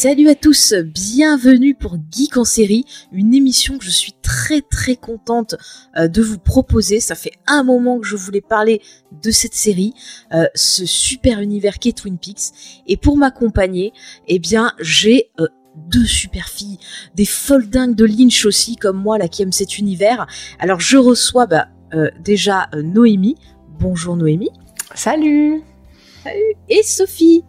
[0.00, 4.94] Salut à tous, bienvenue pour Geek en série, une émission que je suis très très
[4.94, 5.56] contente
[5.96, 7.00] euh, de vous proposer.
[7.00, 8.80] Ça fait un moment que je voulais parler
[9.10, 9.94] de cette série,
[10.32, 12.52] euh, ce super univers qu'est Twin Peaks.
[12.86, 13.92] Et pour m'accompagner,
[14.28, 16.78] eh bien j'ai euh, deux super filles,
[17.16, 20.28] des folles dingues de Lynch aussi, comme moi là qui aime cet univers.
[20.60, 23.34] Alors je reçois bah, euh, déjà Noémie.
[23.80, 24.50] Bonjour Noémie.
[24.94, 25.60] Salut
[26.68, 27.42] Et Sophie.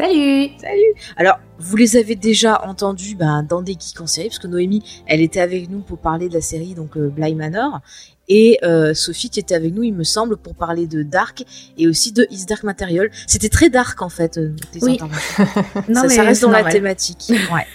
[0.00, 4.38] Salut Salut Alors, vous les avez déjà entendus ben, dans des geeks en série, parce
[4.38, 7.80] que Noémie, elle était avec nous pour parler de la série donc euh, Bly Manor,
[8.26, 11.44] et euh, Sophie, tu étais avec nous, il me semble, pour parler de Dark,
[11.76, 13.10] et aussi de Is Dark Material.
[13.26, 14.98] C'était très dark, en fait, euh, tes Oui.
[15.88, 17.26] Non ça, mais ça reste c'est dans la thématique.
[17.52, 17.66] Ouais.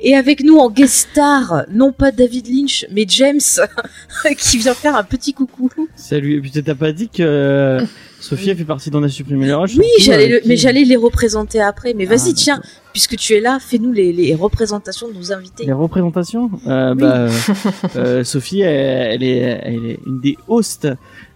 [0.00, 3.40] Et avec nous en guest star, non pas David Lynch, mais James,
[4.38, 5.70] qui vient faire un petit coucou.
[5.94, 7.80] Salut, et puis t'as pas dit que euh,
[8.20, 10.84] Sophie fait partie d'On a supprimé les rushs Oui, j'allais euh, le- qui- mais j'allais
[10.84, 11.94] les représenter après.
[11.94, 12.60] Mais vas-y, Ah, tiens,
[12.92, 15.64] puisque tu es là, fais-nous les, les représentations de nos invités.
[15.66, 17.00] Les représentations euh, Oui.
[17.02, 17.28] bah,
[17.96, 20.88] euh, Sophie, elle, elle est, elle est une des hosts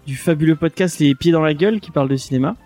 [0.07, 2.57] du fabuleux podcast Les Pieds dans la Gueule qui parle de cinéma.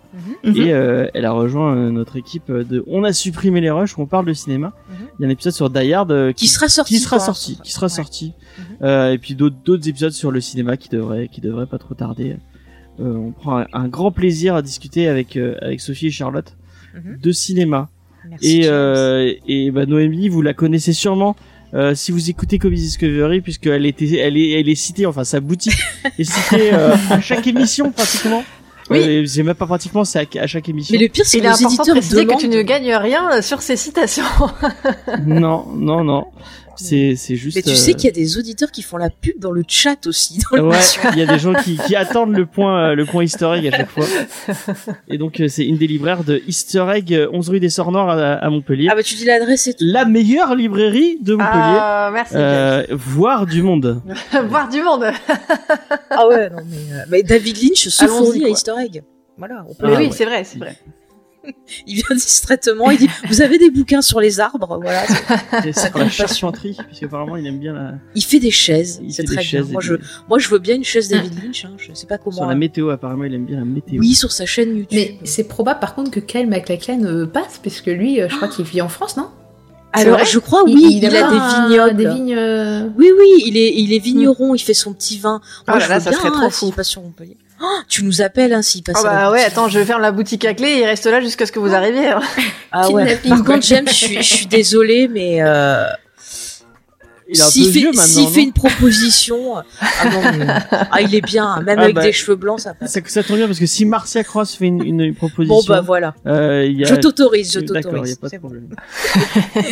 [0.44, 0.56] Mhm.
[0.56, 4.02] Et euh, elle a rejoint euh, notre équipe de On a supprimé les rushs où
[4.02, 4.72] on parle de cinéma.
[4.88, 4.96] Mhm.
[5.18, 6.94] Il y a un épisode sur Die Hard euh, Qui sera sorti.
[6.94, 7.24] qui sera quoi.
[7.26, 7.90] sorti, qui sera Ouais.
[7.92, 8.32] sorti.
[8.58, 8.64] Mhm.
[8.82, 11.94] Euh, et puis d'autres d'autres épisodes sur le cinéma qui devraient qui devraient pas trop
[11.94, 12.36] tarder.
[13.00, 16.56] Euh, on prend un, un grand plaisir à discuter avec euh, avec Sophie et Charlotte
[17.20, 17.88] de cinéma.
[18.30, 21.34] Merci, Et euh, et bah Noémie, vous la connaissez sûrement.
[21.74, 25.40] euh, si vous écoutez Comedy Discovery, puisqu'elle était, elle est, elle est citée, enfin sa
[25.40, 25.74] boutique
[26.18, 28.44] est citée euh, à chaque émission pratiquement.
[28.90, 29.26] Oui.
[29.28, 30.94] C'est même pas pratiquement, c'est à, à chaque émission.
[30.96, 32.94] Mais le pire, c'est que est les important de éditeurs préciser que tu ne gagnes
[32.94, 34.24] rien sur ces citations.
[35.26, 36.26] Non, non, non.
[36.76, 37.56] C'est, c'est juste.
[37.56, 39.62] Mais tu euh, sais qu'il y a des auditeurs qui font la pub dans le
[39.66, 40.38] chat aussi.
[40.52, 40.78] Dans Ouais,
[41.12, 43.66] il y a des gens qui, qui attendent le point, euh, le point Easter egg
[43.68, 44.04] à chaque fois.
[45.08, 47.92] Et donc euh, c'est une des libraires de Easter egg, euh, 11 rue des Sorts
[47.92, 48.88] Noirs à, à Montpellier.
[48.90, 49.84] Ah bah tu dis l'adresse et tout.
[49.86, 52.34] La meilleure librairie de Montpellier, Ah, merci.
[52.36, 54.02] euh, voire du monde.
[54.48, 55.04] Voir du monde.
[56.10, 56.76] Ah ouais, non mais...
[56.94, 58.48] euh, mais David Lynch se fournit à.
[58.48, 59.02] Easter egg.
[59.36, 60.12] Voilà, on peut Mais Ah, oui, ouais.
[60.12, 60.76] c'est vrai, c'est vrai.
[61.86, 65.02] Il vient distraitement, il dit «Vous avez des bouquins sur les arbres?» Voilà.
[65.72, 69.22] C'est pour la charpenterie, puisqu'apparemment il aime bien la, Il fait des chaises, il c'est
[69.22, 69.50] fait des très bien.
[69.62, 69.70] chaises.
[69.72, 71.72] Moi je, des- moi je veux bien une chaise David Lynch, hein.
[71.78, 72.36] je sais pas comment...
[72.36, 74.00] Sur la météo, apparemment il aime bien la météo.
[74.00, 74.88] Oui, sur sa chaîne YouTube.
[74.92, 78.36] Mais c'est probable par contre que Kyle MacLachlan euh, passe, parce que lui, euh, je
[78.36, 79.28] crois qu'il vit en France, non?
[79.96, 81.96] Alors je crois oui, il, a, pas des vignobles.
[81.96, 82.34] Des vignes.
[82.36, 85.40] euh, Oui, oui, il est, il est vigneron, il fait son petit vin.
[85.68, 86.74] Moi, Oh là je là, veux ça bien, serait hein, trop s'il fou.
[86.74, 87.36] passe sur Montpellier.
[87.62, 89.52] Oh, tu nous appelles, hein, s'il passe Ah à la bah ouais, boutique.
[89.52, 91.72] attends, je ferme la boutique à clé et il reste là jusqu'à ce que vous
[91.74, 92.08] arriviez.
[92.08, 92.20] hein.
[92.72, 93.16] Ah ouais.
[93.28, 96.66] Par contre, James, je suis, je suis désolée, mais euh, Il est un
[97.00, 97.90] peu s'il fait,
[98.32, 102.12] fait une proposition, ah non, mais, ah, il est bien, même Ah avec bah, des
[102.12, 102.92] cheveux blancs, ça passe.
[102.92, 105.80] ça, ça tombe bien parce que si Marcia Cross fait une, une proposition, Bon bah
[105.80, 106.88] voilà, euh, il y a...
[106.88, 108.16] je t'autorise, je D'accord, il y a t'autorise.
[108.16, 108.48] pas de bon.
[108.48, 108.68] problème.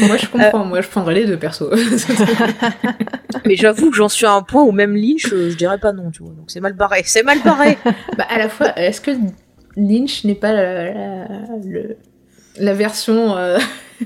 [0.08, 1.68] Moi je comprends, moi je prendrais les deux persos.
[3.46, 5.92] Mais j'avoue que j'en suis à un point où même Lynch, euh, je dirais pas
[5.92, 6.32] non, tu vois.
[6.32, 7.76] Donc c'est mal barré, c'est mal barré.
[8.16, 9.10] bah à la fois, est-ce que
[9.76, 11.28] Lynch n'est pas la, la,
[11.64, 11.96] le-
[12.56, 13.36] la version.
[13.36, 13.58] euh,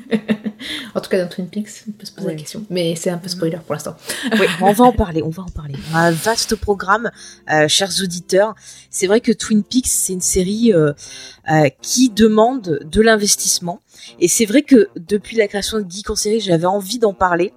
[0.94, 2.64] en tout cas dans Twin Peaks, on peut se poser la question.
[2.70, 3.96] Mais c'est un peu spoiler pour l'instant.
[4.38, 5.74] Oui, on va en parler, on va en parler.
[5.92, 7.10] On a un vaste programme,
[7.50, 8.54] euh, chers auditeurs.
[8.90, 10.92] C'est vrai que Twin Peaks, c'est une série euh,
[11.50, 13.80] euh, qui demande de l'investissement.
[14.20, 17.52] Et c'est vrai que depuis la création de Geek en série, j'avais envie d'en parler.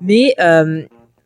[0.00, 0.34] Mais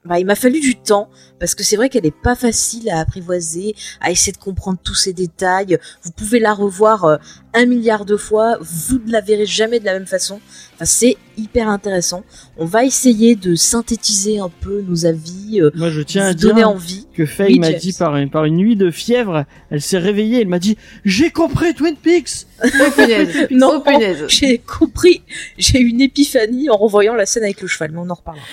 [0.06, 1.09] bah, il m'a fallu du temps,
[1.39, 4.94] parce que c'est vrai qu'elle n'est pas facile à apprivoiser, à essayer de comprendre tous
[4.94, 5.78] ces détails.
[6.03, 7.17] Vous pouvez la revoir euh,
[7.55, 10.41] un milliard de fois, vous ne la verrez jamais de la même façon.
[10.75, 12.25] Enfin, c'est hyper intéressant.
[12.59, 16.57] On va essayer de synthétiser un peu nos avis, euh, Moi je tiens à dire
[16.69, 17.07] envie.
[17.15, 20.42] que Faye Oui, m'a dit par une, par une nuit de fièvre, elle s'est réveillée,
[20.42, 22.47] elle m'a dit j'ai compris Twin Peaks.
[22.63, 23.48] Oh punaise.
[23.51, 23.83] Non.
[23.86, 24.01] Oh.
[24.28, 25.22] J'ai compris,
[25.59, 28.45] j'ai eu une épiphanie en revoyant la scène avec le cheval, mais on en reparlera.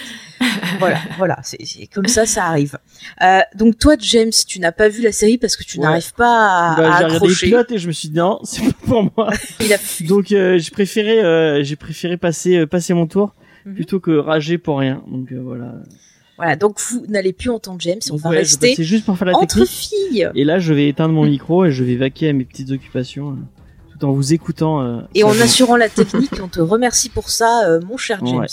[0.80, 2.78] voilà, voilà, c'est comme ça, ça arrive.
[3.22, 5.84] Euh, donc toi, James, tu n'as pas vu la série parce que tu Ouais.
[5.86, 7.45] n'arrives pas à, Bah, à j'ai regardé les accrocher.
[7.48, 9.30] pilotes et je me suis dit non, c'est pas pour moi.
[9.60, 9.78] Il a...
[10.07, 13.34] Donc euh, j'ai préféré euh, j'ai préféré passer euh, passer mon tour
[13.66, 13.75] Mhm.
[13.75, 15.01] plutôt que rager pour rien.
[15.07, 15.74] Donc euh, voilà.
[16.36, 19.36] Voilà, donc vous n'allez plus entendre James, on va ouais, rester juste pour faire la
[19.38, 19.69] entre technique.
[19.69, 20.30] filles.
[20.36, 23.38] Et là, je vais éteindre mon micro et je vais vaquer à mes petites occupations
[23.98, 24.81] tout en vous écoutant.
[24.81, 28.39] euh, Et en assurant la technique, on te remercie pour ça, euh, mon cher James.
[28.39, 28.48] Ouais.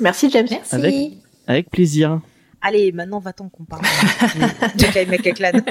[0.00, 0.48] Merci James.
[0.50, 0.74] Merci.
[0.74, 1.12] Avec-
[1.46, 2.20] Avec plaisir.
[2.62, 5.60] Allez, maintenant va-t'en qu'on parle de, MacLachlan.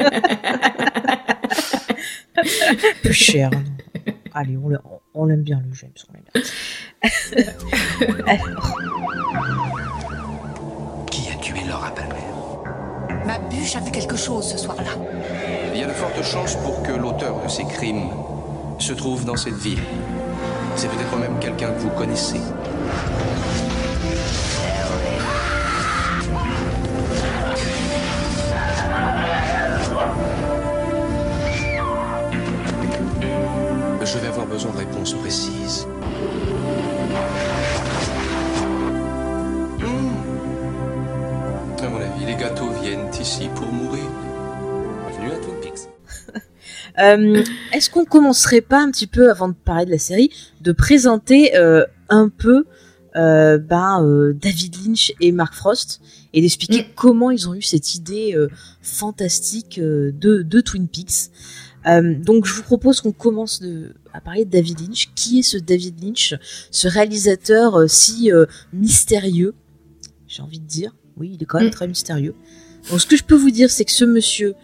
[3.04, 3.52] Peu cher.
[3.52, 3.62] non.
[4.34, 4.82] Allez, on l'a-
[5.14, 6.42] on l'aime bien le James, on l'aime bien.
[8.28, 8.48] Alors,
[11.12, 12.16] Qui a tué Laura Palmer?
[13.26, 14.92] Ma bûche a fait quelque chose ce soir-là.
[15.74, 18.10] Il y a de fortes chances pour que l'auteur de ces crimes
[18.80, 19.82] se trouve dans cette ville.
[20.76, 22.40] C'est peut-être même quelqu'un que vous connaissez.
[34.12, 35.86] Je vais avoir besoin de réponses précises.
[39.78, 40.10] Hmm.
[41.84, 44.02] À mon avis, les gâteaux viennent ici pour mourir.
[45.10, 45.90] Bienvenue à Twin Peaks.
[46.98, 50.32] euh, est-ce qu'on commencerait pas un petit peu, avant de parler de la série,
[50.62, 52.66] de présenter euh, un peu
[53.16, 56.02] euh, ben, euh, David Lynch et Mark Frost
[56.34, 58.50] et d'expliquer comment ils ont eu cette idée euh,
[58.82, 61.32] fantastique euh, de, de Twin Peaks?
[61.88, 65.10] Euh, donc je vous propose qu'on commence de, à parler de David Lynch.
[65.16, 66.36] Qui est ce David Lynch,
[66.72, 69.54] ce réalisateur euh, si euh, mystérieux
[70.28, 70.96] J'ai envie de dire?
[71.18, 71.72] Oui, il est quand même Mm.
[71.72, 72.36] très mystérieux.
[72.90, 74.56] Donc ce que je peux vous dire, c'est que ce monsieur,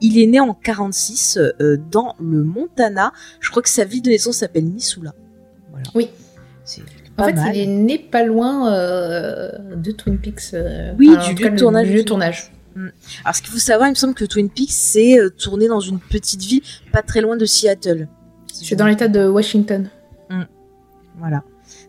[0.00, 3.12] il est né en 46 euh, dans le Montana.
[3.40, 5.14] Je crois que sa ville de naissance s'appelle Missoula.
[5.70, 5.86] Voilà.
[5.94, 6.08] Oui.
[6.64, 6.82] C'est
[7.18, 7.56] En fait, mal.
[7.56, 10.54] il est né pas loin de Twin Peaks.
[10.98, 12.52] Oui, enfin, du lieu de du lieu tournage.
[13.24, 15.80] Alors ce qu'il faut savoir, il me semble que Twin Peaks c'est euh, tourné dans
[15.80, 16.62] une petite ville
[16.92, 18.08] pas très loin de Seattle.
[18.52, 19.88] C'est dans l'état de Washington.
[21.18, 21.42] Voilà.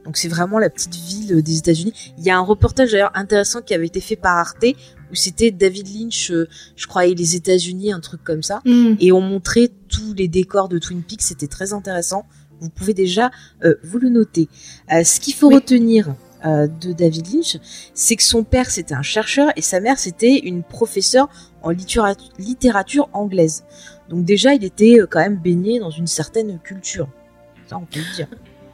[0.06, 1.94] Donc c'est vraiment la petite ville euh, des États-Unis.
[2.18, 4.66] Il y a un reportage d'ailleurs intéressant qui avait été fait par Arte
[5.12, 8.62] où c'était David Lynch, euh, je crois, et les États-Unis, un truc comme ça.
[9.00, 11.22] Et on montrait tous les décors de Twin Peaks.
[11.22, 12.26] C'était très intéressant.
[12.62, 13.32] Vous pouvez déjà
[13.64, 14.48] euh, vous le noter.
[14.94, 15.56] Euh, ce qu'il faut Oui.
[15.56, 16.14] retenir
[16.46, 17.58] euh, de David Lynch,
[17.94, 21.30] c'est que son père c'était un chercheur et sa mère c'était une professeure
[21.62, 23.64] en littéra- littérature anglaise.
[24.10, 27.08] Donc déjà il était euh, quand même baigné dans une certaine culture.
[27.68, 28.28] Ça on peut le dire.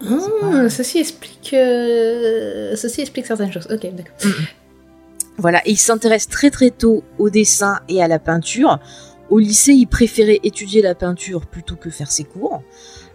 [0.06, 3.68] Ah, pas- Ceci explique, euh, ceci explique certaines choses.
[3.72, 4.32] Ok, d'accord.
[5.40, 8.80] Voilà, et il s'intéresse très très tôt au dessin et à la peinture.
[9.30, 12.64] Au lycée, il préférait étudier la peinture plutôt que faire ses cours.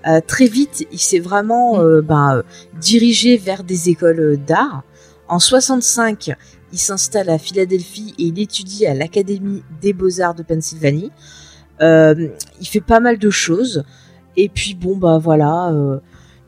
[0.06, 2.42] Euh, très vite, il s'est vraiment euh, ben, euh,
[2.80, 4.82] dirigé vers des écoles d'art.
[5.28, 6.32] En 65,
[6.72, 11.10] il s'installe à Philadelphie et il étudie à l'Académie des Beaux-Arts de Pennsylvanie.
[11.80, 12.28] Euh,
[12.60, 13.84] il fait pas mal de choses.
[14.36, 15.70] Et puis bon, bah voilà,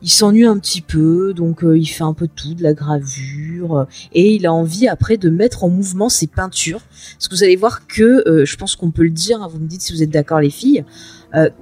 [0.00, 3.86] il s'ennuie un petit peu, donc il fait un peu de tout, de la gravure,
[4.14, 6.80] et il a envie après de mettre en mouvement ses peintures.
[7.18, 9.66] Parce que vous allez voir que, je pense qu'on peut le dire, hein, vous me
[9.66, 10.82] dites si vous êtes d'accord les filles,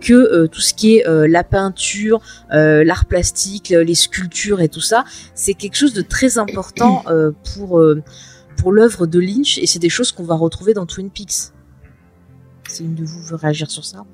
[0.01, 2.21] que euh, tout ce qui est euh, la peinture,
[2.53, 5.05] euh, l'art plastique, le- les sculptures et tout ça,
[5.35, 8.03] c'est quelque chose de très important euh, pour, euh,
[8.59, 11.53] pour l'œuvre de Lynch, et c'est des choses qu'on va retrouver dans Twin Peaks.
[12.69, 14.05] Si une de vous veut réagir sur ça?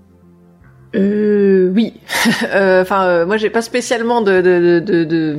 [0.94, 1.94] Euh, oui.
[2.54, 5.38] Euh, Enfin, euh, moi, j'ai pas spécialement de de de de-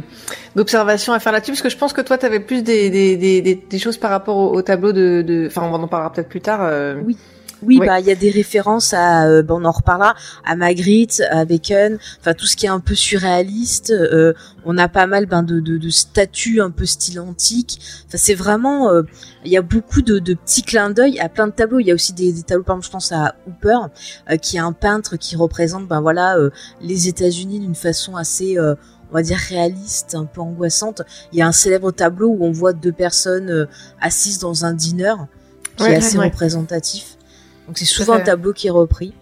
[0.56, 3.42] d'observation à faire là-dessus, parce que je pense que toi, t'avais plus des des des
[3.56, 5.48] des, choses par rapport au, au tableau de de.
[5.48, 6.60] Enfin, on en parlera peut-être plus tard.
[6.64, 7.02] euh.
[7.62, 7.80] Oui.
[7.80, 10.16] Bah il y a des références à, euh, bah, on en reparlera,
[10.46, 13.92] à Magritte, à Bacon, enfin tout ce qui est un peu surréaliste.
[13.92, 14.34] euh,
[14.66, 17.80] on a pas mal ben, de, de, de statues un peu style antique.
[18.08, 19.04] Enfin c'est vraiment, euh,
[19.46, 21.80] il y a beaucoup de, de petits clins d'œil à plein de tableaux.
[21.80, 23.78] Il y a aussi des, des tableaux, par exemple je pense à Hooper,
[24.30, 26.50] euh, qui est un peintre qui représente ben voilà euh,
[26.82, 28.76] les États-Unis d'une façon assez euh,
[29.12, 31.02] on va dire réaliste, un peu angoissante.
[31.34, 33.66] Il y a un célèbre tableau où on voit deux personnes euh,
[34.00, 35.16] assises dans un dîner,
[35.78, 36.26] qui Ouais, est assez ouais.
[36.26, 37.18] représentatif.
[37.70, 39.14] Donc c'est souvent un tableau qui est repris.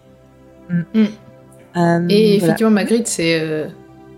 [0.70, 0.80] Mm.
[0.94, 2.44] Euh, Et voilà.
[2.46, 3.38] effectivement, Magritte, c'est.
[3.40, 3.68] euh,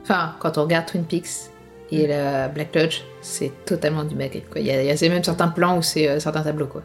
[0.04, 1.50] Enfin, quand on regarde Twin Peaks
[1.90, 4.49] et la Black Lodge, c'est totalement du Magritte.
[4.49, 4.60] Quoi.
[4.60, 6.66] Il y a, il y a même certains plans où c'est euh, certains tableaux.
[6.66, 6.82] Quoi.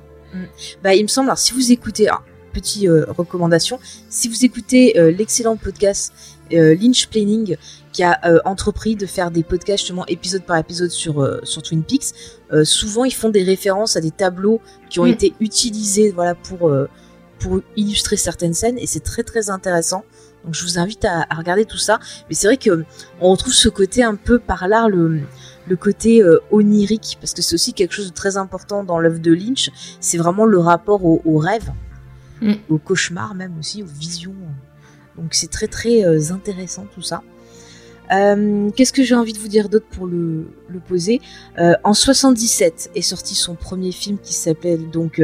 [0.83, 4.99] Bah, il me semble, alors si vous écoutez, alors, petite euh, recommandation, si vous écoutez
[4.99, 6.13] euh, l'excellent podcast
[6.51, 7.57] euh, Lynch Planning,
[7.93, 11.61] qui a euh, entrepris de faire des podcasts justement épisode par épisode sur, euh, sur
[11.63, 12.13] Twin Peaks,
[12.51, 14.59] euh, souvent ils font des références à des tableaux
[14.89, 15.09] qui ont Mm.
[15.09, 16.89] été utilisés voilà, pour, euh,
[17.39, 20.03] pour illustrer certaines scènes, et c'est très très intéressant.
[20.43, 21.99] Donc je vous invite à, à regarder tout ça.
[22.29, 22.83] Mais c'est vrai que
[23.21, 25.21] on retrouve ce côté un peu par là, le,
[25.67, 29.19] le côté euh, onirique, parce que c'est aussi quelque chose de très important dans l'œuvre
[29.19, 29.71] de Lynch.
[29.99, 31.69] C'est vraiment le rapport au, au rêve,
[32.41, 32.51] Mm.
[32.69, 34.35] au cauchemar même aussi, aux visions.
[35.17, 37.23] Donc c'est très très euh, intéressant tout ça.
[38.11, 41.21] Euh, Qu'est-ce que j'ai envie de vous dire d'autre pour le, le poser?
[41.59, 45.21] Euh, En 77 est sorti son premier film qui s'appelle donc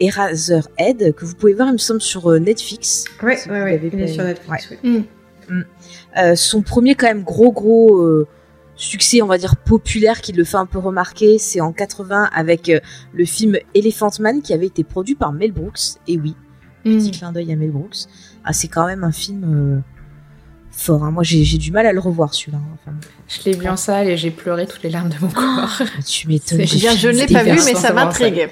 [0.00, 3.04] Eraserhead, que vous pouvez voir, il me semble, sur euh, Netflix.
[3.22, 3.90] Ouais, Si ouais, vous ouais.
[3.92, 4.70] Il est sur Netflix.
[4.70, 4.78] ouais.
[4.84, 5.04] oui.
[6.18, 8.26] Euh, son premier quand même gros gros euh,
[8.74, 12.68] succès, on va dire populaire, qui le fait un peu remarquer, c'est en 80 avec
[12.68, 12.80] euh,
[13.14, 15.98] le film Elephant Man qui avait été produit par Mel Brooks.
[16.08, 16.34] Et oui,
[16.84, 18.06] petit clin d'œil à Mel Brooks.
[18.44, 19.82] Ah, c'est quand même un film
[20.72, 21.04] fort.
[21.04, 21.10] hein.
[21.12, 22.58] Moi, j'ai du mal à le revoir celui-là.
[22.58, 22.76] hein.
[22.84, 22.96] Enfin,
[23.28, 25.82] Je l'ai vu en salle et j'ai pleuré toutes les larmes de mon corps.
[26.06, 26.66] tu m'étonnes.
[26.66, 28.48] Je ne l'ai pas vu, mais ça m'intrigue.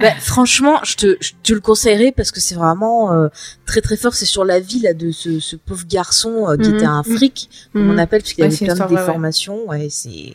[0.00, 3.28] Bah, franchement, je te, je te le conseillerais parce que c'est vraiment euh,
[3.66, 4.14] très très fort.
[4.14, 6.74] C'est sur la vie là, de ce, ce pauvre garçon euh, qui Mhm.
[6.76, 7.90] était un fric, comme Mhm.
[7.90, 8.88] on appelle, parce qu'il Ouais, avait plein de ouais.
[9.00, 9.68] déformations.
[9.68, 10.34] Ouais, c'est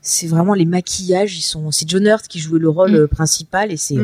[0.00, 1.36] c'est vraiment les maquillages.
[1.36, 1.70] Ils sont.
[1.70, 2.96] C'est John Hurt qui jouait le rôle Mhm.
[3.00, 3.96] euh, principal et c'est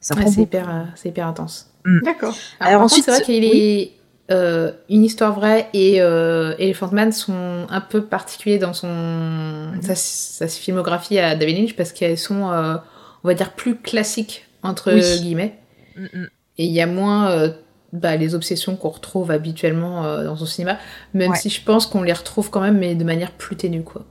[0.00, 0.48] ça Ouais, prend c'est beaucoup.
[0.48, 1.70] hyper, euh, c'est hyper intense.
[2.02, 2.36] D'accord.
[2.60, 3.92] Alors ensuite, c'est vrai qu'il est
[4.30, 9.82] euh, une histoire vraie et euh, Elephant Man sont un peu particuliers dans son Mhm.
[9.82, 12.76] sa, sa filmographie à David Lynch parce qu'elles sont, euh,
[13.24, 15.20] on va dire, plus classiques entre Oui.
[15.20, 15.58] guillemets.
[15.96, 16.28] Mm, mm.
[16.58, 17.50] Et il y a moins euh,
[17.92, 20.78] bah, les obsessions qu'on retrouve habituellement euh, dans son cinéma,
[21.14, 21.36] même Ouais.
[21.38, 24.04] si je pense qu'on les retrouve quand même, mais de manière plus ténue, quoi.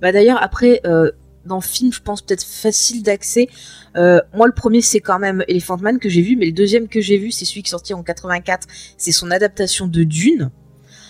[0.00, 1.10] Bah d'ailleurs après euh,
[1.44, 3.46] dans le film, je pense peut-être facile d'accès.
[3.96, 6.88] Euh, moi le premier c'est quand même Elephant Man que j'ai vu, mais le deuxième
[6.88, 8.66] que j'ai vu c'est celui qui est sorti en 84.
[8.96, 10.50] C'est son adaptation de Dune.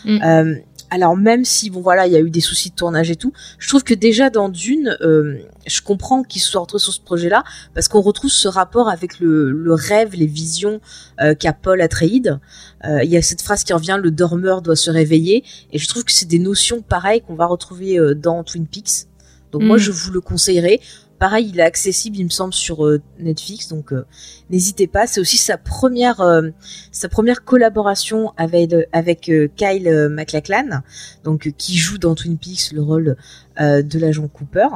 [0.04, 0.56] Mm.
[0.90, 3.32] Alors même si bon voilà il y a eu des soucis de tournage et tout,
[3.58, 7.00] je trouve que déjà dans Dune, euh, je comprends qu'ils se soient retrouvés sur ce
[7.00, 7.42] projet-là
[7.74, 10.80] parce qu'on retrouve ce rapport avec le, le rêve, les visions
[11.20, 12.38] euh, qu'a Paul Atreides.
[12.84, 15.88] Euh, Il y a cette phrase qui revient le dormeur doit se réveiller et je
[15.88, 19.06] trouve que c'est des notions pareilles qu'on va retrouver euh, dans Twin Peaks.
[19.52, 19.80] Donc moi Mm.
[19.80, 20.80] je vous le conseillerais.
[21.18, 24.04] Pareil, il est accessible, il me semble, sur euh, Netflix, donc euh,
[24.50, 25.06] n'hésitez pas.
[25.06, 26.50] C'est aussi sa première, euh,
[26.92, 30.80] sa première collaboration avec avec Kyle MacLachlan,
[31.24, 33.16] donc qui joue dans Twin Peaks le rôle
[33.58, 34.68] de l'agent Cooper.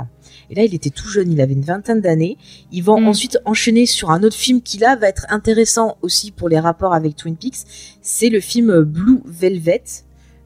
[0.48, 2.38] Et là, il était tout jeune, il avait une vingtaine d'années.
[2.72, 3.08] Ils vont Mm.
[3.08, 6.94] ensuite enchaîner sur un autre film qui là va être intéressant aussi pour les rapports
[6.94, 7.66] avec Twin Peaks.
[8.00, 9.82] C'est le film Blue Velvet,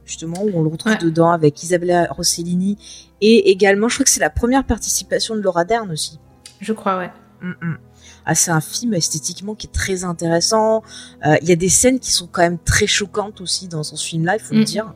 [0.04, 0.98] justement où on le retrouve Ouais.
[0.98, 2.76] dedans avec Isabella Rossellini
[3.26, 6.18] et également, je crois que c'est la première participation de Laura Dern aussi.
[6.60, 7.10] Je crois, ouais.
[7.40, 7.78] Mm, mm.
[8.26, 10.82] Ah, c'est un film esthétiquement qui est très intéressant.
[11.26, 13.96] Euh, Il y a des scènes qui sont quand même très choquantes aussi dans ce
[13.96, 14.64] film-là, il faut le Mm.
[14.64, 14.94] dire.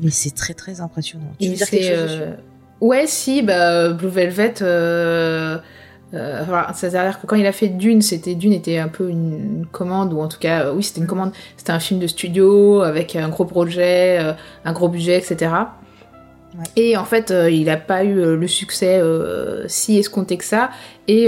[0.00, 1.32] Mais c'est très très impressionnant.
[1.38, 2.34] Tu veux dire quelque chose euh,
[2.80, 4.54] Ouais, si, bah, Blue Velvet.
[4.62, 5.58] Euh...
[6.14, 9.58] euh, voilà, c'est-à-dire que quand il a fait Dune, c'était Dune était un peu une,
[9.58, 11.32] une commande ou en tout cas, euh, oui, c'était une commande.
[11.56, 14.32] C'était un film de studio avec un gros projet, euh,
[14.64, 15.52] un gros budget, etc.
[16.60, 16.82] Ouais.
[16.82, 20.44] Et en fait, euh, il n'a pas eu euh, le succès euh, si escompté que
[20.44, 20.70] ça.
[21.08, 21.24] Et,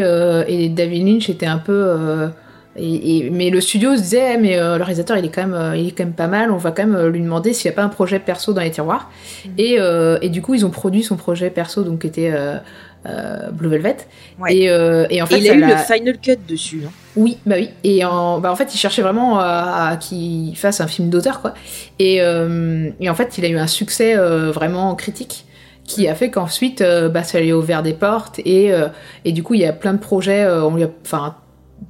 [0.49, 2.29] et David Lynch était un peu.
[2.77, 5.75] et, et- mais le studio se disait, Eh, mais le réalisateur, il est quand même,
[5.77, 6.51] il est quand même pas mal.
[6.53, 8.71] On va quand même lui demander s'il n'y a pas un projet perso dans les
[8.71, 9.11] tiroirs.
[9.59, 12.33] Et, euh, et du coup, ils ont produit son projet perso, donc qui était
[13.07, 13.09] euh,
[13.49, 13.97] euh, Blue Velvet.
[14.39, 14.55] Ouais.
[14.55, 16.83] Et, euh, et en fait, Et il a eu le final cut dessus.
[16.87, 16.91] hein.
[17.17, 17.71] oui, bah oui.
[17.85, 21.41] Et en, bah en fait, il cherchait vraiment à, à qu'il fasse un film d'auteur,
[21.41, 21.55] quoi.
[21.99, 25.47] Et, euh, et en fait, il a eu un succès euh, vraiment critique
[25.85, 28.39] qui a fait qu'ensuite, euh, bah, ça lui a ouvert des portes.
[28.45, 28.87] Et, euh,
[29.25, 30.45] et du coup, il y a plein de projets.
[30.45, 31.35] euh, on lui a, enfin,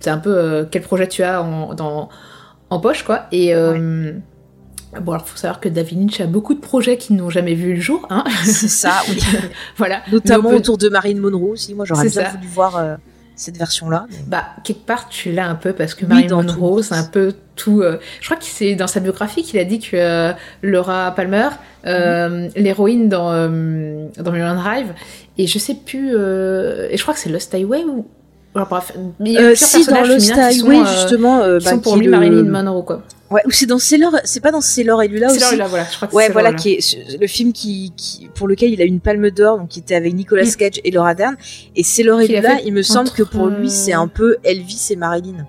[0.00, 2.08] c'est un peu euh, quel projet tu as en, dans,
[2.70, 3.26] en poche, quoi.
[3.32, 4.12] Et euh,
[5.00, 7.74] bon, alors, faut savoir que David Lynch a beaucoup de projets qui n'ont jamais vu
[7.74, 8.24] le jour, hein.
[8.44, 9.18] C'est ça, oui.
[9.76, 10.02] voilà.
[10.12, 11.74] Notamment peut- autour de Marine Monroe aussi.
[11.74, 12.28] Moi, j'aurais bien ça.
[12.30, 12.94] voulu voir euh,
[13.36, 14.06] cette version-là.
[14.10, 16.94] mais- Bah, quelque part, tu l'as un peu parce que Oui, Marilyn dans Monroe, c'est
[16.94, 17.80] un peu tout.
[17.82, 20.32] euh, je crois que c'est dans sa biographie qu'il a dit que euh,
[20.62, 21.48] Laura Palmer,
[21.86, 24.88] euh, l'héroïne dans, euh, dans Mulholland Drive,
[25.38, 26.10] et je sais plus.
[26.14, 28.06] euh, et je crois que c'est Lost Highway ou.
[28.54, 31.38] Alors, bref, mais il y a Euh, plusieurs si, dans Lost sont, Highway, euh, justement,
[31.40, 33.02] euh, qui bah, sont pour qui lui le- Marilyn Monroe, quoi.
[33.32, 35.56] Ouais, ou c'est dans Sailor, c'est pas dans Sailor et Lula aussi.
[35.56, 36.56] là, voilà, je crois que Ouais, c'est voilà, là.
[36.56, 39.78] qui est le film qui, qui, pour lequel il a une palme d'or, donc qui
[39.80, 40.56] était avec Nicolas Mm.
[40.56, 41.36] Cage et Laura Dern.
[41.74, 44.88] Et Sailor et a Lula, il me semble que pour lui, c'est un peu Elvis
[44.90, 45.46] et Marilyn.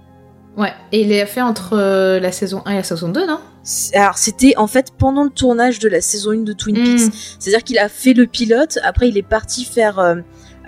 [0.56, 3.40] Ouais, et il l'a fait entre euh, la saison 1 et la saison 2, non?
[3.96, 6.84] Alors, c'était en fait pendant le tournage de la saison 1 de Twin Mm.
[6.84, 7.14] Peaks.
[7.40, 10.16] C'est-à-dire qu'il a fait le pilote, après il est parti faire euh,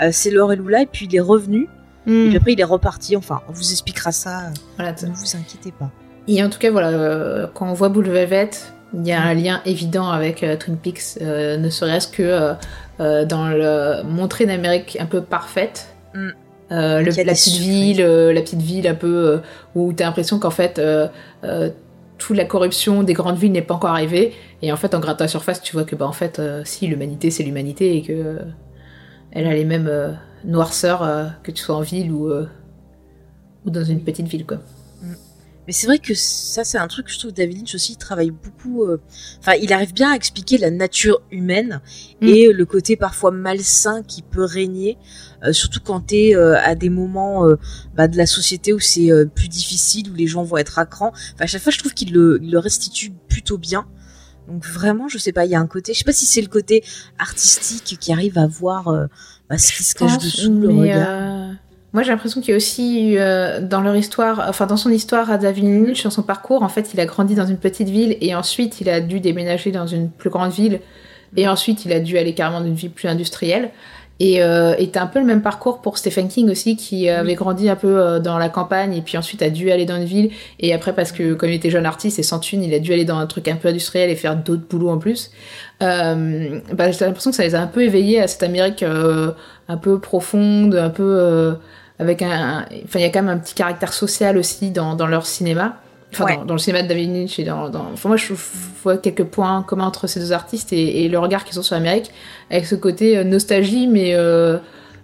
[0.02, 1.68] euh, Sailor et Lula, et puis il est revenu,
[2.08, 2.28] et Mm.
[2.30, 3.16] puis après il est reparti.
[3.16, 5.92] Enfin, on vous expliquera ça, Voilà, ne vous inquiétez pas.
[6.28, 8.50] Et en tout cas, voilà, euh, quand on voit Blue Velvet,
[8.94, 12.54] il y a un lien évident avec euh, Twin Peaks, euh, ne serait-ce que euh,
[13.00, 15.88] euh, dans le montrer une Amérique un peu parfaite.
[16.14, 16.30] Mm.
[16.72, 19.40] Euh, le- la petite ville, euh, la petite ville un peu
[19.76, 21.08] où t'as l'impression qu'en fait euh,
[21.44, 21.70] euh,
[22.18, 25.26] toute la corruption des grandes villes n'est pas encore arrivée et en fait en grattant
[25.26, 28.40] la surface tu vois que bah en fait si l'humanité c'est l'humanité et que
[29.32, 32.48] elle a les mêmes noirceurs que tu sois en ville ou euh,
[33.66, 34.58] ou dans une petite ville quoi.
[35.68, 37.94] Mais c'est vrai que ça, c'est un truc que je trouve que David Lynch aussi
[37.94, 38.84] il travaille beaucoup.
[38.84, 39.02] euh,
[39.40, 41.82] Enfin, il arrive bien à expliquer la nature humaine
[42.22, 42.28] Mm.
[42.28, 44.98] et le côté parfois malsain qui peut régner,
[45.44, 47.56] euh, surtout quand t'es euh, à des moments euh,
[47.96, 50.86] bah, de la société où c'est euh, plus difficile, où les gens vont être à
[50.86, 51.10] cran.
[51.34, 53.86] Enfin, à chaque fois, je trouve qu'il le, il le restitue plutôt bien.
[54.48, 56.42] Donc vraiment, je sais pas, il y a un côté, je sais pas si c'est
[56.42, 56.84] le côté
[57.18, 59.08] artistique qui arrive à voir euh,
[59.50, 61.54] bah, ce qui se cache dessous, le regard.
[61.96, 64.90] Moi, j'ai l'impression qu'il y a aussi eu, euh, dans leur histoire, enfin dans son
[64.90, 67.88] histoire à David Lynch, dans son parcours, en fait, il a grandi dans une petite
[67.88, 70.82] ville et ensuite il a dû déménager dans une plus grande ville
[71.38, 73.72] et ensuite il a dû aller carrément dans une ville plus industrielle.
[74.20, 77.78] Et euh, un peu le même parcours pour Stephen King aussi, qui avait grandi un
[77.78, 80.32] peu euh, dans la campagne et puis ensuite a dû aller dans une ville.
[80.60, 82.92] Et après, parce que comme il était jeune artiste et sans thune, il a dû
[82.92, 85.32] aller dans un truc un peu industriel et faire d'autres boulots en plus.
[85.82, 89.78] Euh, bah, j'ai l'impression que ça les a un peu éveillés à cette Amérique un
[89.78, 91.56] peu profonde, un peu
[92.00, 95.08] avec un, enfin il y a quand même un petit caractère social aussi dans, dans
[95.08, 95.78] leur cinéma.
[96.14, 96.36] Enfin, Ouais.
[96.38, 97.88] dans, dans le cinéma de David Lynch et dans, dans...
[97.94, 98.32] Enfin, moi je
[98.84, 101.76] vois quelques points communs entre ces deux artistes et, et le regard qu'ils ont sur
[101.76, 102.12] l'Amérique
[102.50, 104.58] avec ce côté euh, nostalgie mais euh,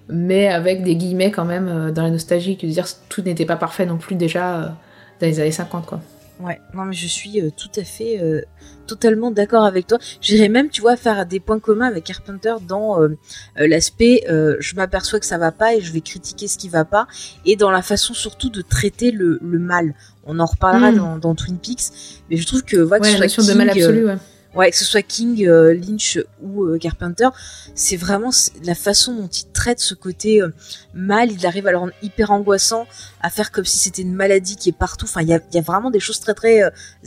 [0.07, 3.21] mais avec des guillemets quand même euh, dans la nostalgie qui veut dire que tout
[3.23, 4.75] n'était pas parfait non plus déjà
[5.19, 5.99] dans les années 50 quoi.
[6.43, 8.41] Ouais, non mais je suis euh, tout à fait, euh,
[8.87, 9.97] totalement d'accord avec toi.
[10.21, 13.15] J'irais même, tu vois, faire des points communs avec Carpenter dans euh,
[13.57, 17.07] l'aspect, je m'aperçois que ça va pas et je vais critiquer ce qui va pas,
[17.45, 19.93] et dans la façon surtout de traiter le, le mal.
[20.23, 20.95] On en reparlera Mm.
[20.97, 21.91] dans, dans Twin Peaks,
[22.29, 24.17] mais je trouve que, voilà, que Ouais, ce la notion de mal absolu ouais.
[24.53, 27.29] Ouais, que ce soit King, euh, Lynch ou euh, Carpenter,
[27.73, 28.31] c'est vraiment
[28.65, 30.53] la façon dont il traite ce côté euh,
[30.93, 31.31] mal.
[31.31, 32.85] Il arrive à le rendre hyper angoissant,
[33.21, 35.05] à faire comme si c'était une maladie qui est partout.
[35.05, 36.61] Enfin, il y a, il y a vraiment des choses très très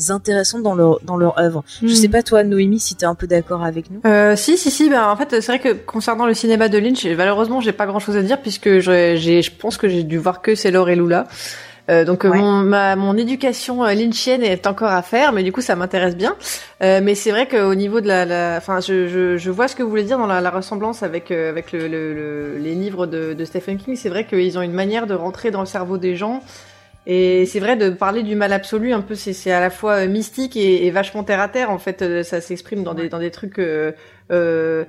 [0.09, 1.65] intéressantes dans leur dans leur œuvre.
[1.83, 1.95] Je Mm.
[1.95, 4.01] sais pas toi, Noémie, si t'es un peu d'accord avec nous.
[4.07, 4.89] Euh, si, si, si.
[4.89, 8.17] Ben, en fait, c'est vrai que concernant le cinéma de Lynch, malheureusement, j'ai pas grand-chose
[8.17, 11.29] à dire puisque je, pense que j'ai dû voir que Sailor et Lula.
[11.91, 12.39] Euh, donc euh, Ouais.
[12.39, 16.17] mon, ma, mon éducation euh, lynchienne est encore à faire, mais du coup ça m'intéresse
[16.17, 16.35] bien.
[16.83, 19.83] Euh, mais c'est vrai qu'au niveau de la, enfin, je, je, je vois ce que
[19.83, 23.07] vous voulez dire dans la, la ressemblance avec euh, avec le, le, le- les livres
[23.07, 23.97] de, de Stephen King.
[23.97, 26.43] C'est vrai qu'ils ont une manière de rentrer dans le cerveau des gens.
[27.07, 30.07] Et c'est vrai de parler du mal absolu, un peu, c'est c'est à la fois
[30.07, 31.71] mystique et, et vachement terre à terre.
[31.71, 33.93] En fait, ça s'exprime dans des dans des trucs euh,
[34.33, 34.85] euh,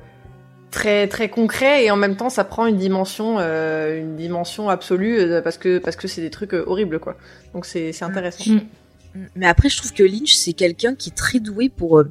[0.71, 5.19] très très concrets et en même temps, ça prend une dimension euh, une dimension absolue
[5.19, 7.15] euh, parce que parce que c'est des trucs euh, horribles quoi.
[7.53, 8.51] Donc c'est c'est intéressant.
[8.51, 8.61] Mm.
[9.35, 12.03] Mais après, je trouve que Lynch, c'est quelqu'un qui est très doué pour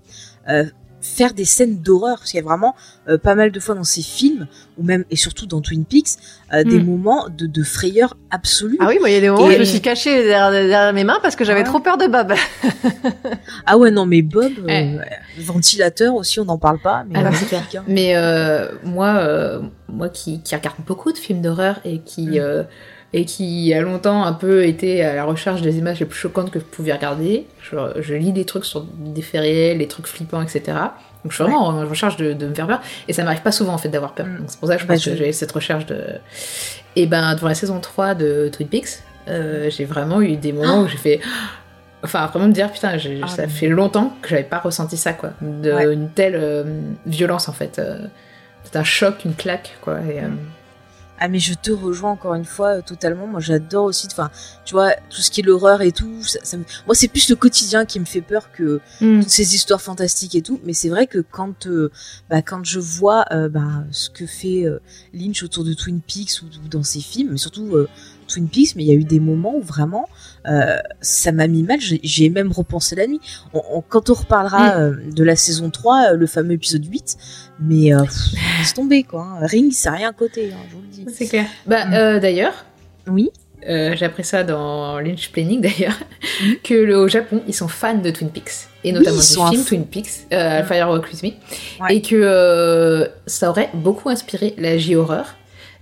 [1.04, 2.18] faire des scènes d'horreur.
[2.18, 2.74] Parce qu'il y a vraiment
[3.08, 4.46] euh, pas mal de fois dans ses films,
[4.78, 6.16] ou même et surtout dans Twin Peaks,
[6.52, 6.84] euh, des Mm.
[6.86, 8.78] moments de, de frayeur absolue.
[8.80, 10.92] Ah oui, moi il y a des moments où je me suis cachée derrière, derrière
[10.92, 11.64] mes mains parce que j'avais Ouais.
[11.66, 12.32] trop peur de Bob.
[13.66, 14.98] Ah ouais, non, mais Bob, euh, Ouais.
[15.38, 17.04] ventilateur aussi, on n'en parle pas.
[17.08, 17.84] Mais Ah, euh, hein.
[17.86, 22.66] Mais euh, moi, euh, moi qui, qui regarde beaucoup de films d'horreur et qui Mm.
[23.16, 26.50] Et qui a longtemps un peu été à la recherche des images les plus choquantes
[26.50, 30.06] que je pouvais regarder, je, je lis des trucs sur des faits réels, des trucs
[30.08, 30.62] flippants, etc.
[31.22, 33.52] Donc je suis vraiment en recherche de, de me faire peur et ça m'arrive pas
[33.52, 34.26] souvent en fait d'avoir peur.
[34.26, 34.38] Mm.
[34.38, 35.98] Donc c'est pour ça que je Bah, pense je- que j'ai cette recherche de.
[36.96, 38.98] Et ben devant la saison 3 de Twin Peaks,
[39.28, 41.20] euh, j'ai vraiment eu des moments où j'ai fait.
[42.02, 45.30] Enfin, vraiment me dire, putain, Ah, ça fait longtemps que j'avais pas ressenti ça, quoi.
[45.40, 45.90] De, Ouais.
[45.90, 46.62] Une telle euh,
[47.06, 47.78] violence, en fait.
[47.78, 47.96] euh,
[48.64, 50.00] c'est un choc, une claque, quoi.
[50.00, 50.28] Et, euh,
[51.20, 53.26] Ah mais je te rejoins encore une fois euh, totalement.
[53.26, 54.30] Moi j'adore aussi, enfin
[54.64, 56.22] tu vois tout ce qui est l'horreur et tout.
[56.24, 59.20] Ça, ça me- Moi c'est plus le quotidien qui me fait peur que Mm.
[59.20, 60.60] toutes ces histoires fantastiques et tout.
[60.64, 61.90] Mais c'est vrai que quand euh,
[62.28, 64.64] bah, quand je vois euh, bah, ce que fait
[65.12, 67.76] Lynch autour de Twin Peaks ou, ou dans ses films, mais surtout
[68.26, 70.08] Twin Peaks, mais il y a eu des moments où vraiment
[70.46, 71.80] euh, ça m'a mis mal.
[71.80, 73.20] J'ai- J'ai même repensé la nuit.
[73.52, 77.16] On- on- quand on reparlera euh, de la saison 3, euh, le fameux épisode 8,
[77.60, 79.22] mais euh, pff, laisse tomber quoi.
[79.40, 79.46] hein.
[79.46, 81.06] Ring, c'est rien à côté, hein, je vous le dis.
[81.14, 81.46] C'est clair.
[81.66, 81.94] Bah, Mm.
[81.94, 82.64] euh, d'ailleurs,
[83.06, 83.30] Oui.
[83.68, 85.98] euh, j'ai appris ça dans Lynch Planning, d'ailleurs,
[86.64, 88.68] que le, au Japon, ils sont fans de Twin Peaks.
[88.82, 89.64] Et notamment du film.
[89.64, 90.66] Twin Peaks, euh, Mm.
[90.66, 91.28] Firewalk With Me.
[91.80, 91.96] Ouais.
[91.96, 95.34] Et que euh, ça aurait beaucoup inspiré la J-horreur.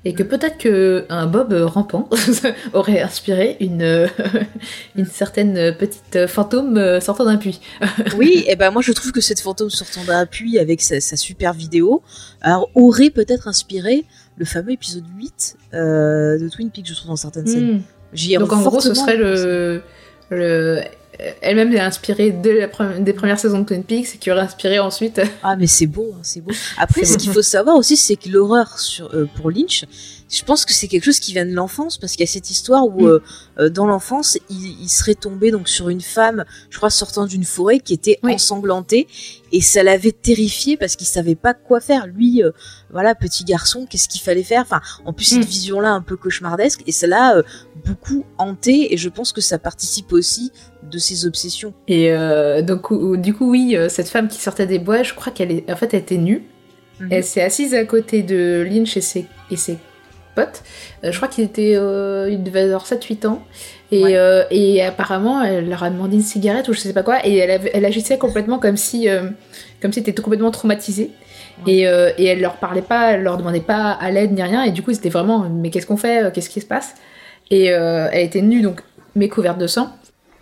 [0.05, 2.09] Et que peut-être que un Bob rampant
[2.73, 4.09] aurait inspiré une, euh,
[4.97, 7.61] une certaine petite fantôme euh, sortant d'un puits.
[8.17, 11.17] Oui, et ben moi je trouve que cette fantôme sortant d'un puits avec sa, sa
[11.17, 12.03] super vidéo
[12.41, 14.05] alors, aurait peut-être inspiré
[14.37, 17.77] le fameux épisode 8 euh, de Twin Peaks, je trouve, dans certaines scènes.
[17.77, 17.83] Mm.
[18.13, 19.83] J'y ai Donc en gros, ce serait le,
[20.31, 20.83] le
[21.41, 24.41] elle-même est inspirée de la pre- des premières saisons de Twin Peaks et qui aurait
[24.41, 25.21] inspiré ensuite.
[25.43, 26.53] Ah mais c'est beau, hein, c'est beau.
[26.79, 28.77] Après, ce qu'il faut savoir aussi, c'est que l'horreur
[29.15, 29.85] euh, pour Lynch,
[30.31, 32.51] je pense que c'est quelque chose qui vient de l'enfance parce qu'il y a cette
[32.51, 33.07] histoire où Mm.
[33.07, 33.19] euh,
[33.59, 37.45] euh, dans l'enfance, il, il serait tombé donc sur une femme, je crois sortant d'une
[37.45, 38.33] forêt qui était Oui.
[38.35, 39.07] ensanglantée
[39.53, 42.07] et ça l'avait terrifié parce qu'il savait pas quoi faire.
[42.07, 42.51] Lui, euh,
[42.93, 44.63] voilà, petit garçon, qu'est-ce qu'il fallait faire?
[44.63, 45.47] Enfin, en plus cette Mm.
[45.47, 47.43] vision-là un peu cauchemardesque et ça l'a euh,
[47.85, 50.53] beaucoup hanté et je pense que ça participe aussi
[50.83, 51.73] de ses obsessions.
[51.89, 55.33] Et euh, donc, du coup, oui, euh, cette femme qui sortait des bois, je crois
[55.33, 56.43] qu'elle est, en fait, elle était nue.
[57.01, 57.09] Mhm.
[57.11, 59.79] Elle s'est assise à côté de Lynch et ses, et ses
[60.35, 60.63] potes.
[61.05, 63.43] Euh, je crois qu'il était, il devait avoir 7-8 ans.
[63.91, 64.47] Et, Ouais.
[64.51, 67.27] et apparemment, elle leur a demandé une cigarette ou je sais pas quoi.
[67.27, 69.07] Et elle, elle agissait complètement comme si,
[69.83, 71.11] comme si elle était complètement traumatisée.
[71.67, 71.73] Ouais.
[71.73, 74.63] Et, euh, et elle leur parlait pas, elle leur demandait pas à l'aide ni rien.
[74.65, 76.95] Et du coup, c'était vraiment, mais qu'est-ce qu'on fait Qu'est-ce qui se passe?
[77.51, 78.81] Et euh, elle était nue, donc,
[79.17, 79.91] mais couverte de sang.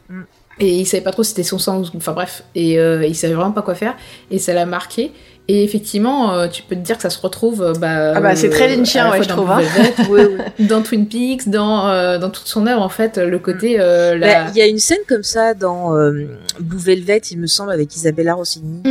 [0.08, 0.22] Mm.
[0.62, 1.86] Et il savait pas trop si c'était son sang ou.
[1.96, 2.44] Enfin bref.
[2.54, 3.96] Et euh, il savait vraiment pas quoi faire.
[4.30, 5.10] Et ça l'a marqué.
[5.48, 7.62] Et effectivement, euh, tu peux te dire que ça se retrouve.
[7.62, 9.56] euh, Bah, Ah bah, c'est très lynchien, ouais, je dans trouve, hein.
[9.58, 13.76] Blue Velvet, dans Twin Peaks, dans, euh, dans toute son œuvre, en fait, le côté.
[13.80, 16.26] euh, Bah, la- Il y a une scène comme ça dans euh,
[16.60, 18.82] Blue Velvet, il me semble, avec Isabella Rossini.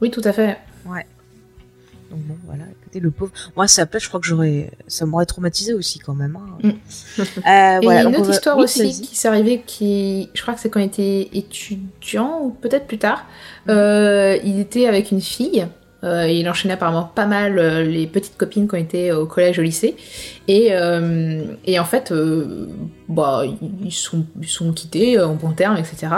[0.00, 0.56] Oui, tout à fait.
[2.10, 3.30] Donc bon, voilà, écoutez, le pauvre.
[3.56, 6.36] Moi, place, je crois que j'aurais, ça m'aurait traumatisé aussi quand même.
[6.36, 6.58] hein.
[6.62, 6.70] Mm.
[7.20, 9.62] Euh, Et il y a voilà, une autre va- histoire oui, aussi qui s'est arrivée,
[9.64, 13.26] qui, je crois que c'est quand il était étudiant ou peut-être plus tard.
[13.68, 15.66] Euh, il était avec une fille.
[16.02, 19.58] Euh, il enchaînait apparemment pas mal euh, les petites copines qui ont été au collège,
[19.58, 19.96] au lycée.
[20.48, 22.12] Et, euh, et en fait,
[23.08, 23.42] bah,
[23.84, 26.08] ils sont, ils sont quittés en bon terme, etc.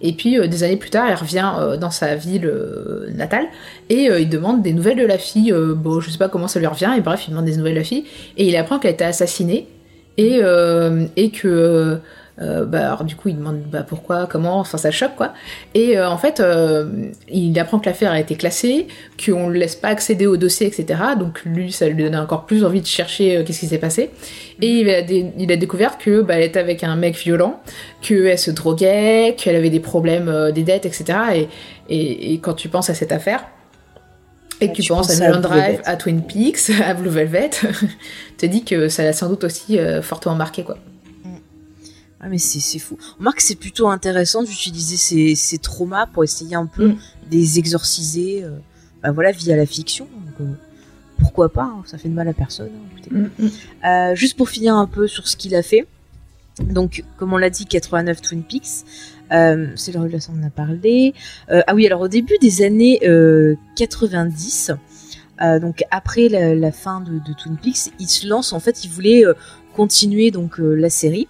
[0.00, 2.52] Et puis, des années plus tard, il revient dans sa ville
[3.14, 3.46] natale
[3.88, 5.54] et il demande des nouvelles de la fille.
[5.76, 7.78] Bon, je sais pas comment ça lui revient, et bref, il demande des nouvelles de
[7.78, 8.04] la fille.
[8.36, 9.68] Et il apprend qu'elle a été assassinée
[10.18, 10.40] et,
[11.16, 12.00] et que
[12.40, 15.32] euh, bah, alors, du coup il demande bah, pourquoi comment enfin ça le choque quoi.
[15.74, 16.86] Et euh, en fait euh,
[17.28, 18.88] il apprend que l'affaire a été classée
[19.24, 22.64] qu'on ne laisse pas accéder au dossier etc donc lui ça lui donnait encore plus
[22.64, 24.10] envie de chercher euh, qu'est-ce qui s'est passé.
[24.60, 27.60] Et il a, dé- il a découvert que bah, elle était avec un mec violent
[28.02, 31.48] qu'elle se droguait qu'elle avait des problèmes euh, des dettes etc et,
[31.88, 33.44] et, et quand tu penses à cette affaire
[34.60, 37.10] et que Ouais, tu, tu penses penses à Mulholland Drive, à Twin Peaks, à Blue
[37.10, 37.50] Velvet,
[38.38, 40.78] te dis que ça l'a sans doute aussi euh, fortement marqué quoi.
[42.20, 42.96] Ah, mais c'est, fou.
[43.16, 46.92] On remarque que c'est plutôt intéressant d'utiliser ces, ces traumas pour essayer un peu Mm.
[47.30, 48.50] de les exorciser, euh,
[49.02, 50.06] bah, voilà, via la fiction.
[50.06, 50.52] Donc, euh,
[51.18, 52.70] pourquoi pas, hein, ça fait de mal à personne.
[52.74, 53.50] hein, écoutez.
[53.84, 55.86] Euh, juste pour finir un peu sur ce qu'il a fait.
[56.60, 58.84] Donc, comme on l'a dit, 89 Twin Peaks.
[59.30, 61.12] C'est le relation, on en a parlé.
[61.48, 64.70] Ah oui, alors au début des années euh, 90,
[65.42, 68.52] euh, donc après la, la fin de, de Twin Peaks, il se lance.
[68.54, 69.24] En fait, il voulait
[69.74, 71.28] continuer donc la série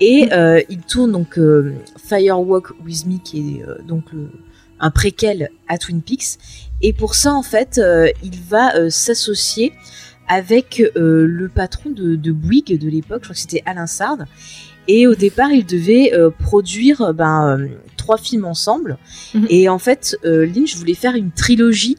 [0.00, 1.72] et euh, il tourne donc euh,
[2.04, 4.30] Firewalk with Me, qui est euh, donc le-
[4.80, 6.38] un préquel à Twin Peaks.
[6.82, 7.80] Et pour ça, en fait,
[8.22, 9.72] il va s'associer
[10.28, 14.18] avec le patron de, de Bouygues de l'époque, je crois que c'était Alain Sard.
[14.88, 18.98] Et au départ, ils devaient produire ben, trois films ensemble.
[19.32, 19.46] Mhm.
[19.48, 21.96] Et en fait, Lynch voulait faire une trilogie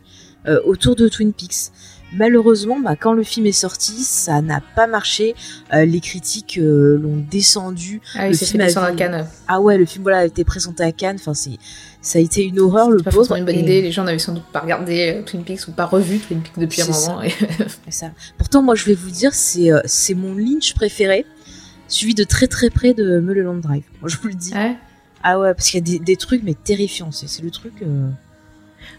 [0.66, 1.72] autour de Twin Peaks.
[2.14, 5.36] Malheureusement, bah, quand le film est sorti, ça n'a pas marché.
[5.74, 8.00] Euh, les critiques euh, l'ont descendu.
[8.16, 9.28] Ah Le film fait descendre a à Cannes.
[9.48, 11.18] Ah ouais, le film voilà a été présenté à Cannes.
[11.20, 11.58] Enfin, c'est
[12.02, 13.36] ça a été une horreur le C'est pas pauvre.
[13.36, 15.72] une bonne Et- idée, les gens n'avaient sans doute pas regardé euh, Twin Peaks ou
[15.72, 17.22] pas revu Twin Peaks depuis un moment.
[17.24, 17.32] et-
[17.90, 18.12] ça.
[18.38, 21.26] Pourtant, moi, je vais vous dire, c'est c'est mon Lynch préféré,
[21.88, 23.84] suivi de très très près de Mulholland Drive.
[24.02, 24.54] Moi, je vous le dis.
[24.54, 24.76] Ouais.
[25.24, 27.12] Ah ouais, parce qu'il y a des, des trucs mais terrifiants.
[27.12, 27.74] C'est c'est le truc.
[27.82, 28.08] euh,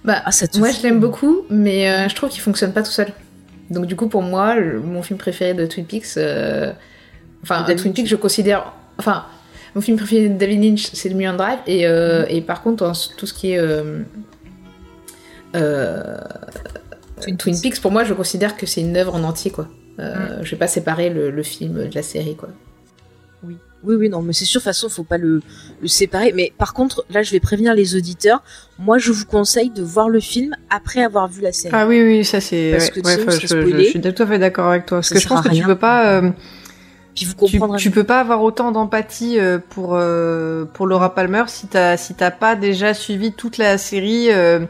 [0.05, 0.79] Bah, Ah, ça te moi fout.
[0.79, 3.09] je l'aime beaucoup, mais euh, je trouve qu'il fonctionne pas tout seul.
[3.71, 6.73] Donc du coup pour moi, le- mon film préféré de Twin Peaks, euh,
[7.43, 9.25] enfin David Twin Peaks je considère, enfin
[9.75, 12.93] mon film préféré de David Lynch c'est le Mulholland Drive et, euh, et par contre
[13.17, 14.03] tout ce qui est euh,
[17.21, 17.81] Twin Twin Peaks.
[17.81, 19.69] Pour moi je considère que c'est une œuvre en entier quoi.
[19.99, 20.41] Mhm.
[20.43, 22.51] Je vais pas séparer le, le film de la série quoi.
[23.43, 25.41] Oui, oui, oui, non, mais c'est sûr, de toute façon, faut pas le,
[25.81, 26.33] le séparer.
[26.35, 28.43] Mais par contre, là, je vais prévenir les auditeurs.
[28.79, 31.75] Moi, je vous conseille de voir le film après avoir vu la série.
[31.77, 32.73] Ah oui, oui, ça c'est.
[32.73, 33.47] Parce ouais, que ouais, sinon, faut- ça je,
[33.85, 34.99] suis tout à fait d'accord avec toi.
[34.99, 36.13] Parce que je pense que tu peux pas.
[36.21, 36.31] euh,
[37.15, 37.79] Puis vous comprendrez.
[37.79, 42.15] tu peux pas avoir autant d'empathie euh, pour euh, pour Laura Palmer si t'as si
[42.15, 44.61] t'as pas déjà suivi toute la série euh,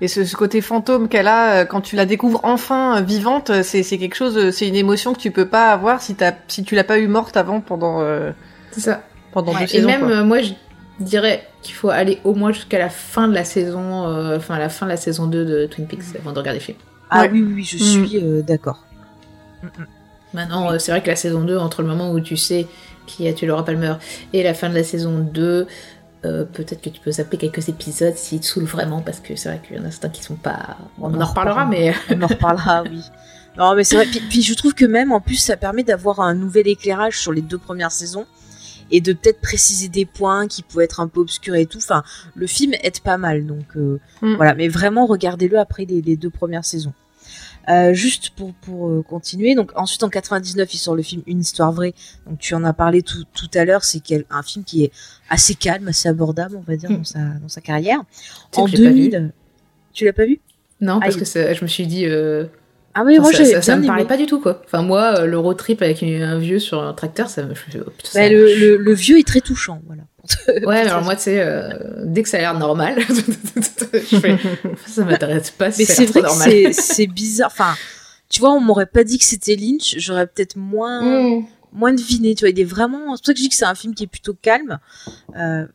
[0.00, 3.98] et ce, ce côté fantôme qu'elle a quand tu la découvres enfin vivante c'est c'est
[3.98, 6.84] quelque chose c'est une émotion que tu peux pas avoir si t'as si tu l'as
[6.84, 8.30] pas eu morte avant pendant euh,
[8.72, 9.02] C'est ça.
[9.32, 10.10] pendant deux Et saisons même quoi.
[10.10, 10.52] euh, moi je
[11.00, 14.68] dirais qu'il faut aller au moins jusqu'à la fin de la saison, euh, enfin la
[14.68, 16.78] fin de la saison 2 de Twin Peaks avant de regarder le film.
[17.10, 17.30] Ah Ouais.
[17.32, 18.06] oui, oui, oui, je Mhm.
[18.06, 18.84] suis euh, d'accord.
[20.34, 22.66] Maintenant, euh, c'est vrai que la saison 2, entre le moment où tu sais
[23.06, 23.94] qui a tué Laura Palmer
[24.34, 25.66] et la fin de la saison 2,
[26.26, 29.48] euh, peut-être que tu peux zapper quelques épisodes s'ils te saoulent vraiment, parce que c'est
[29.48, 30.76] vrai qu'il y en a certains qui sont pas.
[31.00, 31.94] On, en reparlera, mais.
[32.10, 33.02] On en reparlera, oui.
[33.56, 34.04] Non, mais c'est vrai.
[34.06, 37.32] Puis, puis je trouve que même, en plus, ça permet d'avoir un nouvel éclairage sur
[37.32, 38.26] les deux premières saisons
[38.90, 41.78] et de peut-être préciser des points qui pouvaient être un peu obscurs et tout.
[41.78, 42.02] Enfin,
[42.34, 44.34] le film aide pas mal, donc euh, Mm.
[44.36, 44.54] voilà.
[44.54, 46.92] Mais vraiment, regardez-le après les, les deux premières saisons.
[47.68, 51.40] Euh, juste pour, pour euh, continuer, donc ensuite en 99 il sort le film Une
[51.40, 51.92] histoire vraie.
[52.26, 54.92] Donc tu en as parlé tout, tout à l'heure, c'est un film qui est
[55.28, 56.96] assez calme, assez abordable, on va dire Mm.
[56.96, 58.00] dans sa dans sa carrière.
[58.56, 59.32] En que j'ai pas 2000,
[59.92, 60.40] tu l'as pas vu?
[60.80, 62.06] Non, parce Ah, que je me suis dit.
[62.06, 62.46] euh,
[62.94, 64.60] Ah oui, enfin, moi ça, me parlait pas du tout, quoi.
[64.64, 67.52] Enfin, moi, euh, le road trip avec un vieux sur un tracteur, ça me.
[67.52, 70.02] oh, putain, ça Bah, le, le, le vieux est très touchant, voilà.
[70.66, 71.70] Ouais, alors moi, tu sais, euh,
[72.04, 72.96] dès que ça a l'air normal,
[73.92, 74.36] je fais,
[74.86, 75.70] ça m'intéresse pas.
[75.70, 76.50] si Mais c'est vrai que normal.
[76.50, 77.50] c'est- c'est bizarre.
[77.52, 77.74] Enfin,
[78.28, 81.02] tu vois, on m'aurait pas dit que c'était Lynch, j'aurais peut-être moins,
[81.38, 81.44] Mm.
[81.72, 82.34] moins deviné.
[82.34, 83.16] Tu vois, il est vraiment.
[83.16, 84.78] C'est pour ça que je dis que c'est un film qui est plutôt calme.
[85.38, 85.66] Euh,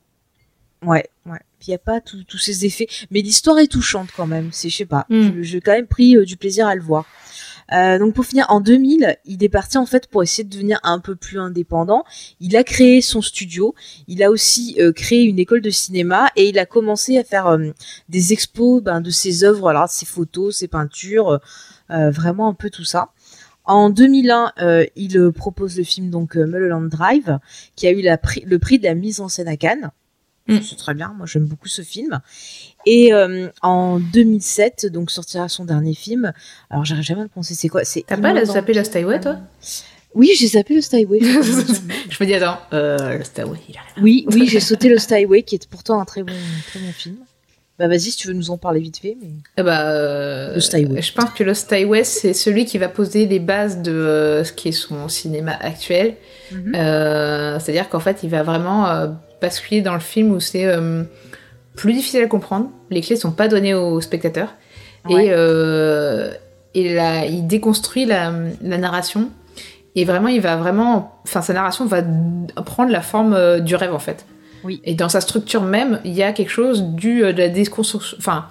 [0.85, 1.39] Ouais, ouais.
[1.59, 4.49] Puis il y a pas tous ces effets, mais l'histoire est touchante quand même.
[4.51, 5.05] C'est, je sais pas.
[5.09, 5.41] Mm.
[5.41, 7.05] J'ai quand même pris euh, du plaisir à le voir.
[7.71, 10.79] Euh, donc pour finir, en 2000, il est parti en fait pour essayer de devenir
[10.83, 12.03] un peu plus indépendant.
[12.41, 13.73] Il a créé son studio.
[14.09, 17.47] Il a aussi euh, créé une école de cinéma et il a commencé à faire
[17.47, 17.69] euh,
[18.09, 21.39] des expos ben, de ses œuvres, alors ses photos, ses peintures,
[21.89, 23.09] vraiment un peu tout ça.
[23.65, 27.39] En 2001, euh, il propose le film donc Mulholland Drive,
[27.77, 29.91] qui a eu la pri- le prix de la mise en scène à Cannes.
[30.47, 30.57] Mm.
[30.61, 32.19] C'est très bien, moi j'aime beaucoup ce film.
[32.85, 36.33] Et euh, en 2007, donc sortira son dernier film.
[36.69, 37.83] Alors j'arrive jamais à le penser, c'est quoi?
[37.85, 39.37] C'est T'as pas la zappé Lost Highway, toi?
[40.15, 41.19] Oui, j'ai zappé le Highway.
[41.21, 44.03] Je me dis, attends, euh, Lost Highway, il arrive.
[44.03, 46.33] oui, oui, j'ai sauté le Highway, qui est pourtant un très bon,
[46.67, 47.17] très bon film.
[47.79, 49.17] Bah vas-y, si tu veux nous en parler vite fait.
[49.19, 49.29] Mais...
[49.57, 50.59] Eh bah, euh.
[50.59, 54.53] Je pense que Lost Highway, c'est celui qui va poser les bases de euh, ce
[54.53, 56.15] qui est son cinéma actuel.
[56.51, 56.75] Mhm.
[56.75, 59.07] Euh, C'est-à-dire qu'en fait, il va vraiment euh,
[59.43, 61.03] basculer dans le film où c'est euh,
[61.75, 62.69] plus difficile à comprendre.
[62.89, 64.55] Les clés sont pas données aux spectateurs.
[65.09, 65.25] Ouais.
[65.25, 66.31] Et, euh,
[66.73, 69.29] et là, il déconstruit la, la narration.
[69.95, 71.19] Et vraiment, il va vraiment.
[71.25, 72.01] Enfin, sa narration va
[72.65, 74.25] prendre la forme euh, du rêve, en fait.
[74.63, 74.81] Oui.
[74.85, 78.17] Et dans sa structure même, il y a quelque chose du, de la déconstruction.
[78.17, 78.45] Enfin.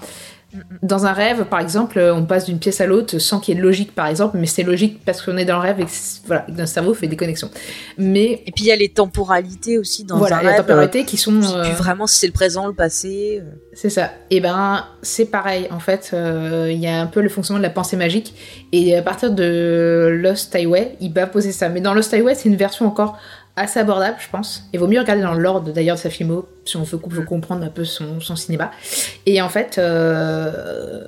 [0.83, 3.57] Dans un rêve, par exemple, euh, on passe d'une pièce à l'autre sans qu'il y
[3.57, 5.85] ait de logique, par exemple, mais c'est logique parce qu'on est dans le rêve et
[5.85, 5.91] que
[6.27, 7.51] voilà, notre cerveau fait des connexions.
[7.99, 11.17] Mais Et puis il y a les temporalités aussi dans voilà, un les temporalités qui
[11.17, 11.43] sont.
[11.43, 13.41] euh, euh, plus vraiment si c'est le présent, le passé.
[13.43, 13.51] euh.
[13.73, 14.11] C'est ça.
[14.31, 15.69] Et ben, c'est pareil.
[15.71, 18.35] En fait, euh, il y a un peu le fonctionnement de la pensée magique.
[18.73, 21.69] Et à partir de Lost Highway, il va poser ça.
[21.71, 23.19] Mais dans Lost Highway, c'est une version encore
[23.57, 24.65] assez abordable, je pense.
[24.73, 27.65] Il vaut mieux regarder dans l'ordre d'ailleurs de sa filmo, si on veut, veut comprendre
[27.65, 28.71] un peu son, son cinéma.
[29.27, 31.05] Et en fait, euh,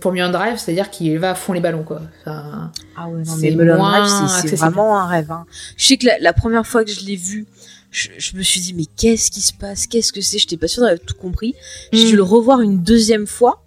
[0.00, 2.02] pour mieux en drive, c'est-à-dire qu'il va à fond les ballons, quoi.
[2.20, 5.30] Enfin, Ah ouais, non, C'est mais Mulholland Drive, c'est- vraiment un rêve.
[5.30, 5.46] hein.
[5.76, 7.46] Je sais que la, la première fois que je l'ai vu,
[7.90, 9.86] je, je me suis dit, mais qu'est-ce qui se passe?
[9.86, 10.38] Qu'est-ce que c'est?
[10.38, 11.54] J'étais pas sûre d'avoir tout compris.
[11.92, 12.10] J'ai Mm.
[12.10, 13.62] dû le revoir une deuxième fois.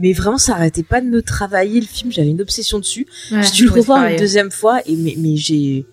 [0.00, 2.12] Mais vraiment, ça arrêtait pas de me travailler le film.
[2.12, 3.06] J'avais une obsession dessus.
[3.32, 4.80] ouais, j'ai dû le revoir une deuxième fois.
[4.86, 5.84] Et mais, mais j'ai,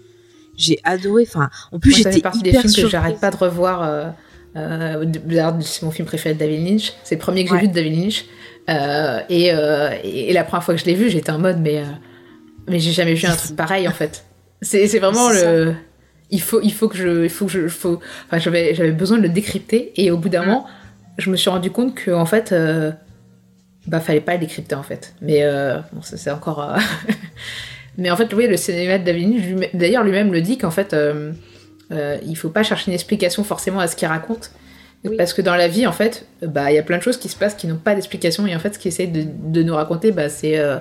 [0.58, 1.26] j'ai adoré.
[1.28, 3.84] Enfin, en plus, j'étais partie des hyper films que j'arrête pas de revoir.
[3.84, 4.06] euh,
[4.58, 5.06] euh,
[5.62, 6.94] c'est mon film préféré de David Lynch.
[7.04, 7.62] C'est le premier que j'ai Ouais.
[7.62, 8.26] vu de David Lynch.
[8.70, 11.60] Euh, et, euh, et, et la première fois que je l'ai vu, j'étais en mode,
[11.60, 11.84] mais,
[12.68, 14.26] mais j'ai jamais vu un truc pareil en fait.
[14.62, 15.74] C'est vraiment le.
[16.32, 17.24] Il faut, il faut que je.
[17.26, 17.68] Il faut que je.
[17.68, 18.00] Faut...
[18.28, 19.91] Enfin, j'avais j'avais besoin de le décrypter.
[19.98, 20.46] Et au bout d'un Mm.
[20.48, 20.65] moment,
[21.18, 22.54] je me suis rendu compte que, en fait.
[23.88, 25.13] bah, fallait pas le décrypter en fait.
[25.22, 26.62] Mais euh, bon, c'est encore.
[26.72, 26.78] euh,
[27.98, 29.30] Mais en fait, oui, le cinéma de David
[29.60, 31.32] lui- d'ailleurs, lui-même le dit qu'en fait, euh,
[31.92, 34.52] euh, il faut pas chercher une explication forcément à ce qu'il raconte.
[35.04, 35.18] Oui.
[35.18, 37.30] Parce que dans la vie, en fait, bah, il y a plein de choses qui
[37.30, 38.48] se passent qui n'ont pas d'explication.
[38.48, 40.78] Et en fait, ce qu'il essaie de, de nous raconter, bah, c'est euh,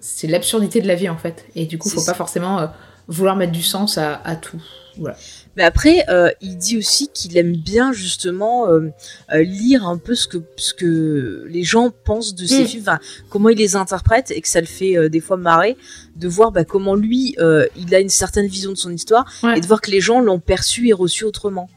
[0.00, 1.44] c'est l'absurdité de la vie, en fait.
[1.54, 2.66] Et du coup, C'est faut pas forcément euh,
[3.06, 4.60] vouloir mettre du sens à, à tout.
[4.98, 5.16] Voilà.
[5.56, 8.88] Mais après, euh, il dit aussi qu'il aime bien justement euh,
[9.34, 12.66] euh, lire un peu ce que ce que les gens pensent de ses Mm.
[12.66, 15.76] films, enfin, comment il les interprète, et que ça le fait euh, des fois marrer
[16.16, 17.36] de voir bah, comment lui,
[17.76, 19.58] il a une certaine vision de son histoire, Ouais.
[19.58, 21.68] et de voir que les gens l'ont perçu et reçu autrement.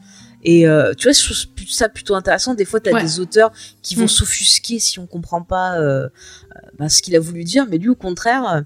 [0.44, 0.60] Et
[0.98, 1.36] tu vois, je trouve
[1.68, 2.54] ça plutôt intéressant.
[2.54, 3.02] Des fois, tu as Ouais.
[3.02, 3.50] des auteurs
[3.82, 4.08] qui vont Mm.
[4.08, 5.78] s'offusquer si on comprend pas
[6.78, 8.62] bah, ce qu'il a voulu dire, mais lui, au contraire,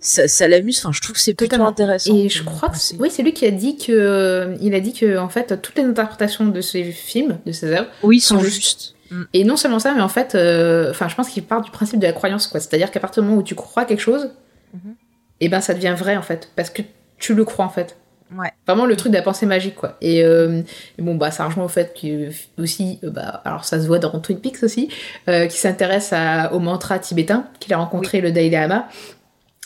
[0.00, 0.78] ça, ça l'amuse.
[0.78, 1.68] Enfin, je trouve que c'est plutôt Totalement.
[1.68, 2.14] intéressant.
[2.14, 5.18] Et je crois que oui, c'est lui qui a dit que il a dit que
[5.18, 8.94] en fait toutes les interprétations de ses films, de ses œuvres, oui, sont sont justes.
[9.32, 11.98] Et non seulement ça, mais en fait, euh, enfin, je pense qu'il part du principe
[11.98, 12.60] de la croyance, quoi.
[12.60, 14.30] C'est-à-dire qu'à partir du moment où tu crois quelque chose,
[14.74, 14.94] Mhm.
[15.40, 16.82] et ben ça devient vrai en fait, parce que
[17.16, 17.96] tu le crois en fait.
[18.36, 18.50] Ouais.
[18.66, 19.96] Vraiment le truc de la pensée magique, quoi.
[20.02, 20.60] Et, euh,
[20.98, 22.28] et bon, bah, ça rejoint au fait que
[22.62, 24.90] aussi, euh, bah, alors ça se voit dans Twin Peaks aussi,
[25.30, 28.86] euh, qui s'intéresse à- au mantra tibétain qu'il a rencontré le Dalai Lama.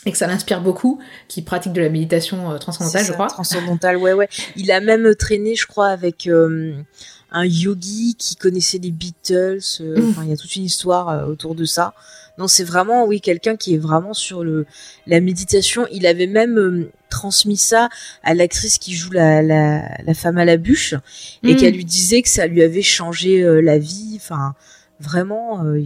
[0.05, 3.27] Et que ça l'inspire beaucoup, qui pratique de la méditation euh, transcendantale, je crois.
[3.27, 4.27] Transcendantal, ouais, ouais.
[4.57, 6.73] Il a même traîné, je crois, avec euh,
[7.31, 9.59] un yogi qui connaissait les Beatles.
[9.81, 10.09] euh, Mm.
[10.09, 11.93] Enfin, il y a toute une histoire euh, autour de ça.
[12.37, 14.65] Non, c'est vraiment, oui, quelqu'un qui est vraiment sur le
[15.07, 15.85] la méditation.
[15.91, 17.89] Il avait même euh, transmis ça
[18.23, 20.95] à l'actrice qui joue la, la, la femme à la bûche
[21.43, 21.55] et Mm.
[21.57, 24.13] qu'elle lui disait que ça lui avait changé euh, la vie.
[24.17, 24.53] Enfin,
[24.99, 25.79] vraiment, euh,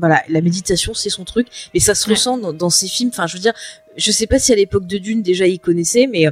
[0.00, 2.14] voilà, la méditation c'est son truc, mais ça se Ouais.
[2.14, 3.10] ressent dans, dans ses films.
[3.10, 3.52] Enfin, je veux dire,
[3.96, 6.30] je sais pas si à l'époque de Dune déjà il connaissait, mais euh,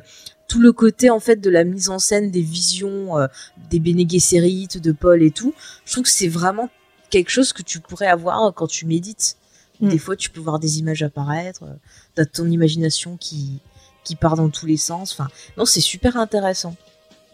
[0.48, 3.26] tout le côté en fait de la mise en scène des visions euh,
[3.70, 5.54] des Bene Gesserit, de Paul et tout,
[5.84, 6.68] je trouve que c'est vraiment
[7.10, 9.36] quelque chose que tu pourrais avoir quand tu médites.
[9.80, 9.88] Mm.
[9.90, 11.74] Des fois, tu peux voir des images apparaître, euh,
[12.14, 13.60] t'as ton imagination qui
[14.04, 15.12] qui part dans tous les sens.
[15.12, 15.28] Enfin,
[15.58, 16.74] non, c'est super intéressant.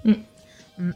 [0.05, 0.15] Mm.
[0.79, 0.91] Mm.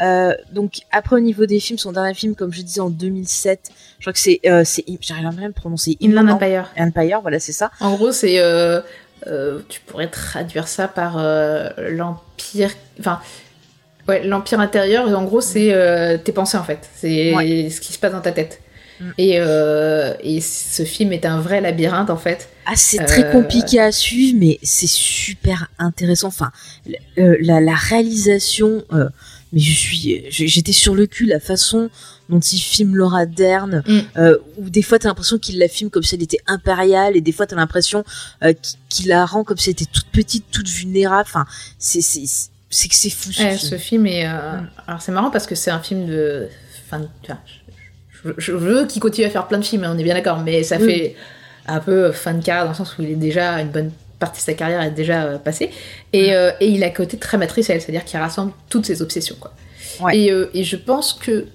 [0.00, 3.70] Euh, donc après au niveau des films, son dernier film, comme je disais en 2007,
[3.98, 6.70] je crois que c'est, euh, c'est, j'arrive à même prononcer Inland Empire.
[6.76, 7.70] Empire, voilà c'est ça.
[7.80, 8.38] En gros, c'est.
[8.40, 8.80] euh,
[9.26, 12.70] euh, tu pourrais traduire ça par euh, l'empire.
[12.98, 13.20] Enfin.
[14.08, 16.88] Ouais, l'empire intérieur, et en gros, c'est euh, tes pensées en fait.
[16.96, 17.32] C'est
[17.70, 18.60] ce qui se passe dans ta tête.
[19.00, 19.10] Mm.
[19.18, 22.48] Et, euh, et ce film est un vrai labyrinthe en fait.
[22.66, 26.28] Ah, c'est très Euh, compliqué à suivre, mais c'est super intéressant.
[26.28, 26.52] Enfin,
[27.18, 29.08] euh, la, la réalisation, euh,
[29.52, 31.90] mais je suis, j'étais sur le cul la façon
[32.28, 34.00] dont il filme Laura Dern, Mm.
[34.58, 37.32] où des fois t'as l'impression qu'il la filme comme si elle était impériale, et des
[37.32, 38.04] fois t'as l'impression
[38.88, 41.24] qu'il- la rend comme si elle était toute petite, toute vulnérable.
[41.26, 41.46] Enfin,
[41.78, 42.22] c'est c'est
[42.72, 43.32] c'est que c'est fou.
[43.32, 43.70] Ce Ouais, film.
[43.70, 44.26] ce film est.
[44.28, 44.68] euh, Mm.
[44.86, 46.46] Alors c'est marrant parce que c'est un film de.
[46.86, 47.04] Enfin,
[48.38, 50.62] je, veux qu'il continue à faire plein de films, hein, on est bien d'accord, mais
[50.62, 50.86] ça Oui.
[50.86, 51.16] fait
[51.66, 54.40] un peu fin de carrière dans le sens où il est déjà une bonne partie
[54.40, 55.70] de sa carrière est déjà euh, passée
[56.12, 59.36] et, euh, et il a un côté très matriciel, c'est-à-dire qu'il rassemble toutes ses obsessions
[59.40, 59.52] quoi.
[60.00, 60.18] Ouais.
[60.18, 61.46] Et, euh, et je pense que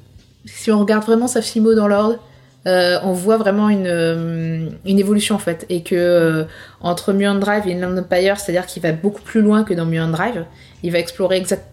[0.46, 2.20] si on regarde vraiment sa filmo dans l'ordre,
[2.68, 6.44] euh, on voit vraiment une, euh, une évolution en fait et que euh,
[6.82, 10.12] entre Mulholland Drive et Inland Empire, c'est-à-dire qu'il va beaucoup plus loin que dans Mulholland
[10.12, 10.46] Drive.
[10.84, 11.64] Il va explorer exact...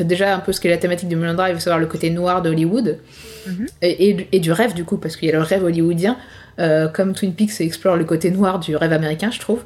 [0.00, 2.50] déjà un peu ce qu'est la thématique de Mulholland Drive, savoir le côté noir de
[2.50, 2.98] Hollywood
[3.46, 3.66] Mhm.
[3.82, 6.16] et, et du- et du rêve du coup, parce qu'il y a le rêve hollywoodien,
[6.58, 9.62] euh, comme Twin Peaks explore le côté noir du rêve américain, je trouve.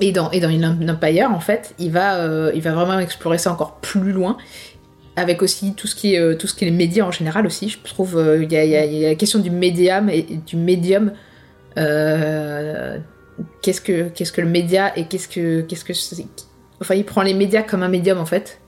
[0.00, 3.52] Et dans, et dans Inland Empire, en fait, il va, il va vraiment explorer ça
[3.52, 4.36] encore plus loin,
[5.16, 7.46] avec aussi tout ce qui est, euh, tout ce qui est les médias en général
[7.46, 7.68] aussi.
[7.68, 9.50] Je trouve euh, il y, a, il y a- il y a la question du
[9.50, 11.12] médium et et du médium.
[11.78, 12.98] euh,
[13.62, 15.92] qu'est-ce que qu'est-ce que le média et qu'est-ce que qu'est-ce que
[16.80, 18.60] enfin il prend les médias comme un médium en fait.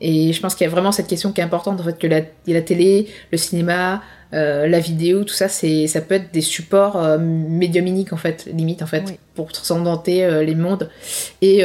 [0.00, 2.06] Et je pense qu'il y a vraiment cette question qui est importante en fait que
[2.06, 4.00] la, la télé, le cinéma,
[4.30, 8.86] la vidéo, tout ça, c'est ça peut être des supports médiuminiques en fait, limite en
[8.86, 9.18] fait, Oui.
[9.34, 10.88] pour transcender les mondes.
[11.42, 11.64] Et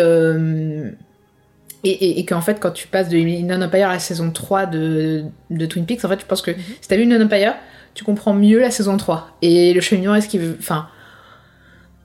[1.83, 4.65] et, et, et qu'en fait, quand tu passes de Inland Empire à la saison 3
[4.67, 7.53] de, de Twin Peaks, en fait, je pense que si t'as vu Inland Empire,
[7.93, 9.37] tu comprends mieux la saison 3.
[9.41, 10.57] Et le cheminement, est-ce qu'il veut.
[10.59, 10.87] Enfin.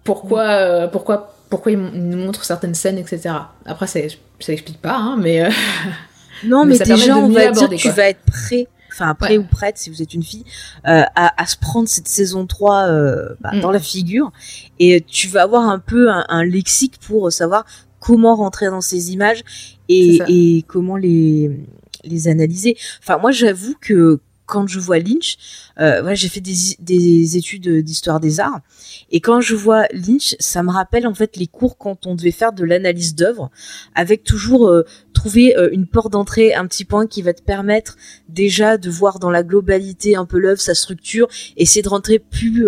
[0.04, 3.34] Pourquoi, euh, pourquoi, pourquoi il nous montre certaines scènes, etc.
[3.66, 4.00] Après, ça,
[4.40, 5.44] ça pas, hein, mais.
[5.44, 5.50] euh,
[6.44, 9.30] Non, Mais mais, ça déjà, on va dire que tu vas être prêt, enfin prêt
[9.36, 9.38] Ouais.
[9.38, 10.44] ou prête si vous êtes une fille,
[10.86, 13.60] euh, à, à se prendre cette saison 3 euh, bah, Mm.
[13.60, 14.30] dans la figure.
[14.78, 17.64] Et tu vas avoir un peu un, un lexique pour savoir
[18.00, 19.42] comment rentrer dans ces images
[19.88, 21.50] et, comment les,
[22.04, 22.76] les analyser.
[23.00, 25.36] Enfin, moi, j'avoue que quand je vois Lynch,
[25.78, 28.60] euh, j'ai fait des, des études d'histoire des arts,
[29.10, 32.30] et quand je vois Lynch, ça me rappelle en fait les cours quand on devait
[32.30, 33.50] faire de l'analyse d'œuvre,
[33.94, 37.96] avec toujours euh, trouver euh, une porte d'entrée, un petit point qui va te permettre
[38.30, 42.66] déjà de voir dans la globalité un peu l'œuvre, sa structure, essayer de rentrer plus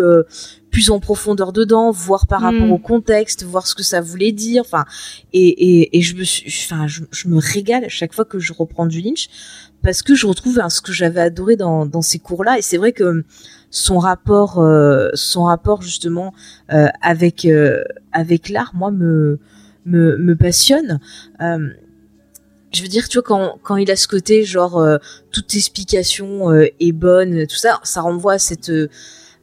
[0.70, 2.44] plus en profondeur dedans, voir par Mm.
[2.44, 4.84] rapport au contexte, voir ce que ça voulait dire, enfin
[5.32, 8.38] et, et, et je me suis, enfin je, je me régale à chaque fois que
[8.38, 9.28] je reprends du Lynch
[9.82, 12.76] parce que je retrouve hein, ce que j'avais adoré dans dans ces cours-là et c'est
[12.76, 13.24] vrai que
[13.70, 16.32] son rapport euh, son rapport justement
[16.72, 19.38] euh, avec euh, avec l'art moi me
[19.86, 21.00] me, me passionne
[21.40, 21.68] euh,
[22.72, 24.98] je veux dire tu vois quand quand il a ce côté genre euh,
[25.32, 28.88] toute explication euh, est bonne tout ça ça renvoie à cette euh,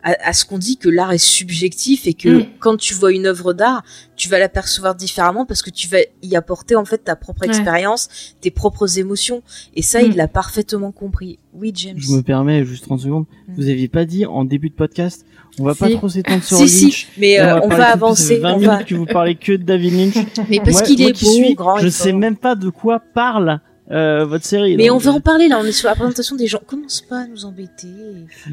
[0.10, 2.46] à, à ce qu'on dit que l'art est subjectif et que Mm.
[2.60, 3.84] quand tu vois une œuvre d'art
[4.15, 7.48] tu vas l'apercevoir différemment parce que tu vas y apporter en fait ta propre Ouais.
[7.50, 8.10] expérience
[8.41, 9.41] tes propres émotions
[9.76, 10.06] et ça Mm.
[10.08, 13.26] il l'a parfaitement compris oui James Je me permets juste 30 secondes.
[13.48, 13.54] Mm.
[13.56, 15.26] Vous aviez pas dit en début de podcast,
[15.60, 16.93] on va pas trop s'étendre sur si Lynch.
[16.93, 19.06] si mais euh, on va suite, ça fait avancer 20 on minutes va que vous
[19.06, 20.26] parlez que de David Lynch.
[20.50, 23.60] mais parce qu'il est beau suis, grand et je sais même pas de quoi parle
[23.89, 24.76] euh, votre série.
[24.76, 27.00] mais donc, on va en parler là on est sur la présentation des gens commence
[27.02, 27.88] pas à nous embêter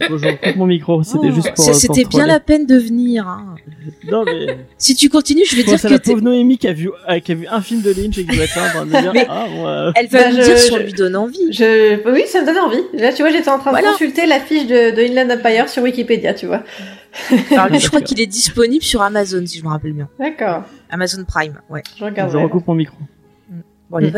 [0.08, 1.64] Bon, je coupe mon micro, c'était Oh, juste pour.
[1.64, 3.56] ça, pour c'était bien la peine de venir hein.
[4.10, 4.58] Non mais.
[4.78, 6.88] si tu continues je vais Je dire que la t'es- pauvre Noémie qui a vu,
[7.08, 8.86] euh, qui a vu un film de Lynch et qui va être là en train
[8.86, 9.92] de me dire Mais- ah moi.
[9.96, 12.08] elle va Bah, nous je- dire si on lui donne envie Je...
[12.12, 12.82] Oui, ça me donne envie.
[12.94, 13.88] Là, tu vois, j'étais en train Voilà.
[13.88, 16.62] de consulter la fiche de, de Inland Empire sur Wikipédia, tu vois.
[17.50, 20.08] Alors lui, je crois qu'il est disponible sur Amazon, si je me rappelle bien.
[20.18, 20.62] D'accord.
[20.90, 21.82] Amazon Prime, ouais.
[21.98, 22.30] Je regarde.
[22.30, 22.96] Je recoupe mon micro.
[23.90, 24.12] Bon, il Mm.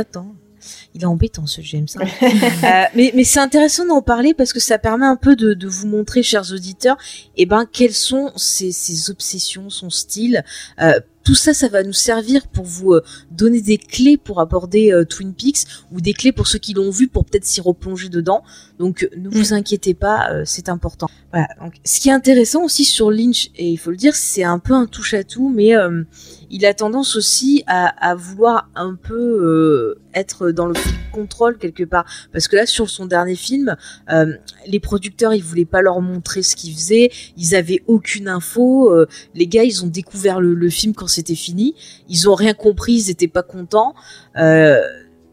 [0.94, 1.86] Il est embêtant ce James.
[1.96, 2.06] hein.
[2.64, 5.68] Euh, mais mais c'est intéressant d'en parler parce que ça permet un peu de, de
[5.68, 6.96] vous montrer, chers auditeurs,
[7.36, 10.44] eh ben quelles sont ses, ses obsessions, son style.
[10.80, 13.02] Euh, tout ça, ça va nous servir pour vous euh,
[13.32, 16.90] donner des clés pour aborder euh, Twin Peaks ou des clés pour ceux qui l'ont
[16.90, 18.44] vu pour peut-être s'y replonger dedans.
[18.78, 21.08] Donc euh, ne vous inquiétez pas, c'est important.
[21.32, 21.48] Voilà.
[21.60, 24.58] Donc, ce qui est intéressant aussi sur Lynch, et il faut le dire, c'est un
[24.58, 26.02] peu un touche à tout, mais euh,
[26.50, 30.74] il a tendance aussi à, à vouloir un peu euh, être dans le
[31.12, 32.06] contrôle quelque part.
[32.32, 33.76] Parce que là, sur son dernier film,
[34.10, 34.32] euh,
[34.66, 38.94] les producteurs, ils voulaient pas leur montrer ce qu'ils faisaient, ils avaient aucune info.
[39.34, 41.74] les gars, ils ont découvert le, le film quand c'était fini,
[42.08, 43.94] ils ont rien compris, ils étaient pas contents.
[44.38, 44.80] Euh,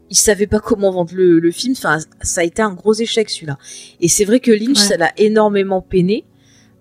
[0.09, 1.73] ils savaient pas comment vendre le, le film.
[1.77, 3.57] Enfin, ça a été un gros échec celui-là.
[3.99, 4.87] Et c'est vrai que Lynch, Ouais.
[4.89, 6.25] ça l'a énormément peiné.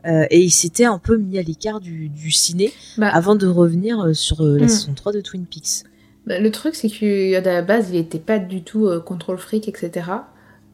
[0.04, 3.46] euh, et il s'était un peu mis à l'écart du, du ciné Bah, avant de
[3.46, 4.68] revenir euh, sur euh, la Mm.
[4.68, 5.84] saison 3 de Twin Peaks.
[6.26, 9.68] Bah, le truc, c'est qu'à la base, il était pas du tout euh, contrôle fric,
[9.68, 10.06] etc.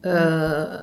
[0.05, 0.77] Euh,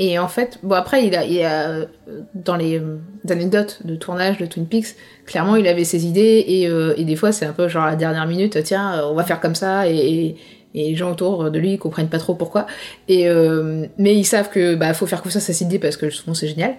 [0.00, 1.86] Et en fait, bon après, il a, il a euh,
[2.34, 4.94] dans les euh, anecdotes de tournage de Twin Peaks,
[5.26, 7.90] clairement, il avait ses idées et, euh, et des fois, c'est un peu genre à
[7.90, 10.36] la dernière minute, tiens, euh, on va faire comme ça et, et,
[10.74, 12.66] et les gens autour de lui ils comprennent pas trop pourquoi.
[13.08, 16.10] Et euh, mais ils savent que bah faut faire confiance à ses idées parce que
[16.10, 16.74] souvent c'est génial.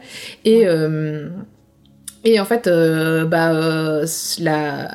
[0.45, 1.27] Et euh,
[2.23, 4.05] et en fait, euh, bah euh,
[4.39, 4.93] la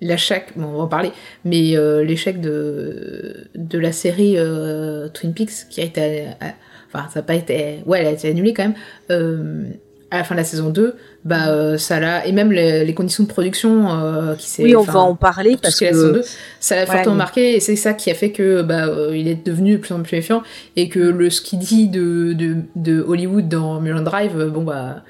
[0.00, 1.12] l'échec, bon, on va en parler,
[1.44, 6.00] mais euh, l'échec de, de la série euh, Twin Peaks qui a été.
[6.00, 6.48] euh,
[6.94, 7.80] enfin, ça n'a pas été.
[7.86, 8.74] Ouais, elle a été annulée quand même.
[9.10, 9.64] euh,
[10.10, 12.24] à la fin de la saison 2, bah, euh, ça l'a.
[12.24, 14.62] Et même les, les conditions de production euh, qui s'est.
[14.62, 16.22] Oui, on va en parler parce est la saison que 2,
[16.60, 19.26] ça l'a Voilà, fortement marqué et c'est ça qui a fait que bah, euh, il
[19.26, 20.44] est devenu de plus en plus méfiant
[20.76, 24.62] et que le ce qu'il dit de, de, de Hollywood dans Mulholland Drive, euh, bon
[24.62, 25.02] bah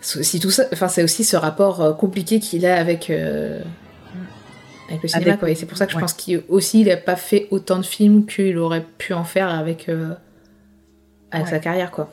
[0.00, 3.60] c'est aussi tout ça, enfin c'est aussi ce rapport euh, compliqué qu'il a avec euh,
[4.88, 5.50] avec le cinéma Avec- quoi.
[5.50, 7.84] Et c'est pour ça que je pense qu'il aussi il a pas fait autant de
[7.84, 10.10] films qu'il aurait pu en faire avec euh,
[11.34, 11.50] avec Ouais.
[11.50, 12.10] sa carrière quoi.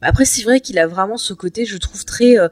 [0.00, 2.48] Bah, Après, c'est vrai qu'il a vraiment ce côté, je trouve, très euh,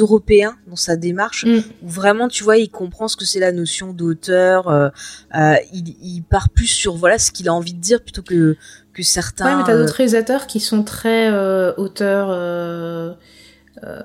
[0.00, 1.58] européen dans sa démarche, Mm.
[1.82, 4.68] où vraiment, tu vois, il comprend ce que c'est la notion d'auteur.
[4.68, 4.88] euh,
[5.36, 8.56] euh, il, il part plus sur voilà ce qu'il a envie de dire plutôt que
[8.94, 9.44] que certains.
[9.44, 13.12] Ouais, mais t'as d'autres réalisateurs qui sont très euh, auteurs euh,
[13.84, 14.02] euh,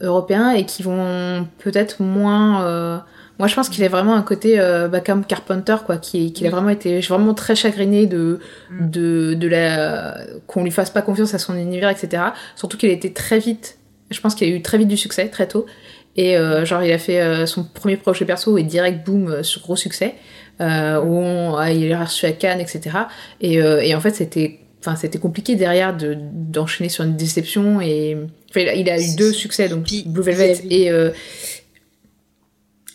[0.00, 3.04] européens et qui vont peut-être moins.
[3.38, 6.46] Moi, je pense qu'il a vraiment un côté euh, bah, comme Carpenter, quoi, qui, qui
[6.46, 8.90] a vraiment été je suis vraiment très chagriné de Mm.
[8.90, 12.22] de, de la qu'on lui fasse pas confiance à son univers, etc.
[12.56, 13.78] Surtout qu'il a été très vite.
[14.10, 15.66] Je pense qu'il a eu très vite du succès, très tôt.
[16.16, 19.42] Et euh, genre, il a fait euh, son premier projet perso et direct boom euh,
[19.42, 20.14] sur gros succès.
[20.60, 22.96] Euh, où on, ah, il est reçu à Cannes, etc.
[23.40, 27.80] Et, euh, et en fait, c'était, enfin, c'était compliqué derrière de d'enchaîner sur une déception.
[27.80, 28.16] Et
[28.50, 31.10] enfin, il a, eu deux succès, donc Blue Velvet et euh,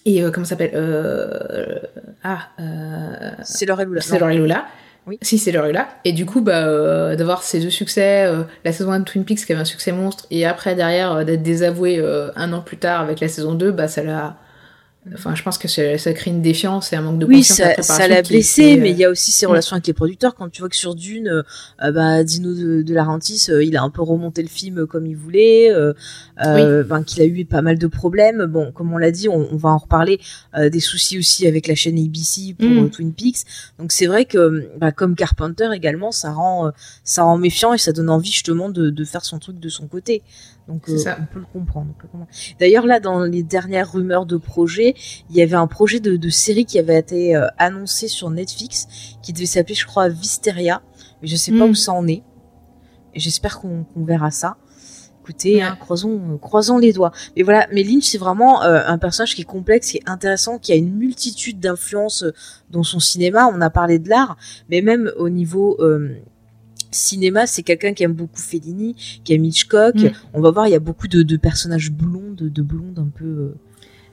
[0.05, 1.79] et euh, comment ça s'appelle euh,
[2.23, 4.01] Ah, euh, C'est Laurel Lula.
[4.01, 4.65] c'est Laurel Lula.
[5.05, 5.17] Oui.
[5.21, 5.87] Si, c'est Laurel Lula.
[6.05, 9.25] Et du coup, bah, euh, d'avoir ces deux succès, euh, la saison 1 de Twin
[9.25, 12.61] Peaks qui avait un succès monstre, et après, derrière, euh, d'être désavoué euh, un an
[12.61, 14.37] plus tard avec la saison 2, bah, ça l'a.
[15.13, 17.83] Enfin, je pense que ça, crée une défiance et un manque de Oui, confiance la
[17.83, 20.33] ça, l'a blessé, euh, mais il y a aussi ses relations avec les producteurs.
[20.33, 21.43] Quand tu vois que sur Dune, euh,
[21.83, 25.05] euh, bah, Dino de, de Laurentiis, euh, il a un peu remonté le film comme
[25.05, 25.93] il voulait, euh,
[26.45, 28.45] euh, ben, qu'il a eu pas mal de problèmes.
[28.45, 30.19] Bon, comme on l'a dit, on, on va en reparler.
[30.57, 32.89] des soucis aussi avec la chaîne ABC pour Mm.
[32.89, 33.39] Twin Peaks.
[33.79, 36.71] Donc c'est vrai que, bah, comme Carpenter également, ça rend,
[37.03, 39.87] ça rend méfiant et ça donne envie justement de, de faire son truc de son
[39.87, 40.23] côté.
[40.67, 41.17] Donc euh, ça.
[41.21, 41.93] on peut le comprendre.
[42.59, 44.95] D'ailleurs là, dans les dernières rumeurs de projet,
[45.29, 48.87] il y avait un projet de, de série qui avait été euh, annoncé sur Netflix,
[49.21, 50.81] qui devait s'appeler, je crois, Visteria.
[51.21, 51.71] Mais je sais pas Mm.
[51.71, 52.23] où ça en est.
[53.13, 54.57] Et J'espère qu'on verra ça.
[55.21, 55.61] Écoutez, Ouais.
[55.61, 57.11] hein, croisons, croisons les doigts.
[57.37, 60.59] Mais voilà, mais Lynch, c'est vraiment euh, un personnage qui est complexe, qui est intéressant,
[60.59, 62.33] qui a une multitude d'influences euh,
[62.71, 63.47] dans son cinéma.
[63.53, 64.35] On a parlé de l'art,
[64.69, 66.09] mais même au niveau euh,
[66.93, 69.95] cinéma, c'est quelqu'un qui aime beaucoup Fellini, qui aime Hitchcock.
[69.95, 70.09] Mm.
[70.33, 73.09] On va voir, il y a beaucoup de, de personnages blonds, de, de blondes un
[73.13, 73.25] peu.
[73.25, 73.55] euh,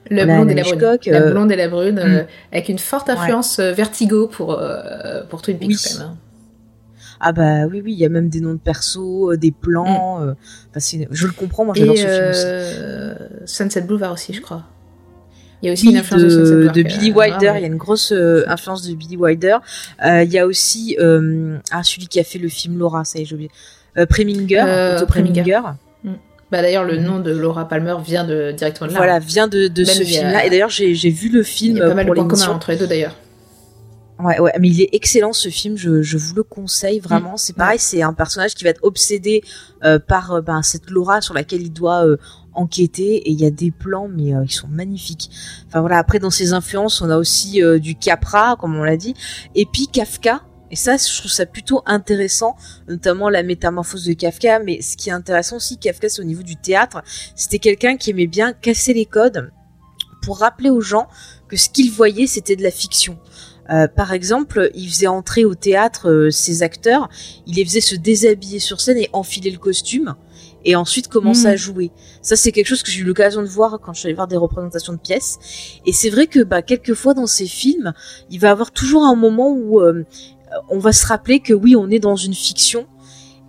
[0.09, 0.79] Le Voilà, blonde et la la brune.
[1.07, 1.99] La euh, blonde et la brune, mm.
[1.99, 5.77] euh, avec une forte influence vertigo pour, euh, pour Twin Peaks Oui.
[5.93, 6.07] quand même.
[6.09, 6.17] hein.
[7.23, 10.33] Ah bah oui, oui, il y a même des noms de persos, des plans.
[10.77, 12.29] c'est- je le comprends, moi j'adore ce film
[13.45, 13.53] aussi.
[13.53, 14.63] Sunset Boulevard aussi, je crois.
[15.61, 17.59] Il y a aussi une influence de, Billy ah, Wilder, ouais.
[17.59, 19.57] il y a une grosse euh, influence de Billy Wilder.
[20.03, 23.19] Euh, Il y a aussi euh, ah, celui qui a fait le film Laura, ça
[23.19, 23.51] y est, j'ai oublié.
[23.97, 25.43] Euh, Preminger, Euh, Otto Preminger.
[25.43, 25.61] Preminger.
[26.51, 27.03] Bah, D'ailleurs, le Mhm.
[27.05, 28.97] nom de Laura Palmer vient de, directement de là.
[28.99, 30.45] Voilà, vient de, de ce film-là.
[30.45, 32.47] Et d'ailleurs, j'ai j'ai vu le film Il y a pas mal de points communs
[32.49, 33.15] entre les deux d'ailleurs.
[34.23, 37.33] Ouais, ouais, mais il est excellent ce film, je, je vous le conseille vraiment.
[37.33, 37.37] Mm.
[37.37, 39.41] C'est pareil, c'est un personnage qui va être obsédé
[39.83, 42.17] euh, par euh, ben, cette Laura sur laquelle il doit euh,
[42.53, 45.29] enquêter et il y a des plans mais euh, ils sont magnifiques.
[45.67, 48.97] Enfin voilà, après dans ses influences, on a aussi euh, du Capra comme on l'a
[48.97, 49.13] dit
[49.55, 52.55] et puis Kafka et ça je trouve ça plutôt intéressant,
[52.87, 56.43] notamment la métamorphose de Kafka mais ce qui est intéressant aussi Kafka c'est au niveau
[56.43, 57.01] du théâtre,
[57.35, 59.51] c'était quelqu'un qui aimait bien casser les codes
[60.21, 61.07] pour rappeler aux gens
[61.47, 63.17] que ce qu'ils voyaient c'était de la fiction.
[63.69, 67.09] Euh, par exemple, il faisait entrer au théâtre ses acteurs,
[67.47, 70.15] il les faisait se déshabiller sur scène et enfiler le costume
[70.65, 71.51] et ensuite commencer Mm.
[71.51, 71.91] à jouer.
[72.21, 74.27] Ça, c'est quelque chose que j'ai eu l'occasion de voir quand je suis allée voir
[74.27, 75.39] des représentations de pièces.
[75.85, 77.93] Et c'est vrai que, bah, quelquefois dans ces films,
[78.29, 80.03] il va y avoir toujours un moment où euh,
[80.69, 82.85] on va se rappeler que oui, on est dans une fiction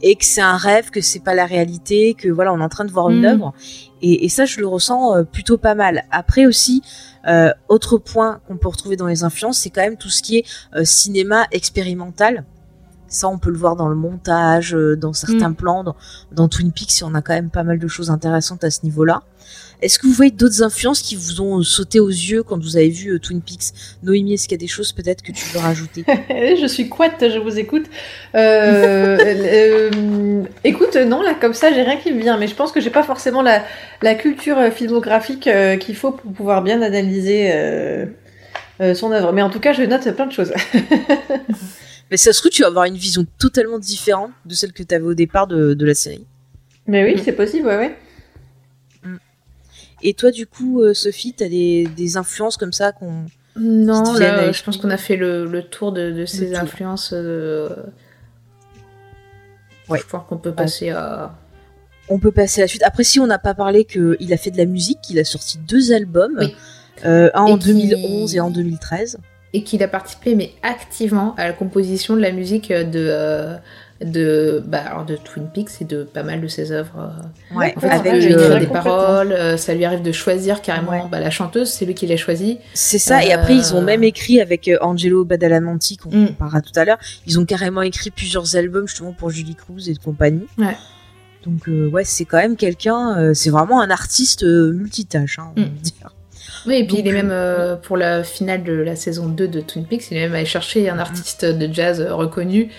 [0.04, 2.68] et que c'est un rêve, que c'est pas la réalité, que voilà, on est en
[2.68, 3.26] train de voir une Mm.
[3.26, 3.52] œuvre.
[4.00, 6.04] Et, et ça, je le ressens euh, plutôt pas mal.
[6.10, 6.82] Après aussi,
[7.28, 10.38] euh, autre point qu'on peut retrouver dans les influences, c'est quand même tout ce qui
[10.38, 10.44] est
[10.74, 12.44] euh, cinéma expérimental.
[13.12, 15.54] Ça, on peut le voir dans le montage, euh, dans certains Mm.
[15.54, 15.96] plans, dans,
[16.32, 19.22] dans Twin Peaks, on a quand même pas mal de choses intéressantes à ce niveau-là.
[19.82, 22.88] Est-ce que vous voyez d'autres influences qui vous ont sauté aux yeux quand vous avez
[22.88, 23.72] vu euh, Twin Peaks?
[24.04, 26.04] Noémie, est-ce qu'il y a des choses peut-être que tu veux rajouter?
[26.28, 27.86] Je suis couette, je vous écoute.
[28.36, 32.70] Euh, euh, écoute, non, là, comme ça, j'ai rien qui me vient, mais je pense
[32.70, 33.64] que j'ai pas forcément la,
[34.02, 38.06] la culture euh, filmographique euh, qu'il faut pour pouvoir bien analyser euh,
[38.80, 39.32] euh, son œuvre.
[39.32, 40.52] Mais en tout cas, je note plein de choses.
[42.12, 44.94] Mais ça se trouve, tu vas avoir une vision totalement différente de celle que tu
[44.94, 46.26] avais au départ de, de la série.
[46.86, 47.22] Mais oui, Mm.
[47.24, 47.96] c'est possible, ouais, ouais.
[50.02, 53.24] Et toi, du coup, euh, Sophie, t'as des, des influences comme ça qu'on...
[53.56, 56.58] Non, là, je pense qu'on a fait le, le tour de, de ces tour.
[56.60, 57.10] influences.
[57.14, 57.68] euh,
[59.88, 59.98] Ouais.
[59.98, 61.34] Je pense qu'on peut passer à.
[62.08, 62.82] On peut passer à la suite.
[62.82, 65.58] Après, si on n'a pas parlé qu'il a fait de la musique, qu'il a sorti
[65.58, 66.54] deux albums, Oui.
[67.04, 69.18] euh, un Et en qui- 2011 et en 2013.
[69.54, 73.54] Et qu'il a participé, mais activement, à la composition de la musique de, euh,
[74.02, 77.12] de, bah, alors de Twin Peaks et de pas mal de ses œuvres.
[77.52, 77.56] euh.
[77.58, 80.90] Ouais, En fait, Avec, il euh, des paroles, euh, ça lui arrive de choisir carrément
[80.92, 81.02] Ouais.
[81.10, 82.58] bah, la chanteuse, c'est lui qui l'a choisie.
[82.72, 83.22] C'est ça.
[83.24, 86.28] Et Euh, après, ils ont même écrit avec euh, Angelo Badalamenti, qu'on Mm.
[86.30, 86.98] on parlera tout à l'heure.
[87.26, 90.46] Ils ont carrément écrit plusieurs albums justement pour Julie Cruz et de compagnie.
[90.56, 90.76] Ouais.
[91.44, 93.18] Donc euh, ouais, c'est quand même quelqu'un.
[93.18, 95.64] euh, c'est vraiment un artiste euh, multitâche, hein, on Mm.
[95.64, 96.14] va dire.
[96.66, 99.26] Oui, et puis Donc, il est même, euh, euh, pour la finale de la saison
[99.26, 102.70] 2 de Twin Peaks, il est même allé chercher un artiste de jazz euh, reconnu.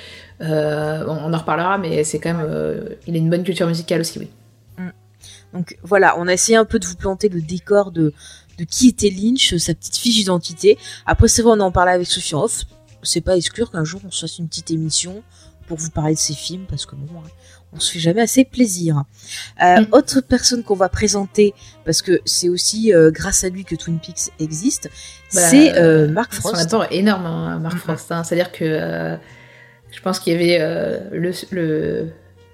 [0.42, 2.46] Euh, bon, on en reparlera, mais c'est quand même.
[2.50, 4.30] euh, il a une bonne culture musicale aussi, oui.
[5.54, 8.12] Donc voilà, on a essayé un peu de vous planter le décor de,
[8.58, 10.80] de qui était Lynch, sa petite fiche d'identité.
[11.06, 12.64] Après, c'est vrai, on en parlait avec Sophie off.
[13.04, 15.22] C'est pas exclure qu'un jour on se fasse une petite émission
[15.68, 17.30] pour vous parler de ces films, parce que bon, hein,
[17.76, 19.03] on se fait jamais assez plaisir.
[19.63, 19.88] Euh, Mm.
[19.91, 21.53] Autre personne qu'on va présenter,
[21.86, 24.89] parce que c'est aussi euh, grâce à lui que Twin Peaks existe,
[25.34, 26.61] Bah, c'est euh, Mark Son Frost.
[26.65, 27.80] apport est énorme, hein, Mark Mhm.
[27.82, 28.11] Frost.
[28.11, 28.24] hein.
[28.24, 29.15] C'est-à-dire que euh,
[29.91, 32.09] je pense qu'il y avait euh, le, le-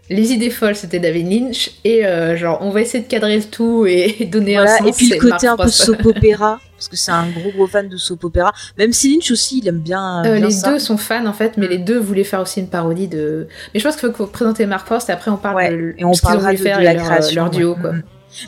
[0.10, 1.72] Les idées folles, c'était David Lynch.
[1.84, 4.88] Et euh, genre, on va essayer de cadrer le tout et donner Voilà, un sens.
[4.88, 7.88] et puis le côté un peu soap opéra, parce que c'est un gros gros fan
[7.88, 8.52] de soap opéra.
[8.78, 10.72] Même si Lynch aussi, il aime bien, Euh, bien les ça.
[10.72, 13.48] deux sont fans en fait, mais les deux voulaient faire aussi une parodie de.
[13.74, 16.04] Mais je pense qu'il faut présenter Mark Frost et après on parle Ouais, de et
[16.06, 17.44] on parlera de, faire de la leur, création.
[17.44, 17.82] leur duo ouais.
[17.82, 17.92] quoi.
[17.94, 18.04] Mhm.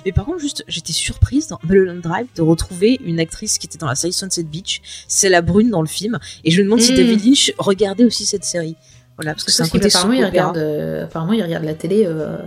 [0.05, 3.79] Mais par contre, juste, j'étais surprise dans Mulholland Drive de retrouver une actrice qui était
[3.79, 4.79] dans la série Sunset Beach.
[5.07, 6.19] C'est la brune dans le film.
[6.43, 6.95] Et je me demande si Mm.
[6.97, 8.75] David Lynch regardait aussi cette série.
[9.17, 12.05] Voilà, parce que c'est un côté apparemment, il regarde, euh, apparemment, il regarde la télé.
[12.05, 12.37] Euh...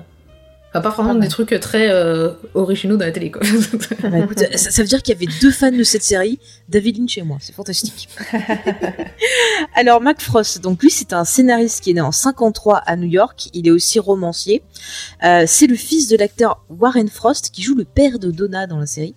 [0.76, 3.42] Enfin, pas Ah des trucs très euh, originaux dans la télé quoi.
[4.02, 6.98] Bah, écoute, ça, ça veut dire qu'il y avait deux fans de cette série, David
[6.98, 7.36] Lynch et moi.
[7.40, 8.08] C'est fantastique.
[9.76, 13.06] Alors, Mac Frost, donc lui, c'est un scénariste qui est né en 53 à New
[13.06, 13.50] York.
[13.52, 14.64] Il est aussi romancier.
[15.22, 18.78] Euh, c'est le fils de l'acteur Warren Frost qui joue le père de Donna dans
[18.78, 19.14] la série.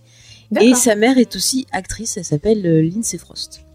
[0.61, 3.66] Et sa mère est aussi actrice, elle s'appelle Lindsay Frost.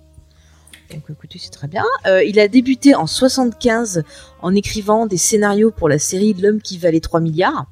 [0.92, 1.84] Donc écoutez, c'est très bien.
[2.06, 4.04] Euh, il a débuté en 75
[4.42, 7.66] en écrivant des scénarios pour la série L'homme qui valait 3 milliards.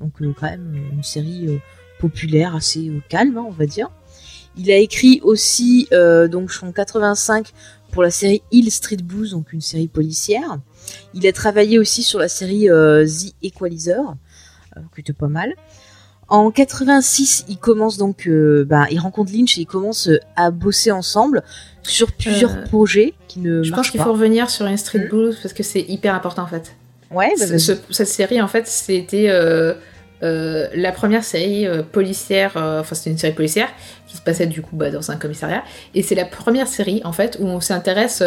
[0.00, 1.60] Donc euh, quand même euh, une série
[1.98, 3.90] populaire, assez calme, hein, on va dire.
[4.58, 7.52] Il a écrit aussi donc en 85
[7.92, 10.58] pour la série Hill Street Blues, donc une série policière.
[11.12, 14.14] Il a travaillé aussi sur la série The Equalizer,
[14.94, 15.54] qui était pas mal.
[16.28, 20.50] En 86, il commence donc, euh, bah, il rencontre Lynch et ils commencent euh, à
[20.50, 21.42] bosser ensemble
[21.84, 25.08] sur plusieurs Euh, projets qui ne Je pense qu'il faut revenir sur une Street Mm.
[25.08, 26.74] Blues parce que c'est hyper important en fait.
[27.12, 29.74] Ouais, bah, ce- cette série, en fait, c'était euh,
[30.22, 33.68] la première série policière, enfin c'était une série policière
[34.08, 35.62] qui se passait du coup bah, dans un commissariat,
[35.94, 38.22] et c'est la première série en fait où on s'intéresse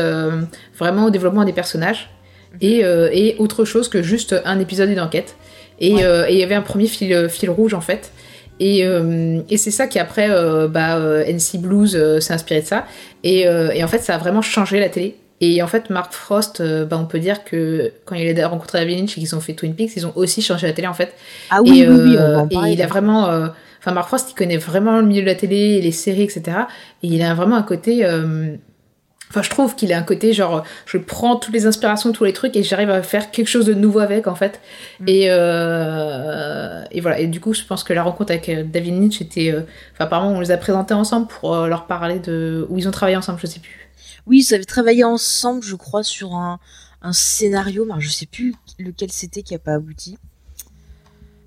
[0.78, 2.10] vraiment au développement des personnages
[2.54, 2.58] Mhm.
[2.62, 2.80] et,
[3.14, 5.36] et autre chose que juste un épisode d'une enquête.
[5.82, 6.03] Et Ouais.
[6.03, 8.11] euh, et il y avait un premier fil, fil rouge en fait.
[8.59, 12.61] Et, euh, et c'est ça qui après, euh, bah, euh, NC Blues euh, s'est inspiré
[12.61, 12.86] de ça.
[13.23, 15.15] Et, euh, et en fait, ça a vraiment changé la télé.
[15.41, 18.80] Et en fait, Mark Frost, euh, bah, on peut dire que quand il a rencontré
[18.80, 20.93] David Lynch et qu'ils ont fait Twin Peaks, ils ont aussi changé la télé en
[20.93, 21.13] fait.
[21.49, 22.71] Ah oui, et, oui, oui, on euh, et parler.
[22.73, 23.30] il a vraiment.
[23.30, 23.47] euh,
[23.82, 26.41] Enfin, Mark Frost, il connaît vraiment le milieu de la télé, les séries, etc.
[27.01, 28.03] Et il a vraiment un côté.
[29.30, 32.34] Enfin, je trouve qu'il a un côté genre, je prends toutes les inspirations, tous les
[32.34, 34.59] trucs, et j'arrive à faire quelque chose de nouveau avec, en fait.
[34.99, 35.03] Mm.
[35.07, 37.19] Et, euh, et voilà.
[37.19, 39.51] Et du coup, je pense que la rencontre avec euh, David Lynch était.
[39.53, 39.61] euh,
[39.93, 42.65] Enfin, apparemment, on les a présentés ensemble pour euh, leur parler de.
[42.69, 43.89] où ils ont travaillé ensemble, je sais plus.
[44.25, 46.59] Oui, ils avaient travaillé ensemble, je crois, sur un,
[47.01, 50.17] un scénario, mais je sais plus lequel c'était qui a pas abouti.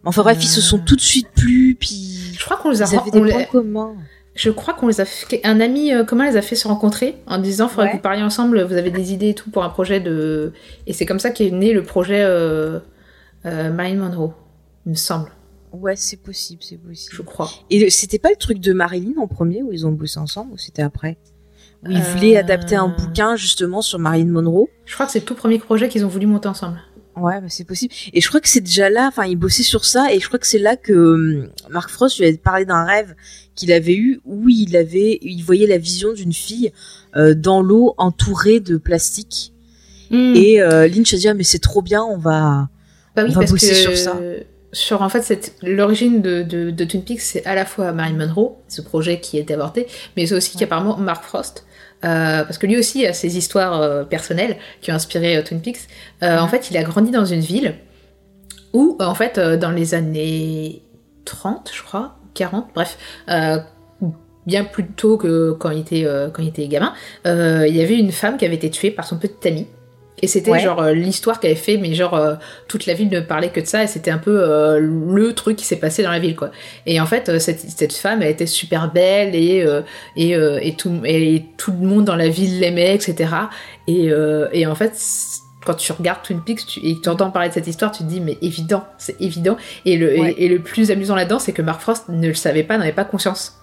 [0.04, 2.86] Enfin bref, ils se sont tout de suite plu, puis Je crois qu'on les a.
[2.86, 3.94] ils avaient des points communs.
[4.34, 5.40] Je crois qu'on les a fait...
[5.44, 7.90] Un ami euh, commun les a fait se rencontrer en disant faudrait Ouais.
[7.92, 10.52] que vous parliez ensemble, vous avez des idées et tout pour un projet de...
[10.86, 12.78] Et c'est comme ça qu'est né le projet euh,
[13.44, 14.32] euh, Marilyn Monroe,
[14.86, 15.30] il me semble,
[15.72, 17.14] Ouais, c'est possible, c'est possible.
[17.14, 17.50] je crois.
[17.70, 20.58] Et c'était pas le truc de Marilyn en premier où ils ont bossé ensemble ou
[20.58, 21.16] c'était après?
[21.84, 24.68] Où ils Euh, voulaient adapter un bouquin justement sur Marilyn Monroe?
[24.86, 26.78] Je crois que c'est le tout premier projet qu'ils ont voulu monter ensemble.
[27.16, 27.92] Ouais, bah, c'est possible.
[28.12, 30.38] Et je crois que c'est déjà là, enfin, il bossait sur ça, et je crois
[30.38, 33.14] que c'est là que hum, Mark Frost lui avait parlé d'un rêve
[33.54, 36.72] qu'il avait eu où il avait, il voyait la vision d'une fille
[37.16, 39.52] euh, dans l'eau entourée de plastique.
[40.10, 42.68] Et Et euh, Lynch a dit ah, mais c'est trop bien, on va.
[43.16, 44.18] bah oui, on va parce bosser que sur ça.
[44.72, 48.56] sur en fait l'origine de, de, de Twin Peaks, c'est à la fois Marilyn Monroe,
[48.68, 49.86] ce projet qui été avorté,
[50.16, 51.64] mais c'est aussi qu'apparemment Mark Frost.
[52.04, 55.60] Euh, parce que lui aussi a ses histoires euh, personnelles qui ont inspiré euh, Twin
[55.60, 55.88] Peaks.
[56.22, 57.74] Euh, En fait, il a grandi dans une ville
[58.72, 60.82] où, en fait, dans les années
[61.26, 62.96] 30, je crois, 40, bref,
[64.46, 66.94] bien plus tôt que quand il était, quand il était gamin,
[67.26, 69.66] il y avait une femme qui avait été tuée par son petit ami.
[70.24, 70.60] Et c'était Ouais.
[70.60, 72.34] genre euh, l'histoire qu'elle avait fait, mais genre euh,
[72.68, 75.56] toute la ville ne parlait que de ça, et c'était un peu euh, le truc
[75.56, 76.52] qui s'est passé dans la ville, quoi.
[76.86, 79.82] Et en fait, cette, cette femme, elle était super belle, et, euh,
[80.16, 83.30] et, et, tout, et tout le monde dans la ville l'aimait, etc.
[83.88, 84.10] Et,
[84.52, 84.92] et en fait,
[85.66, 88.04] quand tu regardes Twin Peaks tu, et que tu entends parler de cette histoire, tu
[88.04, 89.56] te dis, mais évident, c'est évident.
[89.84, 90.34] Et le, Ouais.
[90.38, 92.92] et, et le plus amusant là-dedans, c'est que Mark Frost ne le savait pas, n'avait
[92.92, 93.60] pas conscience.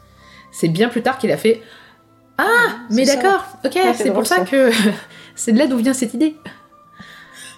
[0.51, 1.61] C'est bien plus tard qu'il a fait
[2.37, 2.45] Ah,
[2.89, 3.21] mais c'est ça.
[3.21, 4.45] d'accord, ok, Ah, c'est pour ça, ça.
[4.45, 4.71] que
[5.39, 6.35] c'est de là d'où vient cette idée.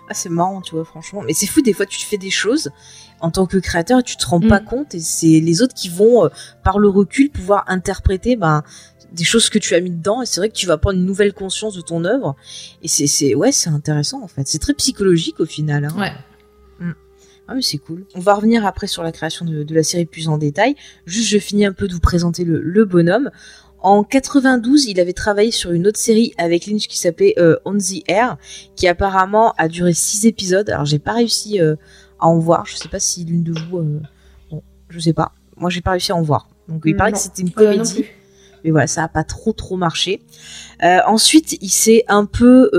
[0.10, 1.22] Ah, c'est marrant, tu vois, franchement.
[1.26, 2.70] Mais c'est fou, des fois, tu fais des choses
[3.22, 4.48] en tant que créateur et tu te rends Mm.
[4.50, 6.30] pas compte, et c'est les autres qui vont, euh,
[6.64, 8.64] par le recul, pouvoir interpréter ben,
[9.14, 11.06] des choses que tu as mis dedans, et c'est vrai que tu vas prendre une
[11.06, 12.36] nouvelle conscience de ton œuvre,
[12.82, 14.48] et c'est, c'est ouais, c'est intéressant, en fait.
[14.48, 15.86] C'est très psychologique, au final.
[15.86, 15.96] Hein.
[15.98, 16.12] Ouais.
[17.48, 18.06] Ah mais c'est cool.
[18.16, 20.76] On va revenir après sur la création de, de la série plus en détail.
[21.06, 23.30] Juste, je finis un peu de vous présenter le, le bonhomme.
[23.82, 27.76] En 92, il avait travaillé sur une autre série avec Lynch qui s'appelait euh, On
[27.76, 28.38] the Air,
[28.76, 30.70] qui apparemment a duré six épisodes.
[30.70, 31.76] Alors j'ai pas réussi euh,
[32.20, 32.66] à en voir.
[32.68, 34.00] Je sais pas si l'une de vous, euh,
[34.52, 35.32] bon, je sais pas.
[35.58, 36.48] Moi j'ai pas réussi à en voir.
[36.68, 38.06] Donc il paraît que c'était une comédie
[38.64, 40.22] mais voilà, ça a pas trop trop marché.
[40.84, 42.70] Ensuite, il s'est un peu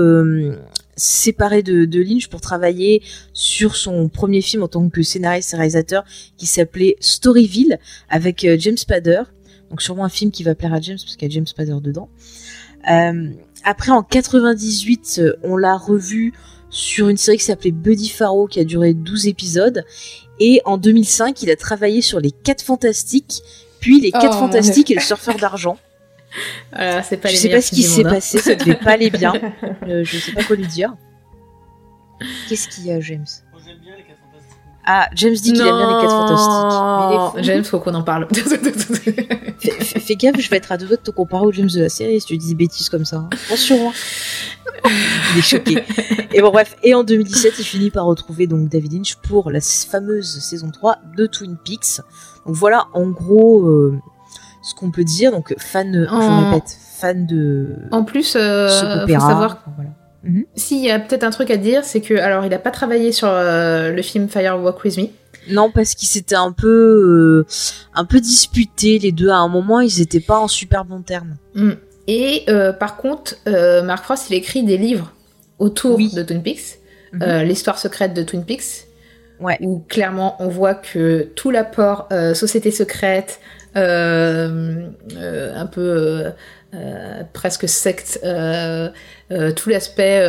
[0.95, 5.57] séparé de, de Lynch pour travailler sur son premier film en tant que scénariste et
[5.57, 6.05] réalisateur
[6.37, 9.23] qui s'appelait Storyville avec James Spader.
[9.73, 11.77] Donc sûrement un film qui va plaire à James parce qu'il y a James Spader
[11.81, 12.07] dedans.
[12.91, 13.31] Euh,
[13.63, 16.31] après, en 98, euh, on l'a revu
[16.69, 19.83] sur une série qui s'appelait Buddy Faro qui a duré 12 épisodes.
[20.39, 23.41] Et en 2005, il a travaillé sur Les 4 Fantastiques,
[23.79, 25.79] puis Les 4 Oh, Fantastiques et Le Surfeur d'argent.
[26.77, 28.09] C'est pas je les sais pas ce qui s'est hein.
[28.11, 29.33] passé, ça devait pas aller bien.
[29.87, 30.95] Euh, je sais pas quoi lui dire.
[32.47, 33.25] Qu'est-ce qu'il y a, James?
[34.85, 37.35] Ah, James dit qu'il aime bien les 4 fantastiques.
[37.37, 37.43] Mais.
[37.43, 38.27] James, faut qu'on en parle.
[38.33, 41.69] Fais, fais- fais gaffe, je vais être à deux doigts de te comparer au James
[41.73, 43.17] de la série si tu dis des bêtises comme ça.
[43.17, 43.29] hein.
[43.47, 43.89] Attention.
[43.89, 43.93] hein.
[45.33, 45.83] Il est choqué.
[46.33, 46.75] Et bon, bref.
[46.83, 50.97] Et en 2017, il finit par retrouver donc David Lynch pour la fameuse saison 3
[51.15, 52.01] de Twin Peaks.
[52.45, 53.97] Donc voilà, en gros, euh,
[54.61, 55.31] ce qu'on peut dire.
[55.31, 59.57] Donc, fan, je En- répète, fan de en plus, euh, faut savoir
[60.23, 60.39] Voilà.
[60.55, 63.11] S'il y a peut-être un truc à dire, c'est que alors il a pas travaillé
[63.11, 65.05] sur euh, le film Fire Walk with Me.
[65.51, 66.67] Non, parce qu'ils s'étaient un peu,
[67.45, 67.45] euh,
[67.93, 69.29] un peu disputés les deux.
[69.29, 71.35] À un moment, ils étaient pas en super bons termes.
[71.55, 71.71] Mm.
[72.07, 75.11] Et euh, par contre, euh, Mark Frost, il écrit des livres
[75.59, 76.11] autour Oui.
[76.13, 76.79] de Twin Peaks,
[77.13, 77.21] Mhm.
[77.23, 78.87] euh, l'histoire secrète de Twin Peaks,
[79.41, 79.57] Ouais.
[79.61, 83.39] où clairement on voit que tout l'apport euh, société secrète,
[83.75, 86.23] euh, euh, un peu
[86.73, 88.89] euh, presque secte, euh,
[89.31, 90.27] euh, tout l'aspect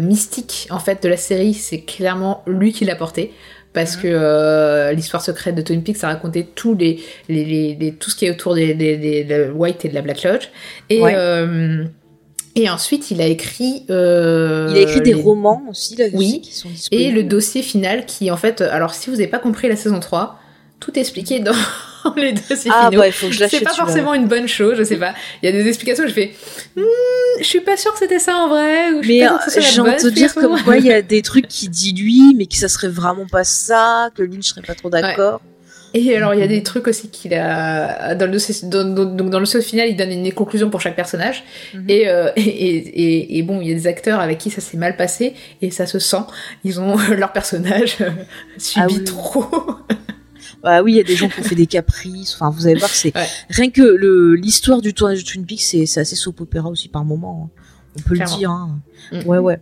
[0.00, 3.32] mystique en fait de la série, c'est clairement lui qui l'a porté.
[3.74, 7.00] Parce que euh, l'histoire secrète de Twin Peaks, ça racontait tous les,
[7.30, 9.94] les, les- les- tout ce qui est autour des, des, des- de White et de
[9.94, 10.48] la Black Lodge.
[10.90, 11.14] Et, Ouais.
[12.54, 13.84] et ensuite, il a écrit.
[13.88, 16.42] Il a écrit des romans aussi là, Oui.
[16.42, 19.68] qui sont Et le dossier final qui, en fait, alors si vous n'avez pas compris
[19.68, 20.38] la saison 3,
[20.82, 21.52] tout expliqué dans
[22.16, 23.60] les deux Ah bah il faut que je l'achète.
[23.60, 25.14] C'est pas forcément une bonne chose, je sais pas.
[25.42, 26.32] Il y a des explications, je fais,
[26.76, 26.82] Hmm,
[27.38, 28.90] je suis pas sûre que c'était ça en vrai.
[28.92, 31.46] Ou Mais euh, j'ai envie de te dire comme quoi il y a des trucs
[31.46, 34.90] qui dit lui, mais que ça serait vraiment pas ça, que Lynch serait pas trop
[34.90, 35.40] d'accord.
[35.94, 39.28] Et alors, il y a des trucs aussi qu'il a dans le dossier, dans, donc
[39.28, 41.44] dans le dossier final, il donne une conclusion pour chaque personnage.
[41.74, 41.84] Mhm.
[41.88, 44.78] Et, euh, et, et, et bon, il y a des acteurs avec qui ça s'est
[44.78, 46.22] mal passé et ça se sent.
[46.64, 48.08] Ils ont leur personnage euh,
[48.56, 49.04] subi Ah oui.
[49.04, 49.46] trop.
[50.62, 52.34] Bah oui, il y a des gens qui ont fait des caprices.
[52.34, 53.26] Enfin, vous allez voir, c'est Ouais.
[53.50, 57.04] rien que le l'histoire du tournage de Twin Peaks, c'est assez soap opéra aussi par
[57.04, 57.50] moment.
[57.54, 57.58] hein.
[57.94, 58.34] On peut Clairement.
[58.34, 58.50] le dire.
[58.50, 58.80] Hein.
[59.12, 59.26] Mhm.
[59.26, 59.60] Ouais, ouais.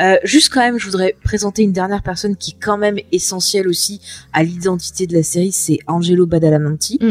[0.00, 3.66] Euh, juste quand même, je voudrais présenter une dernière personne qui est quand même essentielle
[3.68, 4.02] aussi
[4.34, 6.98] à l'identité de la série, c'est Angelo Badalamenti.
[7.00, 7.10] Mm.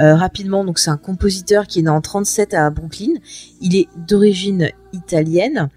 [0.00, 3.14] Euh, rapidement, donc c'est un compositeur qui est né en 37 à Brooklyn.
[3.62, 5.68] Il est d'origine italienne.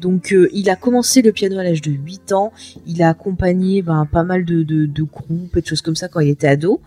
[0.00, 2.52] Donc euh, il a commencé le piano à l'âge de 8 ans.
[2.86, 6.28] Il a accompagné ben, pas mal de, groupes et de choses comme ça quand il
[6.28, 6.80] était ado.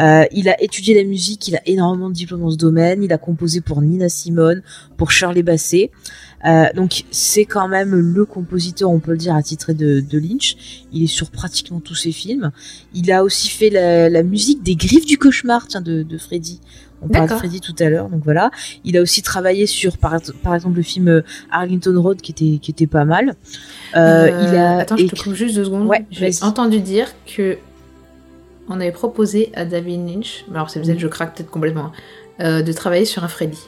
[0.00, 3.02] Euh, il a étudié la musique, il a énormément de diplômes dans ce domaine.
[3.02, 4.62] Il a composé pour Nina Simone,
[4.96, 5.90] pour Shirley Bassey.
[6.44, 10.86] Euh, donc c'est quand même le compositeur, on peut le dire, attitré de, de Lynch.
[10.92, 12.50] Il est sur pratiquement tous ses films.
[12.94, 16.60] Il a aussi fait la, la musique des Griffes du cauchemar, tiens, de, de Freddy.
[17.02, 17.34] On parlait de.
[17.34, 18.50] Freddy tout à l'heure, donc voilà.
[18.84, 22.58] Il a aussi travaillé sur, par, par exemple, le film euh, Arlington Road, qui était,
[22.58, 23.34] qui était pas mal.
[23.94, 25.86] Euh, Euh, il a Attends, je te coupe juste deux secondes.
[25.86, 27.58] Ouais, J'ai entendu dire que
[28.68, 31.92] on avait proposé à David Lynch, mais alors c'est peut-être je craque peut-être complètement,
[32.40, 33.58] euh, de travailler sur un Freddy.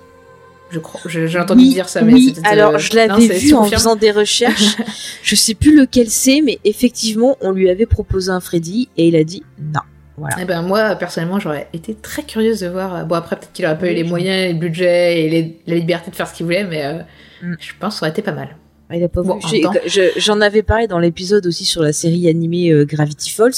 [0.71, 3.65] Je crois, j'ai entendu Oui, dire ça, mais oui, alors euh, je l'avais vu en
[3.65, 4.77] faisant des recherches.
[5.23, 9.17] je sais plus lequel c'est, mais effectivement, on lui avait proposé un Freddy et il
[9.17, 9.81] a dit non.
[10.19, 10.37] Voilà.
[10.41, 12.95] Eh ben moi personnellement j'aurais été très curieuse de voir.
[12.95, 15.75] euh, Bon après peut-être qu'il aurait pas eu les moyens, le budget et les- la
[15.77, 16.99] liberté de faire ce qu'il voulait, mais euh,
[17.43, 17.55] Mm.
[17.61, 18.57] je pense que ça aurait été pas mal.
[18.91, 22.27] Ah, Il a pas Bon, je- J'en avais parlé dans l'épisode aussi sur la série
[22.27, 23.53] animée euh, Gravity Falls,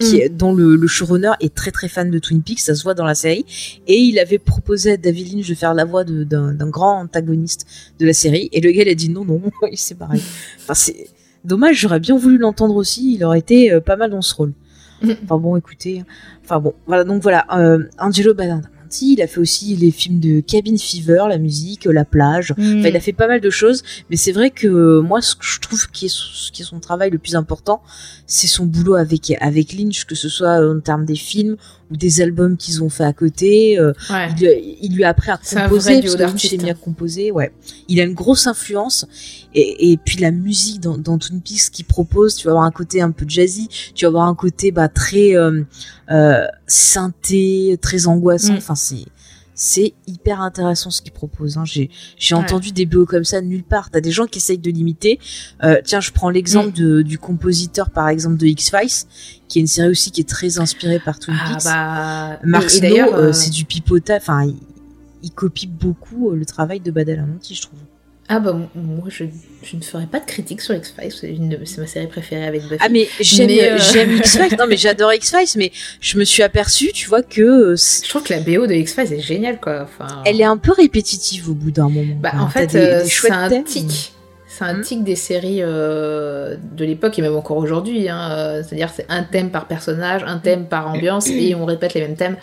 [0.00, 0.28] qui, Mm.
[0.36, 3.04] dont le, le showrunner est très très fan de Twin Peaks, ça se voit dans
[3.04, 3.46] la série.
[3.86, 7.64] Et il avait proposé à David Lynch de faire la voix d'un d'un grand antagoniste
[8.00, 8.48] de la série.
[8.52, 9.40] Et le gars il a dit non, non,
[9.70, 10.18] il s'est barré.
[10.60, 11.06] Enfin, c'est
[11.44, 14.52] dommage, j'aurais bien voulu l'entendre aussi, il aurait été euh, pas mal dans ce rôle.
[15.24, 16.02] Enfin bon, écoutez.
[16.44, 20.40] Enfin bon, voilà, donc voilà, euh, Angelo Badalamenti, il a fait aussi les films de
[20.40, 22.52] Cabin Fever, la musique, euh, la plage.
[22.52, 25.34] Enfin, il a fait pas mal de choses, mais c'est vrai que euh, moi, ce
[25.34, 27.82] que je trouve qui est, son- qui est son travail le plus important,
[28.26, 31.56] c'est son boulot avec avec Lynch, que ce soit en termes des films
[31.90, 33.78] ou des albums qu'ils ont fait à côté.
[33.78, 34.28] euh, Ouais.
[34.38, 37.30] il, lui- il lui a appris à composer, parce que d'artistes, s'est mis à composer.
[37.30, 37.52] Ouais,
[37.88, 39.06] il a une grosse influence.
[39.54, 42.70] Et, et puis la musique dans, dans Twin Peaks qu'il propose, tu vas avoir un
[42.70, 45.62] côté un peu jazzy, tu vas avoir un côté bah très euh,
[46.10, 48.54] euh, synthé, très angoissant.
[48.54, 48.58] Mm.
[48.58, 49.04] Enfin, c'est
[49.54, 51.58] c'est hyper intéressant ce qu'il propose.
[51.58, 51.64] Hein.
[51.64, 52.40] J'ai j'ai Ouais.
[52.40, 53.90] entendu des BO comme ça nulle part.
[53.90, 55.18] T'as des gens qui essayent de l'imiter.
[55.62, 57.02] Euh, tiens, je prends l'exemple Mm.
[57.02, 59.06] du compositeur, par exemple, de X-Files,
[59.48, 61.64] qui est une série aussi qui est très inspirée par Twin Ah Peaks.
[61.64, 62.38] bah.
[62.44, 64.20] Mark Snow, euh, euh, c'est du pipotage.
[64.22, 64.56] Enfin, il,
[65.22, 67.78] il copie beaucoup le travail de Badalamenti, je trouve.
[68.34, 69.24] Ah bah moi je,
[69.62, 71.12] je ne ferai pas de critique sur X-Files,
[71.66, 72.76] c'est ma série préférée avec Buffy.
[72.80, 74.56] Ah mais j'aime euh, j'aime X-Files.
[74.58, 75.70] Non mais j'adore X-Files, mais
[76.00, 79.12] je me suis aperçue, tu vois, que euh, Je trouve que la BO de X-Files
[79.12, 79.82] est géniale quoi.
[79.82, 82.16] Enfin, elle est un peu répétitive au bout d'un moment.
[82.22, 83.64] Bah, en fait, euh, c'est un thèmes.
[83.64, 84.12] tic.
[84.48, 84.82] C'est un Hmm.
[84.82, 88.08] tic des séries euh, de l'époque et même encore aujourd'hui.
[88.08, 91.94] Hein, euh, C'est-à-dire c'est un thème par personnage, un thème par ambiance et on répète
[91.94, 92.36] les mêmes thèmes.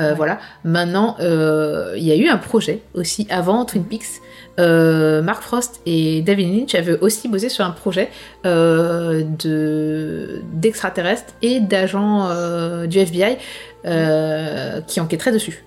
[0.00, 0.38] Euh, Voilà.
[0.64, 4.20] Maintenant, euh, il y a eu un projet aussi avant Twin Peaks.
[4.58, 8.10] Euh, Mark Frost et David Lynch avaient aussi bossé sur un projet
[8.44, 12.28] de d'extraterrestres et d'agents
[12.86, 13.36] du FBI
[14.86, 15.64] qui enquêteraient dessus.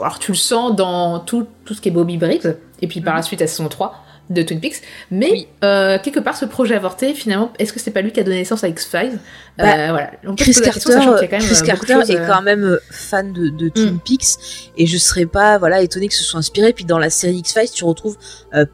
[0.00, 3.14] Alors tu le sens dans tout, tout ce qui est Bobby Briggs, et puis par
[3.14, 4.76] la suite à saison 3 de Twin Peaks,
[5.10, 5.30] mais.
[5.32, 5.48] Oui.
[5.64, 8.36] euh, quelque part ce projet avorté, finalement, est-ce que c'est pas lui qui a donné
[8.38, 9.18] naissance à X-Files?
[9.58, 10.12] Bah, Euh, voilà.
[10.24, 11.46] On peut Chris question, Carter, quand même,
[12.02, 13.98] Chris est euh, quand même euh, fan de, de Twin Mm.
[13.98, 16.72] Peaks et je serais pas voilà étonné que ce soit inspiré.
[16.72, 18.16] Puis dans la série X Files, tu retrouves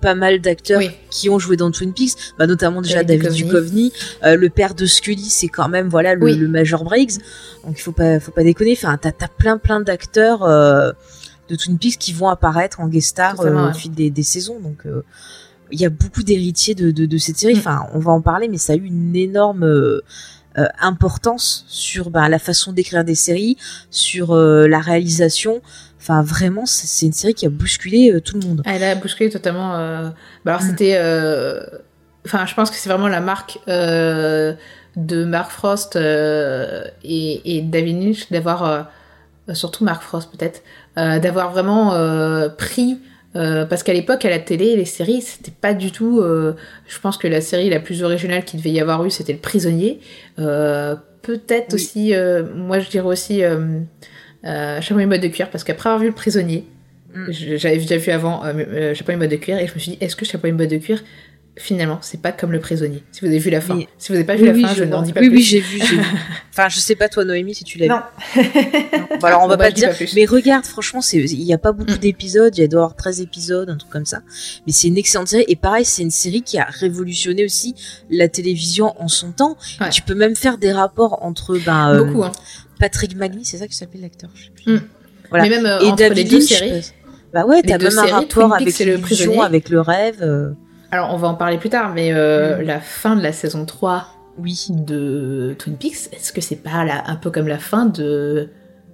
[0.02, 0.90] pas mal d'acteurs Oui.
[1.10, 3.90] qui ont joué dans Twin Peaks, bah, notamment déjà David David Duchovny.
[3.90, 6.36] Duchovny, le père de Scully, c'est quand même voilà le, Oui.
[6.36, 7.14] le Major Briggs.
[7.64, 8.74] Donc il faut pas faut pas déconner.
[8.76, 10.40] Enfin t'as t'as plein plein d'acteurs
[11.48, 14.58] de Twin Peaks qui vont apparaître en guest star euh, au fil des, des saisons.
[14.60, 15.04] Donc euh,
[15.72, 17.54] il y a beaucoup d'héritiers de, de, de cette série.
[17.54, 17.58] Mm.
[17.58, 20.00] Enfin, on va en parler, mais ça a eu une énorme euh,
[20.58, 23.56] euh, importance sur ben, la façon d'écrire des séries,
[23.90, 25.60] sur euh, la réalisation.
[26.00, 28.62] Enfin, vraiment, c'est une série qui a bousculé euh, tout le monde.
[28.64, 29.72] Elle a bousculé totalement.
[29.72, 30.14] bah
[30.46, 30.68] alors Mm.
[30.68, 30.98] c'était.
[32.24, 38.30] Enfin, je pense que c'est vraiment la marque de Mark Frost et, et David Lynch
[38.32, 38.88] d'avoir,
[39.52, 40.62] surtout Mark Frost peut-être,
[40.96, 41.90] d'avoir vraiment
[42.56, 42.98] pris.
[43.34, 46.20] Euh, parce qu'à l'époque, à la télé, les séries, c'était pas du tout.
[46.20, 46.54] euh,
[46.86, 49.38] je pense que la série la plus originale qu'il devait y avoir eu, c'était Le
[49.40, 50.00] Prisonnier.
[50.38, 51.74] Euh, peut-être Oui.
[51.74, 52.12] aussi,
[52.54, 53.80] moi je dirais aussi euh,
[54.80, 56.64] Chapeau et mode de cuir, parce qu'après avoir vu le prisonnier,
[57.14, 57.32] Mm.
[57.56, 58.42] j'avais déjà vu avant
[58.94, 60.68] Chapeau et mode de cuir, et je me suis dit, est-ce que Chapeau et mode
[60.68, 61.02] de cuir,
[61.58, 63.76] finalement, c'est pas comme le prisonnier Si vous avez vu la fin.
[63.76, 63.88] Oui.
[63.98, 64.96] Si vous n'avez pas vu Oui, la oui, fin, je, vois.
[64.98, 65.36] n'en dis pas oui, plus.
[65.36, 66.02] oui, j'ai vu, j'ai vu.
[66.52, 68.00] Enfin, je sais pas toi, Noémie, si tu l'as Non.
[68.34, 68.42] vu.
[69.20, 69.90] Bon, alors on va Bon, pas je dis dire.
[69.90, 70.14] pas plus.
[70.14, 71.98] Mais regarde, franchement, il y a pas beaucoup Mm.
[71.98, 72.56] d'épisodes.
[72.56, 74.20] Il y a doit y avoir 13 épisodes, un truc comme ça.
[74.66, 75.44] Mais c'est une excellente série.
[75.48, 77.74] Et pareil, c'est une série qui a révolutionné aussi
[78.10, 79.56] la télévision en son temps.
[79.80, 79.88] Ouais.
[79.90, 82.32] Tu peux même faire des rapports entre, ben, euh, Beaucoup, hein.
[82.78, 84.28] Patrick Magny, c'est ça que s'appelle l'acteur.
[84.34, 84.74] je sais plus.
[84.74, 84.82] Mm.
[85.30, 85.44] Voilà.
[85.44, 86.48] Mais même euh, Et entre les David deux Lynch.
[86.48, 86.70] séries.
[86.72, 86.80] euh,
[87.32, 90.22] Bah ouais, Les t'as même un rapport avec le avec le rêve.
[90.90, 92.62] Alors, on va en parler plus tard, mais euh, Mm.
[92.62, 94.06] la fin de la saison 3
[94.38, 94.66] Oui.
[94.70, 98.50] de Twin Peaks, est-ce que c'est pas la- un peu comme la fin de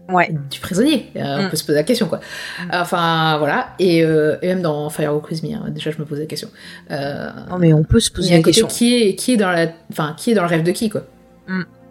[0.09, 0.35] Ouais.
[0.51, 1.11] du prisonnier?
[1.17, 1.51] Euh, On Mm.
[1.51, 2.21] peut se poser la question, quoi.
[2.73, 3.69] Enfin, voilà.
[3.79, 6.49] Et, euh, et même dans Firewalk With Me, hein, déjà, je me pose la question.
[6.91, 8.67] Non, mais on peut se poser la question.
[8.67, 11.03] qui est, qui est dans la, enfin, qui est dans le rêve de qui, quoi?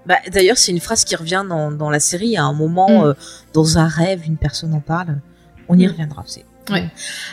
[0.07, 2.35] Bah, d'ailleurs, c'est une phrase qui revient dans, dans la série.
[2.35, 3.15] À un moment, Mm.
[3.53, 5.17] dans un rêve, une personne en parle.
[5.69, 5.91] On y Mm.
[5.91, 6.23] reviendra.
[6.25, 6.43] C'est...
[6.71, 6.85] Ouais.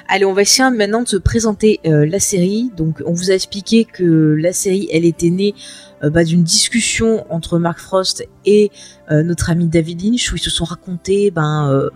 [0.09, 2.71] Allez, on va essayer maintenant de se présenter euh, la série.
[2.77, 5.55] Donc, on vous a expliqué que la série, elle était née
[6.03, 8.71] euh, bah, d'une discussion entre Mark Frost et
[9.11, 11.89] euh, notre ami David Lynch, où ils se sont racontés ben,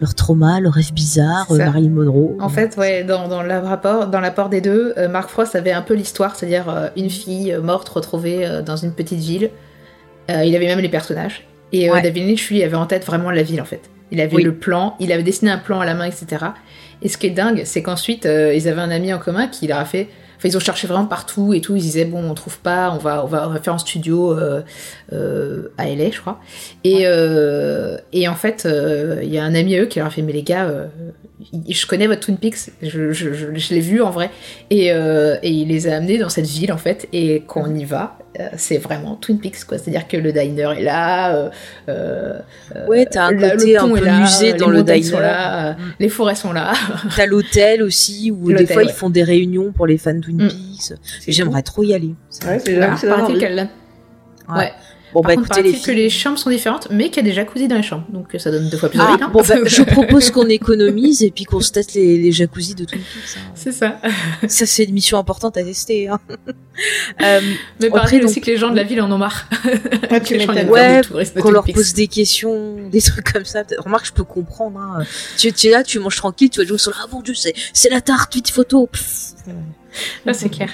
[0.00, 1.46] leur trauma, leur rêve bizarre.
[1.50, 2.36] Marilyn Monroe.
[2.40, 5.82] En fait, ouais, dans, dans le rapport, dans l'apport des deux, Mark Frost avait un
[5.82, 9.50] peu l'histoire, c'est-à-dire une fille morte retrouvée dans une petite ville.
[10.28, 11.46] Il avait même les personnages.
[11.72, 12.02] Et Ouais.
[12.02, 13.90] David Lynch, lui, avait en tête vraiment la ville, en fait.
[14.10, 14.42] Il avait Oui.
[14.42, 16.46] le plan, il avait dessiné un plan à la main, etc.
[17.02, 19.66] Et ce qui est dingue, c'est qu'ensuite, euh, ils avaient un ami en commun qui
[19.66, 20.08] leur a fait.
[20.40, 21.76] Enfin, ils ont cherché vraiment partout et tout.
[21.76, 24.62] Ils disaient bon, on trouve pas, on va, on va, faire un studio euh,
[25.12, 26.40] euh, à LA, je crois.
[26.82, 30.08] Et, euh, et en fait, euh, il y a un ami à eux qui leur
[30.08, 30.86] a fait mais les gars, euh,
[31.68, 34.30] je connais votre Twin Peaks, je, je, je, je l'ai vu en vrai.
[34.70, 37.08] Et, euh, et il les a amenés dans cette ville en fait.
[37.12, 39.78] Et quand on y va, euh, c'est vraiment Twin Peaks quoi.
[39.78, 41.34] C'est-à-dire que le diner est là.
[41.34, 41.50] euh,
[41.88, 42.38] euh,
[42.88, 45.00] Ouais, t'as un la- côté un pont peu est là, musée les dans le montagnes
[45.00, 45.10] diner.
[45.16, 45.76] sont là, Mm.
[45.98, 46.72] les forêts sont là.
[47.16, 48.84] T'as l'hôtel aussi, où des fois, ouais.
[48.88, 50.48] ils font des réunions pour les fans de Twin Mm.
[50.48, 50.92] Peaks.
[51.26, 52.14] J'aimerais trop y aller.
[52.46, 52.64] Ouais, c'est
[53.38, 53.68] qu'elle-
[54.48, 54.56] Ouais.
[54.56, 54.72] Ouais.
[55.12, 57.22] Bon, Par bah contre, écoutez les que les chambres sont différentes, mais qu'il y a
[57.30, 58.04] des jacuzzi dans les chambres.
[58.10, 59.22] Donc euh, ça donne deux fois plus Ah, envie.
[59.24, 59.30] hein.
[59.32, 62.84] bon, bah, je propose qu'on économise et puis qu'on se teste les, les jacuzzis de
[62.84, 63.36] Twin Peaks.
[63.38, 63.50] hein.
[63.54, 63.98] C'est ça.
[64.48, 66.08] Ça, c'est une mission importante à tester.
[66.08, 66.20] Hein.
[67.22, 67.40] Euh,
[67.78, 69.46] Mais Après, donc- aussi que les gens de la ville en ont marre.
[70.08, 73.64] Ah, tu Les gens Ouais, de qu'on leur pose des questions, des trucs comme ça.
[73.78, 74.78] Remarque, je peux comprendre.
[74.80, 75.04] Hein.
[75.36, 77.90] Tu, tu es là, tu manges tranquille, tu vas jouer sur Ah mon dieu, c'est,
[77.90, 78.86] la tarte, vite photo.
[78.86, 79.32] Pff.
[80.24, 80.70] Là, c'est clair.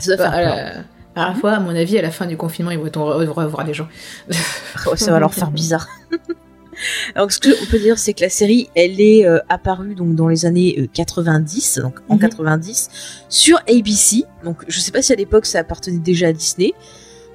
[0.00, 0.32] Ça Bah, faire
[0.74, 0.84] peur.
[1.16, 3.26] Euh, à la fois, à mon avis, à la fin du confinement, ils vont re-
[3.28, 3.88] revoir les gens.
[4.90, 5.88] Ouais, ça va leur faire bizarre.
[7.16, 10.28] Donc, ce qu'on peut dire, c'est que la série, elle est euh, apparue donc dans
[10.28, 12.20] les années euh, 90, donc en Mhm.
[12.20, 12.90] 90,
[13.30, 14.24] sur ABC.
[14.44, 16.74] Donc, je sais pas si à l'époque ça appartenait déjà à Disney,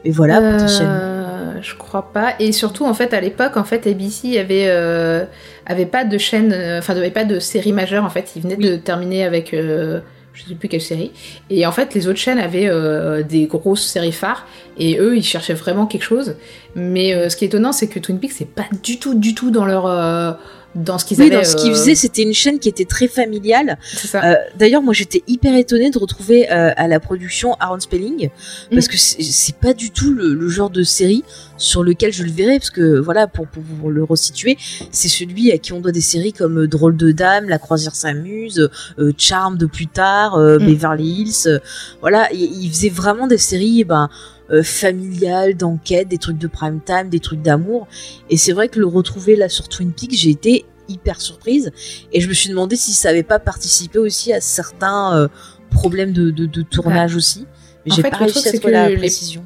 [0.05, 1.61] mais voilà, Euh, potentiellement.
[1.61, 2.36] je crois pas.
[2.39, 5.25] Et surtout, en fait, à l'époque, en fait, ABC avait, euh,
[5.65, 8.03] avait pas de chaîne, euh, enfin, avait pas de série majeure.
[8.05, 10.01] En fait, ils venaient de terminer avec, euh,
[10.34, 11.11] je sais plus quelle série.
[11.49, 14.47] Et en fait, les autres chaînes avaient euh, des grosses séries phares.
[14.77, 16.36] Et eux, ils cherchaient vraiment quelque chose.
[16.75, 19.36] Mais euh, ce qui est étonnant, c'est que Twin Peaks, c'est pas du tout, du
[19.36, 20.32] tout dans leur, euh,
[20.76, 21.36] dans ce qu'ils Oui, avaient.
[21.38, 23.78] dans ce qu'ils euh, faisaient, c'était une chaîne qui était très familiale.
[24.15, 28.30] Euh, D'ailleurs, moi, j'étais hyper étonnée de retrouver euh, à la production Aaron Spelling,
[28.72, 31.24] parce que c'est pas du tout le, le genre de série
[31.57, 34.57] sur lequel je le verrais, parce que voilà, pour, pour, pour le resituer,
[34.91, 38.69] c'est celui à qui on doit des séries comme Drôle de Dame, La Croisière s'amuse,
[38.97, 40.65] euh, Charm de plus tard, euh, Mm.
[40.65, 41.47] Beverly Hills.
[41.47, 41.59] euh,
[42.01, 44.09] voilà, il, il faisait vraiment des séries, ben
[44.51, 47.87] euh, familiales, d'enquête, des trucs de prime time, des trucs d'amour.
[48.29, 51.71] Et c'est vrai que le retrouver là sur Twin Peaks, j'ai été hyper surprise.
[52.11, 55.27] Et je me suis demandé si ça avait pas participé aussi à certains euh,
[55.69, 57.47] problèmes de, de, de tournage aussi.
[57.85, 59.45] Mais j'ai pas réussi à trouver la les- précision.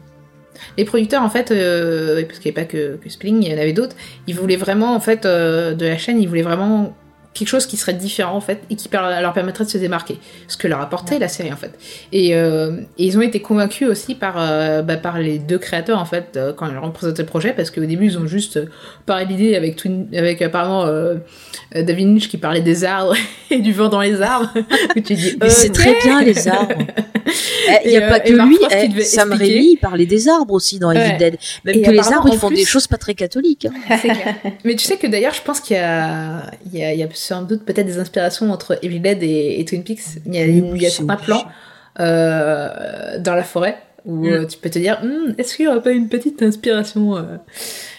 [0.77, 3.53] Les producteurs, en fait, euh, parce qu'il n'y avait pas que, que Spling, il y
[3.53, 3.95] en avait d'autres,
[4.27, 6.95] ils voulaient vraiment, en fait, de la chaîne, ils voulaient vraiment
[7.35, 10.17] quelque chose qui serait différent, en fait, et qui leur permettrait de se démarquer.
[10.47, 11.77] Ce que leur apportait la série, en fait.
[12.11, 15.99] Et, euh, et ils ont été convaincus aussi par, euh, bah, par les deux créateurs,
[15.99, 18.25] en fait, euh, quand ils leur ont présenté le projet, parce qu'au début, ils ont
[18.25, 18.67] juste euh,
[19.05, 21.15] parlé d'idée avec, Twin, avec apparemment euh,
[21.73, 23.15] David Lynch qui parlait des arbres
[23.51, 24.51] et du vent dans les arbres.
[24.95, 26.73] Où tu dis, Mais c'est très bien les arbres.
[27.83, 29.53] Il n'y Et, a pas euh, que et Mark lui, eh, Sam expliquer.
[29.53, 31.17] Raimi il parlait des arbres aussi dans Evil.
[31.17, 31.37] Dead.
[31.63, 33.65] Même que les arbres ils font des choses pas très catholiques.
[33.89, 34.33] hein.
[34.63, 37.85] Mais tu sais que d'ailleurs, je pense qu'il y a, il y sans doute peut-être
[37.87, 39.99] des inspirations entre Evil Dead et, Twin Peaks.
[40.25, 41.45] Il y a, il y a certains plans
[41.99, 44.25] euh, dans la forêt où Mm.
[44.27, 47.21] euh, tu peux te dire, Hum, est-ce qu'il n'y aurait pas une petite inspiration euh?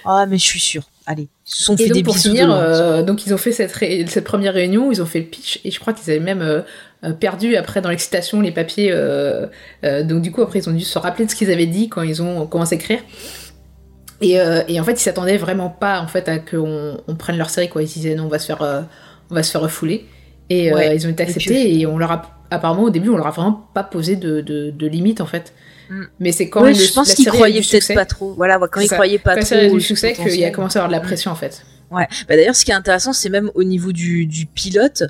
[0.04, 0.84] Ah mais je suis sûre.
[1.04, 3.50] Allez, ils se sont Et fait donc des pour finir, euh, donc ils ont fait
[3.52, 6.20] cette, ré- cette première réunion, ils ont fait le pitch et je crois qu'ils avaient
[6.20, 6.64] même euh, euh,
[7.12, 8.90] perdu après dans l'excitation les papiers.
[8.92, 9.46] euh,
[9.84, 11.88] euh, donc du coup après ils ont dû se rappeler de ce qu'ils avaient dit
[11.88, 13.00] quand ils ont commencé à écrire.
[14.22, 17.36] Et, euh, et en fait, ils s'attendaient vraiment pas en fait à qu'on on prenne
[17.36, 17.82] leur série quoi.
[17.82, 18.80] Ils se disaient non, on va se faire, euh,
[19.30, 20.06] on va se faire refouler.
[20.48, 23.08] Et euh, ils ont été Et puis, acceptés et, on leur a apparemment au début
[23.08, 25.52] on leur a vraiment pas posé de, de, de limite en fait.
[25.90, 26.02] Mm.
[26.20, 28.32] Mais c'est quand Ouais, le- je pense qu'ils croyaient peut-être pas trop.
[28.34, 28.94] Voilà, quand C'est ils ça.
[28.96, 29.48] croyaient pas quand trop.
[29.48, 31.30] série a eu au du succès qu'il y a commencé à avoir de la pression
[31.30, 31.62] en fait.
[31.90, 32.06] Ouais.
[32.28, 35.04] Bah, D'ailleurs, ce qui est intéressant, c'est même au niveau du, du pilote.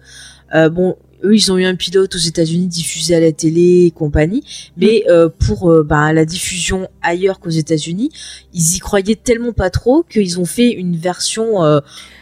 [0.54, 3.90] Euh, bon, eux, ils ont eu un pilote aux États-Unis diffusé à la télé et
[3.90, 4.42] compagnie,
[4.76, 5.10] mais Mm.
[5.10, 8.10] euh, pour euh, bah, la diffusion ailleurs qu'aux États-Unis,
[8.54, 11.80] ils y croyaient tellement pas trop qu'ils ont fait une version euh,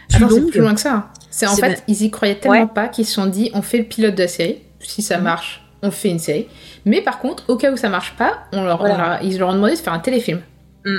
[0.09, 0.49] plus c'est longue.
[0.51, 0.93] plus loin que ça.
[0.93, 1.09] hein.
[1.31, 2.67] C'est en fait, ils y croyaient tellement Ouais.
[2.73, 4.57] pas qu'ils se sont dit on fait le pilote de la série.
[4.79, 5.23] Si ça Mhm.
[5.23, 6.47] marche, on fait une série.
[6.85, 8.93] Mais par contre, au cas où ça marche pas, on leur, Voilà.
[8.93, 10.39] on leur a- ils leur ont demandé de faire un téléfilm.
[10.85, 10.97] Mm.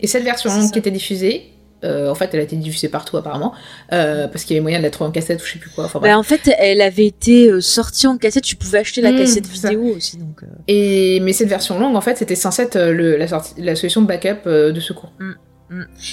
[0.00, 1.52] Et cette version longue qui était diffusée,
[1.84, 3.52] euh, en fait, elle a été diffusée partout apparemment,
[3.92, 5.70] euh, parce qu'il y avait moyen de la trouver en cassette ou je sais plus
[5.70, 5.84] quoi.
[5.84, 6.00] Enfin.
[6.00, 8.44] Bah, en fait, elle avait été euh, sortie en cassette.
[8.44, 9.68] Tu pouvais acheter la Mm, cassette ça.
[9.70, 10.42] vidéo aussi, donc.
[10.68, 14.46] Et mais cette version longue, en fait, c'était censé être le- la, solution de backup
[14.48, 15.12] de secours.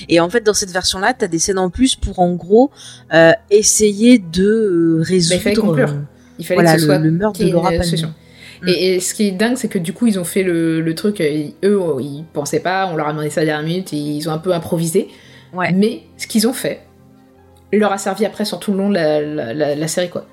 [0.08, 2.72] Et en fait, dans cette version-là, t'as des scènes en plus pour, en gros,
[3.14, 5.36] euh, essayer de résoudre.
[5.38, 5.96] Bah, fallait conclure.
[6.38, 7.84] Il fallait voilà, que ce le, soit le meurtre de Laura Palmer.
[7.84, 8.14] solution.
[8.62, 8.68] Mm.
[8.70, 10.96] Et, et ce qui est dingue, c'est que du coup, ils ont fait le, le
[10.96, 13.92] truc, ils- eux, ils pensaient pas, on leur a demandé ça à la dernière minute,
[13.92, 15.10] et ils ont un peu improvisé.
[15.54, 15.72] Ouais.
[15.74, 16.82] Mais ce qu'ils ont fait
[17.72, 20.26] leur a servi après sur tout le long de la, la, la- la série, quoi.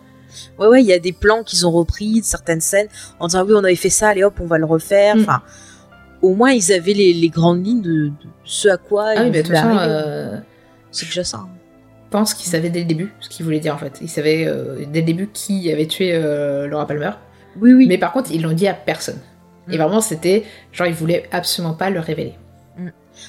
[0.58, 2.88] Ouais, ouais, il y a des plans qu'ils ont repris, certaines scènes,
[3.20, 5.16] en disant oui, on avait fait ça, allez hop, on va le refaire.
[5.16, 5.20] Mm.
[5.20, 5.42] Enfin,
[6.22, 8.12] au moins, ils avaient les, les grandes lignes de, de
[8.44, 9.80] ce à quoi Ah oui, ils façon, arriver.
[9.82, 10.36] euh,
[10.90, 11.38] C'est déjà ça.
[11.38, 11.48] hein.
[12.06, 13.98] je pense qu'ils savaient dès le début ce qu'ils voulaient dire, en fait.
[14.00, 17.10] Ils savaient euh, dès le début qui avait tué euh, Laura Palmer.
[17.60, 17.86] Oui, oui.
[17.86, 19.18] Mais par contre, ils l'ont dit à personne.
[19.70, 19.80] Et Mm.
[19.80, 22.34] vraiment, c'était genre, ils voulaient absolument pas le révéler.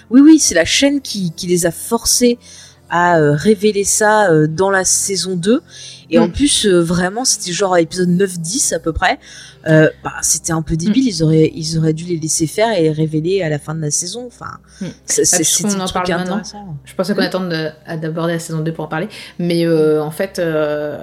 [0.09, 2.37] Oui, oui, c'est la chaîne qui, qui les a forcés
[2.89, 5.61] à euh, révéler ça euh, dans la saison 2.
[6.09, 6.21] Et Mm.
[6.21, 9.19] en plus, euh, vraiment, c'était genre à épisode 9-10 à peu près.
[9.65, 12.91] Bah, c'était un peu débile, ils, auraient, ils auraient dû les laisser faire et les
[12.91, 14.23] révéler à la fin de la saison.
[14.27, 14.85] Enfin, Mm.
[15.05, 16.77] c'est c'est- puisqu'on c'était en truc intéressant.
[16.85, 17.51] Je pensais qu'on
[17.85, 19.09] à d'aborder la saison 2 pour en parler.
[19.39, 20.39] Mais en fait,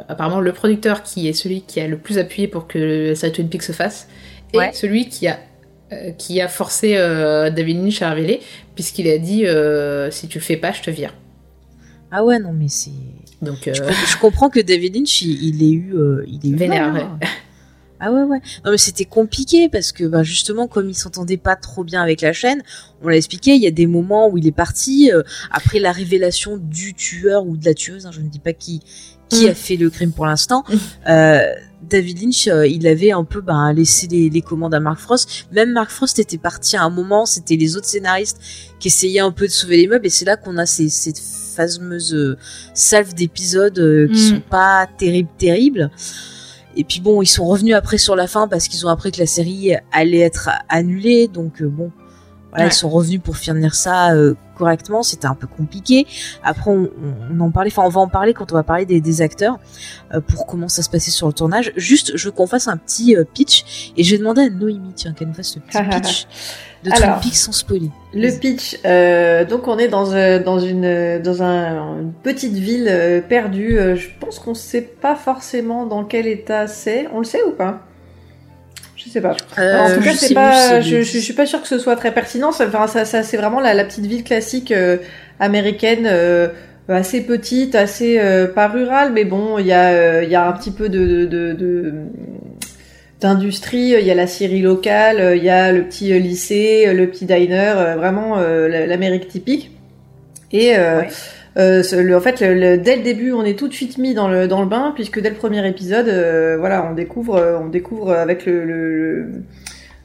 [0.09, 3.33] apparemment, le producteur qui est celui qui a le plus appuyé pour que la série
[3.33, 4.07] Twin Peaks se fasse
[4.55, 4.71] est Ouais.
[4.73, 5.39] celui qui a,
[6.17, 8.41] qui a forcé euh, David Lynch à révéler,
[8.75, 11.15] puisqu'il a dit euh, si tu le fais pas, je te vire.
[12.11, 12.91] Ah ouais, non, mais c'est.
[13.43, 16.57] Donc, euh, Je, je comprends que David Lynch, il, il ait eu, euh, il eu
[16.57, 17.19] Vénère, mal, hein.
[18.01, 18.41] Ah ouais, ouais.
[18.65, 22.21] Non, mais c'était compliqué parce que, bah, justement, comme il s'entendait pas trop bien avec
[22.21, 22.63] la chaîne,
[23.03, 25.93] on l'a expliqué, il y a des moments où il est parti, euh, après la
[25.93, 28.83] révélation du tueur ou de la tueuse, hein, je ne dis pas qui,
[29.29, 29.51] qui Mm.
[29.51, 30.75] a fait le crime pour l'instant, Mm.
[31.09, 31.41] euh,
[31.83, 35.47] David Lynch, euh, il avait un peu bah, laissé les, les commandes à Mark Frost.
[35.53, 38.39] Même Mark Frost était parti à un moment, c'était les autres scénaristes
[38.81, 41.19] qui essayaient un peu de sauver les meubles, et c'est là qu'on a ces, cette
[41.21, 42.37] fameuse euh,
[42.73, 44.35] salve d'épisodes euh, qui Mm.
[44.37, 45.91] sont pas terribles, terribles.
[46.77, 49.21] Et puis bon, ils sont revenus après sur la fin parce qu'ils ont appris que
[49.21, 51.93] la série allait être annulée, donc bon,
[52.55, 52.71] voilà, Ouais.
[52.71, 55.03] ils sont revenus pour finir ça euh, correctement.
[55.03, 56.07] C'était un peu compliqué.
[56.45, 56.89] Après, on,
[57.33, 59.59] on en parlait, enfin, on va en parler quand on va parler des, des acteurs
[60.15, 61.73] euh, pour comment ça se passait sur le tournage.
[61.77, 64.93] Juste, je veux qu'on fasse un petit euh, pitch et je vais demander à Noémie,
[64.95, 66.27] tiens, qu'elle nous fasse le petit pitch
[66.85, 67.21] de Twin Alors.
[67.21, 67.91] Peaks sans spoiler.
[68.13, 68.75] Le pitch,
[69.51, 70.05] donc on est dans,
[70.45, 73.79] dans, une, dans un- une petite ville perdue.
[73.97, 77.09] je pense qu'on sait pas forcément dans quel état c'est.
[77.13, 77.81] On le sait ou pas?
[79.05, 79.37] Je sais pas.
[79.59, 80.81] Euh, en tout cas, je c'est pas.
[80.81, 82.53] Je, c'est- je, je suis pas sûre que ce soit très pertinent.
[82.53, 84.97] Ça, enfin, ça, ça, c'est vraiment la, la petite ville classique euh,
[85.41, 86.49] américaine, euh,
[86.89, 88.19] assez petite, assez
[88.55, 91.25] pas rurale, mais bon, il y a, il y a un petit peu de, de,
[91.25, 91.93] de, de-
[93.21, 93.95] d'industrie.
[93.99, 97.95] Il y a la scierie locale, il y a le petit lycée, le petit diner,
[97.97, 99.71] vraiment la- l'Amérique typique.
[100.53, 101.09] Et Ouais.
[101.57, 104.61] Euh, en fait, dès le début, on est tout de suite mis dans le dans
[104.61, 108.49] le bain, puisque dès le premier épisode, euh, voilà, on découvre, euh, on découvre avec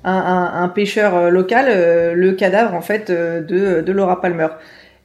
[0.04, 1.68] un, pêcheur local
[2.16, 4.48] le cadavre en fait de, de Laura Palmer.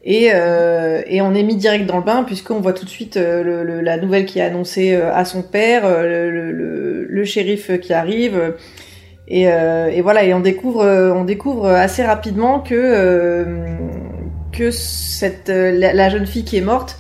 [0.07, 3.97] Et, et on est mis direct dans le bain puisqu'on voit tout de suite la
[3.97, 8.55] nouvelle qui est annoncée à son père, le, shérif qui arrive.
[9.29, 13.47] Et, et voilà, et on découvre, on découvre assez rapidement que
[14.57, 16.99] que cette euh, la, la jeune fille qui est morte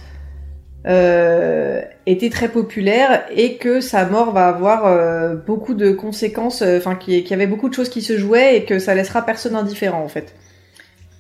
[0.86, 6.94] euh, était très populaire et que sa mort va avoir euh, beaucoup de conséquences, enfin
[6.94, 10.02] qu'il y, avait beaucoup de choses qui se jouaient et que ça laissera personne indifférent
[10.02, 10.34] en fait.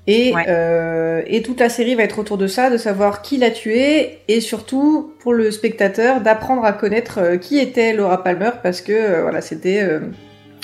[0.06, 0.44] Et, Ouais.
[0.48, 4.18] euh, et toute la série va être autour de ça, de savoir qui l'a tué
[4.28, 8.92] et surtout pour le spectateur d'apprendre à connaître euh, qui était Laura Palmer parce que
[8.92, 9.88] euh, voilà c'était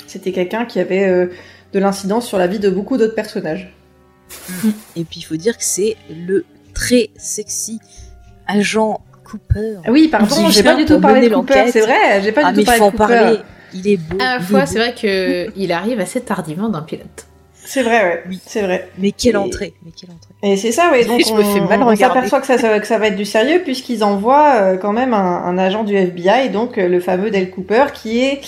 [0.05, 1.27] c'était quelqu'un qui avait
[1.73, 3.73] de l'incidence sur la vie de beaucoup d'autres personnages.
[4.95, 7.79] Et puis il faut dire que c'est le très sexy
[8.47, 9.75] agent Cooper.
[9.85, 12.51] Ah oui, pardon, j'ai pas du tout parlé de Cooper, c'est vrai, j'ai pas Ah
[12.51, 12.97] du mais tout parlé de Cooper.
[12.97, 13.37] parler.
[13.73, 14.17] Il est beau.
[14.19, 17.25] à la fois, est c'est vrai que il arrive assez tardivement dans le pilote.
[17.63, 18.23] C'est vrai, ouais.
[18.27, 18.39] Oui.
[18.45, 18.89] C'est vrai.
[18.97, 20.33] Mais quelle Et- entrée, mais quelle entrée.
[20.43, 21.05] Et c'est ça, oui.
[21.07, 23.15] Donc Je on, me fais mal on s'aperçoit que ça, ça- que ça va être
[23.15, 26.99] du sérieux puisqu'ils envoient euh, quand même un, un agent du FBI, donc euh, le
[26.99, 28.41] fameux Dale Cooper, qui est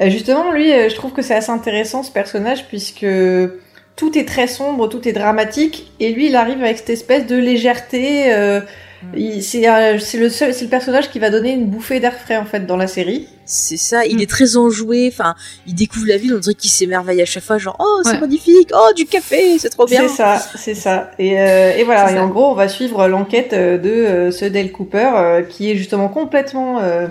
[0.00, 0.72] euh, justement lui.
[0.72, 3.06] euh, je trouve que c'est assez intéressant ce personnage puisque
[3.98, 7.36] tout est très sombre, tout est dramatique, et lui il arrive avec cette espèce de
[7.36, 8.32] légèreté.
[8.32, 8.60] euh,
[9.14, 12.14] il- c'est euh, c'est le seul, c'est le personnage qui va donner une bouffée d'air
[12.14, 13.28] frais en fait dans la série.
[13.44, 15.34] C'est ça, il est très enjoué, enfin,
[15.66, 18.20] il découvre la ville, on dirait qu'il s'émerveille à chaque fois, genre, oh, c'est Ouais.
[18.20, 20.02] magnifique, oh, du café, c'est trop bien.
[20.02, 21.10] C'est ça, c'est ça.
[21.18, 22.22] Et, euh, et voilà, et ça.
[22.24, 25.76] en gros, on va suivre l'enquête euh, de euh, ce Dale Cooper, euh, qui est
[25.76, 27.06] justement complètement euh,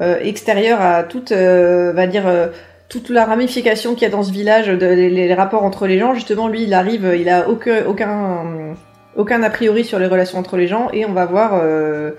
[0.00, 2.46] euh, extérieur à toute, euh, va dire, euh,
[2.88, 6.14] toute la ramification qu'il y a dans ce village, les, rapports entre les gens.
[6.14, 10.88] Justement, lui, il arrive, il a aucun, a priori sur les relations entre les gens,
[10.92, 12.12] et on va voir euh,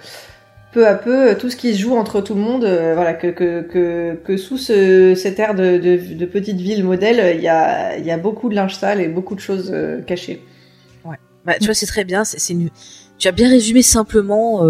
[0.71, 2.65] peu à peu tout ce qui se joue entre tout le monde.
[2.65, 8.49] euh, voilà, que, sous ce, cet air de, petite ville modèle, il y a, beaucoup
[8.49, 10.43] de linge sale et beaucoup de choses euh, cachées.
[11.45, 12.55] Bah, tu vois, c'est très bien, c'est
[13.17, 14.61] tu as bien résumé simplement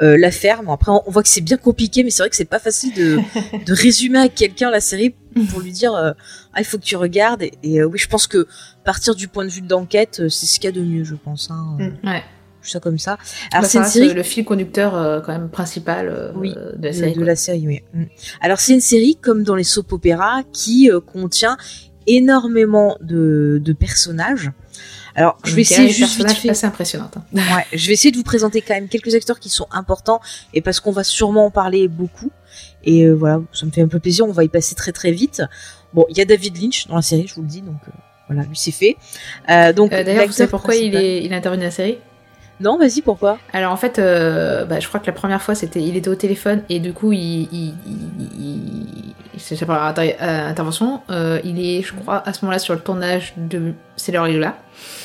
[0.00, 2.44] euh, l'affaire, mais après, on, voit que c'est bien compliqué, mais c'est vrai que c'est
[2.44, 3.18] pas facile de,
[3.66, 5.14] de résumer à quelqu'un la série
[5.50, 6.12] pour lui dire, euh,
[6.54, 8.46] ah, il faut que tu regardes, et, et, euh, oui, je pense que
[8.84, 11.14] partir du point de vue de l'enquête, c'est ce qu'il y a de mieux, je
[11.14, 12.06] pense, hein, Mm.
[12.08, 12.22] Ouais.
[12.62, 13.18] tout ça comme ça.
[13.52, 16.52] Alors, Bah, c'est ça une série le fil conducteur euh, quand même principal euh, Oui,
[16.54, 17.10] de la de, série.
[17.12, 17.26] de quoi.
[17.26, 17.80] la série, oui.
[17.94, 18.04] Mm.
[18.40, 21.56] Alors c'est une série comme dans les soap opéras qui euh, contient
[22.06, 24.50] énormément de, de personnages.
[25.18, 26.48] Alors je vais essayer juste vite fait.
[26.50, 27.16] assez impressionnante.
[27.16, 27.22] hein.
[27.34, 30.20] Ouais, je vais essayer de vous présenter quand même quelques acteurs qui sont importants
[30.54, 32.30] et parce qu'on va sûrement en parler beaucoup.
[32.84, 34.26] Et euh, voilà, ça me fait un peu plaisir.
[34.26, 35.42] On va y passer très très vite.
[35.92, 37.90] Bon, il y a David Lynch dans la série, je vous le dis, donc euh,
[38.28, 38.96] voilà, lui c'est fait.
[39.50, 41.98] Euh, donc D'ailleurs, vous savez pourquoi il est, il est intervenu dans la série?
[42.60, 43.38] Non, vas-y, pourquoi?
[43.52, 46.14] Alors en fait, euh, bah, je crois que la première fois c'était, il était au
[46.16, 47.96] téléphone et du coup il, il, il,
[48.38, 51.00] il- c'est sa première inter- euh, intervention.
[51.10, 54.32] Euh, il est, je crois, à ce moment-là sur le tournage de C'est l'heure et
[54.32, 54.56] Lola.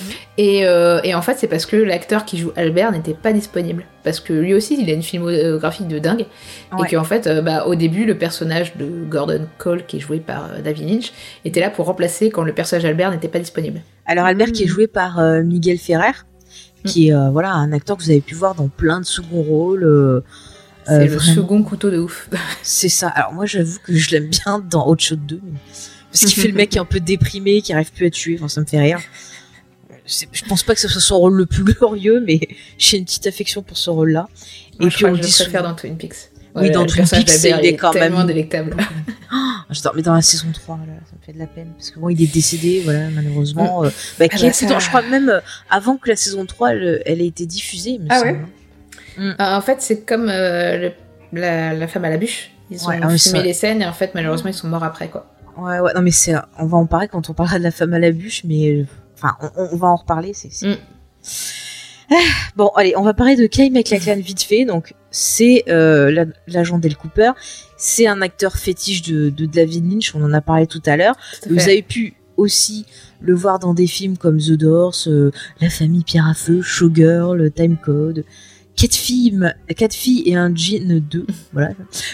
[0.01, 0.07] Mhm.
[0.39, 3.85] Et, euh, et en fait, c'est parce que l'acteur qui joue Albert n'était pas disponible.
[4.03, 6.25] Parce que lui aussi, il a une filmographie de dingue.
[6.75, 6.87] Ouais.
[6.87, 10.19] Et qu'en fait, euh, bah, au début, le personnage de Gordon Cole, qui est joué
[10.19, 11.11] par euh, David Lynch,
[11.45, 13.81] était là pour remplacer quand le personnage d'Albert n'était pas disponible.
[14.07, 16.11] Alors Albert qui est joué par euh, Miguel Ferrer,
[16.85, 19.41] qui est euh, voilà un acteur que vous avez pu voir dans plein de seconds
[19.41, 19.83] rôles.
[19.83, 20.21] euh,
[20.85, 21.35] C'est le vraiment.
[21.35, 22.29] second couteau de ouf.
[22.63, 23.07] C'est ça.
[23.09, 25.51] Alors moi j'avoue que je l'aime bien dans Hot Shot 2 mais-
[26.11, 28.35] parce qu'il fait le mec un peu déprimé qui arrive plus à tuer.
[28.37, 28.99] Enfin ça me fait rire.
[30.05, 32.41] Je pense pas que ce soit son rôle le plus glorieux, mais
[32.77, 34.27] j'ai une petite affection pour ce rôle-là.
[34.81, 36.29] Et je puis crois on que je dit préfère souvent- dans Twin Peaks.
[36.55, 38.75] Oui, dans Peaks, d'Albert, il est quand tellement même- délectable.
[39.71, 41.99] J'adore, mais dans la saison 3, là, ça me fait de la peine parce que
[41.99, 43.83] bon, il est décédé, voilà, malheureusement.
[43.83, 43.89] euh,
[44.19, 45.39] bah, Ah bah, ça- Je crois même euh,
[45.71, 47.97] avant que la saison 3 elle, elle ait été diffusée.
[47.97, 48.45] me Ah semble.
[49.17, 52.51] ouais Ah, en fait, c'est comme euh, le- la, la femme à la bûche.
[52.69, 55.07] Ils ont Ouais, ah filmé les scènes et en fait, malheureusement, ils sont morts après,
[55.09, 55.33] quoi.
[55.57, 57.93] Ouais, ouais, non, mais c'est, on va en parler quand on parlera de la femme
[57.93, 58.85] à la bûche, mais,
[59.15, 60.75] enfin, on, on va en reparler, c'est, Mm.
[60.75, 61.25] Ah,
[62.55, 66.77] Bon, allez, on va parler de Kyle MacLachlan vite fait, donc, c'est, euh, la- l'agent
[66.77, 67.31] Del Cooper,
[67.77, 71.15] c'est un acteur fétiche de, de David Lynch, on en a parlé tout à l'heure,
[71.49, 72.85] vous avez pu aussi
[73.21, 75.31] le voir dans des films comme The Doors, euh,
[75.61, 78.23] La famille Pierre à Feu, Showgirl, Time Code,
[78.75, 79.39] Quatre filles,
[79.77, 81.27] quatre filles et un jean 2.
[81.53, 81.69] Voilà.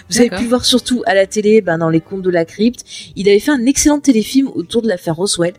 [0.09, 2.43] Vous avez pu le voir surtout à la télé, ben, dans Les Contes de la
[2.43, 2.83] Crypte.
[3.15, 5.53] Il avait fait un excellent téléfilm autour de l'affaire Roswell.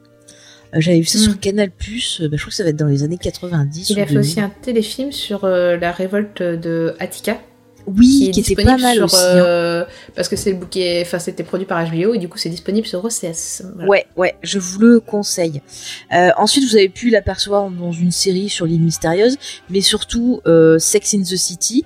[0.74, 1.22] Euh, J'avais vu ça Mm.
[1.22, 3.98] sur Canal+, euh, ben, je crois que ça va être dans les années 90 Il
[4.00, 4.18] a fait 2000.
[4.18, 7.38] aussi un téléfilm sur euh, la révolte de Attica.
[7.86, 9.16] Oui, qui était pas mal sur, aussi.
[9.16, 9.36] hein.
[9.38, 12.50] euh, Parce que c'est le bouquet, enfin, c'était produit par HBO et du coup, c'est
[12.50, 13.62] disponible sur OCS.
[13.74, 13.88] Voilà.
[13.88, 15.60] Ouais, ouais, je vous le conseille.
[16.12, 19.38] Euh, ensuite, vous avez pu l'apercevoir dans une série sur l'île mystérieuse,
[19.70, 21.84] mais surtout euh, Sex in the City,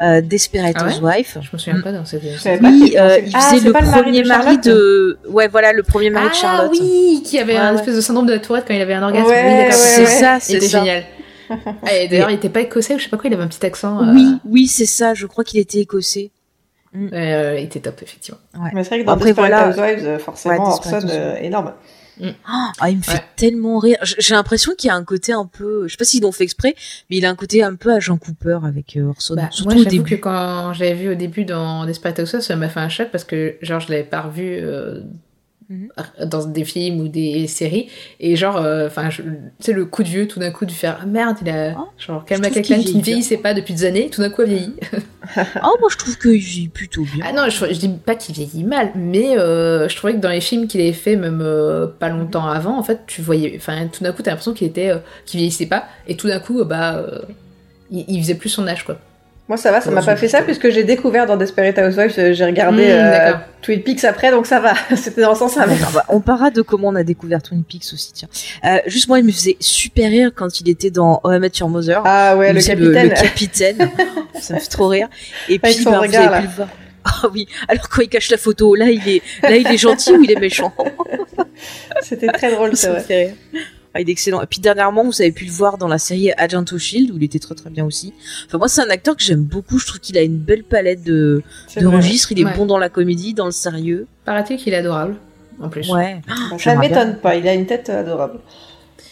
[0.00, 1.24] euh, Desperate Ah ouais.
[1.24, 2.22] Je me souviens pas dans cette.
[2.22, 5.18] Oui, euh, il Ah, faisait c'est le pas le mari premier de mari de...
[5.28, 6.70] Ouais, voilà, le premier mari de Ah Charlotte.
[6.80, 7.78] oui, qui avait Ouais, un ouais.
[7.80, 9.26] espèce de syndrome de la tourette quand il avait un orgasme.
[9.26, 10.06] Ouais, oui, c'est ouais.
[10.06, 10.78] ça, Il c'est était ça.
[10.78, 11.04] génial.
[11.92, 13.64] Et d'ailleurs, il était pas écossais ou je sais pas quoi, il avait un petit
[13.66, 14.02] accent.
[14.02, 16.30] euh, Oui, oui, c'est ça, je crois qu'il était écossais.
[16.96, 18.40] euh, il était top, effectivement.
[18.72, 19.68] Mais c'est vrai que dans Après, Desperate voilà.
[19.68, 21.36] Housewives, euh, forcément, Ouais, Desperate Orson, euh,
[22.22, 22.72] Énorme.
[22.80, 23.24] Ah, il me fait Ouais.
[23.36, 23.98] tellement rire.
[24.02, 26.44] J'ai l'impression qu'il y a un côté un peu, je sais pas s'ils l'ont fait
[26.44, 26.74] exprès,
[27.10, 29.80] mais il a un côté un peu agent Cooper avec euh, Orson, Bah, surtout moi,
[29.80, 30.20] au j'avoue que début.
[30.20, 33.56] quand j'avais vu au début dans Desperate Housewives, ça m'a fait un choc parce que,
[33.62, 35.00] genre, je l'avais pas revu euh.
[36.24, 37.88] Dans des films ou des séries.
[38.20, 39.22] Et, genre, euh, enfin, tu
[39.60, 41.74] sais, le coup de vieux, tout d'un coup, de faire ah, merde, il a.
[41.78, 44.10] Oh, genre, je Cal trouve MacLachlan qu'il qui ne vieillit vieillissait pas depuis des années,
[44.10, 44.74] tout d'un coup, a vieilli.
[45.62, 47.24] Oh, moi je trouve qu'il vit plutôt bien.
[47.26, 50.28] Ah non, je, je dis pas qu'il vieillit mal, mais euh, je trouvais que dans
[50.28, 53.54] les films qu'il avait fait, même euh, pas longtemps avant, en fait, tu voyais.
[53.56, 54.90] Enfin, tout d'un coup, t'as l'impression qu'il était.
[54.90, 55.86] euh, qu'il vieillissait pas.
[56.08, 56.96] Et tout d'un coup, euh, bah.
[56.96, 57.20] euh,
[57.90, 58.98] il, il faisait plus son âge, quoi.
[59.52, 62.14] Moi, ça va, ça Ouais, m'a pas fait ça puisque j'ai découvert dans Desperate Housewives,
[62.16, 63.32] euh, j'ai regardé Mmh, euh.
[63.60, 64.72] Twin Peaks après, donc ça va.
[64.96, 65.82] C'était dans le sens inverse.
[65.88, 68.28] Ah bah, on parlera de comment on a découvert Twin Peaks aussi, tiens.
[68.64, 71.68] Euh, juste moi, il me faisait super rire quand il était dans Oh, I Your
[71.68, 72.00] Mother.
[72.06, 73.10] Ah ouais, le capitaine.
[73.10, 73.90] Le, capitaine.
[74.40, 75.08] ça me fait trop rire.
[75.50, 76.68] Et Avec puis, bah, vous regard, avez pu le voir.
[77.04, 80.12] Ah oui, alors quand il cache la photo, là il est, là il est gentil
[80.12, 80.72] ou il est méchant?
[82.00, 83.00] C'était très drôle, c'est Ça me
[83.94, 84.40] Ah, il est excellent.
[84.42, 87.16] Et puis dernièrement, vous avez pu le voir dans la série Agent of Shield où
[87.18, 88.14] il était très très bien aussi.
[88.46, 89.78] Enfin moi, c'est un acteur que j'aime beaucoup.
[89.78, 91.42] Je trouve qu'il a une belle palette de,
[91.76, 92.32] de registres.
[92.32, 92.56] Il est Ouais.
[92.56, 94.06] bon dans la comédie, dans le sérieux.
[94.24, 95.16] Paraît-il qu'il est adorable,
[95.60, 95.90] en plus.
[95.90, 96.22] Ouais.
[96.26, 98.40] Bah, ça J'aimerais m'étonne pas, il a une tête adorable.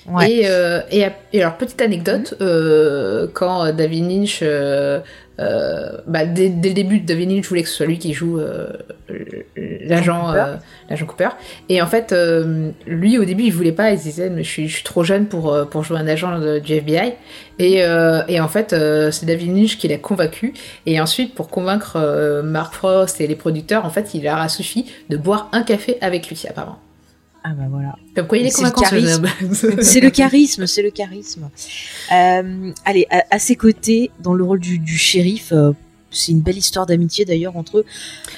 [0.08, 0.30] Ouais.
[0.30, 5.00] Et, euh, et, et alors, petite anecdote, euh, quand euh, David Lynch, euh,
[6.06, 8.38] bah, dès, dès le début, David Lynch voulait que ce soit lui qui joue
[9.86, 11.04] l'agent Cooper.
[11.06, 11.28] Cooper.
[11.68, 12.14] Et en fait,
[12.86, 15.02] lui, au début, il voulait pas, il se disait, mais je suis, je suis trop
[15.04, 17.14] jeune pour, pour jouer un agent de- du FBI.
[17.58, 17.78] Et,
[18.28, 18.74] et en fait,
[19.10, 20.52] c'est David Lynch qui l'a convaincu.
[20.86, 24.92] Et ensuite, pour convaincre Mark Frost et les producteurs, en fait, il leur a suffi
[25.08, 26.78] de boire un café avec lui, apparemment.
[27.42, 27.96] Ah bah voilà.
[28.14, 29.26] Comme quoi, il est C'est le convaincant, charisme.
[29.82, 31.48] c'est le charisme, c'est le charisme.
[32.12, 35.72] Euh, allez, à, à ses côtés, dans le rôle du, du shérif, euh,
[36.10, 37.84] c'est une belle histoire d'amitié d'ailleurs entre eux.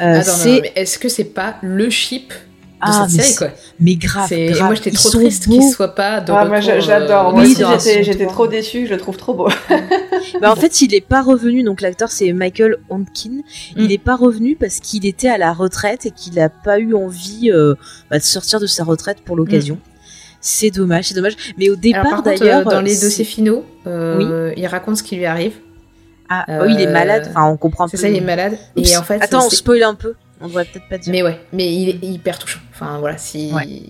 [0.01, 2.33] Euh, mais est-ce que c'est pas le chip
[2.85, 3.49] Ah, cette mais série c'est- quoi
[3.81, 4.67] mais grave, grave.
[4.67, 7.57] moi j'étais trop triste qu'il soit pas de Ah, moi retour, j'adore, euh, moi oui,
[7.75, 9.49] aussi j'étais trop déçue, je le trouve trop beau.
[10.41, 11.63] Bah, en fait, il est pas revenu.
[11.63, 13.31] Donc l'acteur c'est Michael Honkin.
[13.31, 13.41] Mm.
[13.77, 16.95] Il est pas revenu parce qu'il était à la retraite et qu'il a pas eu
[16.95, 17.75] envie euh,
[18.11, 19.79] bah, de sortir de sa retraite pour l'occasion.
[20.41, 21.37] C'est dommage, c'est dommage.
[21.59, 25.27] Mais au départ d'ailleurs, euh, dans les dossiers finaux, euh, il raconte ce qui lui
[25.27, 25.55] arrive.
[26.29, 27.27] ah, oh, il est malade.
[27.31, 27.97] Enfin, on comprend un peu.
[27.97, 28.59] C'est ça, il est malade.
[28.77, 28.91] Oups.
[28.91, 30.15] Et en fait, attends, on spoil un peu.
[30.43, 31.13] On devrait peut-être pas dire.
[31.13, 32.61] mais ouais, mais il est hyper touchant.
[32.73, 33.83] Enfin voilà, si Ouais.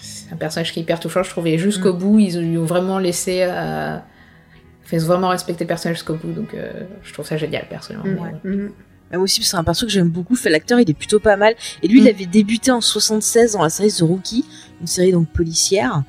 [0.00, 2.98] c'est un personnage qui est hyper touchant, je trouvais jusqu'au bout, ils lui ont vraiment
[2.98, 3.96] laissé, euh...
[4.82, 6.72] fait vraiment respecter le personnage jusqu'au bout, donc euh,
[7.02, 8.22] je trouve ça génial personnellement.
[8.22, 8.24] Mm.
[8.24, 8.34] Ouais.
[8.44, 8.70] Mhm.
[9.12, 10.36] Mais moi aussi, c'est un perso que j'aime beaucoup.
[10.36, 11.54] Fait l'acteur, il est plutôt pas mal.
[11.82, 12.08] Et lui, il Mm.
[12.14, 14.44] avait débuté en 76 dans la série The Rookie,
[14.80, 16.02] une série donc policière.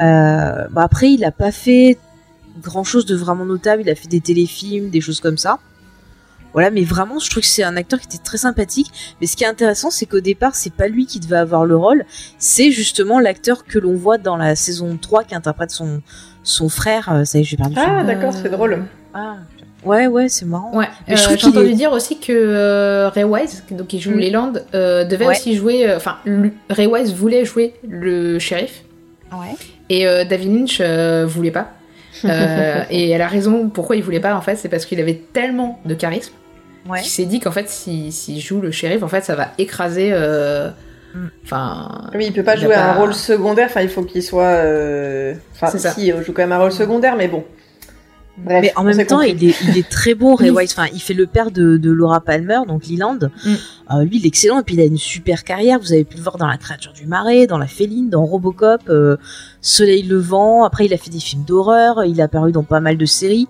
[0.00, 1.96] Euh, bah après, il a pas fait
[2.62, 3.82] grand chose de vraiment notable.
[3.82, 5.58] Il a fait des téléfilms, des choses comme ça.
[6.54, 8.90] Voilà, mais vraiment, je trouve que c'est un acteur qui était très sympathique.
[9.20, 11.76] Mais ce qui est intéressant, c'est qu'au départ, c'est pas lui qui devait avoir le
[11.76, 12.04] rôle.
[12.38, 16.00] C'est justement l'acteur que l'on voit dans la saison 3 qui interprète son,
[16.44, 17.12] son frère.
[17.12, 18.84] Euh, Ça y est, j'ai perdu Ah d'accord, c'est drôle.
[19.12, 19.34] Ah,
[19.84, 20.76] ouais, ouais, c'est marrant.
[20.76, 23.64] Ouais, Mais euh, je trouve j'ai qu'il entendu est- dire aussi que euh, Ray Wise,
[23.72, 24.18] donc qui joue Mm.
[24.20, 25.32] Leland, euh, devait Ouais.
[25.36, 25.88] aussi jouer.
[25.88, 26.18] euh, Enfin,
[26.70, 28.82] Ray Wise voulait jouer le shérif
[29.32, 29.56] Ouais.
[29.88, 31.72] et euh, David Lynch euh, voulait pas.
[32.24, 35.80] Euh, et la raison pourquoi il voulait pas, en fait, c'est parce qu'il avait tellement
[35.84, 36.32] de charisme
[36.88, 37.00] Ouais.
[37.00, 40.10] qu'il s'est dit qu'en fait, s'il si, joue le shérif, en fait, ça va écraser.
[40.12, 40.70] euh,
[41.14, 41.26] Mm.
[41.44, 42.10] Enfin.
[42.14, 44.42] Oui, il peut pas Il jouer un rôle secondaire, enfin il faut qu'il soit...
[44.42, 47.44] euh, Enfin si, il joue quand même un rôle secondaire, mais bon.
[48.36, 50.50] Bref, mais en même temps, il est, il est très bon, Ray.
[50.50, 50.72] Wise.
[50.76, 53.18] Enfin, il fait le père de, de Laura Palmer, donc Leland.
[53.44, 53.54] Mm.
[53.92, 54.58] Euh, lui, il est excellent.
[54.58, 55.78] Et puis, il a une super carrière.
[55.78, 58.82] Vous avez pu le voir dans La créature du marais, dans La Féline, dans Robocop,
[58.88, 59.16] euh,
[59.60, 60.64] Soleil levant.
[60.64, 62.04] Après, il a fait des films d'horreur.
[62.04, 63.46] Il a apparu dans pas mal de séries,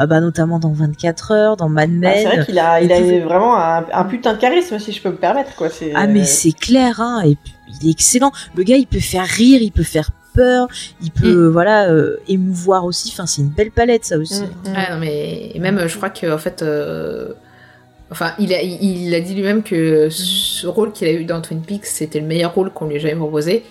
[0.00, 2.14] euh, bah, notamment dans 24 heures, dans Mad Ah, Men.
[2.16, 5.10] c'est vrai qu'il a, il a vraiment un, un putain de charisme, si je peux
[5.10, 5.68] me permettre, quoi.
[5.94, 8.32] Ah mais euh, c'est clair hein et puis, il est excellent.
[8.54, 10.68] Le gars il peut faire rire, il peut faire peur,
[11.02, 13.10] il peut voilà euh, émouvoir aussi.
[13.12, 14.42] Enfin c'est une belle palette ça aussi.
[14.42, 14.74] mm, mm.
[14.76, 16.62] Ah non, mais et même, je crois que en fait.
[16.62, 17.32] euh,
[18.10, 21.60] Enfin, il a, il, a dit lui-même que ce rôle qu'il a eu dans Twin
[21.60, 23.64] Peaks, c'était le meilleur rôle qu'on lui ait jamais proposé.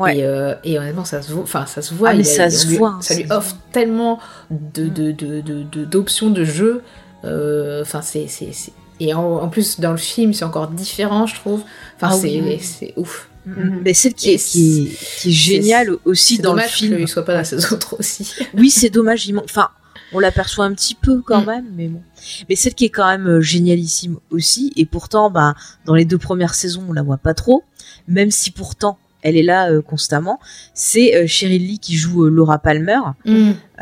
[0.00, 0.18] Ouais.
[0.18, 1.44] Et, euh, et honnêtement, ça se voit.
[1.44, 2.08] Enfin, ça se voit.
[2.08, 4.18] Ah, mais il a- ça se lui- voit, hein, Ça lui ça offre tellement
[4.50, 6.82] de de- de- de- de- d'options de, jeu.
[7.24, 11.26] Euh, Enfin, c'est c'est c'est- et en, en plus dans le film, c'est encore différent,
[11.28, 11.62] je trouve.
[11.96, 12.58] Enfin, Ah c'est oui.
[12.60, 13.28] c'est ouf.
[13.46, 13.80] Mhm.
[13.84, 16.96] Mais celle qui est, qui est, qui est géniale aussi dans le dommage film.
[16.96, 18.32] qu'il soit pas dans la saison 3 aussi.
[18.54, 19.30] Oui c'est dommage.
[19.44, 19.70] Enfin
[20.12, 21.46] on l'aperçoit un petit peu quand Mm.
[21.46, 22.00] même, mais bon.
[22.48, 25.54] Mais celle qui est quand même euh, génialissime aussi, et pourtant, bah,
[25.86, 27.64] dans les deux premières saisons, on la voit pas trop,
[28.06, 30.38] même si pourtant elle est là euh, constamment.
[30.74, 33.00] C'est euh, Cheryl Lee qui joue euh, Laura Palmer.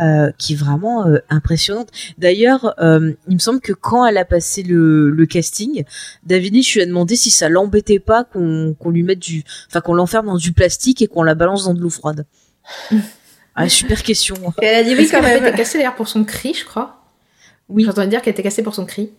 [0.01, 1.89] euh, qui est vraiment euh, impressionnante.
[2.17, 5.85] D'ailleurs, euh, il me semble que quand elle a passé le, le casting,
[6.25, 9.93] David Lynch lui a demandé si ça l'embêtait pas qu'on lui mette du, enfin qu'on
[9.93, 12.25] l'enferme dans du plastique et qu'on la balance dans de l'eau froide.
[13.55, 14.37] ah, super question.
[14.63, 15.55] Et elle a dit oui quand avait été même.
[15.57, 17.03] cassée d'ailleurs pour son cri, je crois
[17.69, 19.11] Oui, J'entendais dire qu'elle était cassée pour son cri.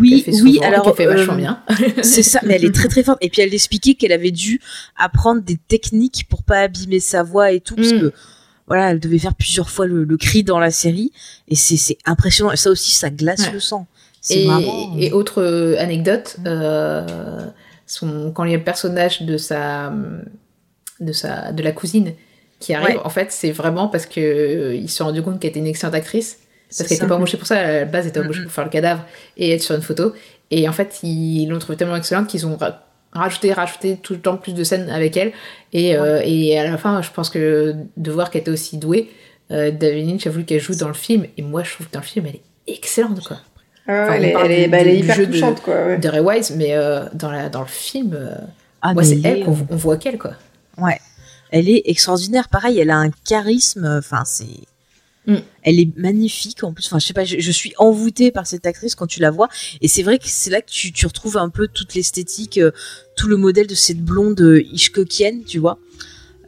[0.00, 0.54] Oui, fait oui.
[0.54, 1.62] souvent, Alors, qu'elle fait vachement euh, bien.
[2.02, 3.18] c'est ça, mais elle est très très forte.
[3.22, 4.60] Et puis elle expliquait qu'elle avait dû
[4.96, 8.00] apprendre des techniques pour pas abîmer sa voix et tout, parce Mm.
[8.00, 8.12] que
[8.66, 11.12] voilà, elle devait faire plusieurs fois le, le cri dans la série,
[11.48, 12.50] et c'est impressionnant.
[12.52, 13.52] Et ça aussi, ça glace Ouais.
[13.52, 13.86] le sang.
[14.30, 14.48] Et,
[14.98, 17.06] et autre euh, anecdote, euh,
[17.86, 19.92] son, quand il y a le personnage de sa,
[21.00, 22.14] de sa, de la cousine
[22.58, 23.02] qui arrive, Ouais.
[23.04, 26.38] en fait, c'est vraiment parce que euh, s'est rendu compte qu'elle était une excellente actrice.
[26.76, 27.58] Parce qu'elle était pas embauchée pour ça.
[27.58, 28.44] À la base, elle était embauchée Mhm.
[28.46, 29.04] pour faire le cadavre
[29.36, 30.12] et être sur une photo.
[30.50, 32.82] Et en fait, ils l'ont trouvée tellement excellente qu'ils ont ra-
[33.12, 35.32] rajouté, rajouté tout le temps plus de scènes avec elle.
[35.72, 39.10] Et, euh, et à la fin, je pense que de voir qu'elle était aussi douée,
[39.50, 41.26] euh, David Lynch a voulu qu'elle joue dans le film.
[41.36, 42.42] Et moi, je trouve que dans le film, elle est
[42.76, 43.38] excellente, quoi.
[43.86, 45.74] Ah, Enfin, elle, est, elle, bah, elle est du hyper jeu de- touchante, quoi.
[45.74, 45.98] ouais.
[45.98, 48.34] De Ray Wise, mais euh, dans, la, dans le film, euh,
[48.80, 50.32] Ah, moi, c'est elle qu'on on voit qu'elle, quoi.
[50.78, 50.98] Ouais.
[51.50, 52.48] Elle est extraordinaire.
[52.48, 53.84] Pareil, elle a un charisme.
[53.98, 54.46] Enfin, c'est.
[55.26, 55.36] Mm.
[55.62, 56.86] Elle est magnifique en plus.
[56.86, 59.48] Enfin, je sais pas, je, je suis envoûtée par cette actrice quand tu la vois.
[59.80, 62.70] Et c'est vrai que c'est là que tu, tu retrouves un peu toute l'esthétique, euh,
[63.16, 65.78] tout le modèle de cette blonde euh, Hitchcockienne, tu vois.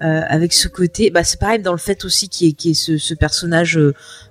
[0.03, 2.74] Euh, avec ce côté, bah c'est pareil dans le fait aussi qui est, qui est
[2.74, 3.77] ce, ce personnage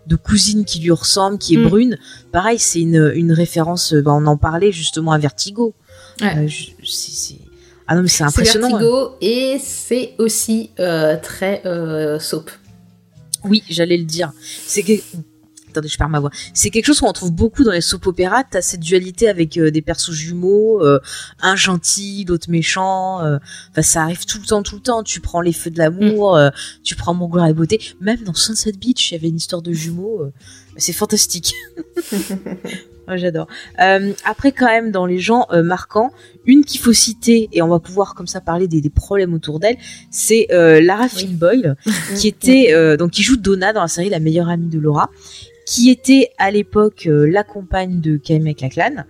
[0.06, 1.68] de cousine qui lui ressemble, qui est Mm.
[1.68, 1.98] brune.
[2.32, 3.94] Pareil, c'est une, une référence.
[3.96, 5.74] Bah, on en parlait justement à Vertigo.
[6.22, 6.46] Ouais.
[6.46, 6.48] Euh,
[6.84, 7.38] c'est-
[7.88, 8.68] Ah non mais c'est impressionnant.
[8.68, 8.80] hein.
[8.80, 12.52] Vertigo et c'est aussi euh, très euh, soap.
[13.46, 14.32] Oui, j'allais le dire.
[14.42, 14.94] C'est que...
[15.70, 16.32] Attendez, je perds ma voix.
[16.54, 18.46] C'est quelque chose qu'on retrouve beaucoup dans les soap opéras.
[18.50, 21.02] T'as cette dualité avec euh, des persos jumeaux, euh,
[21.42, 23.22] un gentil, l'autre méchant.
[23.26, 23.40] euh,
[23.82, 25.04] ça arrive tout le temps, tout le temps.
[25.04, 26.50] Tu prends les feux de l'amour, euh,
[26.84, 27.82] tu prends Mon gloire et beauté.
[28.00, 30.32] Même dans Sunset Beach, il y avait une histoire de jumeaux.
[30.78, 31.54] c'est fantastique.
[33.08, 33.48] Ouais, J'adore.
[33.80, 36.12] Euh, après, quand même, dans les gens euh, marquants,
[36.46, 39.60] une qu'il faut citer, et on va pouvoir comme ça parler des, des problèmes autour
[39.60, 39.78] d'elle,
[40.12, 41.76] c'est euh, Lara Flynn Boyle,
[42.18, 45.10] qui était donc qui joue Donna dans la série La meilleure amie de Laura,
[45.66, 49.04] qui était à l'époque la compagne de Kay McLachlan.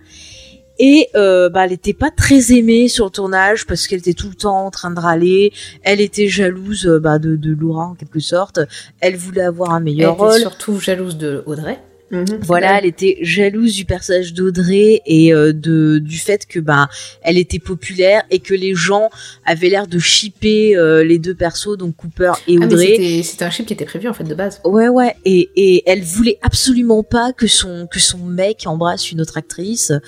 [0.78, 4.28] Et euh, bah, elle était pas très aimée sur le tournage parce qu'elle était tout
[4.28, 5.52] le temps en train de râler.
[5.82, 8.60] Elle était jalouse bah, de, de Laura en quelque sorte.
[9.00, 10.38] Elle voulait avoir un Elle meilleur était rôle.
[10.40, 11.78] surtout jalouse de Audrey.
[12.12, 12.38] Mhm.
[12.42, 16.88] Voilà, elle était jalouse du personnage d'Audrey et euh, de du fait que ben
[17.22, 19.10] elle était populaire et que les gens
[19.44, 22.86] avaient l'air de shipper euh, les deux persos donc Cooper et Ah, Audrey.
[22.86, 24.60] c'était- c'était un chip qui était prévu en fait de base.
[24.64, 29.20] Ouais ouais et, et elle voulait absolument pas que son que son mec embrasse une
[29.20, 29.90] autre actrice.
[29.90, 29.98] Euh,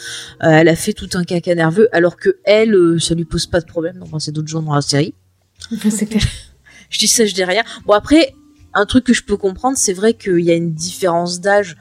[0.42, 3.66] elle a fait tout un caca nerveux alors que elle ça lui pose pas de
[3.66, 5.14] problème d'embrasser d'autres gens dans la série.
[5.90, 6.22] c'est clair.
[6.90, 7.64] Je dis ça, je dis rien.
[7.86, 8.32] Bon après,
[8.74, 11.76] un truc que je peux comprendre, c'est vrai qu'il y a une différence d'âge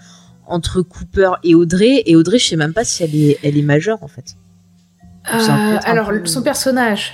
[0.48, 2.04] entre Cooper et Audrey.
[2.06, 4.36] Et Audrey, je sais même pas si elle est, elle est majeure en fait.
[5.34, 7.14] Euh, alors, peu- son personnage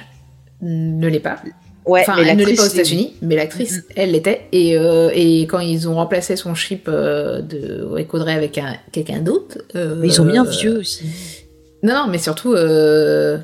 [0.62, 1.38] ne l'est pas.
[1.86, 3.84] Ouais, enfin, mais elle ne l'est pas aux États-Unis, mais l'actrice, Mhm.
[3.98, 4.48] elle l'était.
[4.54, 8.76] Et, euh, et quand ils ont remplacé son chip euh, de avec Audrey avec un,
[8.92, 9.58] quelqu'un d'autre.
[9.76, 11.04] ils ont mis un euh, vieux aussi.
[11.82, 12.54] Non, non, mais surtout.
[12.54, 13.40] euh,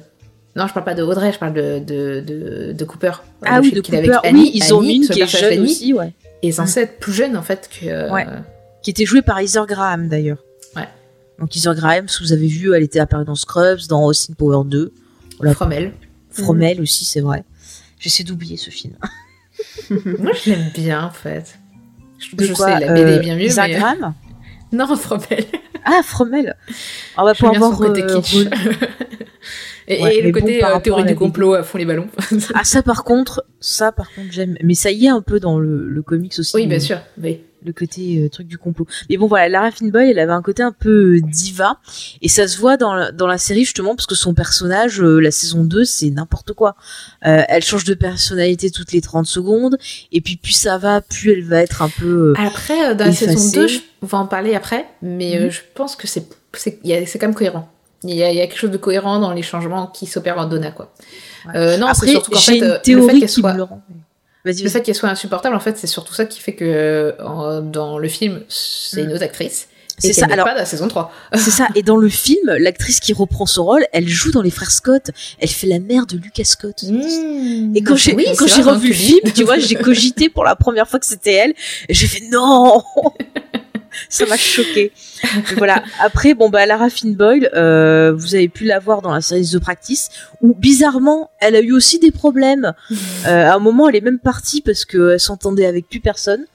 [0.59, 3.13] Non, je parle pas de Audrey, je parle de, de, de, de Cooper.
[3.45, 4.17] Ah oui, de Cooper.
[4.33, 6.11] oui, ils ont Annie, une qui est jeune aussi, ouais.
[6.43, 8.11] est censée être plus jeune en fait que.
[8.11, 8.25] Ouais.
[8.27, 8.39] euh,
[8.83, 10.43] Qui était jouée par Heather Graham d'ailleurs.
[10.75, 10.89] Ouais.
[11.39, 14.65] Donc Heather Graham, si vous avez vu, elle était apparue dans Scrubs, dans Austin Power
[14.65, 14.93] 2.
[15.37, 15.53] Voilà.
[15.53, 15.93] From elle.
[16.29, 17.45] Fromel aussi, c'est vrai.
[17.99, 18.95] J'essaie d'oublier ce film.
[19.89, 21.57] Moi, je l'aime bien en fait.
[22.19, 23.45] Je, je quoi, sais, la BD euh, est bien mieux.
[23.45, 23.75] Heather mais...
[23.75, 24.13] Graham?
[24.71, 25.45] Non, From elle.
[25.85, 26.55] Ah, Fromel.
[27.17, 28.35] On va son avoir côté euh, kitsch.
[29.87, 32.09] et, Ouais, et mais le côté euh, théorie du complot à fond les ballons.
[32.53, 34.57] Ah ça par contre, ça par contre j'aime.
[34.63, 36.55] Mais ça y est un peu dans le, le comics aussi.
[36.55, 36.99] oui, bien sûr.
[37.21, 37.41] Oui.
[37.65, 38.87] Le côté euh, truc du complot.
[39.09, 41.77] Mais bon voilà, Lara Flynn Boyle, elle avait un côté un peu euh, diva
[42.21, 45.19] et ça se voit dans la, dans la série justement parce que son personnage, euh,
[45.19, 46.75] la saison 2, c'est n'importe quoi.
[47.25, 49.77] Euh, elle change de personnalité toutes les 30 secondes
[50.13, 52.33] et puis plus ça va, plus elle va être un peu.
[52.37, 53.35] Après, dans la Effacé.
[53.35, 55.49] saison 2, je- on va en parler après, mais Mhm.
[55.51, 56.27] je pense que c'est
[56.79, 57.69] quand même cohérent.
[58.05, 60.37] Il y, a, il y a quelque chose de cohérent dans les changements qui s'opèrent
[60.37, 60.93] en Donna, quoi.
[61.55, 63.53] Euh, non, c'est Après, surtout qu'en fait, une euh, le fait théorie qu'elle soit,
[64.45, 67.97] le fait qu'elle soit insupportable, en fait, c'est surtout ça qui fait que en- dans
[67.97, 69.67] le film, c'est une autre actrice.
[70.01, 71.11] C'est ça, alors- pas dans la saison 3.
[71.35, 71.67] C'est ça.
[71.75, 75.11] Et dans le film, l'actrice qui reprend son rôle, elle joue dans les frères Scott.
[75.39, 76.83] Elle fait la mère de Lucas Scott.
[77.75, 80.55] Et quand j'ai Oui, quand j'ai revu le film, tu vois, j'ai cogité pour la
[80.55, 81.53] première fois que c'était elle.
[81.89, 82.81] J'ai fait non.
[84.07, 84.91] Ça m'a choqué.
[85.57, 85.83] Voilà.
[85.99, 89.45] Après, bon bah Lara Finn Boyle, euh, vous avez pu la voir dans la série
[89.45, 90.09] The Practice,
[90.41, 92.73] où bizarrement, elle a eu aussi des problèmes.
[93.27, 96.45] Euh, à un moment, elle est même partie parce qu'elle s'entendait avec plus personne.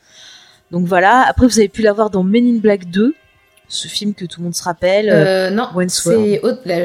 [0.71, 1.25] Donc voilà.
[1.29, 3.15] Après, vous avez pu la voir dans Men in Black 2,
[3.69, 5.09] ce film que tout le monde se rappelle.
[5.11, 6.41] Euh, non, c'est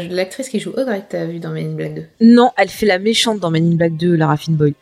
[0.10, 2.04] l'actrice qui joue Audrey que t'as vu dans Men in Black 2.
[2.22, 4.74] Non, elle fait la méchante dans Men in Black 2, Lara Finn Boyle.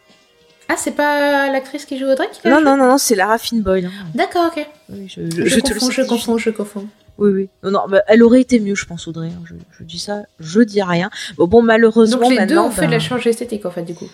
[0.70, 3.62] Ah, c'est pas l'actrice qui joue Audrey qui Non, non, non, non, c'est Lara Finn
[3.62, 3.86] Boyle.
[3.86, 3.92] hein.
[4.14, 4.68] D'accord, ok.
[4.90, 6.88] Oui, je, Je, confonds, je confonds, je confonds.
[7.18, 7.50] Oui, oui.
[7.64, 9.28] Non, non, bah, elle aurait été mieux, je pense, Audrey.
[9.30, 9.42] hein.
[9.80, 11.10] Je, dis ça, je dis rien.
[11.38, 12.68] Bon, bon malheureusement, Donc les deux maintenant.
[12.68, 14.10] ont fait de la ben, chirurgie esthétique en fait du coup.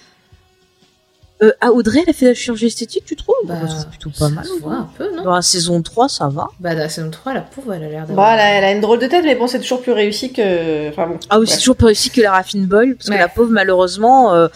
[1.43, 4.09] Euh, ah, Audrey, elle a fait la chirurgie esthétique, tu trouves Bah, je trouve plutôt
[4.17, 4.45] pas mal.
[4.45, 6.47] Se voit un peu, non Dans la saison 3, ça va.
[6.59, 8.33] Bah, dans la saison 3, la pauvre, elle a l'air d'avoir.
[8.33, 10.89] elle a, elle a une drôle de tête, mais bon, c'est toujours plus réussi que.
[10.89, 11.19] Enfin bon.
[11.29, 13.15] Ah oui, c'est toujours plus réussi que la Raffine Boyle, parce Ouais.
[13.15, 14.47] que la pauvre, malheureusement, euh,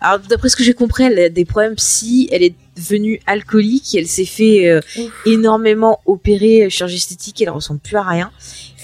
[0.00, 3.94] alors d'après ce que j'ai compris, elle a des problèmes psy, elle est devenue alcoolique,
[3.94, 4.80] elle s'est fait euh,
[5.26, 8.30] énormément opérer, euh, chirurgie esthétique, elle ressemble plus à rien.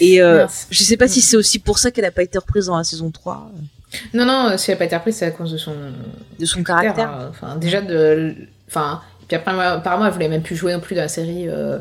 [0.00, 2.66] Et euh, je sais pas si c'est aussi pour ça qu'elle a pas été reprise
[2.66, 3.60] dans la saison 3, euh,
[4.14, 5.74] Non, non, si elle n'a pas été reprise, c'est à cause de son
[6.39, 7.10] de son caractère.
[7.10, 7.27] hein.
[7.31, 8.35] Enfin, déjà de.
[8.68, 11.48] Enfin, puis après, moi, apparemment, elle voulait même plus jouer non plus dans la série
[11.48, 11.78] euh,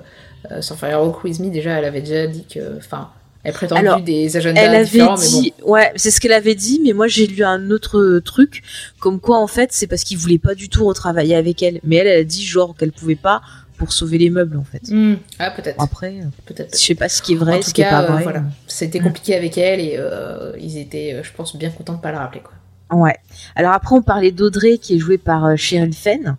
[0.51, 1.49] euh, Sans Fire Walk With Me.
[1.51, 2.77] Déjà, elle avait déjà dit que.
[2.77, 3.09] Enfin,
[3.43, 5.41] elle prétendait Alors, des agendas Elle avait différents, mais bon.
[5.41, 8.63] dit, ouais, c'est ce qu'elle avait dit, mais moi j'ai lu un autre truc,
[8.99, 11.97] comme quoi en fait c'est parce qu'il voulait pas du tout retravailler avec elle, mais
[11.97, 13.43] elle, elle a dit genre qu'elle pouvait pas
[13.77, 14.81] pour sauver les meubles en fait.
[14.89, 15.15] Hmm.
[15.39, 15.81] Ah, peut-être.
[15.81, 16.15] Après,
[16.45, 16.77] Peut-être.
[16.77, 18.13] je sais pas ce qui est vrai, en ce tout qui est cas, pas euh,
[18.13, 18.23] vrai.
[18.23, 18.43] voilà.
[18.67, 22.11] C'était compliqué avec elle et euh, ils étaient, euh, je pense, bien contents de pas
[22.11, 22.41] la rappeler.
[22.41, 22.97] Quoi.
[22.97, 23.15] Ouais.
[23.55, 26.37] Alors après, on parlait d'Audrey qui est jouée par euh, Cheryl Fenn.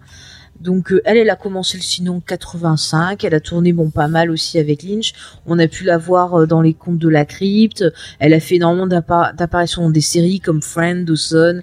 [0.61, 3.23] Donc euh, elle, elle a commencé le sinon 85.
[3.25, 5.13] Elle a tourné bon pas mal aussi avec Lynch.
[5.45, 7.85] On a pu la voir euh, dans les contes de la crypte.
[8.21, 11.61] Elle a fait énormément d'appa- d'apparitions dans des séries comme Friend, Dawson,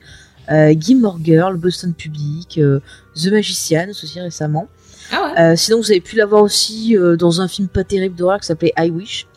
[0.52, 2.82] euh, Gilmore Girl, Boston Public, euh,
[3.16, 4.68] The Magician aussi récemment.
[5.12, 7.84] Ah ouais Euh, sinon, vous avez pu la voir aussi euh, dans un film pas
[7.84, 9.28] terrible d'horreur qui s'appelait I Wish.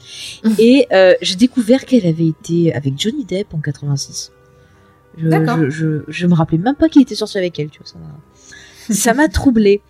[0.58, 4.32] Et euh, j'ai découvert qu'elle avait été avec Johnny Depp en 86.
[5.18, 7.88] Je, je, je, je me rappelais même pas qu'il était sorti avec elle, tu vois.
[8.94, 9.80] Ça m'a, troublé.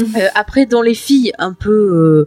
[0.00, 2.26] Euh, après, dans les filles un peu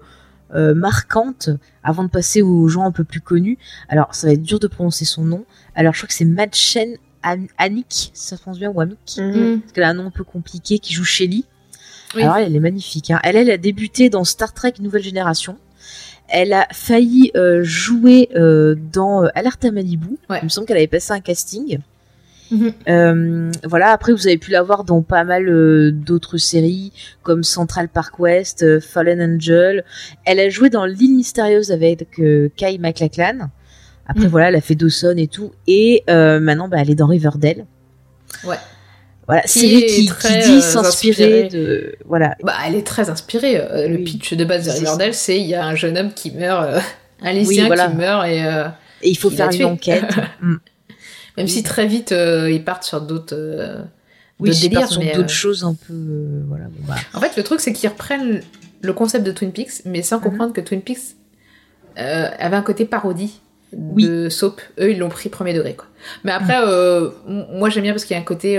[0.53, 1.49] marquantes,
[1.83, 3.57] avant de passer aux gens un peu plus connus,
[3.89, 5.45] alors ça va être dur de prononcer son nom.
[5.75, 9.59] Alors je crois que c'est Madchen An- Annick, ça se prononce bien, ou Amick, Hmm.
[9.59, 11.45] parce qu'elle a un nom un peu compliqué, qui joue Shelly.
[12.15, 12.23] Oui.
[12.23, 13.11] Alors elle, elle est magnifique.
[13.11, 13.19] Hein.
[13.23, 15.57] Elle, elle a débuté dans Star Trek Nouvelle Génération.
[16.29, 20.17] Elle a failli euh, jouer euh, dans euh, Alerte à Malibu.
[20.29, 20.39] Ouais.
[20.41, 21.79] Il me semble qu'elle avait passé un casting.
[22.51, 22.73] Mhm.
[22.87, 23.91] Euh, voilà.
[23.91, 26.91] Après, vous avez pu la voir dans pas mal euh, d'autres séries
[27.23, 29.83] comme Central Park West, euh, Fallen Angel.
[30.25, 32.05] Elle a joué dans L'île mystérieuse avec
[32.55, 33.49] Kai MacLachlan.
[34.07, 34.29] Après, Mhm.
[34.29, 35.51] voilà, elle a fait Dawson et tout.
[35.67, 37.65] Et maintenant, bah, elle est dans Riverdale.
[38.45, 38.55] Ouais.
[39.27, 43.57] Voilà, Qui série est qui, dit euh, s'inspirer de voilà Bah, elle est très inspirée.
[43.59, 46.13] euh, le pitch de base de C'est Riverdale, c'est il y a un jeune homme
[46.13, 46.79] qui meurt, euh,
[47.21, 47.87] un lycéen voilà.
[47.89, 48.37] qui meurt, et
[49.01, 50.05] et il faut Il faire une enquête.
[50.41, 50.55] Mm.
[51.37, 53.81] même si très vite euh, ils partent sur d'autres euh,
[54.39, 54.87] Oui, c'est délires.
[54.87, 55.93] sur d'autres euh, choses un peu
[56.47, 56.65] voilà.
[56.65, 56.95] bon, bah.
[57.13, 58.41] En fait, le truc, c'est qu'ils reprennent
[58.81, 61.15] le concept de Twin Peaks, mais sans comprendre que Twin Peaks
[61.95, 63.39] avait un côté parodie
[63.73, 64.61] de soap.
[64.79, 65.87] Eux, ils l'ont pris premier degré, quoi.
[66.23, 66.65] Mais après, Mhm.
[66.67, 68.57] euh, m- moi, j'aime bien parce qu'il y a un côté...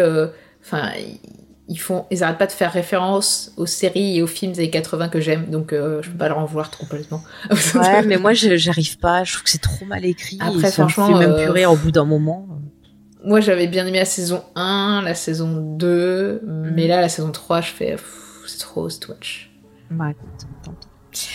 [0.65, 0.91] Enfin,
[1.69, 2.07] ils font...
[2.11, 5.21] Ils arrêtent pas de faire référence aux séries et aux films des années 80 que
[5.21, 7.23] j'aime, donc euh, je peux pas leur en vouloir complètement.
[7.75, 9.25] Ouais, mais moi j'arrive pas.
[9.25, 10.39] Je trouve que c'est trop mal écrit.
[10.41, 12.47] Après, ça me franchement, fait même euh, plus rire au bout d'un moment.
[13.25, 16.89] Moi, j'avais bien aimé la saison 1, la saison 2, mais Mhm.
[16.89, 17.97] là, la saison 3, je fais...
[18.47, 19.51] C'est trop Stwatch.
[19.91, 20.88] Bah, écoute, tant pis.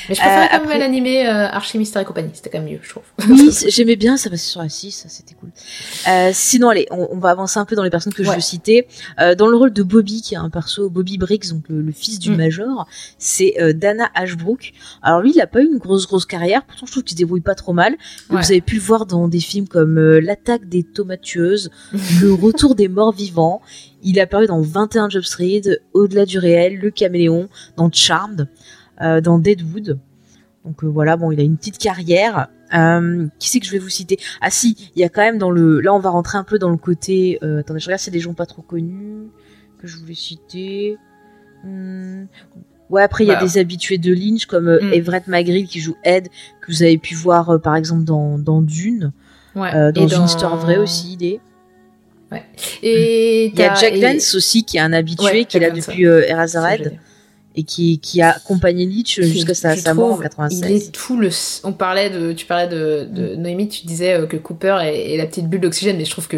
[0.09, 2.59] Mais je préfère Euh, quand même après- l'animé euh, Archie Mystère et compagnie, c'était quand
[2.59, 3.03] même mieux, je trouve.
[3.29, 5.49] Oui, j'aimais bien, ça passait sur la 6, ça c'était cool.
[6.07, 8.39] Euh, sinon, allez, on, on va avancer un peu dans les personnes que je veux
[8.39, 8.87] citer.
[9.37, 12.19] Dans le rôle de Bobby, qui est un perso, Bobby Briggs, donc le, le fils
[12.19, 12.35] du Mm.
[12.37, 12.87] major,
[13.17, 14.73] c'est Dana Ashbrook.
[15.01, 17.17] Alors lui, il a pas eu une grosse grosse carrière, pourtant je trouve qu'il se
[17.17, 17.93] débrouille pas trop mal.
[18.29, 18.41] Ouais.
[18.41, 21.69] Vous avez pu le voir dans des films comme L'attaque des tomates tueuses,
[22.21, 23.61] Le retour des morts vivants.
[24.05, 25.61] Il a apparu dans 21 Job Street,
[25.93, 27.47] Au-delà du réel, Le caméléon,
[27.77, 28.47] dans Charmed,
[28.99, 29.99] dans Deadwood.
[30.65, 32.47] Donc euh, voilà, bon, il a une petite carrière.
[32.73, 34.17] Euh, qui c'est que je vais vous citer?
[34.41, 35.79] Ah si, il y a quand même dans le...
[35.79, 37.37] Là, on va rentrer un peu dans le côté...
[37.43, 39.27] Euh, attendez, je regarde s'il y a des gens pas trop connus
[39.79, 40.97] que je voulais citer.
[41.63, 42.23] Hmm.
[42.89, 43.41] Ouais, après, il y a Bah.
[43.43, 44.93] des habitués de Lynch, comme euh, Hmm.
[44.93, 46.29] Everett McGrill qui joue Ed,
[46.61, 49.11] que vous avez pu voir, euh, par exemple, dans, dans Dune.
[49.55, 49.69] Ouais.
[49.75, 51.39] Euh, dans Et une histoire vraie aussi, il est.
[52.81, 55.69] Et Il y a Jack et- aussi, qui est un habitué, Ouais, qui est là
[55.69, 56.97] depuis euh, Eraserhead.
[57.55, 58.85] Et qui, qui a accompagné
[59.21, 60.59] Qui- jusqu'à sa, sa mort en trouve, 96.
[60.69, 61.29] Il est tout le.
[61.63, 65.17] On parlait de, tu parlais de, de Noémie, tu disais euh, que Cooper est, est
[65.17, 66.37] la petite bulle d'oxygène, mais je trouve que,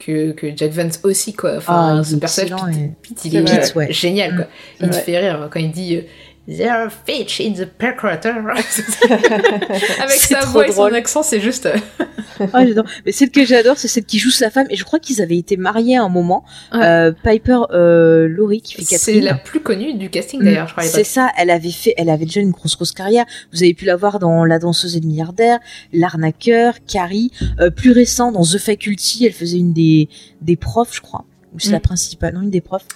[0.00, 1.56] que, que Jack Vance aussi, quoi.
[1.58, 3.60] Enfin, Ah, ce personnage, Pete, et- Pete, il C'est est.
[3.60, 3.92] Pete, ouais.
[3.92, 4.46] génial, quoi.
[4.80, 6.00] Il C'est te fait rire quand il dit.
[6.48, 8.34] There are fish in the percolator.
[8.50, 10.94] Avec C'est sa voix et son drôle.
[10.94, 11.68] accent, c'est juste.
[12.38, 12.84] j'adore.
[13.04, 15.38] Mais celle que j'adore, c'est celle qui joue sa femme, et je crois qu'ils avaient
[15.38, 16.44] été mariés à un moment.
[16.72, 16.84] Ouais.
[16.84, 19.24] Euh, Piper euh, Laurie, qui fait C'est Catherine.
[19.24, 20.84] la plus connue du casting d'ailleurs, je crois.
[20.84, 23.24] C'est ça, elle avait fait, elle avait déjà une grosse grosse carrière.
[23.52, 25.58] Vous avez pu la voir dans La danseuse et le milliardaire,
[25.92, 30.08] L'arnaqueur, Carrie, euh, plus récent dans The Faculty, elle faisait une des
[30.42, 31.24] des profs, je crois.
[31.58, 31.72] C'est Mm.
[31.72, 32.86] la principale, non, une des profs.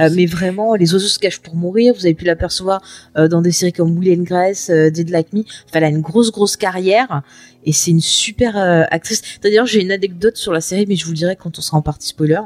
[0.00, 1.94] Euh, mais vraiment, les oiseaux se cachent pour mourir.
[1.94, 2.82] Vous avez pu l'apercevoir
[3.16, 5.40] euh, dans des séries comme Will and Grace, euh, Dead Like Me.
[5.40, 7.22] Enfin, elle a une grosse grosse carrière
[7.64, 8.56] et c'est une super
[8.90, 9.22] actrice.
[9.42, 11.76] D'ailleurs, j'ai une anecdote sur la série, mais je vous le dirai quand on sera
[11.78, 12.40] en partie spoiler.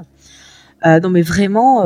[0.84, 1.84] Non mais vraiment,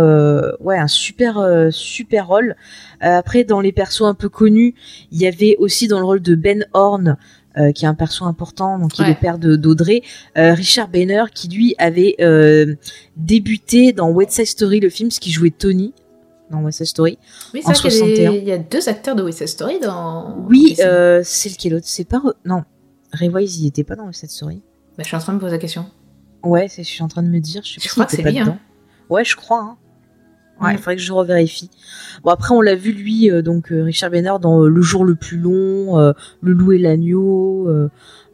[0.60, 2.54] ouais, un super super rôle.
[3.00, 4.76] Après, dans les persos un peu connus,
[5.10, 7.16] il y avait aussi dans le rôle de Ben Horn,
[7.58, 10.02] euh, qui est un perso important, donc qui est le père d'Audrey,
[10.36, 12.74] euh, Richard Banner, qui lui avait euh,
[13.16, 15.92] débuté dans West Side Story, le film, ce qui jouait Tony
[16.50, 17.18] dans West Side Story.
[17.54, 18.32] Oui, En c'est vrai qu'il y, a des- 61.
[18.42, 20.36] il y a deux acteurs de West Side Story dans.
[20.48, 22.64] Oui, euh, c'est lequel l'autre C'est pas non,
[23.12, 24.62] Ray Wise, il était pas dans West Side Story.
[24.96, 25.86] Bah, je suis en train de me poser la question.
[26.42, 28.12] Ouais, c'est je suis en train de me dire, je sais Je pas crois que
[28.16, 28.58] c'est lui, dedans.
[29.08, 29.60] Ouais, je crois.
[29.62, 29.76] Hein.
[30.60, 30.78] Ouais, il Mm.
[30.78, 31.68] faudrait que je revérifie.
[32.22, 35.04] Bon après on l'a vu lui euh, donc euh, Richard Banner dans euh, Le jour
[35.04, 35.96] le plus long,
[36.40, 37.68] Le loup et l'agneau.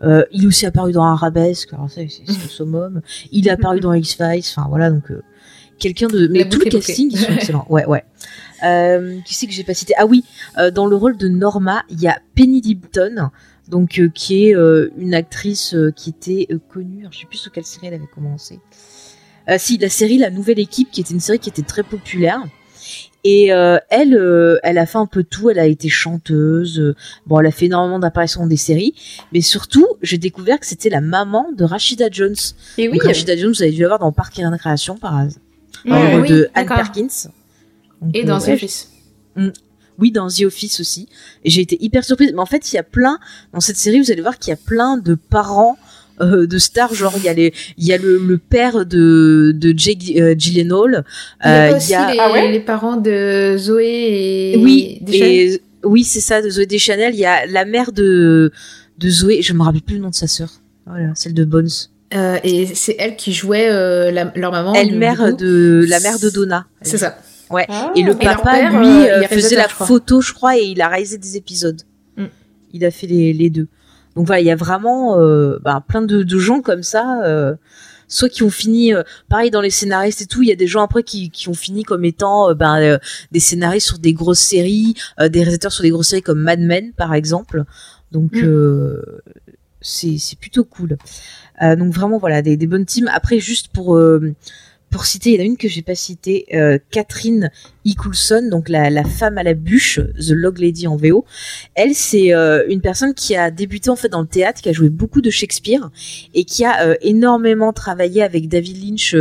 [0.02, 1.72] il est aussi apparu dans Arabesque.
[1.72, 3.00] Alors ça c'est le summum.
[3.32, 4.42] Il est apparu dans X Files.
[4.54, 5.10] Enfin voilà donc
[5.78, 6.86] quelqu'un de mais La tout le boucle est bouclée.
[6.94, 7.66] casting ils sont excellents.
[7.70, 8.04] Ouais ouais.
[9.24, 9.94] Qui c'est que j'ai pas cité?
[9.96, 10.24] Ah oui,
[10.74, 13.30] dans le rôle de Norma, il y a Penny Lipton,
[13.68, 14.54] donc qui est
[14.98, 17.00] une actrice qui était connue.
[17.00, 18.60] Alors, je sais plus sur quelle série elle avait commencé.
[19.50, 22.42] Euh, si la série La Nouvelle Équipe, qui était une série qui était très populaire.
[23.22, 25.50] Et euh, elle, euh, elle a fait un peu tout.
[25.50, 26.78] Elle a été chanteuse.
[26.80, 26.96] euh,
[27.26, 28.94] bon, elle a fait énormément d'apparitions dans des séries,
[29.32, 32.34] mais surtout, j'ai découvert que c'était la maman de Rashida Jones.
[32.78, 35.16] Et oui, Donc, Rashida Jones, vous avez dû la voir dans Parc et Récréation par
[35.18, 35.42] hasard,
[35.84, 36.66] oui, de Anne.
[36.66, 37.08] Perkins.
[38.00, 38.90] Donc, Et dans ouais, The Office.
[39.98, 41.06] oui, dans The Office aussi.
[41.44, 42.32] Et j'ai été hyper surprise.
[42.32, 43.18] Mais en fait, il y a plein,
[43.52, 45.76] dans cette série, vous allez voir qu'il y a plein de parents
[46.20, 46.94] euh, de stars.
[46.94, 50.34] Genre, il y a, les, il y a le, le père de, de Jake euh,
[50.36, 51.04] Gyllenhaal.
[51.44, 51.78] Il y a Euh,
[52.12, 54.56] les, Ah ouais les parents de Zoé et.
[54.58, 57.14] Oui, Deschanel et, oui, c'est ça, de Zoé Deschanel.
[57.14, 58.52] Il y a la mère de,
[58.98, 59.40] de Zoé.
[59.42, 60.50] Je me rappelle plus le nom de sa sœur.
[60.86, 61.68] Voilà, celle de Bones.
[62.12, 64.74] Euh, et c'est elle qui jouait euh, la- leur maman.
[64.74, 66.66] Elle, mère de, la mère de Donna.
[66.82, 67.16] C'est ça.
[67.50, 67.66] Ouais.
[67.68, 67.92] Ah.
[67.96, 70.64] Et le Et papa, père, lui, euh, il faisait la je photo, je crois, et
[70.64, 71.80] il a réalisé des épisodes.
[72.16, 72.24] Mm.
[72.74, 73.68] Il a fait les, les deux.
[74.20, 77.54] Donc voilà, il y a vraiment euh, bah, plein de, de gens comme ça, euh,
[78.06, 80.66] soit qui ont fini, euh, pareil dans les scénaristes et tout, il y a des
[80.66, 82.98] gens après qui, qui ont fini comme étant euh, ben, euh,
[83.32, 86.92] des scénaristes sur des grosses séries, des réalisateurs sur des grosses séries comme Mad Men,
[86.92, 87.64] par exemple.
[88.12, 88.44] Donc Mm.
[88.44, 89.02] euh,
[89.80, 90.98] c'est c'est plutôt cool.
[91.62, 93.08] Donc vraiment voilà des, des bonnes teams.
[93.10, 93.98] Après juste pour
[94.90, 97.50] pour citer, il y en a une que j'ai pas citée, euh, Catherine
[97.86, 97.94] E.
[97.96, 101.24] Coulson, donc la, la femme à la bûche, The Log Lady en VO.
[101.74, 104.72] Elle, c'est euh, une personne qui a débuté en fait dans le théâtre, qui a
[104.72, 105.90] joué beaucoup de Shakespeare
[106.34, 109.14] et qui a euh, énormément travaillé avec David Lynch,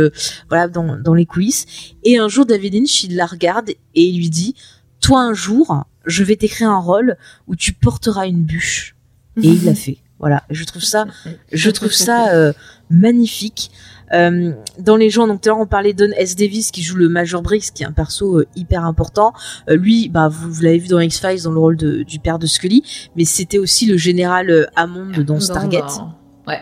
[0.48, 1.66] voilà, dans, dans les coulisses.
[2.02, 4.56] Et un jour, David Lynch, il la regarde et il lui dit,
[5.00, 7.16] toi un jour, je vais t'écrire un rôle
[7.46, 8.96] où tu porteras une bûche.
[9.40, 9.98] Et il l'a fait.
[10.18, 11.06] Voilà, je trouve ça
[11.52, 12.52] je trouve ça
[12.90, 13.70] magnifique.
[14.12, 16.34] Euh, dans les gens, donc tout à l'heure on parlait Don S.
[16.36, 19.32] Davis qui joue le Major Briggs, qui est un perso euh, hyper important.
[19.68, 22.18] Euh, lui, bah vous, vous l'avez vu dans X Files dans le rôle de, du
[22.18, 22.82] père de Scully,
[23.16, 25.86] mais c'était aussi le général Hammond dans Stargate.
[25.96, 26.14] dans-
[26.46, 26.60] Ouais.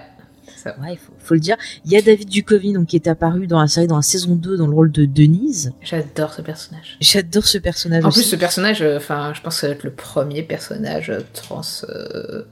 [0.57, 0.75] Ça.
[0.83, 1.57] Ouais, faut, faut le dire.
[1.85, 4.35] Il y a David Duchovny donc qui est apparu dans la série dans la saison
[4.35, 5.73] 2 dans le rôle de Denise.
[5.81, 6.97] J'adore ce personnage.
[7.01, 8.21] J'adore ce personnage En aussi.
[8.23, 11.61] plus, ce personnage, enfin, je pense que ça va être le premier personnage trans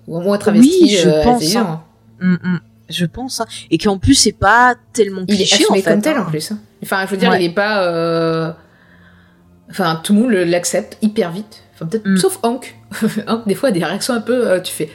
[0.07, 0.79] ou au moins travesti.
[0.83, 1.83] Oui, je pense, hein.
[2.23, 3.47] Hum, hum, je pense hein.
[3.71, 5.83] et qu'en plus c'est pas tellement Il est cliché en fait.
[5.83, 6.25] comme tel hein.
[6.27, 6.53] en plus.
[6.53, 6.59] hein.
[6.83, 7.43] Enfin, je veux dire, Ouais.
[7.43, 7.83] il est pas.
[7.85, 8.53] euh,
[9.71, 11.63] Enfin, tout le monde l'accepte hyper vite.
[11.75, 12.17] Enfin, peut-être Mm.
[12.19, 12.77] sauf Hank.
[13.27, 14.47] Hank, des fois, a des réactions un peu.
[14.49, 14.91] euh, tu fais.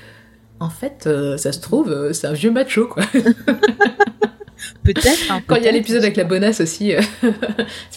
[0.61, 3.03] En fait, euh, ça se trouve, c'est un vieux macho, quoi.
[4.83, 5.31] Peut-être.
[5.31, 7.29] hein, Quand il y a l'épisode avec la bonasse aussi, tu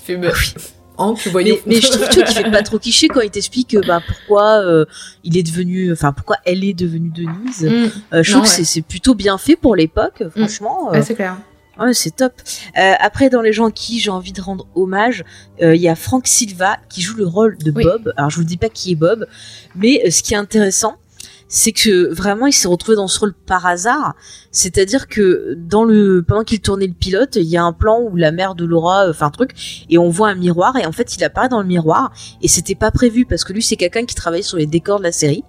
[0.02, 0.16] fais.
[0.16, 0.30] bah,
[0.96, 1.56] Hank, Mais, voyons.
[1.66, 4.84] mais je trouve qu'il fait pas trop cliché quand il t'explique euh, bah, pourquoi euh,
[5.24, 7.62] il est devenu, enfin pourquoi elle est devenue Denise.
[7.64, 7.90] Mm.
[8.14, 10.88] Euh, je Non, trouve que c'est- plutôt bien fait pour l'époque, franchement.
[10.90, 11.36] euh, Ouais, c'est clair.
[11.80, 12.32] ouais, c'est top.
[12.78, 15.24] Euh, après, dans les gens à qui j'ai envie de rendre hommage,
[15.62, 17.82] euh, il y a Frank Silva qui joue le rôle de Oui.
[17.84, 18.12] Bob.
[18.16, 19.26] Alors je vous dis pas qui est Bob,
[19.74, 20.96] mais euh, ce qui est intéressant,
[21.48, 24.14] c'est que vraiment il s'est retrouvé dans ce rôle par hasard.
[24.50, 28.16] C'est-à-dire que dans le pendant qu'il tournait le pilote, il y a un plan où
[28.16, 30.92] la mère de Laura euh, fait un truc et on voit un miroir et en
[30.92, 32.12] fait il apparaît dans le miroir
[32.42, 35.04] et c'était pas prévu parce que lui c'est quelqu'un qui travaillait sur les décors de
[35.04, 35.44] la série.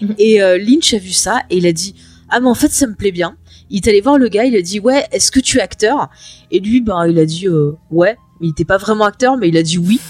[0.00, 0.14] Mhm.
[0.18, 1.94] Et euh, Lynch a vu ça et il a dit
[2.30, 3.36] ah mais en fait ça me plaît bien.
[3.70, 6.10] Il est allé voir le gars, il a dit ouais est-ce que tu es acteur?
[6.50, 9.48] Et lui ben il a dit euh, ouais, mais il était pas vraiment acteur mais
[9.48, 10.00] il a dit oui.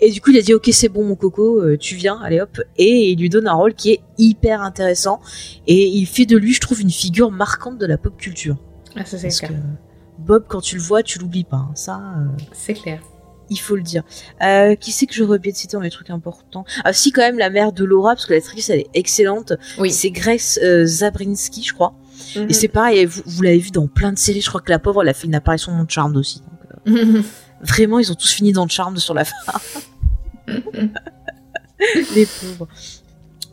[0.00, 2.40] Et du coup, il a dit ok, c'est bon mon coco, euh, tu viens, allez
[2.40, 2.60] hop.
[2.76, 5.20] Et il lui donne un rôle qui est hyper intéressant
[5.66, 8.56] et il fait de lui, je trouve, une figure marquante de la pop culture.
[8.96, 9.50] Ah, ça, c'est clair.
[9.50, 9.56] que
[10.18, 11.56] Bob, quand tu le vois, tu l'oublies pas.
[11.56, 11.70] hein.
[11.74, 13.00] Ça, euh, C'est clair.
[13.50, 14.02] il faut le dire.
[14.42, 16.64] Euh, qui c'est que je répète citer dans les trucs importants?
[16.84, 19.52] Ah si, quand même la mère de Laura, parce que l'actrice elle est excellente.
[19.78, 19.90] Oui.
[19.90, 21.94] C'est Grace Zabrinski, je crois.
[22.36, 22.46] Mhm.
[22.48, 24.40] Et c'est pareil, vous, vous l'avez vu dans plein de séries.
[24.40, 26.42] Je crois que la pauvre, elle a fait une apparition dans Charmed aussi.
[26.86, 26.96] Donc,
[27.60, 29.34] Vraiment, ils ont tous fini dans Charmed sur la fin.
[32.14, 32.68] Les pauvres.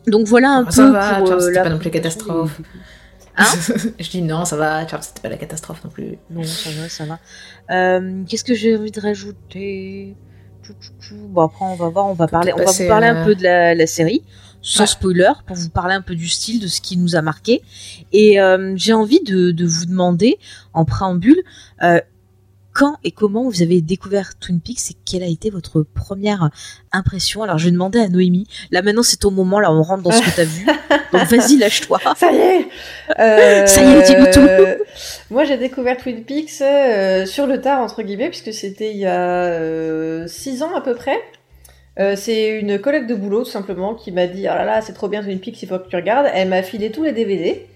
[0.06, 2.60] Donc voilà un ça peu va, pour Charmed, euh, c'était la pas non plus catastrophe.
[3.36, 3.44] Hein?
[3.98, 6.18] Je dis non, ça va, Charmed, c'était pas la catastrophe non plus.
[6.30, 7.18] Non, ça va, ça va.
[7.74, 10.16] Euh, Qu'est-ce que j'ai envie de rajouter?
[11.28, 13.34] Bon après on va voir, on va parler, on va vous parler un euh, peu
[13.36, 14.24] de la, la série,
[14.62, 14.86] sans Ouais.
[14.88, 17.62] spoiler, pour vous parler un peu du style, de ce qui nous a marqué.
[18.12, 20.38] Et euh, j'ai envie de, de vous demander
[20.72, 21.40] en préambule
[21.84, 22.00] euh,
[22.76, 26.50] quand et comment vous avez découvert Twin Peaks et quelle a été votre première
[26.92, 27.42] impression?
[27.42, 28.46] Alors je vais demander à Noémie.
[28.70, 30.66] Là maintenant c'est ton moment, là on rentre dans ce que t'as vu.
[31.12, 32.00] Donc vas-y lâche-toi.
[32.16, 32.68] Ça y est
[33.18, 34.48] Euh, Ça y est, dis-nous tout.
[35.30, 39.06] Moi, j'ai découvert Twin Peaks euh, sur le tard, entre guillemets, puisque c'était il y
[39.06, 41.18] a euh, six ans à peu près.
[41.98, 44.92] Euh, c'est une collègue de boulot, tout simplement, qui m'a dit «Oh là là, c'est
[44.92, 46.28] trop bien Twin Peaks, il faut que tu regardes».
[46.34, 47.66] Elle m'a filé tous les DVD.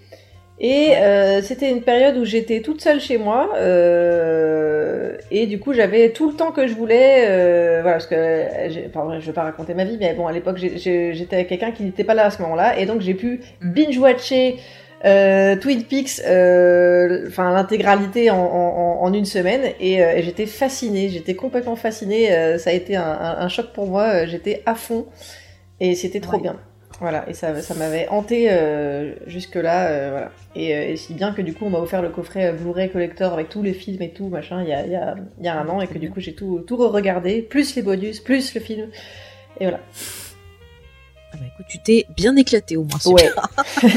[0.63, 3.51] Et euh, c'était une période où j'étais toute seule chez moi.
[3.57, 7.25] euh, et du coup, j'avais tout le temps que je voulais.
[7.29, 10.33] euh, voilà, parce que euh, enfin, je vais pas raconter ma vie, mais bon, à
[10.33, 12.79] l'époque, j'étais avec quelqu'un qui n'était pas là à ce moment-là.
[12.79, 14.57] Et donc, j'ai pu binge-watcher
[15.07, 20.45] euh, Twin Peaks, euh, enfin l'intégralité en, en, en une semaine, et, euh, et j'étais
[20.45, 22.33] fascinée, j'étais complètement fascinée.
[22.33, 24.27] euh, ça a été un, un- un choc pour moi.
[24.27, 25.07] J'étais à fond,
[25.81, 26.43] et c'était trop Ouais.
[26.43, 26.57] bien.
[27.01, 30.31] Voilà, et ça, ça m'avait hanté euh, jusque là, voilà.
[30.55, 32.91] Et, euh, et si bien que du coup on m'a offert le coffret euh, Blu-ray
[32.91, 35.45] collector avec tous les films et tout machin il y a, il y a, il
[35.45, 38.21] y a un an et que du coup j'ai tout tout re-regardé, plus les bonus,
[38.21, 38.89] plus le film,
[39.59, 39.81] et voilà.
[41.33, 42.99] Ah bah écoute, tu t'es bien éclaté au moins.
[43.07, 43.31] Ouais.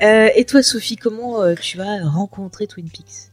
[0.00, 3.32] Euh, et toi, Sophie, comment euh, tu as rencontré Twin Peaks?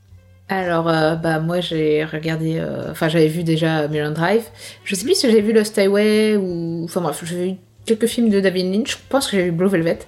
[0.50, 4.46] Alors, euh, bah moi j'ai regardé, euh, enfin j'avais vu déjà Mulholland Drive.
[4.84, 7.56] Je sais plus si j'ai vu Lost Highway ou, enfin bref, j'ai vu
[7.86, 8.92] quelques films de David Lynch.
[8.92, 10.00] Je pense que j'ai vu Blue Velvet.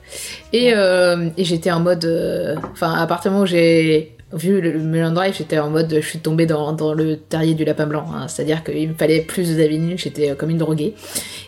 [0.53, 4.59] Et, euh, et j'étais en mode, euh, enfin à partir du moment où j'ai vu
[4.59, 7.87] le, le Drive, j'étais en mode, je suis tombée dans, dans le terrier du lapin
[7.87, 8.05] blanc.
[8.13, 8.27] hein.
[8.27, 10.03] C'est-à-dire qu'il me fallait plus de David Lynch.
[10.03, 10.95] J'étais euh, comme une droguée.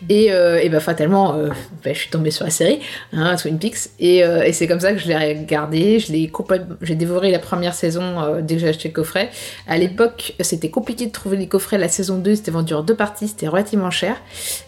[0.08, 1.48] Et, euh, et bah fatalement, euh,
[1.84, 2.80] bah, je suis tombée sur la série,
[3.12, 5.98] hein, Twin Peaks, et, et c'est comme ça que je l'ai regardé.
[5.98, 9.28] Je l'ai complètement, j'ai dévoré la première saison dès que j'ai acheté le coffret.
[9.68, 11.76] À l'époque, c'était compliqué de trouver les coffrets.
[11.76, 14.16] La saison 2, c'était vendu en deux parties, c'était relativement cher.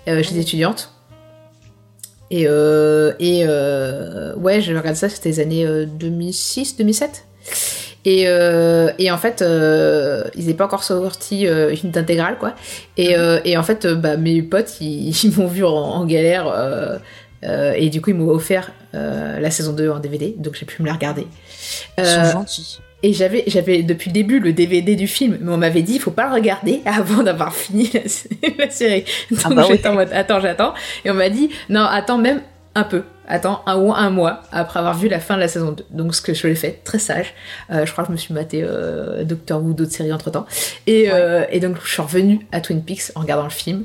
[0.07, 0.93] J'étais étudiante.
[2.33, 7.25] Et, euh, et euh, ouais, je regarde ça, c'était les années 2006-2007.
[8.05, 9.45] Et, euh, et en fait,
[10.35, 12.55] ils n'étaient pas encore sortis euh, une intégrale, quoi.
[12.97, 13.15] Et,
[13.45, 17.01] et en fait, bah, mes potes, ils, ils m'ont vu en, en galère.
[17.45, 20.87] et du coup, ils m'ont offert la saison 2 en DVD, donc j'ai pu me
[20.87, 21.27] la regarder.
[21.99, 22.81] Ils sont gentils.
[23.03, 26.01] Et j'avais, j'avais depuis le début le DVD du film, mais on m'avait dit il
[26.01, 28.01] faut pas le regarder avant d'avoir fini la,
[28.59, 29.05] la série.
[29.31, 30.75] Donc Ah bah j'étais en mode attends, j'attends.
[31.05, 32.41] Et on m'a dit non, attends même
[32.75, 33.03] un peu.
[33.29, 35.87] Attends un ou un mois après avoir vu la fin de la saison 2.
[35.91, 37.35] Donc ce que je l'ai fait, très sage.
[37.71, 40.47] Euh, je crois que je me suis maté euh, Doctor Who, d'autres séries entre temps.
[40.87, 43.85] Et, euh, et donc je suis revenue à Twin Peaks en regardant le film.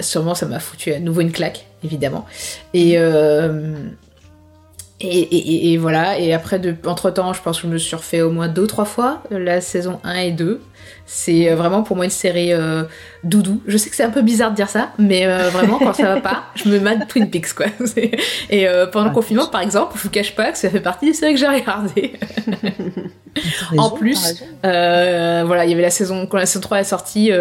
[0.00, 2.26] Sûrement ça m'a foutu à nouveau une claque, évidemment.
[2.74, 2.98] Et,
[5.00, 7.96] et, et- et- et voilà, et après, de, entre-temps, je pense que je me suis
[7.96, 10.60] refait au moins deux trois fois euh, la saison 1 et 2.
[11.06, 12.84] C'est euh, vraiment pour moi une série euh,
[13.24, 13.60] doudou.
[13.66, 16.14] Je sais que c'est un peu bizarre de dire ça, mais euh, vraiment, quand ça
[16.14, 17.66] va pas, je me mate Twin Peaks, quoi.
[18.50, 20.80] Et euh, pendant le Ah, confinement, par exemple, je vous cache pas que ça fait
[20.80, 22.12] partie des séries que j'ai regardées.
[23.76, 27.32] En plus, voilà, il y avait la saison, quand la saison 3 est sortie,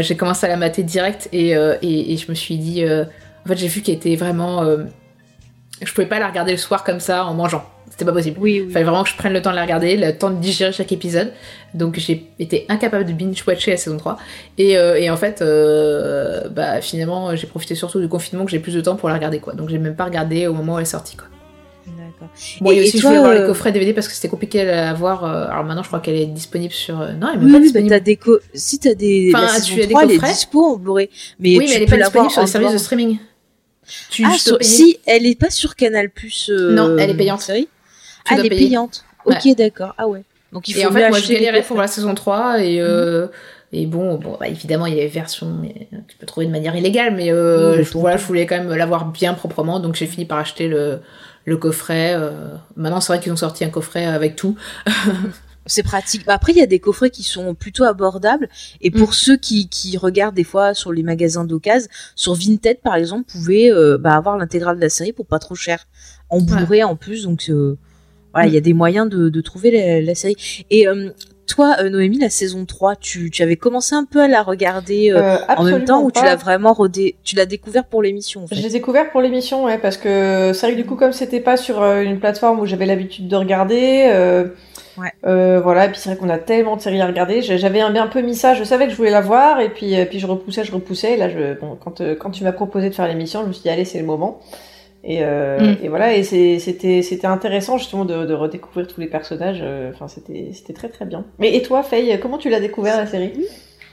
[0.00, 3.80] j'ai commencé à la mater direct et, je me suis dit, en fait, j'ai vu
[3.80, 4.62] qu'elle était vraiment.
[5.82, 7.64] Euh, je pouvais pas la regarder le soir comme ça en mangeant.
[7.90, 8.36] C'était pas possible.
[8.40, 8.72] Oui, Il oui.
[8.72, 10.92] fallait vraiment que je prenne le temps de la regarder, le temps de digérer chaque
[10.92, 11.32] épisode.
[11.74, 14.16] Donc j'ai été incapable de binge-watcher la saison 3.
[14.58, 18.58] Et, euh, et en fait, euh, bah, finalement, j'ai profité surtout du confinement que j'ai
[18.60, 19.40] plus de temps pour la regarder.
[19.40, 19.54] quoi.
[19.54, 21.16] Donc j'ai même pas regardé au moment où elle est sortie.
[21.16, 21.26] Quoi.
[21.86, 22.28] D'accord.
[22.60, 24.14] Bon, Et- et, et aussi, je toi, voulais voir euh, les coffrets DVD parce que
[24.14, 25.24] c'était compliqué à avoir.
[25.24, 27.00] euh, alors maintenant, je crois qu'elle est disponible sur.
[27.00, 27.90] euh, Non, elle est même Oui, pas disponible.
[27.90, 30.32] t'as des co- si t'as des Enfin, la tu as des 3, elle est coffrets
[30.32, 31.08] dispo en Blu-ray.
[31.40, 33.18] Mais oui, tu mais elle est pas disponible sur les services de streaming.
[34.10, 36.50] Tu, Ah, si, elle est pas sur Canal Plus.
[36.50, 37.40] Non, elle est payante.
[37.42, 37.68] Série
[38.28, 38.66] Ah, elle est payer.
[38.68, 39.04] payante.
[39.24, 39.94] Ok, d'accord.
[39.98, 40.22] Ah ouais.
[40.52, 41.68] Donc il faut Et en fait, moi, les galérais coffrets.
[41.68, 43.28] pour la saison 3 et, euh,
[43.72, 46.50] et bon, bon bah, évidemment, il y a des versions euh, tu peux trouver de
[46.50, 50.06] manière illégale, mais euh, je, voilà, je voulais quand même l'avoir bien proprement, donc j'ai
[50.06, 50.98] fini par acheter le,
[51.44, 52.14] le coffret.
[52.16, 52.30] euh.
[52.76, 54.56] Maintenant, c'est vrai qu'ils ont sorti un coffret avec tout.
[55.70, 56.26] C'est pratique.
[56.26, 58.48] Bah, Après, il y a des coffrets qui sont plutôt abordables.
[58.80, 59.12] Et pour Mm.
[59.12, 63.38] ceux qui, qui regardent des fois sur les magasins d'occasion, sur Vinted par exemple, vous
[63.40, 65.86] pouvez euh, bah, avoir l'intégrale de la série pour pas trop cher.
[66.28, 67.24] En Blu-ray en plus.
[67.24, 67.76] Donc euh,
[68.32, 70.36] voilà, il y a des moyens de, de trouver la, la série.
[70.70, 71.10] Et euh,
[71.46, 75.36] toi, Noémie, la saison 3, tu, tu avais commencé un peu à la regarder euh,
[75.56, 77.16] en même temps ou tu l'as vraiment redé...
[77.24, 78.54] tu l'as découvert pour l'émission en fait?
[78.54, 81.40] Je l'ai découvert pour l'émission, ouais, parce que c'est vrai que du coup, comme c'était
[81.40, 84.44] pas sur une plateforme où j'avais l'habitude de regarder, euh,
[85.00, 85.12] Ouais.
[85.24, 87.94] euh, voilà, et puis c'est vrai qu'on a tellement de séries à regarder, j'avais un,
[87.96, 90.18] un peu mis ça, je savais que je voulais la voir, et puis, euh, puis
[90.18, 92.94] je repoussais, je repoussais, et là, je, bon, quand, euh, quand tu m'as proposé de
[92.94, 94.40] faire l'émission, je me suis dit, allez, c'est le moment.
[95.04, 95.84] Et, euh, Mm.
[95.84, 99.64] et voilà, et c'était c'était intéressant justement de, de redécouvrir tous les personnages.
[99.94, 101.24] Enfin, c'était c'était très très bien.
[101.38, 103.32] Mais et toi, Faye, comment tu l'as découvert la série?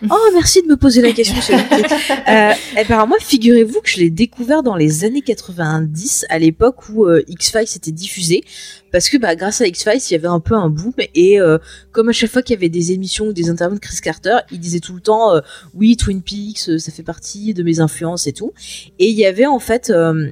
[0.03, 1.55] Oh, merci de me poser la question.
[2.27, 6.87] euh, eh ben, moi, figurez-vous que je l'ai découvert dans les années 90, à l'époque
[6.89, 8.43] où euh, X-Files était diffusé,
[8.91, 11.57] parce que bah, grâce à X-Files, il y avait un peu un boom, et euh,
[11.91, 14.37] comme à chaque fois qu'il y avait des émissions ou des interviews de Chris Carter,
[14.51, 15.41] il disait tout le temps, euh,
[15.73, 18.53] oui, Twin Peaks, ça fait partie de mes influences et tout.
[18.99, 19.89] Et il y avait en fait...
[19.89, 20.29] euh,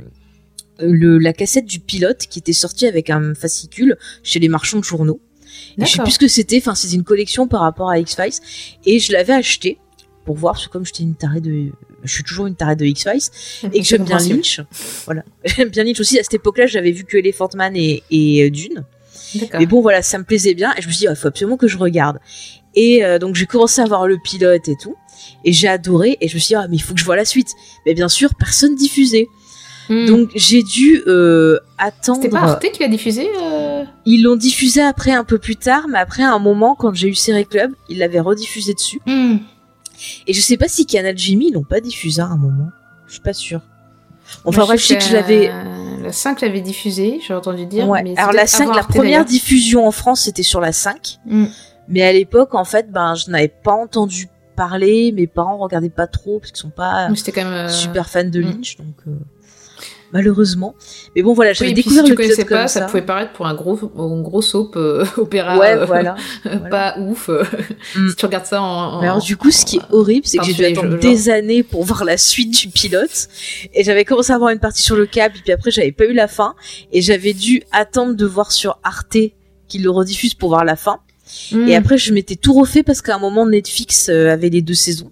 [0.80, 4.84] le, la cassette du pilote qui était sortie avec un fascicule chez les marchands de
[4.84, 5.22] journaux.
[5.78, 8.40] Et je sais plus ce que c'était, enfin c'était une collection par rapport à X-Files
[8.86, 9.78] et je l'avais acheté
[10.26, 11.72] pour voir parce que comme j'étais une tarée de
[12.04, 14.62] je suis toujours une tarée de X-Files et que j'aime bien Lynch.
[15.06, 15.24] Voilà.
[15.46, 18.50] J'aime bien Lynch aussi à cette époque-là, j'avais vu que Elephant Man et, et euh,
[18.50, 18.86] Dune.
[19.54, 21.58] Mais bon voilà, ça me plaisait bien et je me suis dit il faut absolument
[21.58, 22.20] que je regarde.
[22.76, 24.96] Et euh, donc j'ai commencé à voir le pilote et tout
[25.44, 27.16] et j'ai adoré et je me suis dit ah mais il faut que je vois
[27.16, 27.50] la suite.
[27.86, 29.28] Mais bien sûr, personne diffusait.
[29.90, 30.06] Hmm.
[30.06, 33.75] Donc j'ai dû euh, attendre C'était pas Arte qui l'a diffusé euh
[34.06, 37.16] ils l'ont diffusé après un peu plus tard, mais après un moment, quand j'ai eu
[37.16, 39.02] Série Club, ils l'avaient rediffusé dessus.
[39.06, 39.38] Hmm.
[40.28, 42.70] Et je sais pas si Canal Jimmy, ils l'ont pas diffusé à un moment.
[43.08, 43.62] Je suis pas sûre.
[44.44, 45.52] Enfin Moi, bref, je sais que je l'avais.
[46.02, 47.88] La 5 l'avait diffusé, j'ai entendu dire.
[47.88, 48.04] Ouais.
[48.04, 51.20] mais Alors la peut-être 5, avant la première diffusion en France, c'était sur la 5.
[51.26, 51.46] Hmm.
[51.88, 55.12] Mais à l'époque, en fait, ben, je n'avais pas entendu parler.
[55.12, 58.44] Mes parents regardaient pas trop parce qu'ils sont pas euh, super fans de hmm.
[58.44, 59.12] Lynch, donc euh,
[60.16, 60.76] malheureusement.
[61.16, 62.86] Mais bon, voilà, Oui, j'avais puis découvert si tu le connaissais pas, comme ça, ça.
[62.86, 65.58] pouvait paraître pour un gros, un gros soap euh, opéra.
[65.60, 66.16] Ouais, euh, voilà.
[66.72, 67.30] pas ouf.
[67.30, 67.44] euh,
[67.96, 68.10] Mm.
[68.10, 68.66] si tu regardes ça en.
[68.96, 71.64] en- alors du coup, ce qui est horrible, c'est que j'ai dû attendre des années
[71.64, 73.28] pour voir la suite du pilote.
[73.74, 76.06] Et j'avais commencé à voir une partie sur le câble, et puis après j'avais pas
[76.06, 76.56] eu la fin.
[76.92, 79.18] Et j'avais dû attendre de voir sur Arte
[79.68, 81.00] qu'ils le rediffusent pour voir la fin.
[81.52, 81.68] Hmm.
[81.68, 84.76] Et après, je m'étais tout refait parce qu'à un moment Netflix euh, avait les deux
[84.76, 85.12] saisons.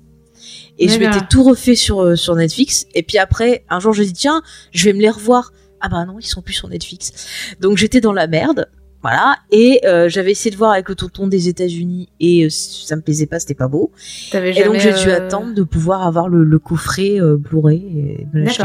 [0.79, 2.87] Et je m'étais tout refait sur euh, sur Netflix.
[2.95, 4.41] Et puis après, un jour, j'ai dit tiens,
[4.71, 5.53] je vais me les revoir.
[5.81, 7.11] Ah bah non, ils sont plus sur Netflix.
[7.59, 8.69] Donc j'étais dans la merde.
[9.01, 12.95] Voilà, et euh, j'avais essayé de voir avec le tonton des États-Unis et euh, ça
[12.95, 13.91] me plaisait pas, c'était pas beau.
[14.33, 18.45] Et donc j'ai dû euh, attendre de pouvoir avoir le, le coffret Blu-ray et me
[18.45, 18.63] l'acheter.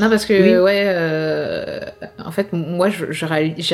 [0.00, 0.64] Non, parce que, Oui.
[0.64, 3.26] ouais, en fait, moi, j'ai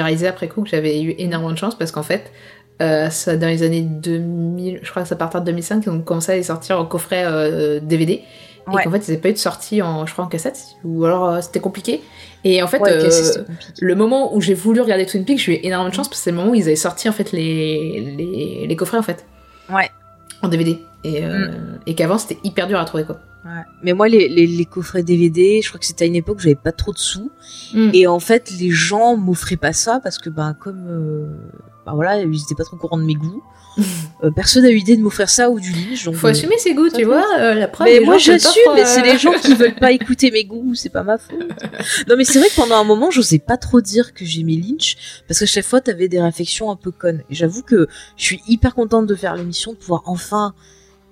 [0.02, 2.32] réalisé après coup que j'avais eu énormément de chance parce qu'en fait,
[2.80, 6.00] euh, ça, dans les années 2000, je crois que ça partait de 2005, ils ont
[6.00, 8.22] commencé à les sortir en coffret euh, DVD.
[8.66, 8.82] Ouais.
[8.82, 11.04] Et qu'en fait, ils n'avaient pas eu de sortie en, je crois, en cassette, ou
[11.06, 12.02] alors euh, c'était compliqué.
[12.44, 13.44] Et en fait, Ouais, euh,
[13.80, 16.24] le moment où j'ai voulu regarder Twin Peaks, j'ai eu énormément de chance parce que
[16.24, 19.24] c'est le moment où ils avaient sorti en fait les, les, les coffrets en fait
[19.72, 19.90] Ouais.
[20.42, 21.48] en DVD et, euh,
[21.86, 23.18] et qu'avant c'était hyper dur à trouver quoi.
[23.44, 23.62] Ouais.
[23.82, 26.40] Mais moi, les, les, les coffrets DVD, je crois que c'était à une époque où
[26.40, 27.30] j'avais pas trop de sous.
[27.72, 27.90] Mm.
[27.94, 31.26] Et en fait, les gens m'offraient pas ça parce que, ben, comme, euh,
[31.86, 33.42] ben voilà, ils étaient pas trop au courant de mes goûts.
[34.24, 36.04] Euh, personne n'a eu idée de m'offrir ça ou du Lynch.
[36.04, 37.24] Donc, Faut euh, assumer ses goûts, tu vois.
[37.38, 40.32] euh, la preuve, Mais moi j'assume, mais c'est euh, les gens qui veulent pas écouter
[40.32, 41.38] mes goûts, c'est pas ma faute.
[42.08, 45.22] Non mais c'est vrai que pendant un moment j'osais pas trop dire que j'aimais Lynch
[45.28, 47.22] parce que chaque fois t'avais des réflexions un peu connes.
[47.30, 47.86] Et j'avoue que
[48.16, 50.52] je suis hyper contente de faire l'émission, de pouvoir enfin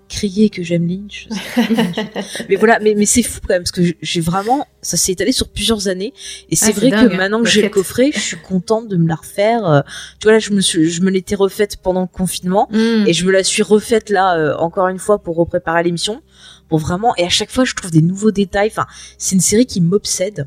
[0.08, 1.28] crier que j'aime Lynch.
[2.48, 5.32] mais voilà, mais, mais c'est fou quand même parce que j'ai vraiment, ça s'est étalé
[5.32, 6.12] sur plusieurs années
[6.50, 8.88] et c'est Ah, vrai dingue, que hein, maintenant que j'ai le coffret, je suis contente
[8.88, 9.66] de me la refaire.
[9.66, 9.80] Euh,
[10.20, 12.68] Tu vois là, je me suis, je me l'étais refaite pendant le confinement.
[12.70, 13.04] Mm.
[13.06, 16.22] Et je me la suis refaite là euh, encore une fois pour repréparer l'émission.
[16.68, 18.68] Pour vraiment et à chaque fois je trouve des nouveaux détails.
[18.70, 18.86] Enfin,
[19.18, 20.46] c'est une série qui m'obsède.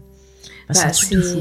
[0.73, 1.40] Bah, un truc de fou.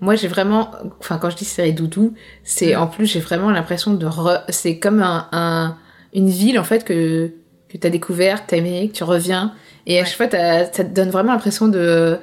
[0.00, 2.80] Moi, j'ai vraiment, enfin, quand je dis série doudou, c'est Mm.
[2.80, 5.76] en plus, j'ai vraiment l'impression de, re- c'est comme un, un-
[6.12, 7.30] une ville en fait que
[7.76, 9.52] que t'as découvert, que t'as aimé, que tu reviens,
[9.86, 12.18] et à chaque fois, ça te donne vraiment l'impression de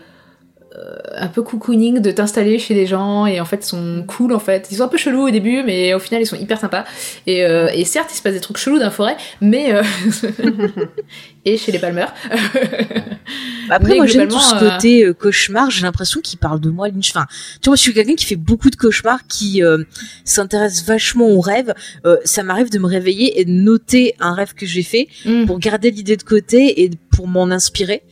[1.15, 4.39] un peu cocooning, de t'installer chez des gens, et en fait, ils sont cool en
[4.39, 4.67] fait.
[4.71, 6.85] Ils sont un peu chelous au début, mais au final, ils sont hyper sympas.
[7.27, 9.83] Et, euh, et certes, il se passe des trucs chelous dans la forêt, mais euh,
[11.45, 12.05] et chez les Palmer.
[13.69, 15.69] Après, Mais moi j'aime tout ce euh, côté euh, cauchemar.
[15.71, 17.11] J'ai l'impression qu'il parle de moi, Lynch.
[17.11, 19.83] Enfin, tu vois, moi, je suis quelqu'un qui fait beaucoup de cauchemars, qui euh,
[20.25, 21.73] s'intéresse vachement aux rêves.
[22.05, 25.45] Euh, ça m'arrive de me réveiller et de noter un rêve que j'ai fait Mm.
[25.45, 28.03] pour garder l'idée de côté et pour m'en inspirer.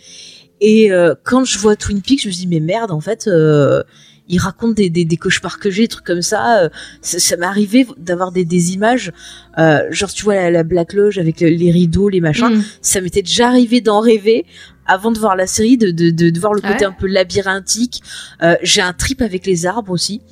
[0.62, 3.84] Et euh, quand je vois Twin Peaks, je me dis mais merde, en fait, euh,
[4.30, 6.64] il raconte des, des, des cauchemars que j'ai, des trucs comme ça.
[6.64, 6.70] euh,
[7.02, 9.12] ça ça m'est arrivé d'avoir des, des images,
[9.58, 12.56] euh, genre tu vois la, la Black Lodge avec le- les rideaux, les machins.
[12.58, 12.64] Mm.
[12.82, 14.46] Ça m'était déjà arrivé d'en rêver
[14.86, 17.08] avant de voir la série, de, de, de, de voir le côté ouais un peu
[17.08, 18.02] labyrinthique.
[18.44, 20.22] Euh, j'ai un trip avec les arbres aussi.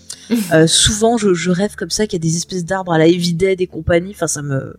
[0.53, 3.07] Euh, souvent, je, je rêve comme ça qu'il y a des espèces d'arbres à la
[3.07, 4.11] Evil Dead et compagnie.
[4.13, 4.75] Enfin, ça me...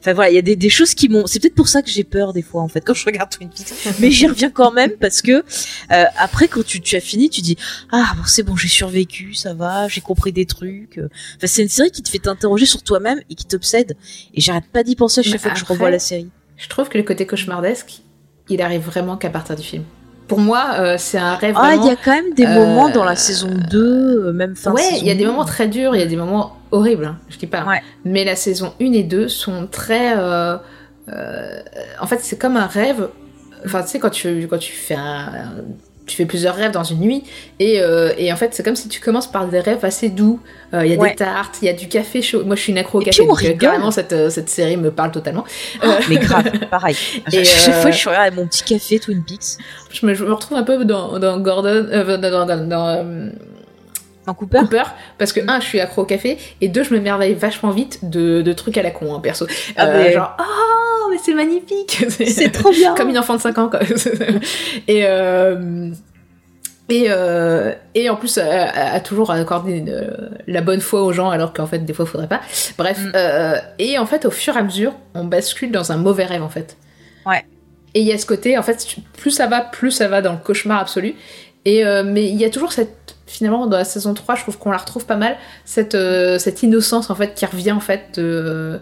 [0.00, 1.26] Enfin voilà, il y a des, des choses qui m'ont.
[1.26, 3.48] C'est peut-être pour ça que j'ai peur des fois en fait quand je regarde Twin
[3.48, 3.72] Peaks.
[4.00, 5.32] Mais j'y reviens quand même parce que
[5.92, 7.56] euh, après quand tu, tu as fini, tu dis
[7.90, 10.98] ah bon c'est bon j'ai survécu, ça va, j'ai compris des trucs.
[11.36, 13.96] Enfin c'est une série qui te fait t'interroger sur toi-même et qui t'obsède.
[14.34, 16.30] Et j'arrête pas d'y penser à chaque Mais fois que je revois la série.
[16.56, 18.00] Je trouve que le côté cauchemardesque,
[18.48, 19.84] il arrive vraiment qu'à partir du film.
[20.28, 21.56] Pour moi, euh, c'est un rêve.
[21.58, 23.78] Ah, il y a quand même des euh, moments dans la saison 2,
[24.28, 25.28] euh, même fin Ouais, il y a des 1.
[25.28, 27.64] moments très durs, il y a des moments horribles, hein, je dis pas.
[27.64, 27.82] Ouais.
[28.04, 30.14] Mais la saison 1 et 2 sont très.
[30.16, 30.56] euh,
[32.00, 33.08] en fait, c'est comme un rêve.
[33.64, 35.32] Enfin, tu sais, quand tu, quand tu fais un.
[36.08, 37.22] Tu fais plusieurs rêves dans une nuit,
[37.60, 40.40] et, euh, et en fait, c'est comme si tu commences par des rêves assez doux.
[40.74, 41.10] Euh, Il y a Ouais.
[41.10, 42.42] des tartes, il y a du café chaud.
[42.44, 44.76] Moi, je suis une accro au café, puis, on donc euh, carrément, cette, cette série
[44.76, 45.44] me parle totalement.
[45.84, 46.96] Euh, Mais grave, pareil.
[47.32, 49.58] Et, chaque fois, je suis avec mon petit café Twin Peaks.
[49.92, 51.86] je, me, je me retrouve un peu dans, dans Gordon.
[51.92, 53.30] euh, dans, dans, dans-
[54.28, 54.58] En Cooper?
[54.60, 54.82] Cooper
[55.18, 58.08] parce que un je suis accro au café et deux je me merveille vachement vite
[58.08, 59.46] de, de trucs à la con hein, perso
[59.76, 63.40] Ah, Euh, mais- genre oh mais c'est magnifique C'est trop bien comme une enfant de
[63.40, 63.80] 5 ans quoi
[64.88, 65.90] et euh,
[66.90, 71.12] et, euh, et en plus, a, a- a toujours accordé euh, la bonne foi aux
[71.12, 72.40] gens, alors qu'en fait, des fois, il faudrait pas.
[72.78, 73.12] Bref, Mm.
[73.14, 76.42] euh, et en fait, au fur et à mesure, on bascule dans un mauvais rêve,
[76.42, 76.78] en fait.
[77.26, 77.44] Ouais.
[77.92, 78.86] Et il y a ce côté, en fait,
[79.18, 81.14] plus ça va, plus ça va dans le cauchemar absolu.
[81.66, 84.58] Et euh, mais il y a toujours cette, finalement, dans la saison 3, je trouve
[84.58, 88.18] qu'on la retrouve pas mal, cette, euh, cette innocence, en fait, qui revient, en fait,
[88.18, 88.80] de...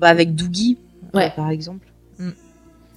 [0.00, 0.78] Bah, avec Doogie,
[1.14, 1.26] Ouais.
[1.26, 1.86] euh, par exemple.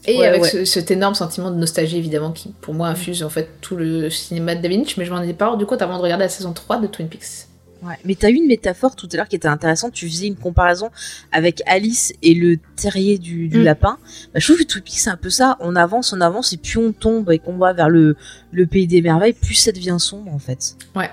[0.07, 0.49] Et Ouais, avec ouais.
[0.49, 4.11] ce- cet énorme sentiment de nostalgie, évidemment, qui pour moi infuse en fait tout le
[4.11, 6.29] cinéma de David Lynch, mais je m'en ai pas rendu compte avant de regarder la
[6.29, 7.47] saison 3 de Twin Peaks.
[7.85, 7.97] Ouais.
[8.05, 9.93] Mais t'as eu une métaphore tout à l'heure qui était intéressante.
[9.93, 10.89] Tu faisais une comparaison
[11.31, 13.63] avec Alice et le terrier du, du Mm.
[13.63, 13.97] lapin.
[14.33, 15.57] Bah, je trouve que Peaks, c'est un peu ça.
[15.59, 18.15] On avance, on avance, et plus on tombe et qu'on va vers le,
[18.51, 20.75] le pays des merveilles, plus ça devient sombre, en fait.
[20.95, 21.09] Ouais.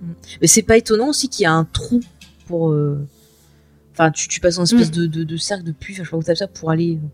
[0.00, 0.06] Mm.
[0.40, 2.00] Mais c'est pas étonnant aussi qu'il y a un trou
[2.46, 2.70] pour.
[2.72, 3.06] euh,
[3.92, 5.00] Enfin, tu, tu passes dans une espèce Mm.
[5.02, 7.06] de, de, de cercle de enfin, je sais pas comment t'appelles ça, pour aller euh,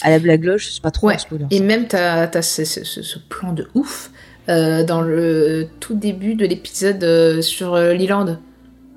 [0.00, 0.70] à la blague loge.
[0.72, 1.14] C'est pas trop Ouais.
[1.14, 1.46] un spoiler.
[1.50, 1.64] Et ça.
[1.64, 4.10] même t'as as ce, ce- ce- ce plan de ouf
[4.84, 8.38] dans le tout début de l'épisode euh, sur euh, l'Irlande.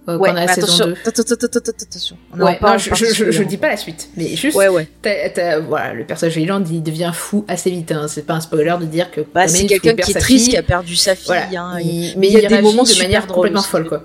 [0.10, 0.92] Euh, Ouais, quand on a la saison attention, 2.
[1.06, 2.18] attends, attends, attends, attends, attention.
[2.38, 4.86] Ouais, non, je, je, dis pas la suite, mais juste, Ouais, ouais.
[5.02, 7.90] t'as- t'as- voilà, le personnage de Leland, il devient fou assez vite.
[7.94, 8.08] Hein.
[8.10, 10.62] C'est pas un spoiler de dire que Bah, c'est quelqu'un qui est triste, qui a
[10.64, 11.28] perdu sa fille.
[11.28, 14.04] Voilà, hein, il- mais il y a des moments de manière drôles complètement folle, quoi.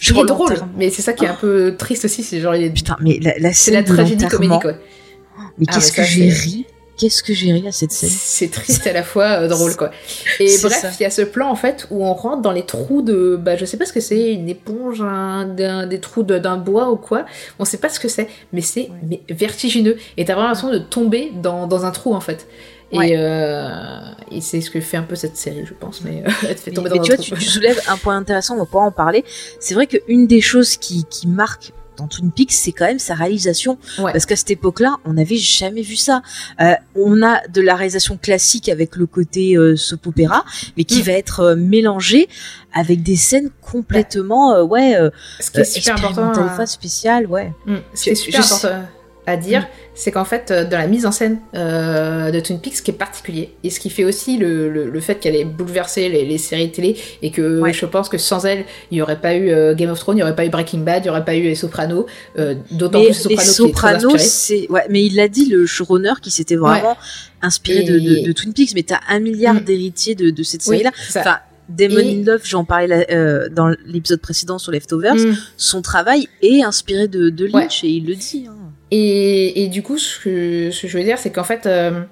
[0.00, 2.54] Je Il est drôle, mais c'est ça qui est un peu triste aussi, c'est genre
[2.54, 4.38] il est- Putain, mais la, la c'est la tragédie quoi.
[4.40, 6.64] Mais Ah, qu'est-ce que j'ai ri
[6.98, 9.90] Qu'est-ce que j'ai ri à cette scène C'est triste à la fois euh, drôle quoi.
[10.38, 10.90] Et bref, ça.
[11.00, 13.56] il y a ce plan en fait où on rentre dans les trous de, bah
[13.56, 16.96] je sais pas ce que c'est, une éponge, un, des trous de- d'un bois ou
[16.96, 17.24] quoi.
[17.58, 18.90] On sait pas ce que c'est, mais c'est
[19.30, 19.96] vertigineux.
[20.16, 22.46] Et t'as vraiment l'impression de tomber dans, dans un trou en fait.
[22.94, 23.14] Et, Ouais.
[23.16, 23.98] euh,
[24.30, 26.02] et c'est ce que fait un peu cette série, je pense.
[26.02, 27.34] Mais euh, elle te fait Mais, tomber mais dans tu un vois, trou.
[27.36, 29.24] tu, tu soulèves un point intéressant, on va pouvoir en parler.
[29.60, 33.14] C'est vrai qu'une des choses qui, qui marque dans Twin Peaks, c'est quand même sa
[33.14, 33.78] réalisation.
[33.98, 34.12] Ouais.
[34.12, 36.22] Parce qu'à cette époque-là, on n'avait jamais vu ça.
[36.60, 40.44] Euh, on a de la réalisation classique avec le côté euh, soap opéra,
[40.76, 41.04] mais qui Mm.
[41.04, 42.28] va être euh, mélangé
[42.72, 44.96] avec des scènes complètement, euh, ouais,
[45.40, 46.66] Ce qui est super important.
[46.66, 47.52] spéciale, ouais.
[47.66, 47.76] Mm.
[47.94, 48.86] Ce qui est Je- super sais- important
[49.26, 52.76] à dire, c'est qu'en fait, euh, dans la mise en scène euh, de Twin Peaks,
[52.78, 55.44] ce qui est particulier, et ce qui fait aussi le, le, le fait qu'elle ait
[55.44, 57.72] bouleversé les, les séries télé, et que Ouais.
[57.72, 60.20] je pense que sans elle, il n'y aurait pas eu euh, Game of Thrones, il
[60.20, 62.06] n'y aurait pas eu Breaking Bad, il n'y aurait pas eu Les Sopranos,
[62.38, 65.46] euh, d'autant plus Les les Sopranos, qui est Sopranos, c'est ouais, mais il l'a dit
[65.48, 66.96] le showrunner qui s'était vraiment
[67.42, 69.60] inspiré de, de, Et- de Twin Peaks, mais t'as un milliard Mm.
[69.60, 70.90] d'héritiers de, de cette série-là.
[71.10, 71.38] Enfin,
[71.68, 75.36] Damon Et- Lindelof, j'en parlais là, euh, dans l'épisode précédent sur Leftovers, Mm.
[75.56, 78.46] son travail est inspiré de, de Lynch et il le dit.
[78.48, 78.56] hein.
[78.94, 82.02] Et, et du coup, ce que, ce que je veux dire, c'est qu'en fait, euh,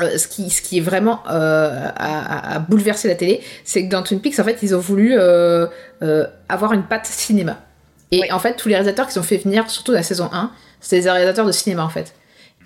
[0.00, 3.84] euh, ce, qui, ce qui est vraiment euh, à, à- à bouleverser la télé, c'est
[3.84, 5.66] que dans Twin Peaks, en fait, ils ont voulu euh,
[6.02, 7.58] euh, avoir une patte cinéma.
[8.12, 10.52] Et en fait, tous les réalisateurs qu'ils ont fait venir, surtout dans la saison 1,
[10.80, 12.14] c'est des réalisateurs de cinéma, en fait.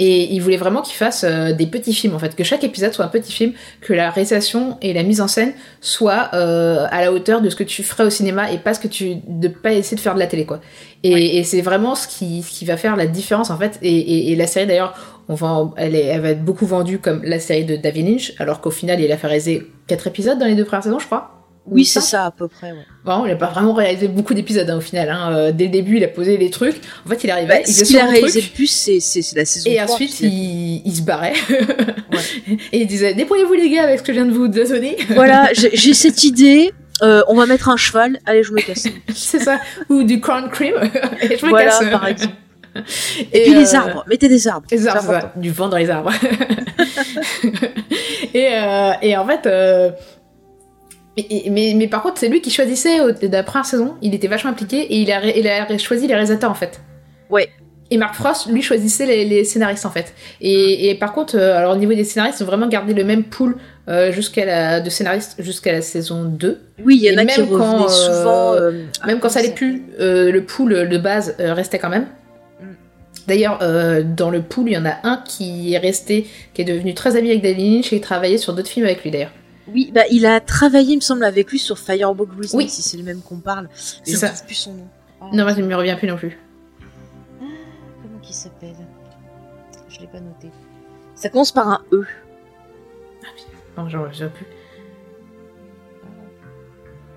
[0.01, 2.93] Et ils voulaient vraiment qu'ils fassent euh, des petits films, en fait, que chaque épisode
[2.93, 7.01] soit un petit film, que la réalisation et la mise en scène soient euh, à
[7.01, 9.49] la hauteur de ce que tu ferais au cinéma et pas ce que tu de
[9.49, 10.61] pas essayer de faire de la télé, quoi.
[11.03, 13.79] Et, et c'est vraiment ce qui, ce qui va faire la différence, en fait.
[13.83, 14.95] Et, et- et la série, d'ailleurs,
[15.29, 18.33] on va, elle, est- elle va être beaucoup vendue comme la série de David Lynch,
[18.39, 21.07] alors qu'au final, il a fait réaliser quatre épisodes dans les deux premières saisons, je
[21.07, 21.38] crois.
[21.70, 22.73] Oui, Ou c'est ça à peu près.
[22.73, 22.85] Ouais.
[23.05, 25.09] Bon, il a pas vraiment réalisé beaucoup d'épisodes hein, au final.
[25.11, 25.32] Hein.
[25.32, 26.77] Euh, Dès le début, il a posé les trucs.
[27.07, 28.99] En fait, il arrivait, Bah, il ce qu'il a réalisé le plus, c'est
[29.36, 31.35] la saison et 3, ensuite il, il se barrait.
[32.73, 34.97] et il disait Débrouillez-vous les gars avec ce que je viens de vous donner.
[35.11, 36.73] Voilà, j'ai cette idée.
[37.03, 38.19] euh, on va mettre un cheval.
[38.27, 38.86] Allez, je me casse.
[39.15, 39.59] C'est ça.
[39.89, 40.74] Ou du crown cream.
[41.20, 41.85] et je me voilà, casse.
[41.90, 42.35] par exemple.
[43.32, 44.05] Et, Et puis les euh, arbres.
[44.09, 44.66] Mettez des arbres.
[44.70, 46.12] Les arbres, ça, du vent dans les arbres.
[48.35, 49.90] et, euh, et en fait, euh,
[51.51, 53.95] mais, mais par contre, c'est lui qui choisissait au- de la première saison.
[54.03, 56.81] Il était vachement impliqué et il a, ré- il a choisi les réalisateurs en fait.
[57.31, 57.49] Ouais.
[57.90, 60.12] Et Mark Frost, lui, choisissait les, les scénaristes en fait.
[60.43, 63.03] Et, et par contre, euh, alors au niveau des scénaristes, ils ont vraiment gardé le
[63.03, 63.57] même pool
[63.89, 66.61] euh, jusqu'à la, de scénaristes jusqu'à la saison 2.
[66.85, 68.53] Oui, il y en a qui même quand, revenaient euh, souvent.
[68.55, 68.73] euh,
[69.07, 72.07] Même quand ça allait plus, le pool de base restait quand même.
[72.61, 72.65] Mm.
[73.27, 76.66] D'ailleurs, euh, dans le pool, il y en a un qui est resté, qui est
[76.66, 79.32] devenu très ami avec David Lynch et il travaillait sur d'autres films avec lui d'ailleurs.
[79.73, 82.69] Oui, bah il a travaillé, il me semble, avec lui sur Fireball Grizzly, Oui.
[82.69, 83.69] si c'est le même qu'on parle.
[83.74, 84.31] C'est je ça.
[84.45, 84.89] plus son nom.
[85.20, 86.39] Ah, Non, moi, ça ne me revient plus non plus.
[87.39, 88.74] Comment qu'il s'appelle?
[89.89, 90.51] Je l'ai pas noté.
[91.15, 92.05] Ça commence par un E.
[93.77, 94.47] Non, j'en reviens plus.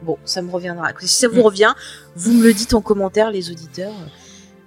[0.03, 0.89] Bon, ça me reviendra.
[0.99, 1.73] Si ça vous revient,
[2.15, 3.93] vous me le dites en commentaire, les auditeurs.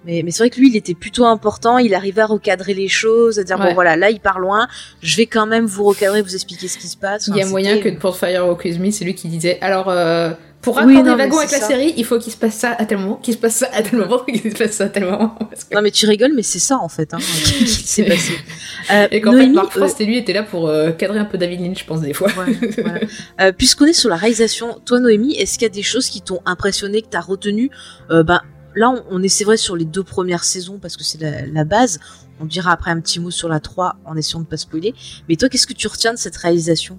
[0.06, 1.78] Mais, mais c'est vrai que lui, il était plutôt important.
[1.78, 3.68] Il arrivait à recadrer les choses, à dire Ouais.
[3.68, 4.66] bon voilà, là il part loin.
[5.02, 7.28] Je vais quand même vous recadrer, vous expliquer ce qui se passe.
[7.28, 10.30] Il y a moyen que pour Firewalk With Me, c'est lui qui disait alors euh,
[10.60, 12.72] pour Oui, raccorder non, les wagons avec la série, il faut qu'il se passe ça
[12.72, 14.88] à tel moment, qu'il se passe ça à tel moment, qu'il se passe ça à
[14.88, 15.36] tel moment.
[15.38, 18.32] Que- Non mais tu rigoles, mais c'est ça en fait hein, qui s'est passé.
[18.90, 21.24] Euh, Et qu'en fait, Mark euh, Frost et lui étaient là pour euh, cadrer un
[21.24, 22.28] peu David Lynch, je pense, des fois.
[22.36, 23.00] Ouais, voilà.
[23.40, 26.20] Euh, Puisqu'on est sur la réalisation, toi Noémie, est-ce qu'il y a des choses qui
[26.20, 27.70] t'ont impressionné, que t'as retenu
[28.10, 28.42] Ben
[28.74, 31.64] là, on, est c'est vrai sur les deux premières saisons parce que c'est la, la
[31.64, 32.00] base.
[32.40, 34.94] On dira après un petit mot sur la 3 en essayant de pas spoiler.
[35.28, 36.98] Mais toi, qu'est-ce que tu retiens de cette réalisation?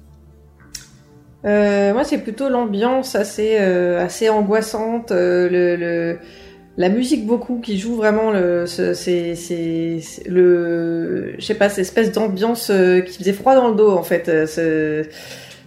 [1.46, 6.18] Euh, moi, c'est plutôt l'ambiance assez, euh, assez angoissante, euh, le, le,
[6.78, 11.70] la musique beaucoup qui joue vraiment le, ce- c'est, c'est, c'est le, je sais pas,
[11.70, 12.72] cette espèce d'ambiance
[13.06, 14.26] qui faisait froid dans le dos en fait.
[14.48, 15.04] ce-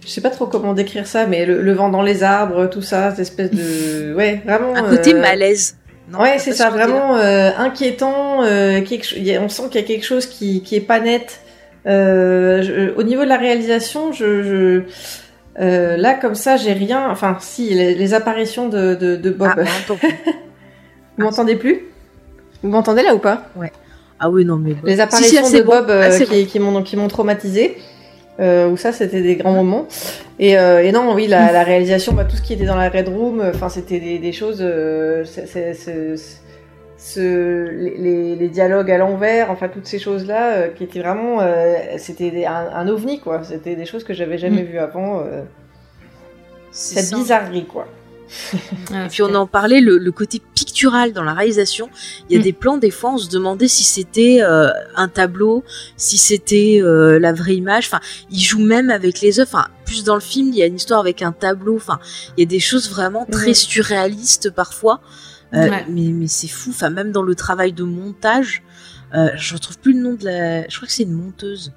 [0.01, 2.81] je sais pas trop comment décrire ça, mais le, le vent dans les arbres, tout
[2.81, 4.75] ça, cette espèce de, ouais, vraiment.
[4.75, 5.77] Un côté euh, malaise.
[6.11, 8.43] Non, ouais, c'est ce ça, vraiment euh, inquiétant.
[8.43, 11.41] Euh, quelque, on sent qu'il y a quelque chose qui, qui est pas net.
[11.87, 14.83] Euh, je- au niveau de la réalisation, je, je
[15.97, 17.09] là comme ça, j'ai rien.
[17.09, 19.51] Enfin, si les, les apparitions de, de, de Bob.
[19.57, 19.93] Ah.
[21.17, 21.81] Vous m'entendez plus?
[22.63, 23.43] Vous m'entendez là ou pas?
[24.19, 24.75] Ah oui, non mais.
[24.83, 25.63] Les Si, si, apparitions de.
[25.63, 27.77] Bob Ah, qui, qui m'ont qui m'ont traumatisé.
[28.39, 29.85] Euh, où ça c'était des grands moments
[30.39, 32.87] et, euh, et non oui la, la réalisation bah, tout ce qui était dans la
[32.89, 35.25] Red Room enfin c'était des, des choses euh,
[36.97, 42.31] ce, les, dialogues à l'envers enfin toutes ces choses là qui étaient vraiment euh, c'était
[42.31, 44.65] des- un, un ovni quoi c'était des choses que j'avais jamais Mm.
[44.65, 45.41] vues avant euh,
[46.71, 47.15] cette ça.
[47.17, 47.87] bizarrerie quoi
[48.93, 51.89] Ah, Et puis on en parlait, le, le côté pictural dans la réalisation.
[52.29, 52.43] Il y a Mm.
[52.43, 55.63] des plans, des fois, on se demandait si c'était euh, un tableau,
[55.97, 57.87] si c'était euh, la vraie image.
[57.87, 57.99] Enfin,
[58.31, 59.49] il joue même avec les œuvres.
[59.53, 61.75] Enfin, plus dans le film, il y a une histoire avec un tableau.
[61.75, 61.99] Enfin,
[62.37, 65.01] il y a des choses vraiment très surréalistes parfois.
[65.53, 65.85] Euh, Ouais.
[65.89, 66.69] Mais, mais c'est fou.
[66.69, 68.61] Enfin, même dans le travail de montage,
[69.13, 70.67] je retrouve plus le nom de la.
[70.69, 71.73] Je crois que c'est une monteuse.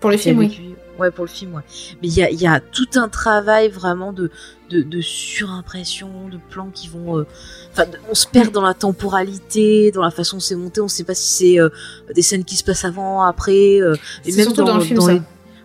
[0.00, 0.74] Pour les films, oui.
[0.98, 1.62] Ouais, pour le film, ouais.
[2.02, 4.30] Mais il y a, il y a tout un travail vraiment de,
[4.70, 7.18] de, de surimpression, de plans qui vont.
[7.18, 7.26] euh,
[7.72, 10.80] Enfin, on se perd dans la temporalité, dans la façon dont c'est monté.
[10.80, 11.68] On sait pas si c'est euh,
[12.14, 13.80] des scènes qui se passent avant, après.
[13.80, 13.94] euh,
[14.24, 14.32] et
[14.64, 15.12] dans le film, ça.
[15.12, 15.22] les-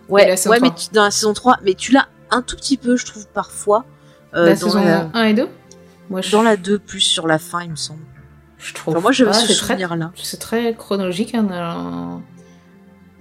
[0.08, 0.78] Ouais, ouais, mais 3.
[0.78, 3.84] tu- dans la saison 3, mais tu l'as un tout petit peu, je trouve, parfois.
[4.34, 5.48] euh, la dans, saison la, 1 et 2
[6.10, 8.00] Moi, je, dans la 2, plus sur la fin, il me semble.
[8.58, 8.94] je trouve.
[8.94, 10.12] Enfin, moi, j'avais ce souvenir-là.
[10.16, 11.34] c'est très chronologique.
[11.34, 12.22] Hein, dans-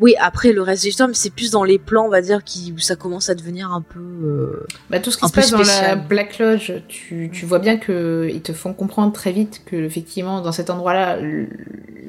[0.02, 2.44] Oui, après, le reste de l'histoire, mais c'est plus dans les plans, on va dire,
[2.44, 4.00] qui, où ça commence à devenir un peu.
[4.00, 5.96] euh, Bah, tout ce qui se passe dans la.
[5.96, 10.42] Black Lodge, tu, tu vois bien que ils te font comprendre très vite que effectivement
[10.42, 11.18] dans cet endroit-là,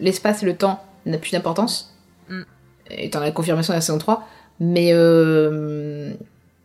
[0.01, 1.95] l'espace et le temps n'a plus d'importance.
[2.31, 2.43] Mm.
[2.91, 4.27] Et t'en as la confirmation dans la saison 3.
[4.59, 6.13] Mais, euh,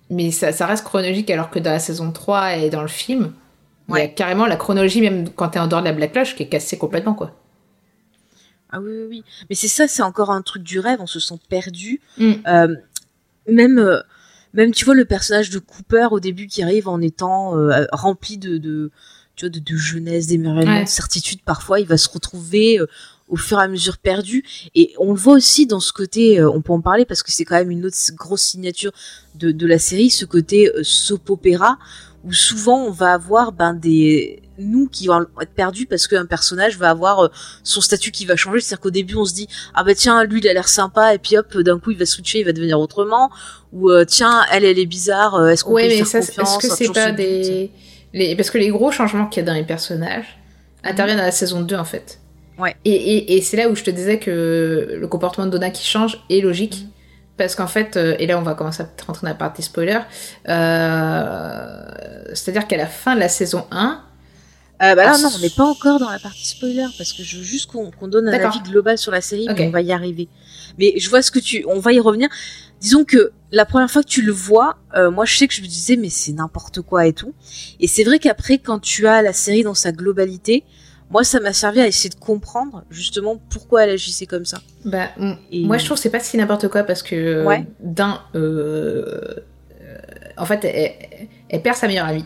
[0.10, 3.34] mais ça, ça reste chronologique alors que dans la saison 3 et dans le film,
[3.90, 6.36] il y a carrément la chronologie, même quand t'es en dehors de la Black Lodge,
[6.36, 7.32] qui est cassée complètement quoi.
[8.72, 9.24] Ah oui, oui, oui.
[9.50, 12.02] Mais c'est ça, c'est encore un truc du rêve, on se sent perdu.
[12.18, 12.34] Mm.
[12.48, 12.76] Euh,
[13.48, 14.02] même, euh,
[14.54, 18.38] même, tu vois, le personnage de Cooper au début qui arrive en étant euh, rempli
[18.38, 18.92] de, de,
[19.36, 20.84] tu vois, de, de jeunesse, d'émerveillement, Ouais.
[20.84, 22.88] de certitude, parfois, il va se retrouver euh,
[23.30, 24.44] au fur et à mesure perdu.
[24.76, 27.46] Et on le voit aussi dans ce côté, on peut en parler parce que c'est
[27.46, 28.92] quand même une autre grosse signature
[29.36, 31.78] de, de la série, ce côté soap opéra,
[32.24, 36.78] où souvent on va avoir ben, des nous qui vont être perdus parce qu'un personnage
[36.78, 37.28] va avoir euh,
[37.64, 38.60] son statut qui va changer.
[38.62, 41.18] C'est-à-dire qu'au début, on se dit, ah bah tiens, lui, il a l'air sympa, et
[41.18, 43.30] puis hop, d'un coup, il va switcher, il va devenir autrement.
[43.74, 46.24] Ou euh, tiens, elle, elle est bizarre, euh, est-ce qu'on Ouais, peut lui mais faire
[46.24, 47.72] ça, confiance est-ce que c'est pas des.
[48.14, 48.36] Les...
[48.36, 50.40] Parce que les gros changements qu'il y a dans les personnages
[50.84, 52.20] interviennent à la saison 2 en fait.
[52.58, 52.76] Ouais.
[52.86, 55.86] Et, et, et c'est là où je te disais que le comportement de Donna qui
[55.86, 56.86] change est logique.
[56.86, 56.92] Mm.
[57.36, 60.00] Parce qu'en fait, et là on va commencer à rentrer dans la partie spoiler,
[60.50, 61.88] euh,
[62.34, 64.02] c'est-à-dire qu'à la fin de la saison 1,
[64.84, 67.24] Euh, bah là, Ah, non, on n'est pas encore dans la partie spoiler, parce que
[67.24, 69.56] je veux juste qu'on donne un avis global sur la série, Ok.
[69.58, 70.28] mais on va y arriver.
[70.78, 71.66] Mais je vois ce que tu...
[71.68, 72.30] On va y revenir.
[72.80, 75.62] Disons que la première fois que tu le vois, euh, moi je sais que je
[75.64, 77.34] me disais, mais c'est n'importe quoi et tout.
[77.80, 80.64] Et c'est vrai qu'après, quand tu as la série dans sa globalité,
[81.10, 84.60] moi ça m'a servi à essayer de comprendre justement pourquoi elle agissait comme ça.
[84.86, 85.08] bah,
[85.52, 87.66] Et- moi je trouve que c'est pas si n'importe quoi parce que Ouais.
[87.80, 89.22] d'un, euh,
[89.82, 89.98] euh,
[90.38, 92.26] en fait, elle, elle perd sa meilleure amie.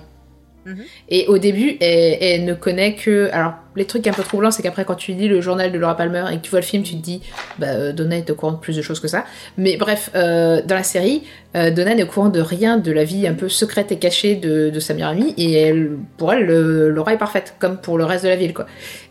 [0.65, 0.83] Mhm.
[1.09, 3.29] Et au début, elle, ne connaît que.
[3.31, 5.97] Alors, les trucs un peu troublants, c'est qu'après, quand tu lis le journal de Laura
[5.97, 7.21] Palmer et que tu vois le film, tu te dis,
[7.57, 9.25] bah, euh, Donna est au courant de plus de choses que ça.
[9.57, 11.23] Mais bref, euh, dans la série,
[11.55, 14.35] euh, Donna n'est au courant de rien de la vie un peu secrète et cachée
[14.35, 15.33] de, de sa amie.
[15.37, 15.73] Et
[16.17, 18.67] pour elle, le- Laura est parfaite, comme pour le reste de la ville, quoi.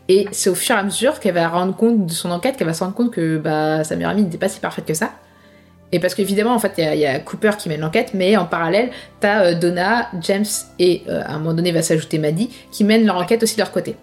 [0.08, 2.66] Et c'est au fur et à mesure qu'elle va rendre compte de son enquête, qu'elle
[2.66, 5.12] va se rendre compte que bah, sa meilleure n'était pas si parfaite que ça.
[5.92, 8.10] Et parce qu'évidemment, en fait, il y a- il y, a Cooper qui mène l'enquête,
[8.14, 10.44] mais en parallèle, t'as euh, Donna, James
[10.78, 13.60] et euh, à un moment donné va s'ajouter Maddie qui mènent leur enquête aussi de
[13.60, 13.96] leur côté.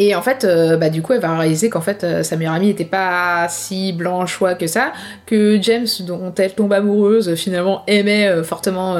[0.00, 2.54] Et en fait, euh, bah, du coup, elle va réaliser qu'en fait, euh, sa meilleure
[2.54, 4.92] amie n'était pas si blanche-choix que ça,
[5.26, 8.96] que James, dont elle tombe amoureuse, finalement aimait fortement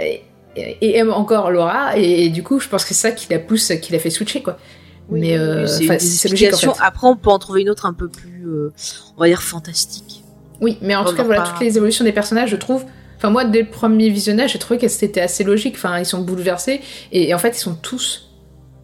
[0.00, 0.22] et,
[0.56, 1.96] et aime encore Laura.
[1.98, 4.10] Et, et du coup, je pense que c'est ça qui la pousse, qui la fait
[4.10, 4.58] switcher, quoi.
[5.10, 6.80] mais euh, c'est une logique, en fait.
[6.80, 8.46] Après, on peut en trouver une autre un peu plus,
[9.16, 10.21] on va dire, fantastique.
[10.62, 12.84] Oui, mais en On tout cas, voilà, toutes les évolutions des personnages, je trouve.
[13.18, 15.74] Enfin, moi, dès le premier visionnage, j'ai trouvé que c'était assez logique.
[15.76, 16.80] Enfin, ils sont bouleversés.
[17.12, 18.30] Et, et en fait, ils sont tous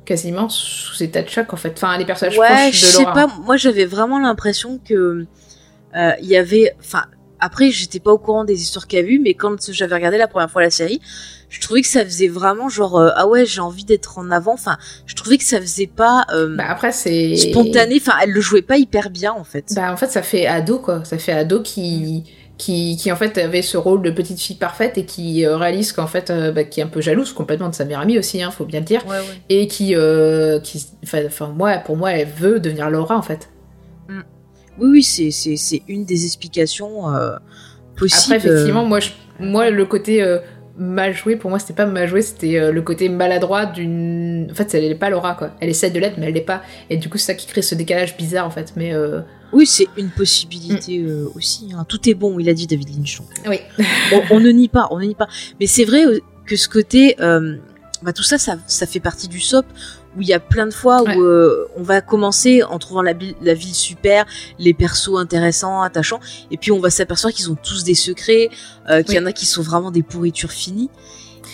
[0.05, 1.73] quasiment sous état de choc, en fait.
[1.77, 3.15] Enfin, les personnages Ouais, proches je de sais Laura.
[3.15, 3.27] pas.
[3.45, 5.27] Moi, j'avais vraiment l'impression que
[5.97, 6.75] euh, il y avait.
[6.81, 7.05] Enfin,
[7.41, 10.19] après, j'étais pas au courant des histoires qu'il y a eu, mais quand j'avais regardé
[10.19, 11.01] la première fois la série,
[11.49, 14.53] je trouvais que ça faisait vraiment genre euh, ah ouais, j'ai envie d'être en avant.
[14.55, 14.77] Enfin,
[15.07, 17.37] je trouvais que ça faisait pas euh, Bah, après, c'est.
[17.37, 17.97] spontané.
[18.01, 19.73] Enfin, elle le jouait pas hyper bien en fait.
[19.75, 21.05] Bah, en fait, ça fait ado, quoi.
[21.05, 22.25] Ça fait ado qui.
[22.59, 25.93] Qui, qui en fait avait ce rôle de petite fille parfaite et qui euh, réalise
[25.93, 28.43] qu'en fait euh, bah, qui est un peu jalouse complètement de sa meilleure amie aussi
[28.43, 29.41] hein, faut bien le dire Ouais, ouais.
[29.49, 33.49] et qui euh, qui enfin moi pour moi elle veut devenir Laura en fait
[34.09, 37.03] Oui, oui, c'est une des explications
[37.97, 38.35] possibles.
[38.35, 40.21] Après, effectivement, moi, je- moi le côté
[40.79, 44.49] mal joué, pour moi, c'était pas mal joué, c'était euh, le côté maladroit d'une.
[44.51, 45.51] En fait, elle est pas Laura, quoi.
[45.61, 46.63] Elle essaie de l'être, mais elle l'est pas.
[46.89, 48.73] Et du coup, c'est ça qui crée ce décalage bizarre, en fait.
[48.77, 49.21] Mais euh,
[49.53, 51.71] Oui, c'est une possibilité euh, aussi.
[51.77, 51.85] hein.
[51.89, 53.19] Tout est bon, il a dit David Lynch.
[53.19, 53.29] donc.
[53.49, 53.61] oui.
[54.13, 55.29] on, on ne nie pas, on ne nie pas.
[55.61, 56.05] Mais c'est vrai
[56.47, 57.57] que ce côté, euh,
[58.03, 59.67] bah, tout ça, ça, ça fait partie du SOP
[60.19, 61.17] où il y a plein de fois Ouais.
[61.17, 64.27] où euh, on va commencer en trouvant la, ville super,
[64.59, 66.21] les persos intéressants, attachants,
[66.51, 68.51] et puis on va s'apercevoir qu'ils ont tous des secrets,
[68.91, 70.91] euh, qu'il y en a qui sont vraiment des pourritures finies.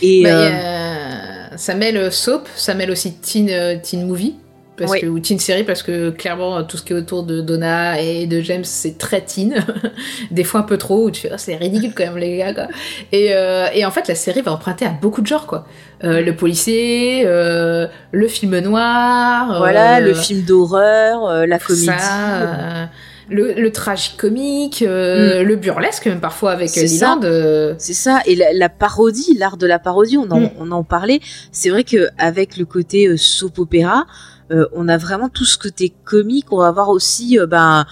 [0.03, 4.35] Et Bah, euh, Ça mêle soap, ça mêle aussi teen, euh, teen movie.
[4.77, 5.01] Parce Oui.
[5.03, 8.27] que, ou teen série, parce que clairement, tout ce qui est autour de Donna et
[8.27, 9.55] de James, c'est très teen.
[10.33, 12.53] Des fois un peu trop, où tu fais, oh, c'est ridicule quand même, les gars,
[12.55, 12.67] quoi.
[13.13, 15.65] Et, euh, et en fait, la série va emprunter à beaucoup de genres, quoi.
[16.03, 19.59] Euh, le policier, euh, le film noir.
[19.59, 21.87] voilà, le film d'horreur, la comédie.
[21.87, 22.89] Ça,
[23.31, 26.73] le, le tragique-comique, euh, le burlesque, même parfois avec Mm.
[26.73, 27.17] C'est ça.
[27.17, 27.21] Leland.
[27.25, 30.51] euh, C'est ça, et la, la parodie, l'art de la parodie, on en, Mm.
[30.59, 31.21] on en parlait.
[31.53, 34.07] C'est vrai que avec le côté euh, soap opéra,
[34.51, 36.47] euh, on a vraiment tout ce côté comique.
[36.53, 37.87] On va avoir aussi, ben,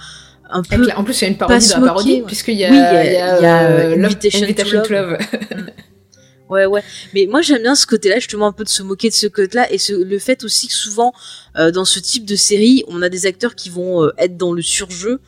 [0.51, 0.87] un peu.
[0.95, 2.23] en plus, il y a une parodie de la parodie, ouais.
[2.27, 4.43] puisqu'il y a, Oui, il y a- il y a, y a, Love- Invitation to
[4.45, 5.17] Invitation to Love.
[6.49, 6.83] Ouais, ouais.
[7.13, 9.71] Mais moi, j'aime bien ce côté-là, justement, un peu de se moquer de ce côté-là,
[9.71, 11.13] et ce, le fait aussi que souvent,
[11.57, 14.51] euh, dans ce type de série, on a des acteurs qui vont euh, être dans
[14.53, 15.19] le surjeu.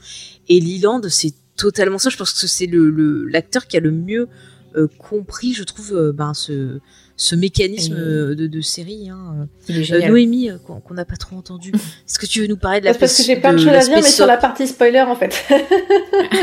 [0.49, 2.09] Et Leland, c'est totalement ça.
[2.09, 4.27] Je pense que c'est le le- l'acteur qui a le mieux
[4.75, 6.79] euh, compris, je trouve, ben ce
[7.17, 9.09] ce mécanisme Et- euh, de, de série.
[9.09, 9.47] Hein.
[9.69, 10.11] Euh, génial.
[10.11, 11.71] Noémie, euh, qu'on n'a pas trop entendu.
[12.07, 13.79] Est-ce que tu veux nous parler de la parce que j'ai plein de choses à
[13.79, 15.33] dire, mais sur la partie spoiler en fait.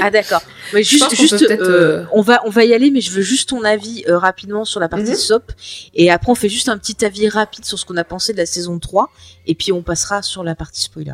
[0.03, 0.43] Ah d'accord.
[0.74, 1.12] Mais juste,
[1.43, 4.16] euh, euh, on va, on va y aller, mais je veux juste ton avis euh,
[4.16, 5.16] rapidement sur la partie Mhm.
[5.16, 5.53] SOP,
[5.94, 8.39] et après on fait juste un petit avis rapide sur ce qu'on a pensé de
[8.39, 9.11] la saison 3,
[9.47, 11.12] et puis on passera sur la partie spoiler.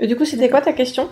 [0.00, 1.08] Et du coup, c'était quoi ta question?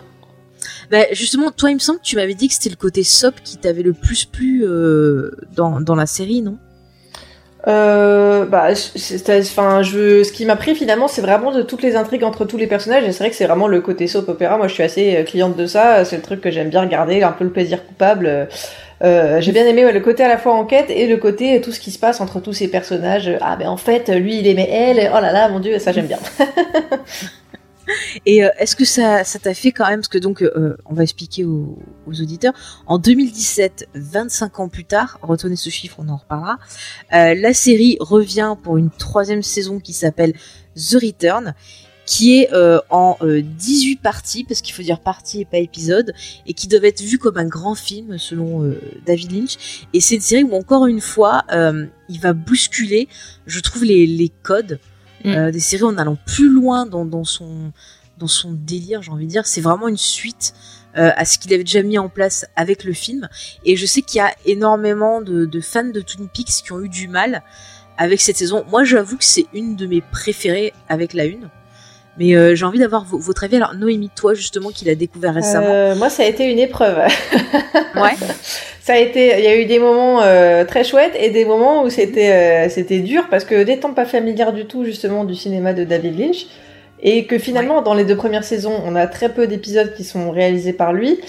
[0.91, 3.35] Bah, justement, toi, il me semble que tu m'avais dit que c'était le côté SOP
[3.43, 6.57] qui t'avait le plus plu euh, dans, dans la série, non?
[7.67, 12.23] Euh, bah, enfin, je, ce qui m'a pris finalement, c'est vraiment de toutes les intrigues
[12.23, 13.03] entre tous les personnages.
[13.03, 14.57] Et c'est vrai que c'est vraiment le côté soap opéra.
[14.57, 16.05] Moi, je suis assez euh, cliente de ça.
[16.05, 18.47] C'est le truc que j'aime bien regarder, un peu le plaisir coupable.
[19.03, 21.71] Euh, j'ai bien aimé le côté à la fois enquête et le côté euh, tout
[21.71, 23.29] ce qui se passe entre tous ces personnages.
[23.41, 25.11] Ah, ben en fait, lui, il aimait elle.
[25.13, 26.19] Oh là là, mon dieu, ça j'aime bien.
[28.25, 30.93] Et euh, est-ce que ça, ça t'a fait quand même, parce que donc, euh, on
[30.93, 32.53] va expliquer aux, auditeurs,
[32.87, 36.57] en 2017, 25 ans plus tard, retenez ce chiffre, on en reparlera,
[37.13, 40.33] euh, la série revient pour une troisième saison qui s'appelle
[40.75, 41.53] The Return,
[42.05, 46.13] qui est euh, en euh, 18 parties, parce qu'il faut dire partie et pas épisode,
[46.45, 49.87] et qui doivent être vues comme un grand film selon euh, David Lynch.
[49.93, 53.07] Et c'est une série où encore une fois, euh, il va bousculer,
[53.47, 54.79] je trouve, les codes
[55.25, 55.35] Mm.
[55.35, 57.71] euh, des séries en allant plus loin dans, dans son
[58.17, 59.45] dans son délire, j'ai envie de dire.
[59.45, 60.53] C'est vraiment une suite
[60.97, 63.27] euh, à ce qu'il avait déjà mis en place avec le film.
[63.65, 66.79] Et je sais qu'il y a énormément de, de fans de Twin Peaks qui ont
[66.81, 67.43] eu du mal
[67.97, 68.63] avec cette saison.
[68.69, 71.49] Moi, j'avoue que c'est une de mes préférées avec la une.
[72.17, 73.57] Mais euh, j'ai envie d'avoir vo- votre avis.
[73.57, 75.67] Alors, Noémie, toi justement, qui l'as découvert récemment.
[75.69, 76.97] Euh, moi, ça a été une épreuve.
[77.95, 78.15] Ouais.
[78.85, 81.83] Ça a été, il y a eu des moments euh, très chouettes et des moments
[81.83, 85.73] où c'était euh, c'était dur parce que n'étant pas familière du tout justement du cinéma
[85.73, 86.45] de David Lynch
[87.01, 90.29] et que finalement dans les deux premières saisons on a très peu d'épisodes qui sont
[90.29, 91.19] réalisés par lui.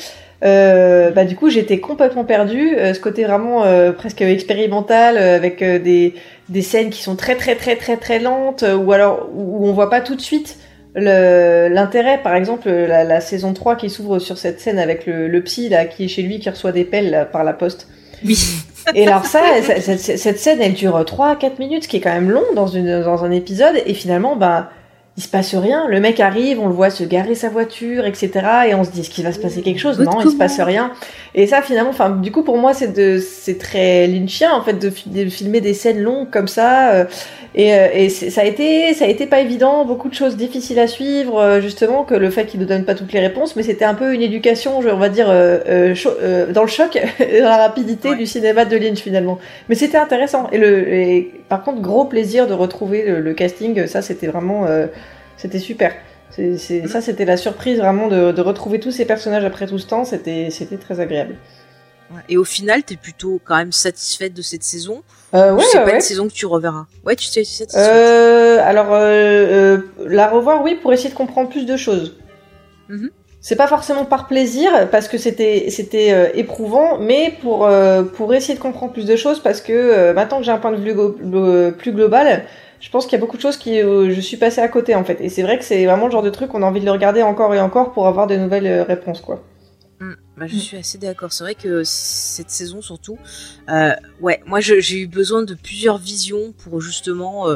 [0.44, 3.64] Euh, bah du coup j'étais complètement perdue, ce côté vraiment
[3.96, 6.12] presque expérimental avec des
[6.50, 9.88] des scènes qui sont très très très très très lentes ou alors où on voit
[9.88, 10.58] pas tout de suite
[10.96, 15.42] l'intérêt, par exemple, la, la saison 3 qui s'ouvre sur cette scène avec le, le
[15.42, 17.88] psy là, qui est chez lui, qui reçoit des pelles là, par la poste.
[18.24, 18.38] Oui.
[18.94, 19.40] Et alors ça,
[19.80, 23.02] cette, cette scène, elle dure 3-4 minutes, ce qui est quand même long dans, une,
[23.02, 24.70] dans un épisode, et finalement, bah,
[25.18, 25.86] il se passe rien.
[25.88, 28.30] Le mec arrive, on le voit se garer sa voiture, etc.
[28.68, 29.98] Et on se dit, est-ce qu'il va se passer quelque chose?
[29.98, 30.90] Non, il se passe rien.
[31.34, 34.74] Et ça, finalement, enfin, du coup, pour moi, c'est de, c'est très lynchien, en fait,
[34.74, 36.90] de, fi- de filmer des scènes longues comme ça.
[36.92, 37.04] euh,
[37.54, 40.78] et, euh, et ça a été, ça a été pas évident, beaucoup de choses difficiles
[40.78, 43.62] à suivre, euh, justement, que le fait qu'il ne donne pas toutes les réponses, mais
[43.62, 45.94] c'était un peu une éducation, on va dire, euh,
[46.52, 48.16] dans le choc, dans la rapidité Ouais.
[48.16, 49.38] du cinéma de Lynch finalement.
[49.70, 50.48] Mais c'était intéressant.
[50.52, 53.86] Et le, et par contre, gros plaisir de retrouver le, le casting.
[53.86, 54.66] Ça, c'était vraiment,
[55.36, 55.92] c'était super.
[56.30, 59.86] C'est- ça, c'était la surprise vraiment de, de retrouver tous ces personnages après tout ce
[59.86, 60.04] temps.
[60.04, 60.48] C'était,
[60.80, 61.36] très agréable.
[62.28, 65.02] Et au final, t'es plutôt quand même satisfaite de cette saison.
[65.34, 65.94] Euh, Ou ouais, c'est pas ouais.
[65.96, 66.86] une saison que tu reverras.
[67.04, 67.84] Ouais, tu sais, tu es satisfaite.
[67.84, 72.16] Euh, alors, euh, euh, la revoir, oui, pour essayer de comprendre plus de choses.
[72.88, 73.10] Mhm.
[73.40, 77.68] C'est pas forcément par plaisir, parce que c'était c'était éprouvant, mais pour
[78.14, 80.76] pour essayer de comprendre plus de choses, parce que maintenant que j'ai un point de
[80.82, 82.44] vue glo- plus global,
[82.86, 84.94] je pense qu'il y a beaucoup de choses qui euh, je suis passée à côté
[84.94, 85.20] en fait.
[85.20, 87.20] Et c'est vrai que c'est vraiment le genre de truc qu'on a envie de regarder
[87.20, 89.42] encore et encore pour avoir de nouvelles euh, réponses quoi.
[89.98, 90.12] Mm.
[90.36, 91.32] Bah, je suis assez d'accord.
[91.32, 93.18] C'est vrai que cette saison surtout,
[93.70, 93.90] euh,
[94.20, 97.46] ouais, moi j'ai eu besoin de plusieurs visions pour justement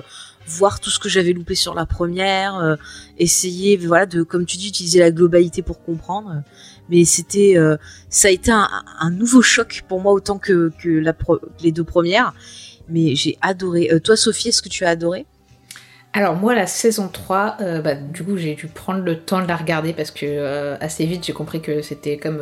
[0.49, 2.77] voir tout ce que j'avais loupé sur la première,
[3.17, 6.43] essayer, voilà, de, comme tu dis, utiliser la globalité pour comprendre.
[6.89, 7.57] Mais c'était,
[8.09, 11.05] ça a été un, nouveau choc pour moi autant que, que
[11.63, 12.35] les deux premières.
[12.91, 13.91] Mais j'ai adoré.
[13.93, 15.27] Euh, toi, Sophie, est-ce que tu as adoré?
[16.13, 19.47] Alors moi la saison 3, euh, bah, du coup j'ai dû prendre le temps de
[19.47, 22.41] la regarder parce que euh, assez vite j'ai compris que c'était comme...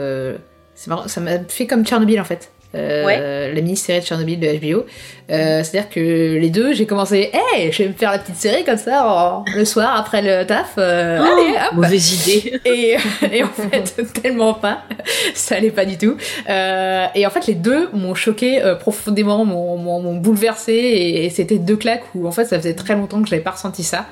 [0.74, 2.50] ça m'a fait comme Tchernobyl en fait.
[2.74, 4.84] Euh, La mini-série de Tchernobyl de HBO.
[5.30, 6.00] Euh, C'est-à-dire que
[6.38, 9.44] les deux, j'ai commencé, hey, je vais me faire la petite série comme ça en-
[9.56, 10.74] le soir après le taf.
[10.76, 12.60] euh, allez, hop Mauvaise idée.
[12.66, 12.96] et,
[13.32, 14.82] et en fait, tellement pas.
[15.34, 16.16] Ça allait pas du tout.
[16.48, 20.72] Euh, et en fait, les deux m'ont choqué profondément, m'ont- bouleversé.
[20.74, 23.52] Et, et c'était deux claques où en fait, ça faisait très longtemps que j'avais pas
[23.52, 24.06] ressenti ça.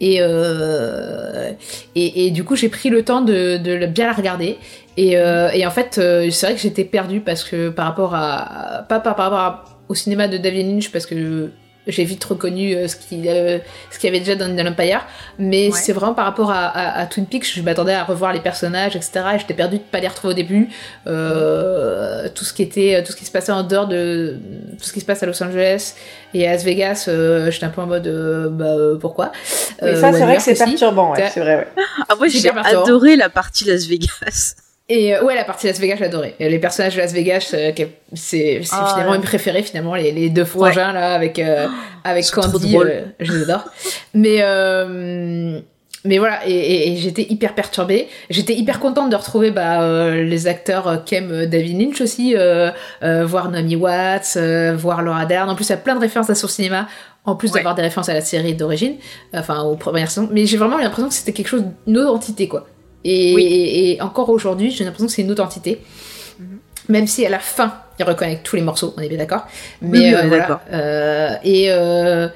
[0.00, 1.52] Et, euh,
[1.94, 3.56] et, et du coup, j'ai pris le temps de,
[3.86, 4.56] bien la regarder.
[4.96, 8.14] Et, euh, et en fait, euh, c'est vrai que j'étais perdue parce que par rapport
[8.14, 8.84] à.
[8.88, 11.50] Pas par, par rapport à- au cinéma de David Lynch, parce que
[11.88, 13.58] j'ai vite reconnu euh, ce qu'il euh,
[13.90, 15.04] ce qu'il y avait déjà dans, dans l'Empire.
[15.38, 15.72] Mais Ouais.
[15.76, 18.94] c'est vraiment par rapport à, à- à Twin Peaks, je m'attendais à revoir les personnages,
[18.94, 19.12] etc.
[19.34, 20.68] Et j'étais perdue de pas les retrouver au début.
[21.08, 24.36] Euh, tout ce qui était, tout ce qui se passait en dehors de
[24.78, 25.94] tout ce qui se passe à Los Angeles
[26.34, 29.32] et à Las Vegas, euh, j'étais un peu en mode euh, bah euh, pourquoi?
[29.82, 31.56] Mais ça, c'est vrai que c'est perturbant, ouais, c'est vrai.
[31.56, 31.82] Ouais.
[32.08, 34.54] Ah, moi, j'ai adoré la partie Las Vegas.
[34.94, 36.34] Et euh, ouais, la partie Las Vegas, j'adorais.
[36.38, 37.72] Les personnages de Las Vegas, euh,
[38.12, 39.18] c'est Ah, finalement ouais.
[39.18, 41.66] mes préférés, finalement, les, les deux frangins là, avec, euh,
[42.04, 43.64] avec sont trop Candy, euh, je les adore.
[44.12, 44.42] mais,
[46.04, 48.08] mais voilà, et, et- et j'étais hyper perturbée.
[48.28, 52.34] J'étais hyper contente de retrouver bah, les acteurs qu'aime David Lynch aussi,
[53.00, 54.36] voir Naomi Watts,
[54.76, 55.48] voir Laura Dern.
[55.48, 56.86] En plus, il y a plein de références à son cinéma.
[57.24, 57.60] En plus Ouais.
[57.60, 58.96] d'avoir des références à la série d'origine,
[59.32, 62.12] enfin aux premières saisons, mais j'ai vraiment eu l'impression que c'était quelque chose, une autre
[62.16, 62.66] entité quoi.
[63.04, 63.42] Et, Oui.
[63.44, 65.80] et- et encore aujourd'hui, j'ai l'impression que c'est une autre entité.
[66.38, 66.58] Mhm.
[66.88, 69.46] Même si à la fin, il reconnecte tous les morceaux, on est bien d'accord.
[69.80, 70.60] Mais Oui, euh, voilà.
[70.72, 72.28] Euh, et, euh,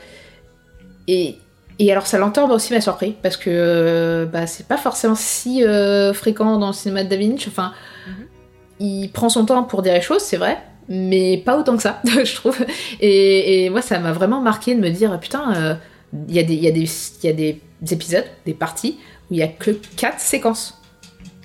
[1.08, 1.36] et,
[1.78, 5.64] et alors ça l'entend aussi m'a surpris parce que euh, bah, c'est pas forcément si
[5.64, 7.46] euh, fréquent dans le cinéma de Da Vinci.
[7.48, 7.72] Enfin,
[8.08, 8.14] Mhm.
[8.80, 12.00] il prend son temps pour dire les choses, c'est vrai, mais pas autant que ça,
[12.04, 12.58] je trouve.
[13.00, 15.74] Et, et moi, ça m'a vraiment marqué de me dire putain, euh,
[16.28, 16.88] il y, a des- il y, a des-
[17.22, 17.60] il y a des
[17.90, 18.98] épisodes, des parties
[19.30, 20.80] où il y a que quatre séquences.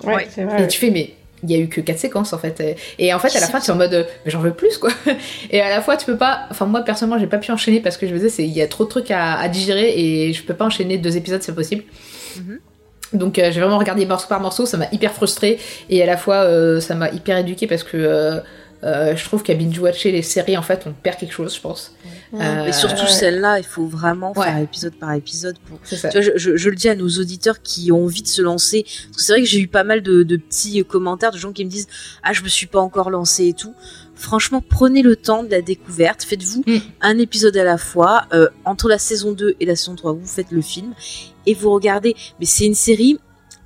[0.03, 0.27] Ouais, Ouais.
[0.29, 0.63] c'est vrai.
[0.63, 1.13] Et tu fais, mais
[1.43, 2.77] il y a eu que quatre séquences en fait.
[2.99, 4.91] Et en fait, à la fin, tu es en mode, mais j'en veux plus quoi.
[5.51, 6.47] Et à la fois, tu peux pas.
[6.51, 8.61] Enfin, moi personnellement, j'ai pas pu enchaîner parce que je me disais, c'est- il y
[8.61, 11.55] a trop de trucs à, à digérer et je peux pas enchaîner deux épisodes, c'est
[11.55, 11.83] possible.
[12.37, 12.59] Mhm.
[13.13, 15.59] Donc euh, j'ai vraiment regardé morceau par morceau, ça m'a hyper frustrée
[15.89, 18.39] et à la fois euh, ça m'a hyper éduquée parce que euh,
[18.83, 21.93] euh, je trouve qu'à binge-watcher les séries, en fait, on perd quelque chose, je pense.
[22.33, 24.45] Euh, Mais surtout celle-là, il faut vraiment Ouais.
[24.45, 25.79] faire épisode par épisode pour.
[25.87, 28.41] Tu vois, je, je- je le dis à nos auditeurs qui ont envie de se
[28.41, 28.85] lancer.
[29.17, 31.69] C'est vrai que j'ai eu pas mal de, de petits commentaires de gens qui me
[31.69, 31.87] disent
[32.23, 33.73] Ah, je me suis pas encore lancé et tout.
[34.15, 36.23] Franchement, prenez le temps de la découverte.
[36.23, 36.77] Faites-vous Mm.
[37.01, 38.25] un épisode à la fois.
[38.33, 40.93] Euh, entre la saison 2 et la saison 3, vous faites le film
[41.45, 42.15] et vous regardez.
[42.39, 43.19] Mais c'est une série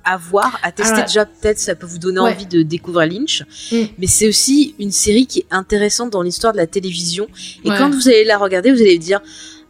[0.06, 1.26] à voir, à tester Ah déjà.
[1.26, 2.30] Peut-être ça peut vous donner Ouais.
[2.32, 3.42] envie de découvrir Lynch.
[3.72, 3.76] Mm.
[3.98, 7.26] Mais c'est aussi une série qui est intéressante dans l'histoire de la télévision.
[7.64, 7.76] Et Ouais.
[7.76, 9.20] quand vous allez la regarder, vous allez dire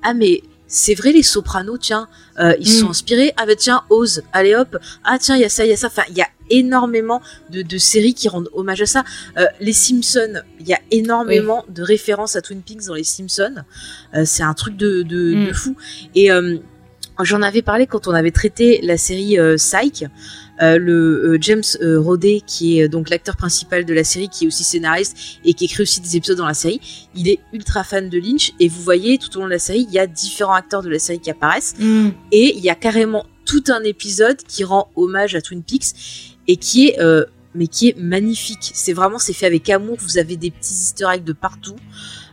[0.03, 2.07] Ah, mais c'est vrai, les sopranos, tiens,
[2.39, 2.81] euh, ils Mm.
[2.81, 3.33] sont inspirés.
[3.37, 4.77] Ah, bah tiens, Oz, allez hop.
[5.05, 5.87] Ah, tiens, il y a ça, il y a ça.
[5.89, 9.05] Enfin, il y a énormément de, de séries qui rendent hommage à ça.
[9.39, 13.55] Euh, les Simpsons, il y a énormément de références à Twin Peaks dans les Simpsons.
[14.15, 15.47] Euh, c'est un truc de, de, Mm.
[15.49, 15.77] de fou.
[16.15, 16.31] Et
[17.23, 20.05] j'en avais parlé quand on avait traité la série euh, Psych.
[20.63, 24.47] Euh, le euh, James Roday, qui est donc l'acteur principal de la série, qui est
[24.47, 26.81] aussi scénariste et qui écrit aussi des épisodes dans la série,
[27.15, 28.53] il est ultra fan de Lynch.
[28.61, 30.89] Et vous voyez, tout au long de la série, il y a différents acteurs de
[30.89, 31.75] la série qui apparaissent.
[31.79, 32.09] Mm.
[32.33, 35.95] Et il y a carrément tout un épisode qui rend hommage à Twin Peaks
[36.49, 36.99] et qui est,
[37.55, 38.71] mais qui est magnifique.
[38.75, 39.97] C'est vraiment, c'est fait avec amour.
[40.01, 41.77] Vous avez des petits Easter eggs de partout.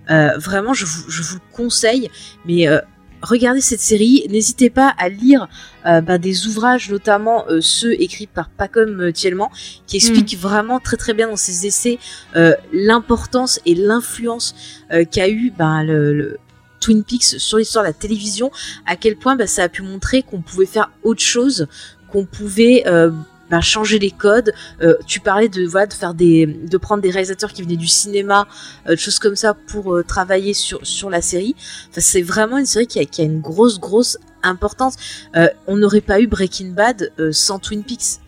[0.09, 2.09] Euh, vraiment, je vous, je vous le conseille.
[2.45, 2.79] Mais euh,
[3.23, 4.25] regardez cette série.
[4.29, 5.47] N'hésitez pas à lire
[5.85, 9.49] euh, bah, des ouvrages, notamment euh, ceux écrits par Pacom euh, Thielman,
[9.87, 11.97] qui expliquent vraiment très très bien dans ses essais
[12.71, 14.55] l'importance et l'influence
[15.11, 16.37] qu'a eu bah, le, le
[16.79, 18.51] Twin Peaks sur l'histoire de la télévision,
[18.85, 21.67] à quel point bah, ça a pu montrer qu'on pouvait faire autre chose,
[22.11, 23.11] qu'on pouvait euh,
[23.53, 24.51] bah, changer les codes.
[24.81, 27.87] Euh, tu parlais de voilà de faire des, de prendre des réalisateurs qui venaient du
[27.87, 28.47] cinéma,
[28.87, 31.55] euh, choses comme ça pour euh, travailler sur sur la série.
[31.89, 34.95] Enfin, c'est vraiment une série qui a, qui a une grosse grosse importance.
[35.35, 38.19] Euh, on n'aurait pas eu Breaking Bad sans Twin Peaks.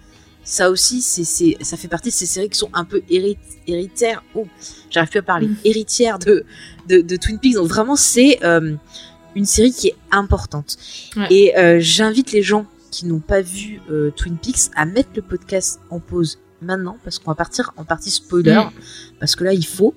[0.43, 3.39] Ça aussi, c'est, c'est, ça fait partie de ces séries qui sont un peu hérit-
[3.65, 4.23] héritières.
[4.35, 4.45] Oh,
[4.91, 5.47] j'arrive plus à parler.
[5.47, 5.57] Mm.
[5.65, 6.45] Héritières de,
[6.87, 7.55] de, de Twin Peaks.
[7.55, 8.37] Donc vraiment, c'est
[9.35, 10.77] une série qui est importante.
[11.17, 11.27] Ouais.
[11.31, 15.21] Et euh, j'invite les gens qui n'ont pas vu euh, Twin Peaks à mettre le
[15.21, 18.71] podcast en pause maintenant parce qu'on va partir en partie spoiler Mm.
[19.19, 19.93] parce que là il faut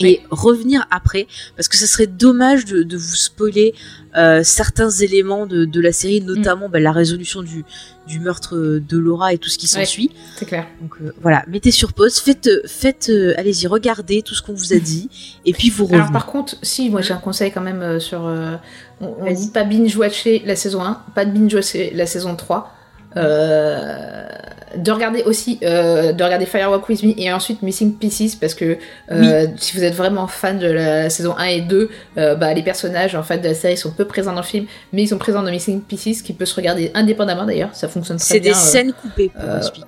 [0.00, 1.26] et revenir après
[1.56, 3.74] parce que ça serait dommage de, de vous spoiler
[4.16, 7.64] euh, certains éléments de, de la série notamment bah, la résolution du,
[8.06, 10.66] du meurtre de Laura et tout ce qui s'ensuit C'est clair.
[10.80, 14.54] donc euh, voilà mettez sur pause faites euh, faites euh, allez-y regardez tout ce qu'on
[14.54, 15.10] vous a dit
[15.44, 18.00] et puis vous revenez Alors par contre, si, moi j'ai un conseil quand même euh,
[18.00, 18.26] sur...
[18.26, 18.56] euh,
[19.00, 22.74] on, on dit pas binge-watcher la saison 1, pas de binge-watcher la saison 3.
[23.18, 24.28] Euh,
[24.76, 28.76] de regarder aussi euh, de regarder Firewalk With Me et ensuite Missing Pieces parce que
[29.10, 32.62] euh, si vous êtes vraiment fan de la saison 1 et 2 euh, bah, les
[32.62, 35.18] personnages en fait de la série sont peu présents dans le film mais ils sont
[35.18, 38.52] présents dans Missing Pieces qui peut se regarder indépendamment d'ailleurs ça fonctionne très c'est bien
[38.52, 39.30] des euh, scènes coupées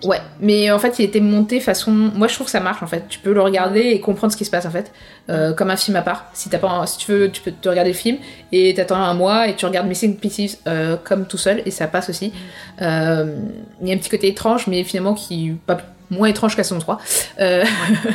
[0.04, 1.90] ouais, mais en fait, il était monté façon.
[1.90, 3.04] Moi, je trouve que ça marche en fait.
[3.08, 4.92] Tu peux le regarder et comprendre ce qui se passe en fait,
[5.56, 6.26] comme un film à part.
[6.32, 8.18] Si t'as pas, si tu veux, tu peux te regarder le film
[8.52, 10.58] et t'attends un mois et tu regardes Missing Pieces
[11.04, 12.32] comme tout seul et ça passe aussi.
[13.20, 13.36] Euh,
[13.82, 15.78] Il y a un petit côté étrange, mais finalement qui pas
[16.10, 16.98] moins étrange la saison 3.
[17.40, 17.64] Euh,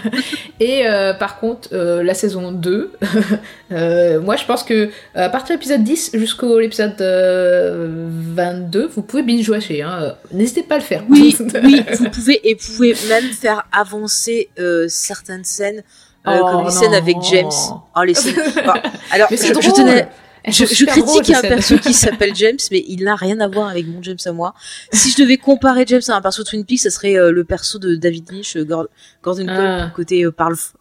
[0.60, 2.92] et euh, par contre, la saison 2,
[3.72, 9.02] euh, moi je pense que à partir de l'épisode 10 jusqu'au l'épisode euh, 22, vous
[9.02, 9.82] pouvez binge-watcher.
[9.82, 10.16] Hein.
[10.34, 11.04] N'hésitez pas à le faire.
[11.10, 14.50] Oui, oui, vous pouvez et vous pouvez même faire avancer
[14.90, 15.82] certaines scènes,
[16.28, 17.50] euh, Oh, comme les scènes avec James.
[17.96, 18.36] Oh, les scènes.
[18.66, 18.74] Bon,
[19.12, 20.08] alors, Mais c'est je, tenais-
[20.48, 24.02] je, critique un perso qui s'appelle James, mais il n'a rien à voir avec mon
[24.04, 24.54] James à moi.
[24.92, 27.80] Si je devais comparer James à un perso Twin Peaks, ce serait euh, le perso
[27.80, 28.88] de David Lynch, euh, Gord-
[29.24, 29.92] Gordon Cole, Ah.
[29.96, 30.80] côté euh, parle fort.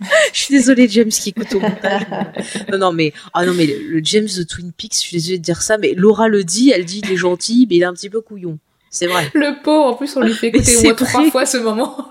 [0.32, 2.02] je suis désolée James qui écoute au montage.
[2.72, 5.38] non non mais ah non mais le, le James de Twin Peaks, je suis désolée
[5.38, 7.86] de dire ça, mais Laura le dit, elle dit il est gentil, mais il est
[7.86, 8.58] un petit peu couillon.
[8.90, 9.30] C'est vrai.
[9.34, 12.08] Le pauvre, en plus, on lui fait écouter au moins trois fois ce moment.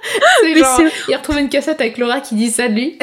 [0.56, 2.98] genre, c'est- il retrouve une cassette avec Laura qui dit ça de lui.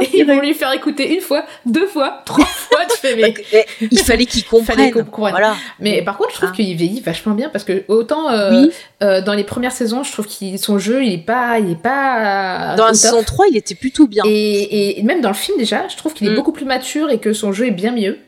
[0.00, 2.78] Et ils vont lui faire écouter une fois, deux fois, trois fois.
[2.90, 3.34] Tu fais, mais,
[3.80, 4.76] il fallait qu'il comprenne.
[4.76, 5.32] Fallait qu'on comprenne.
[5.32, 5.56] Voilà.
[5.80, 6.56] mais par contre, je trouve Ah.
[6.56, 8.70] qu'il vieillit vachement bien parce que autant euh, Oui.
[9.02, 11.82] euh, dans les premières saisons, je trouve que son jeu, il est pas, il est
[11.82, 14.22] pas Dans la saison 3, il était plutôt bien.
[14.26, 16.34] Et, et même dans le film déjà, je trouve qu'il est Mm.
[16.36, 18.18] beaucoup plus mature et que son jeu est bien mieux.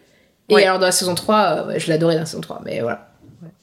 [0.51, 0.65] Et Ouais.
[0.65, 1.37] alors dans la saison 3,
[1.69, 3.08] euh, je l'adorais dans la saison 3, mais voilà.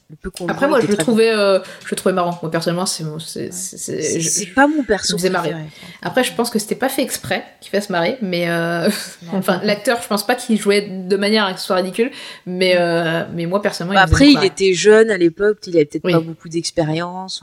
[0.08, 2.38] Le peu qu'on Après moi je le trouvais, euh, je le trouvais marrant.
[2.40, 5.52] Moi personnellement c'est, c'est, je- pas mon perso faisait marrer.
[6.00, 8.88] Après je pense que c'était pas fait exprès qu'il fasse marrer, mais euh,
[9.32, 12.12] enfin l'acteur je pense pas qu'il jouait de manière à que ce soit ridicule,
[12.46, 15.86] mais euh, mais moi personnellement Bah, il après, il était jeune à l'époque, il avait
[15.86, 16.12] peut-être Oui.
[16.12, 17.42] pas beaucoup d'expérience.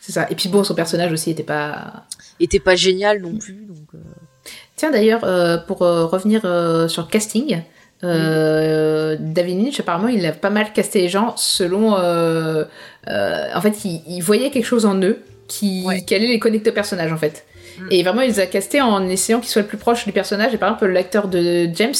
[0.00, 0.26] C'est ça.
[0.30, 2.06] Et puis bon son personnage aussi était pas.
[2.40, 3.66] il était pas génial non plus.
[3.68, 4.00] Donc,
[4.76, 5.20] Tiens d'ailleurs,
[5.66, 6.40] pour revenir
[6.88, 7.60] sur le casting,
[8.04, 11.96] euh, David Lynch apparemment il a pas mal casté les gens selon...
[11.98, 12.64] euh,
[13.08, 15.18] euh, en fait il, il voyait quelque chose en eux
[15.48, 16.02] qui, Ouais.
[16.02, 17.44] qui allait les connecter au personnage en fait.
[17.92, 20.52] Et vraiment, il les a castés en essayant qu'il soit le plus proche du personnage.
[20.52, 21.94] Et par exemple, l'acteur de James,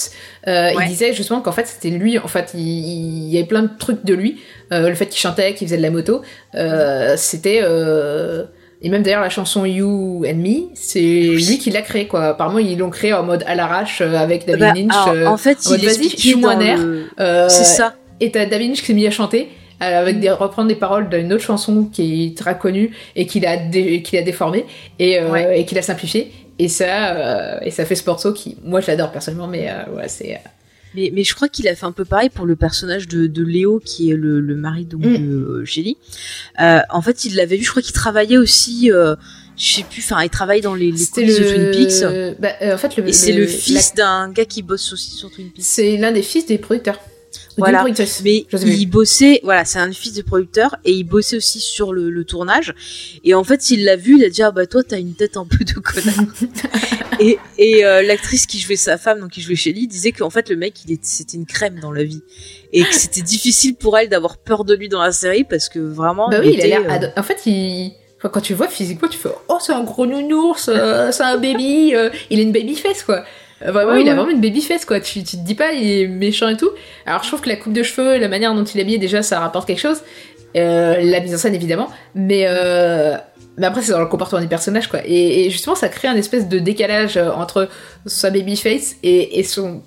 [0.45, 0.75] Ouais.
[0.77, 2.19] il disait justement qu'en fait, c'était lui.
[2.19, 4.41] En fait, il, il y avait plein de trucs de lui.
[4.73, 6.23] Le fait qu'il chantait, qu'il faisait de la moto,
[7.16, 7.62] c'était.
[8.81, 12.27] Et même d'ailleurs, la chanson You and Me, c'est lui qui l'a créé, quoi.
[12.27, 14.93] Apparemment, ils l'ont créé en mode à l'arrache euh, avec David Bah, Lynch.
[14.93, 16.79] alors, euh, en fait, en il dans un air.
[16.79, 17.95] le- euh, C'est ça.
[18.21, 19.49] et t'as David Lynch qui s'est mis à chanter
[19.83, 23.47] euh, avec des reprendre des paroles d'une autre chanson qui est très connue et qu'il
[23.47, 24.65] a dé- qu'il a déformé
[25.01, 25.61] et, euh, Ouais.
[25.61, 28.89] et qu'il a simplifié et ça euh, et ça fait ce morceau qui moi je
[28.89, 30.39] l'adore personnellement mais euh, ouais c'est euh,
[30.94, 33.43] Mais, mais je crois qu'il a fait un peu pareil pour le personnage de, de
[33.44, 35.16] Léo, qui est le, le mari donc, Mm.
[35.28, 35.97] de euh, Shelly.
[36.60, 39.15] Euh, en fait, il l'avait vu, je crois qu'il travaillait aussi, euh,
[39.56, 42.39] je sais plus, enfin, il travaille dans les, les c'était coulisses de Twin Peaks.
[42.40, 45.10] bah, euh, en fait le Et c'est le, la- fils d'un gars qui bosse aussi
[45.10, 45.65] sur Twin Peaks.
[45.65, 47.01] c'est l'un des fils des producteurs
[47.59, 47.85] Voilà.
[47.85, 51.93] Mais Je il bossait, voilà, c'est un fils de producteur et il bossait aussi sur
[51.93, 52.75] le, le tournage.
[53.25, 55.37] Et en fait, il l'a vu, il a dit ah bah toi t'as une tête
[55.37, 56.25] un peu de connard.
[57.21, 60.49] et et euh, l'actrice qui jouait sa femme, donc qui jouait Shelly, disait qu'en fait
[60.49, 62.23] le mec il était, c'était une crème dans la vie
[62.73, 65.79] et que c'était difficile pour elle d'avoir peur de lui dans la série parce que
[65.79, 66.29] vraiment.
[66.29, 69.19] bah oui il a l'air euh, en fait il quand tu le vois physiquement tu
[69.19, 72.75] fais oh c'est un gros nounours euh, c'est un baby euh, il a une baby
[72.75, 73.25] face quoi
[73.61, 75.01] Vraiment, Ouais, il a vraiment une baby face quoi.
[75.01, 76.71] Tu, tu te dis pas il est méchant et tout.
[77.07, 79.23] Alors je trouve que la coupe de cheveux, la manière dont il est habillé déjà,
[79.23, 79.99] ça rapporte quelque chose.
[80.57, 83.17] Euh, la mise en scène évidemment, mais euh,
[83.59, 85.01] mais après c'est dans le comportement du personnage quoi.
[85.05, 87.69] Et, et justement ça crée un espèce de décalage euh, entre
[88.07, 89.83] sa baby face et, et son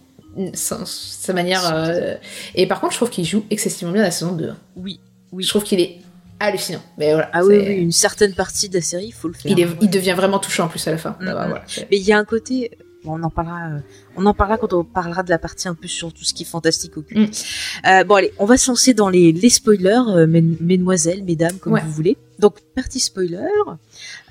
[0.54, 1.62] sa, sa manière.
[1.74, 2.16] euh,
[2.56, 4.52] Et par contre je trouve qu'il joue excessivement bien la saison 2.
[4.76, 5.00] Oui,
[5.32, 5.44] oui.
[5.44, 5.98] Je trouve qu'il est
[6.40, 6.82] hallucinant.
[6.98, 7.30] Mais voilà.
[7.34, 9.52] Ah oui, une certaine partie de la série, il faut le faire.
[9.52, 11.16] Il, est, il devient vraiment touchant en plus à la fin.
[11.20, 11.28] Mhm.
[11.30, 12.72] Ah bah, voilà, c'est- Mais il y a un côté,
[13.06, 13.80] on en parlera, euh,
[14.16, 16.44] on en parlera quand on parlera de la partie un peu sur tout ce qui
[16.44, 17.46] est fantastique occulte.
[17.84, 17.88] Mm.
[17.90, 21.58] Euh, bon allez, on va se lancer dans les, les spoilers, euh, mes- mesdemoiselles, mesdames,
[21.60, 21.82] comme Ouais.
[21.86, 22.18] vous voulez.
[22.40, 23.38] Donc partie spoiler.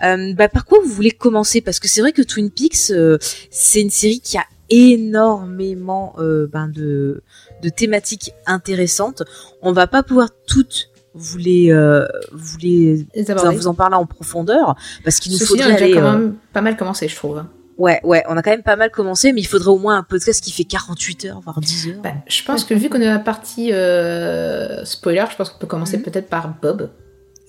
[0.02, 1.60] Euh, bah, par quoi vous voulez commencer?
[1.60, 3.18] Parce que c'est vrai que Twin Peaks, euh,
[3.50, 7.22] c'est une série qui a énormément ben, de,
[7.62, 9.22] de thématiques intéressantes.
[9.62, 14.76] On va pas pouvoir toutes vous les, euh, vous les vous en- parler en profondeur
[15.04, 17.42] parce qu'il nous faudrait aller quand même pas mal commencé, je trouve.
[17.80, 20.02] Ouais, ouais, on a quand même pas mal commencé, mais il faudrait au moins un
[20.02, 21.94] podcast qui fait 48 heures, voire 10 heures.
[22.02, 25.58] Bah, je pense que vu qu'on est à la partie euh, spoiler, je pense qu'on
[25.58, 26.02] peut commencer Mhm.
[26.02, 26.90] peut-être par Bob.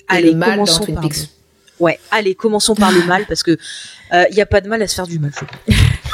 [0.10, 1.30] et allez, le mal dans commençons Twin par Peaks.
[1.80, 3.58] Ouais, allez, commençons par le mal, parce que
[4.30, 5.32] il y a pas de mal à se faire du mal.
[5.38, 5.72] je.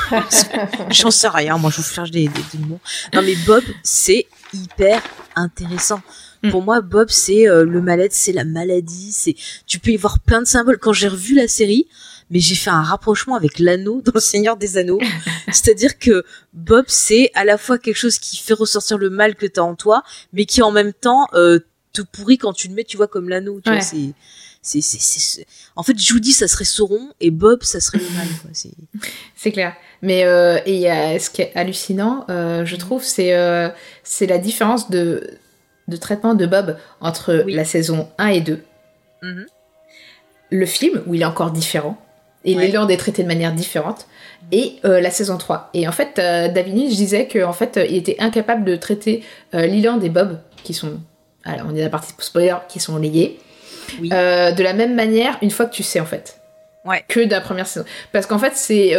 [0.92, 2.80] J'en sais rien, moi je vous cherche des, des, des mots.
[3.14, 5.02] Non mais Bob, c'est hyper
[5.36, 6.02] intéressant.
[6.44, 6.52] Mm.
[6.52, 9.36] Pour moi, Bob, c'est euh, le mal-être, c'est la maladie, c'est
[9.66, 10.78] tu peux y voir plein de symboles.
[10.80, 11.88] Quand j'ai revu la série,
[12.30, 15.00] mais j'ai fait un rapprochement avec l'anneau dans le Seigneur des Anneaux.
[15.52, 16.24] C'est-à-dire que
[16.54, 19.76] Bob, c'est à la fois quelque chose qui fait ressortir le mal que t'as en
[19.76, 21.60] toi, mais qui en même temps euh,
[21.94, 23.62] te pourrit quand tu le mets, tu vois, comme l'anneau.
[23.62, 23.78] Tu Ouais.
[23.78, 23.86] vois,
[24.62, 25.46] c'est,
[25.78, 28.28] En fait, Judy, ça serait Sauron, et Bob, ça serait le mal.
[28.42, 28.50] Quoi.
[28.54, 28.72] C'est...
[29.36, 29.74] C'est clair.
[30.02, 33.70] Mais euh, et y a ce qui est hallucinant, euh, je trouve, c'est euh,
[34.04, 35.28] c'est la différence de
[35.88, 37.54] de traitement de Bob entre Oui.
[37.54, 38.62] la saison 1 et 2.
[39.24, 39.46] Mhm.
[40.52, 41.98] Le film, où il est encore différent,
[42.48, 42.72] et Ouais.
[42.94, 44.08] Est traité de manière différente,
[44.52, 45.70] et euh, la saison 3.
[45.74, 49.24] Et en fait, euh, David Lynch disait qu'en fait, euh, il était incapable de traiter
[49.54, 50.94] euh, Leland et Bob, qui sont,
[51.44, 53.38] alors, on est à la partie spoiler, qui sont liés,
[54.02, 54.10] Oui.
[54.10, 56.38] de la même manière une fois que tu sais, en fait
[56.86, 57.04] Ouais.
[57.10, 57.86] que de la première saison.
[58.14, 58.94] Parce qu'en fait, c'est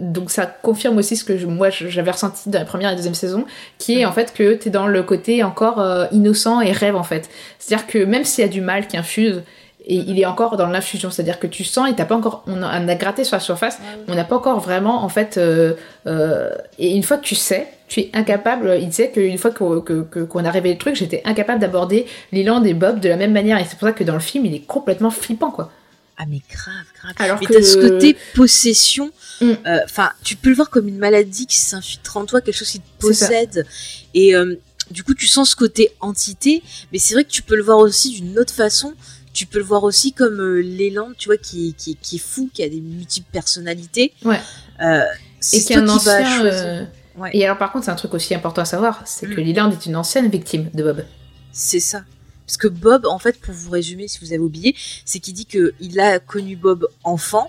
[0.00, 3.14] donc ça confirme aussi ce que je- moi j'avais ressenti dans la première et deuxième
[3.14, 3.46] saison,
[3.78, 7.30] qui est en fait que t'es dans le côté encore innocent et rêve en fait.
[7.58, 9.42] C'est-à-dire que même s'il y a du mal qui infuse,
[9.86, 12.62] et il est encore dans l'infusion, c'est-à-dire que tu sens et t'as pas encore, on
[12.62, 13.78] a, on a gratté sur la surface,
[14.08, 15.74] on n'a pas encore vraiment en fait, euh,
[16.06, 18.78] euh, et une fois que tu sais, tu es incapable.
[18.80, 22.06] Il disait qu'une fois que- que- que- qu'on a révélé le truc, j'étais incapable d'aborder
[22.32, 24.46] Leland et Bob de la même manière, et c'est pour ça que dans le film,
[24.46, 25.70] il est complètement flippant quoi.
[26.16, 27.12] Ah mais grave, grave.
[27.18, 29.10] Alors mais que t'as ce côté possession.
[29.40, 29.50] Mm.
[29.66, 32.70] euh, Enfin, tu peux le voir comme une maladie qui s'infiltre en toi, quelque chose
[32.70, 33.66] qui te possède.
[34.14, 34.54] Et euh,
[34.92, 36.62] du coup, tu sens ce côté entité.
[36.92, 38.94] Mais c'est vrai que tu peux le voir aussi d'une autre façon.
[39.34, 42.48] Tu peux le voir aussi comme euh, l'élan, tu vois, qui, qui, qui est fou,
[42.54, 44.12] qui a des multiples personnalités.
[44.24, 44.40] Ouais.
[44.82, 45.02] Euh,
[45.40, 46.44] c'est et qui un ancien.
[46.46, 46.84] euh,
[47.16, 47.30] Ouais.
[47.32, 49.44] Et alors par contre, c'est un truc aussi important à savoir, c'est que Mm.
[49.44, 51.04] Leland est une ancienne victime de Bob.
[51.52, 52.02] C'est ça.
[52.46, 54.74] Parce que Bob, en fait, pour vous résumer, si vous avez oublié,
[55.04, 57.48] c'est qu'il dit que il a connu Bob enfant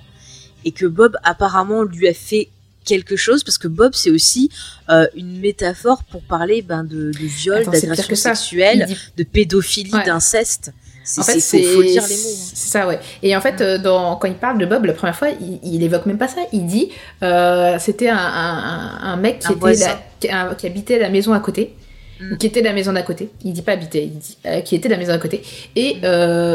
[0.65, 2.49] et que Bob apparemment lui a fait
[2.85, 4.51] quelque chose parce que Bob c'est aussi
[4.89, 10.05] euh, une métaphore pour parler ben de, de viol, d'agression sexuelle, dit- de pédophilie, Ouais.
[10.05, 10.71] d'inceste.
[11.17, 12.29] En fait, c'est- faut, dire les mots.
[12.29, 12.51] hein.
[12.53, 12.99] C'est ça, ouais.
[13.23, 15.83] Et en fait, euh, dans, quand il parle de Bob la première fois, il, il
[15.83, 16.41] évoque même pas ça.
[16.53, 16.89] Il dit,
[17.23, 19.87] euh, c'était un, un, un- un mec qui Un était voisin.
[19.87, 21.73] la- qui, un- qui habitait la maison à côté
[22.17, 22.37] Mm.
[22.37, 23.29] qui était la maison d'à côté.
[23.43, 25.43] Il dit pas habiter, il dit euh, qui était la maison d'à côté
[25.75, 25.97] et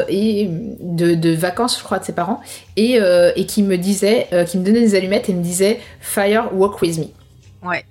[0.09, 0.49] et
[0.81, 2.41] de, de vacances, je crois, de ses parents
[2.79, 2.99] et
[3.37, 6.97] et qui me disait, qui me donnait des allumettes et me disait Fire walk with
[6.99, 7.05] me.
[7.63, 7.85] Ouais.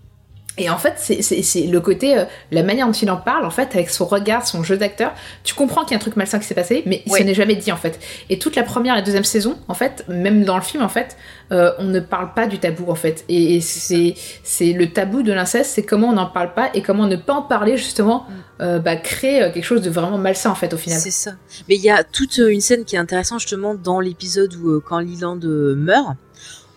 [0.59, 3.69] Et en fait, c'est- le côté, euh, la manière dont il en parle, en fait,
[3.75, 5.13] avec son regard, son jeu d'acteur,
[5.43, 7.19] tu comprends qu'il y a un truc malsain qui s'est passé, mais Ouais.
[7.19, 7.99] ce n'est jamais dit, en fait.
[8.29, 10.89] Et toute la première et la deuxième saison, en fait, même dans le film, en
[10.89, 11.15] fait,
[11.51, 13.23] euh, on ne parle pas du tabou, en fait.
[13.29, 17.07] Et, et c'est le tabou de l'inceste, c'est comment on n'en parle pas et comment
[17.07, 18.25] ne pas en parler, justement,
[18.61, 20.99] euh, bah, crée euh, quelque chose de vraiment malsain, en fait, au final.
[20.99, 21.31] C'est ça.
[21.69, 24.99] Mais il y a toute une scène qui est intéressante justement dans l'épisode où quand
[24.99, 26.15] Leland euh, meurt,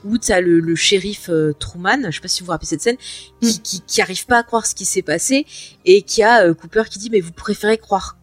[0.05, 2.83] où t'as le, le shérif euh, Truman, je sais pas si vous vous rappelez cette
[2.83, 2.97] scène,
[3.41, 5.47] qui, qui, qui arrive pas à croire ce qui s'est passé
[5.85, 8.17] et qui a euh, Cooper qui dit mais vous préférez croire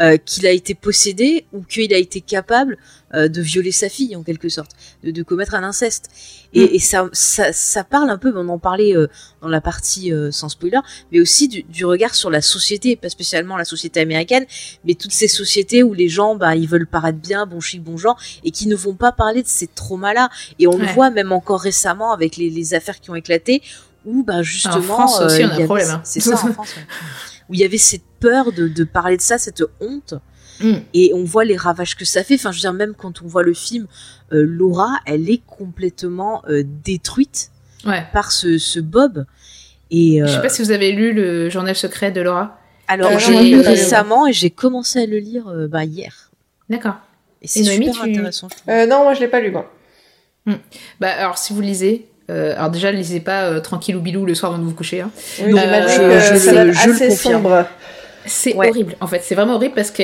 [0.00, 2.78] Euh, Qu'il a été possédé ou qu'il a été capable
[3.14, 4.72] euh, de violer sa fille en quelque sorte,
[5.04, 6.10] de, de commettre un inceste.
[6.52, 9.06] Et, et ça, ça, ça parle un peu, on en parlait euh,
[9.40, 10.80] dans la partie euh, sans spoiler,
[11.12, 14.46] mais aussi du, du regard sur la société, pas spécialement la société américaine,
[14.84, 17.96] mais toutes ces sociétés où les gens, bah, ils veulent paraître bien, bon chic, bon
[17.96, 20.28] genre, et qui ne vont pas parler de ces traumas-là.
[20.58, 23.62] Et on le voit même encore récemment avec les, les affaires qui ont éclaté,
[24.04, 26.00] où bah, justement, France aussi, on a un problème, hein.
[26.04, 26.82] C'est ça, en France, ouais.
[27.48, 30.14] Où il y avait cette peur de, de parler de ça, cette honte.
[30.60, 30.74] Mm.
[30.94, 32.34] Et on voit les ravages que ça fait.
[32.34, 33.86] Enfin, je veux dire, même quand on voit le film,
[34.32, 37.50] euh, Laura, elle est complètement euh, détruite
[37.84, 38.04] Ouais.
[38.12, 39.26] par ce, ce Bob.
[39.90, 42.58] Et euh, Je sais pas si vous avez lu le journal secret de Laura.
[42.88, 46.30] alors, Euh, j'ai lu récemment et j'ai commencé à le lire euh, bah, hier.
[46.70, 46.94] D'accord.
[47.42, 48.48] Et c'est Et Noémie, super tu- intéressant.
[48.66, 48.72] je.
[48.72, 49.70] Euh, non, moi je l'ai pas lu, moi.
[51.00, 54.34] Bah, alors, si vous lisez, euh, alors déjà, lisez pas euh, tranquille ou bilou le
[54.34, 55.00] soir avant de vous coucher.
[55.02, 55.10] hein.
[55.42, 57.64] Oui, Non, j'imagine je- que je ça je le confirme.
[58.26, 58.70] C'est Ouais.
[58.70, 59.20] horrible, en fait.
[59.22, 60.02] C'est vraiment horrible parce que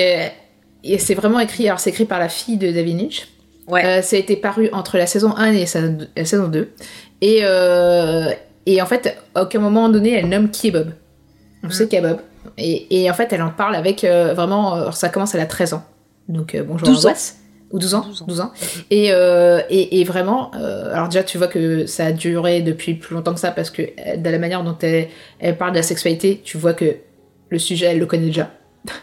[0.98, 1.66] c'est vraiment écrit.
[1.68, 3.28] Alors, c'est écrit par la fille de David Lynch.
[3.68, 3.84] Ouais.
[3.84, 5.64] Euh, ça a été paru entre la saison 1 et
[6.16, 6.70] la saison 2.
[7.22, 8.30] Et, euh,
[8.66, 10.92] et en fait, à aucun moment donné, elle nomme qui est Bob.
[11.62, 11.70] On Mm.
[11.70, 12.18] sait qu'il y a Bob.
[12.58, 14.76] Et, et en fait, elle en parle avec euh, vraiment.
[14.76, 15.84] euh, ça commence, elle a 13 ans.
[16.28, 17.08] Donc, euh, bonjour 12 ans.
[17.10, 17.36] angoisse.
[17.70, 18.26] Ou 12 ans 12 ans.
[18.26, 18.52] 12 ans.
[18.90, 22.94] Et, euh, et, et vraiment, euh, alors déjà, tu vois que ça a duré depuis
[22.94, 25.76] plus longtemps que ça parce que euh, de la manière dont elle, elle parle de
[25.76, 26.96] la sexualité, tu vois que
[27.48, 28.50] le sujet, elle le connaît déjà.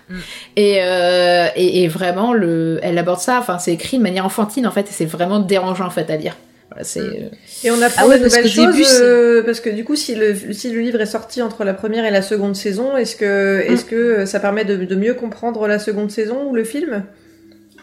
[0.10, 0.16] Mm.
[0.58, 4.66] Et, euh, et, et vraiment, le, elle aborde ça, enfin, c'est écrit de manière enfantine
[4.66, 6.36] en fait, et c'est vraiment dérangeant en fait à lire.
[6.72, 7.30] Voilà, euh,
[7.64, 10.72] Et on apprend Ah ouais, de nouvelles choses parce que du coup, si le si
[10.72, 14.26] le livre est sorti entre la première et la seconde saison, est-ce que est-ce que
[14.26, 17.04] ça permet de, de mieux comprendre la seconde saison ou le film?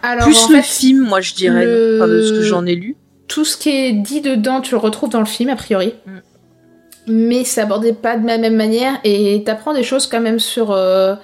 [0.06, 2.66] Alors, Plus en le fait, film, moi je dirais, le- enfin, de ce que j'en
[2.66, 2.96] ai lu.
[3.28, 5.94] tout ce qui est dit dedans, tu le retrouves dans le film, a priori.
[6.06, 6.10] Mm.
[7.06, 10.70] Mais c'est abordé pas de la même manière, et t'apprends des choses quand même sur.
[10.72, 11.14] euh,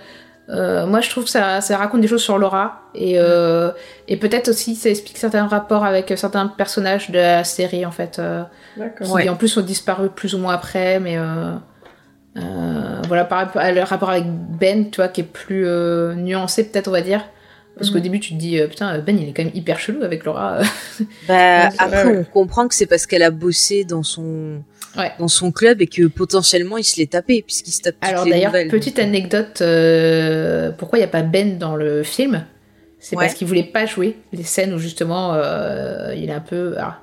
[0.50, 3.70] euh, moi, je trouve que ça, ça raconte des choses sur Laura, et, euh,
[4.08, 8.18] et peut-être aussi ça explique certains rapports avec certains personnages de la série, en fait,
[8.18, 8.42] euh,
[8.76, 9.06] D'accord.
[9.06, 9.28] qui Ouais.
[9.28, 11.16] en plus ont disparu plus ou moins après, mais.
[11.18, 11.52] euh,
[12.36, 16.14] euh, voilà, par rapport à le rapport avec Ben, tu vois, qui est plus euh,
[16.14, 17.24] nuancé, peut-être, on va dire.
[17.76, 18.02] Parce qu'au Mhm.
[18.02, 20.58] début, tu te dis, euh, putain, Ben, il est quand même hyper chelou avec Laura.
[21.28, 22.18] Bah, après, ouais.
[22.18, 24.62] on comprend que c'est parce qu'elle a bossé dans son
[24.98, 25.12] Ouais.
[25.20, 28.26] dans son club et que potentiellement il se l'est tapé puisqu'il se tape toutes Alors
[28.26, 32.44] d'ailleurs, petite anecdote, euh, pourquoi il n'y a pas Ben dans le film?
[32.98, 33.24] C'est Ouais.
[33.24, 36.74] parce qu'il voulait pas jouer les scènes où justement euh, il est un peu...
[36.78, 36.98] Ah,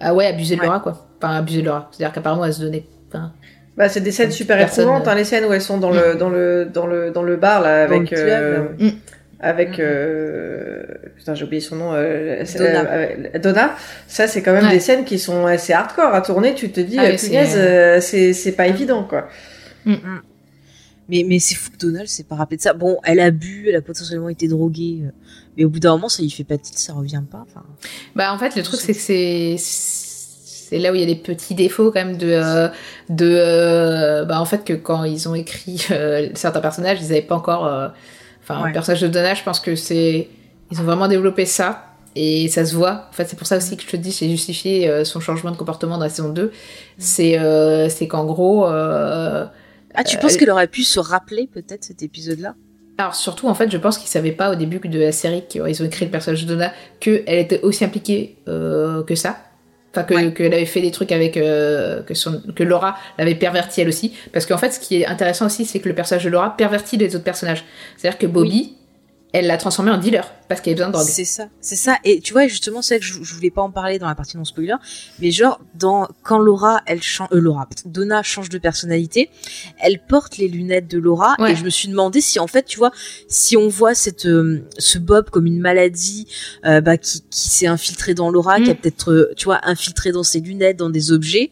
[0.00, 0.66] ah ouais, abusé de Ouais.
[0.66, 1.08] Laura quoi.
[1.20, 1.88] Enfin, abusé de Laura.
[1.92, 2.86] C'est-à-dire qu'apparemment elle se donnait...
[3.08, 3.32] Enfin,
[3.76, 5.10] Bah, c'est des scènes super personne, éprouvantes, euh.
[5.10, 7.60] hein, les scènes où elles sont dans le dans le dans le dans le bar
[7.60, 8.94] là Dans avec le club, euh, là, ouais.
[9.44, 9.48] Mm.
[9.48, 10.82] avec euh,
[11.16, 12.92] putain j'ai oublié son nom euh, Donna.
[12.92, 13.74] euh, Donna.
[14.08, 14.70] Ça c'est quand même Ouais.
[14.72, 16.54] des scènes qui sont assez hardcore à tourner.
[16.54, 19.28] Tu te dis Ah oui, c'est- euh, c'est pas évident quoi.
[21.08, 22.72] Mais mais c'est fou que Donald s'est pas rappelé de ça.
[22.72, 25.02] Bon, elle a bu, elle a potentiellement été droguée,
[25.56, 27.44] mais au bout d'un moment ça y fait pas tilt, ça revient pas.
[27.46, 27.62] Enfin,
[28.16, 31.14] Bah en fait le truc c'est que c'est c'est là où il y a des
[31.20, 32.68] petits défauts quand même de euh,
[33.10, 37.20] de euh, bah en fait que quand ils ont écrit euh, certains personnages ils avaient
[37.20, 37.88] pas encore euh,
[38.44, 38.68] enfin Ouais.
[38.68, 40.28] le personnage de Donna je pense que c'est
[40.70, 43.76] ils ont vraiment développé ça et ça se voit en fait c'est pour ça aussi
[43.76, 46.52] que je te dis c'est justifié euh, son changement de comportement dans la saison 2
[46.98, 49.44] c'est euh, c'est qu'en gros euh,
[49.94, 52.54] ah, tu penses elle- qu'elle aurait pu se rappeler peut-être cet épisode-là?
[52.98, 55.62] Alors surtout, en fait, je pense qu'ils savaient pas au début de la série, qu'ils
[55.62, 59.36] ont écrit le personnage de Donna, qu'elle était aussi impliquée que ça.
[59.94, 60.32] Enfin, que- Ouais.
[60.32, 61.36] qu'elle avait fait des trucs avec...
[61.36, 64.12] euh, que, son, que Laura l'avait perverti elle aussi.
[64.32, 66.96] Parce qu'en fait, ce qui est intéressant aussi, c'est que le personnage de Laura pervertit
[66.96, 67.64] les autres personnages.
[67.96, 68.74] C'est-à-dire que Bobby,
[69.36, 71.06] elle l'a transformé en dealer, parce qu'elle avait besoin de drogue.
[71.12, 71.96] C'est ça, c'est ça.
[72.04, 74.14] Et tu vois, justement, c'est vrai que je, je voulais pas en parler dans la
[74.14, 74.76] partie non spoiler,
[75.18, 79.30] mais genre dans quand Laura, elle change, euh, Laura, Donna change de personnalité,
[79.80, 81.50] elle porte les lunettes de Laura Ouais.
[81.52, 82.92] et je me suis demandé si en fait, tu vois,
[83.26, 86.28] si on voit cette euh, ce Bob comme une maladie,
[86.64, 88.62] euh, bah qui qui s'est infiltré dans Laura, Mm.
[88.62, 91.50] qui a peut-être, euh, tu vois, infiltré dans ses lunettes, dans des objets.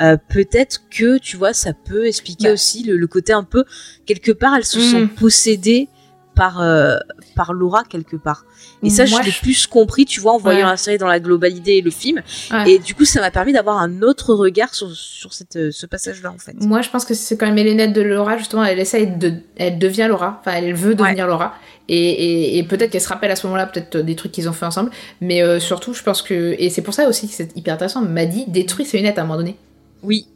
[0.00, 2.52] euh, peut-être que tu vois ça peut expliquer Bah.
[2.52, 3.64] aussi le, le côté un peu
[4.06, 5.08] quelque part elles se sont Mhm.
[5.08, 5.88] possédées
[6.38, 6.96] par euh,
[7.34, 8.44] par Laura quelque part.
[8.82, 10.70] Et ça Moi, je l'ai je- plus compris tu vois en voyant Ouais.
[10.70, 12.22] la série dans la globalité et le film.
[12.50, 12.70] Ouais.
[12.70, 15.84] Et du coup ça m'a permis d'avoir un autre regard sur sur cette euh, ce
[15.86, 16.54] passage là en fait.
[16.60, 19.34] Moi, je pense que c'est quand même les lunettes de Laura, justement, elle essaye de.
[19.56, 21.54] Elle devient Laura, enfin, elle veut devenir Laura.
[21.90, 24.48] Et, et, et peut-être qu'elle se rappelle à ce moment-là, peut-être euh, des trucs qu'ils
[24.48, 24.90] ont fait ensemble.
[25.20, 26.54] Mais euh, surtout, je pense que.
[26.58, 29.22] Et c'est pour ça aussi que c'est hyper intéressant, m'a dit détruit ses lunettes à
[29.22, 29.56] un moment donné.
[30.02, 30.26] Oui.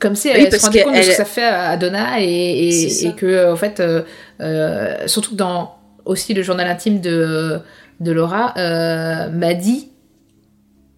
[0.00, 2.20] Comme si Oui, elle, se parce rendait compte de ce que ça fait à Donna
[2.20, 4.02] et, que, euh, en fait, euh,
[4.40, 7.60] euh, surtout que dans aussi le journal intime de,
[8.00, 9.88] de Laura, euh, m'a dit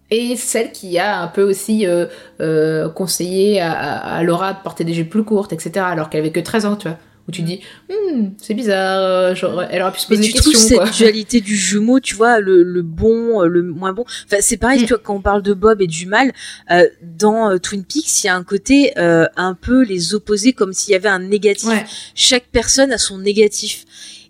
[0.09, 5.09] et celle qui a un peu aussi euh, conseillé à Laura de porter des jupes
[5.09, 5.85] plus courtes, etc.
[5.89, 6.97] Alors qu'elle avait que 13 ans, tu vois.
[7.27, 10.33] Où tu dis, Hmm, c'est bizarre, euh, genre, elle aurait pu se Mais poser tu
[10.33, 10.89] des trouves questions, cette quoi.
[10.89, 14.03] dualité du jumeau, tu vois, le, le bon, euh, le moins bon?
[14.25, 14.85] Enfin, c'est pareil, Mm.
[14.85, 16.33] tu vois, quand on parle de Bob et du mal,
[16.71, 20.73] euh, dans Twin Peaks, il y a un côté euh, un peu les opposés, comme
[20.73, 21.69] s'il y avait un négatif.
[21.69, 21.85] Ouais.
[22.13, 23.85] Chaque personne a son négatif.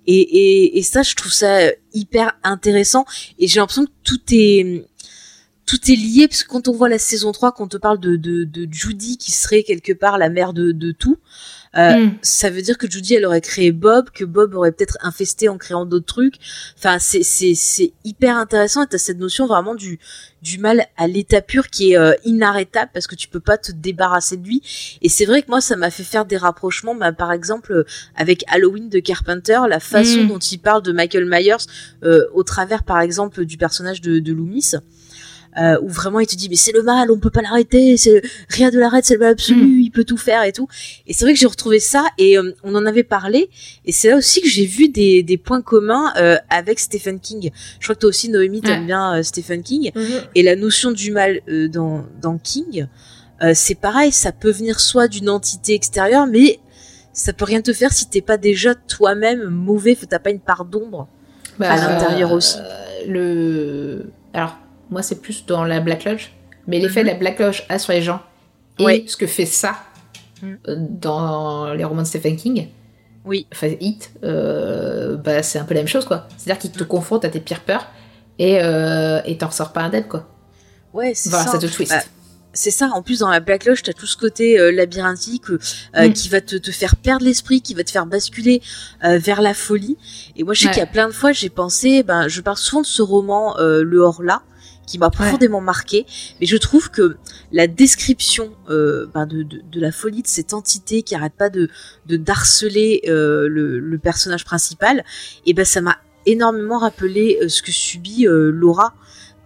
[0.05, 1.61] Et, et, et ça, je trouve ça
[1.93, 3.05] hyper intéressant.
[3.39, 4.85] Et j'ai l'impression que tout est
[5.65, 7.97] tout est lié parce que quand on voit la saison 3, quand on te parle
[7.97, 11.19] de, de, de Judy qui serait quelque part la mère de, de tout,
[11.77, 12.11] euh, Hmm.
[12.21, 15.57] ça veut dire que Judy elle aurait créé Bob, que Bob aurait peut-être infesté en
[15.57, 16.35] créant d'autres trucs.
[16.77, 18.83] Enfin, c'est c'est c'est hyper intéressant.
[18.83, 19.99] Et t'as cette notion vraiment du
[20.41, 23.71] du mal à l'état pur qui est euh, inarrêtable parce que tu peux pas te
[23.71, 24.61] débarrasser de lui.
[25.01, 26.95] Et c'est vrai que moi ça m'a fait faire des rapprochements.
[26.95, 27.85] Bah, par exemple euh,
[28.15, 30.27] avec Halloween de Carpenter, la façon Mm.
[30.27, 31.65] dont il parle de Michael Myers
[32.03, 34.73] euh, au travers par exemple du personnage de, de Loomis.
[35.61, 38.23] Euh, où vraiment il te dit mais c'est le mal, on peut pas l'arrêter, c'est
[38.49, 40.67] rien de l'arrête, c'est le mal absolu, il peut tout faire et tout.
[41.05, 43.51] Et c'est vrai que j'ai retrouvé ça et euh, on en avait parlé
[43.85, 47.51] et c'est là aussi que j'ai vu des, des points communs euh, avec Stephen King.
[47.79, 48.85] Je crois que toi aussi Noémie t'aimes Ouais.
[48.87, 50.21] bien euh, Stephen King Mhm.
[50.33, 52.87] et la notion du mal euh, dans dans King,
[53.43, 56.59] euh, c'est pareil, ça peut venir soit d'une entité extérieure mais
[57.13, 60.65] ça peut rien te faire si t'es pas déjà toi-même mauvais, t'as pas une part
[60.65, 61.07] d'ombre.
[61.59, 62.57] à l'intérieur aussi.
[62.59, 64.05] euh, Le...
[64.33, 64.57] Alors,
[64.93, 66.29] moi, c'est plus dans la Black Lodge.
[66.67, 68.21] Mais l'effet de la Black Lodge a sur les gens
[68.79, 69.03] et Ouais.
[69.07, 69.75] ce que fait ça
[70.41, 70.53] Mm.
[70.67, 72.67] euh, dans les romans de Stephen King,
[73.25, 73.47] Oui.
[73.53, 76.27] enfin Hit, euh, bah, c'est un peu la même chose, quoi.
[76.37, 77.87] C'est-à-dire qu'il te confronte à tes pires peurs
[78.39, 80.27] et euh, t'en ressors pas indemne, quoi.
[80.93, 81.51] Ouais, c'est Voilà, ça.
[81.53, 81.91] ça te twist.
[81.91, 82.01] Bah,
[82.55, 82.89] c'est ça.
[82.93, 86.11] En plus, dans la Black Lodge, t'as tout ce côté euh, labyrinthique Mm.
[86.13, 88.61] qui va te, te faire perdre l'esprit, qui va te faire basculer
[89.01, 89.97] vers la folie.
[90.35, 90.73] Et moi, je sais Ouais.
[90.73, 93.55] qu'il y a plein de fois, j'ai pensé, ben, je parle souvent de ce roman,
[93.59, 94.41] Le Horla,
[94.85, 96.05] qui m'a profondément marqué.
[96.39, 97.17] Mais je trouve que
[97.51, 101.49] la description euh, ben, de, de, de la folie de cette entité qui arrête pas
[101.49, 101.69] de,
[102.05, 105.03] de d'harceler euh, le, le personnage principal,
[105.45, 108.93] et ben, ça m'a énormément rappelé euh, ce que subit Laura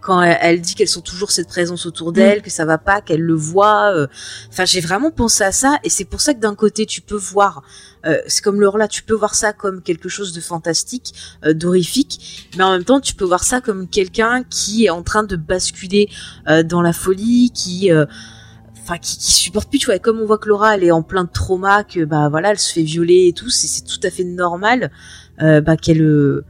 [0.00, 3.00] quand elle, elle dit qu'elles sont toujours cette présence autour d'elle, que ça va pas,
[3.00, 3.92] qu'elle le voit.
[3.94, 4.06] euh.
[4.50, 7.16] Enfin, j'ai vraiment pensé à ça, et c'est pour ça que d'un côté, tu peux
[7.16, 7.62] voir,
[8.06, 11.14] euh, c'est comme là, tu peux voir ça comme quelque chose de fantastique,
[11.44, 15.02] euh, d'horrifique, mais en même temps, tu peux voir ça comme quelqu'un qui est en
[15.02, 16.08] train de basculer
[16.48, 18.06] euh, dans la folie, qui euh,
[18.88, 20.90] enfin qui, qui supporte plus tu vois et comme on voit que Laura elle est
[20.90, 23.84] en plein de trauma que bah voilà elle se fait violer et tout c'est c'est
[23.84, 24.90] tout à fait normal
[25.42, 26.46] euh, bah qu'elle euh,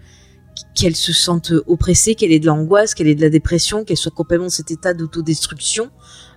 [0.74, 4.12] qu'elle se sente oppressée, qu'elle ait de l'angoisse, qu'elle ait de la dépression, qu'elle soit
[4.14, 5.90] complètement dans cet état d'autodestruction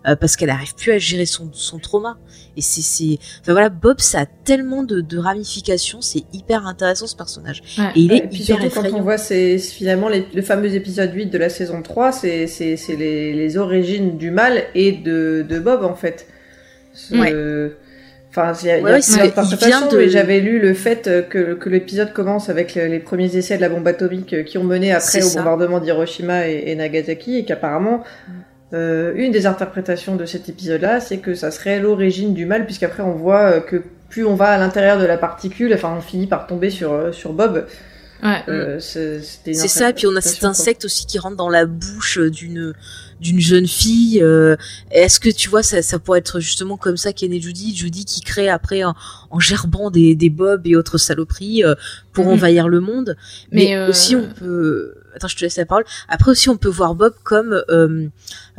[0.07, 2.17] euh, parce qu'elle arrive plus à gérer son, son trauma.
[2.57, 7.07] Et c'est, c'est, enfin voilà, Bob, ça a tellement de, de ramifications, c'est hyper intéressant
[7.07, 7.61] ce personnage.
[7.77, 7.91] Ouais.
[7.95, 10.41] Et il Ouais, est et puis hyper surtout quand on voit c'est finalement les, le
[10.41, 14.63] fameux épisode 8 de la saison 3, c'est c'est c'est les, les origines du mal
[14.75, 16.27] et de, de Bob en fait.
[16.93, 17.71] Ce-
[18.33, 19.97] Enfin, il y a, il y a Ouais, ouais, c'est- plusieurs il vient interprétations, de-
[19.97, 23.57] mais j'avais lu le fait euh, que, que l'épisode commence avec le- les premiers essais
[23.57, 25.39] de la bombe atomique euh, qui ont mené après au ça.
[25.39, 28.03] bombardement d'Hiroshima et, et Nagasaki, et qu'apparemment,
[28.73, 33.03] euh, une des interprétations de cet épisode-là, c'est que ça serait l'origine du mal, puisqu'après
[33.03, 36.47] on voit que plus on va à l'intérieur de la particule, enfin on finit par
[36.47, 37.65] tomber sur, sur Bob.
[38.23, 38.37] Ouais.
[38.49, 39.19] Euh, c'est
[39.53, 40.49] ça, et puis on a cet quoi.
[40.49, 42.73] insecte aussi qui rentre dans la bouche d'une
[43.21, 44.19] d'une jeune fille.
[44.21, 44.57] euh,
[44.91, 48.03] Est-ce que tu vois, ça, ça pourrait être justement comme ça qu'est née Judy, Judy
[48.03, 48.93] qui crée après en,
[49.29, 51.75] en gerbant des, des bobs et autres saloperies euh,
[52.11, 52.31] pour Mhm.
[52.33, 53.15] envahir le monde.
[53.51, 55.85] Mais, Mais, euh, aussi on peut, attends, je te laisse la parole.
[56.09, 58.07] Après aussi on peut voir Bob comme euh,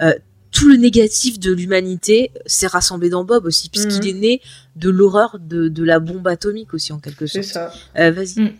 [0.00, 0.12] euh,
[0.52, 4.16] tout le négatif de l'humanité s'est rassemblé dans Bob aussi, puisqu'il Mhm.
[4.16, 4.40] est né
[4.76, 7.72] de l'horreur de, de la bombe atomique aussi en quelque C'est sorte.
[7.72, 7.72] ça.
[7.98, 8.40] Euh, Vas-y.
[8.42, 8.50] Mm.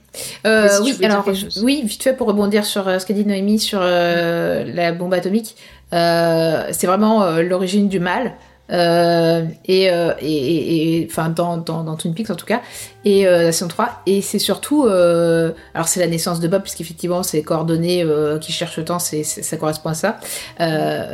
[0.47, 1.26] Euh, oui, alors
[1.62, 5.12] oui, vite fait pour rebondir sur euh, ce qu'a dit Noémie sur euh, la bombe
[5.15, 5.55] atomique.
[5.93, 8.33] Euh, c'est vraiment euh, l'origine du mal.
[8.71, 12.62] Euh, et, euh, et, enfin dans, dans, dans Twin Peaks en tout cas.
[13.05, 17.43] Et la saison 3 et c'est surtout alors c'est la naissance de Bob puisqu'effectivement c'est
[17.43, 18.07] coordonnées
[18.41, 20.21] qui cherchent le temps c'est ça correspond à ça.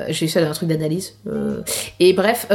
[0.09, 1.15] J'ai eu ça dans un truc d'analyse
[1.99, 2.47] et bref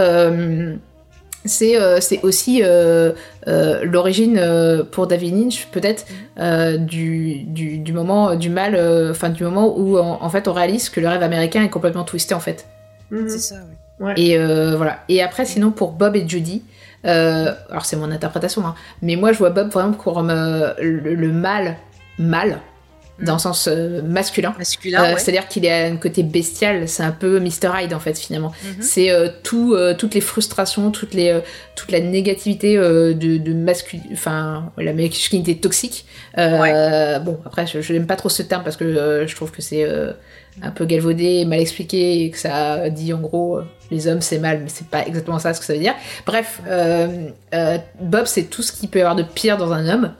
[1.45, 3.11] c'est euh, c'est aussi euh,
[3.47, 6.05] euh, l'origine euh, pour David Lynch peut-être
[6.39, 10.47] euh, du, du, du moment du mal euh, enfin du moment où en, en fait
[10.47, 12.65] on réalise que le rêve américain est complètement twisté en fait
[13.11, 13.30] Mhm.
[13.30, 13.55] C'est ça.
[13.99, 14.13] Ouais.
[14.17, 15.03] et euh, voilà.
[15.07, 16.63] Et après, sinon, pour Bob et Judy,
[17.05, 18.73] euh, alors c'est mon interprétation, hein,
[19.03, 21.75] mais moi je vois Bob vraiment comme euh, le, le mâle,
[23.22, 24.56] dans le sens euh, masculin.
[24.58, 25.19] Masculin, Euh, ouais.
[25.19, 27.69] C'est-à-dire qu'il a un côté bestial, c'est un peu Mr.
[27.80, 28.51] Hyde en fait finalement.
[28.64, 28.82] Mhm.
[28.82, 31.40] C'est euh, tout, toutes les frustrations, toutes les,
[31.75, 36.06] toute la négativité de, de masculinité, enfin la masculinité toxique.
[36.35, 39.88] Bon après je, je n'aime pas trop ce terme parce que je trouve que c'est
[40.61, 43.61] un peu galvaudé, mal expliqué et que ça dit en gros
[43.92, 45.95] les hommes c'est mal, mais c'est pas exactement ça ce que ça veut dire.
[46.25, 49.88] Bref, euh, euh, Bob c'est tout ce qu'il peut y avoir de pire dans un
[49.88, 50.14] homme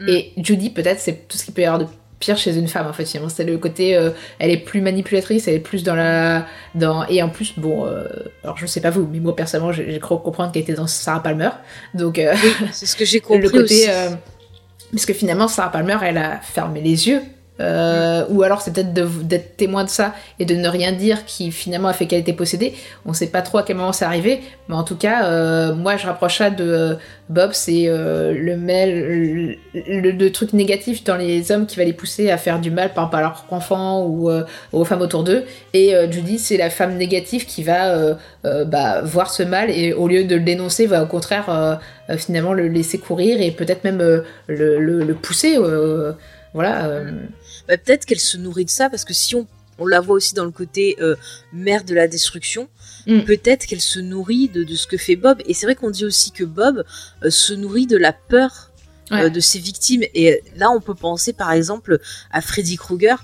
[0.00, 0.08] Mm.
[0.08, 1.86] et Judy peut-être c'est tout ce qu'il peut y avoir de
[2.24, 5.46] pire chez une femme en fait finalement c'est le côté euh, elle est plus manipulatrice
[5.46, 8.06] elle est plus dans la dans et en plus bon euh,
[8.42, 11.22] alors je sais pas vous mais moi personnellement j'ai cru comprendre qu'elle était dans Sarah
[11.22, 11.50] Palmer
[11.92, 12.34] donc euh,
[12.72, 14.16] C'est ce que j'ai compris le côté aussi.
[14.90, 17.20] parce que finalement Sarah Palmer elle a fermé les yeux
[17.60, 21.52] euh, ou alors c'est peut-être d'être témoin de ça et de ne rien dire qui
[21.52, 22.74] finalement a fait qu'elle était possédée.
[23.06, 25.96] On sait pas trop à quel moment c'est arrivé mais en tout cas euh, moi
[25.96, 26.94] je rapproche ça de euh,
[27.28, 32.38] Bob c'est le mail le, truc négatif dans les hommes qui va les pousser à
[32.38, 35.44] faire du mal par rapport à leurs enfants ou euh, aux femmes autour d'eux.
[35.72, 40.24] Et Judy c'est la femme négative qui va bah, voir ce mal et au lieu
[40.24, 41.80] de le dénoncer va au contraire
[42.16, 44.02] finalement le laisser courir et peut-être même
[44.46, 45.58] le, pousser
[46.52, 46.88] voilà
[47.68, 49.46] Bah, peut-être qu'elle se nourrit de ça parce que si on,
[49.78, 51.16] on la voit aussi dans le côté euh,
[51.52, 52.68] mère de la destruction,
[53.06, 53.20] Mm.
[53.24, 55.42] peut-être qu'elle se nourrit de, de ce que fait Bob.
[55.44, 56.84] Et c'est vrai qu'on dit aussi que Bob
[57.22, 58.70] euh, se nourrit de la peur
[59.12, 59.30] euh, Ouais.
[59.30, 60.02] de ses victimes.
[60.14, 61.98] Et là, on peut penser par exemple
[62.30, 63.16] à Freddy Krueger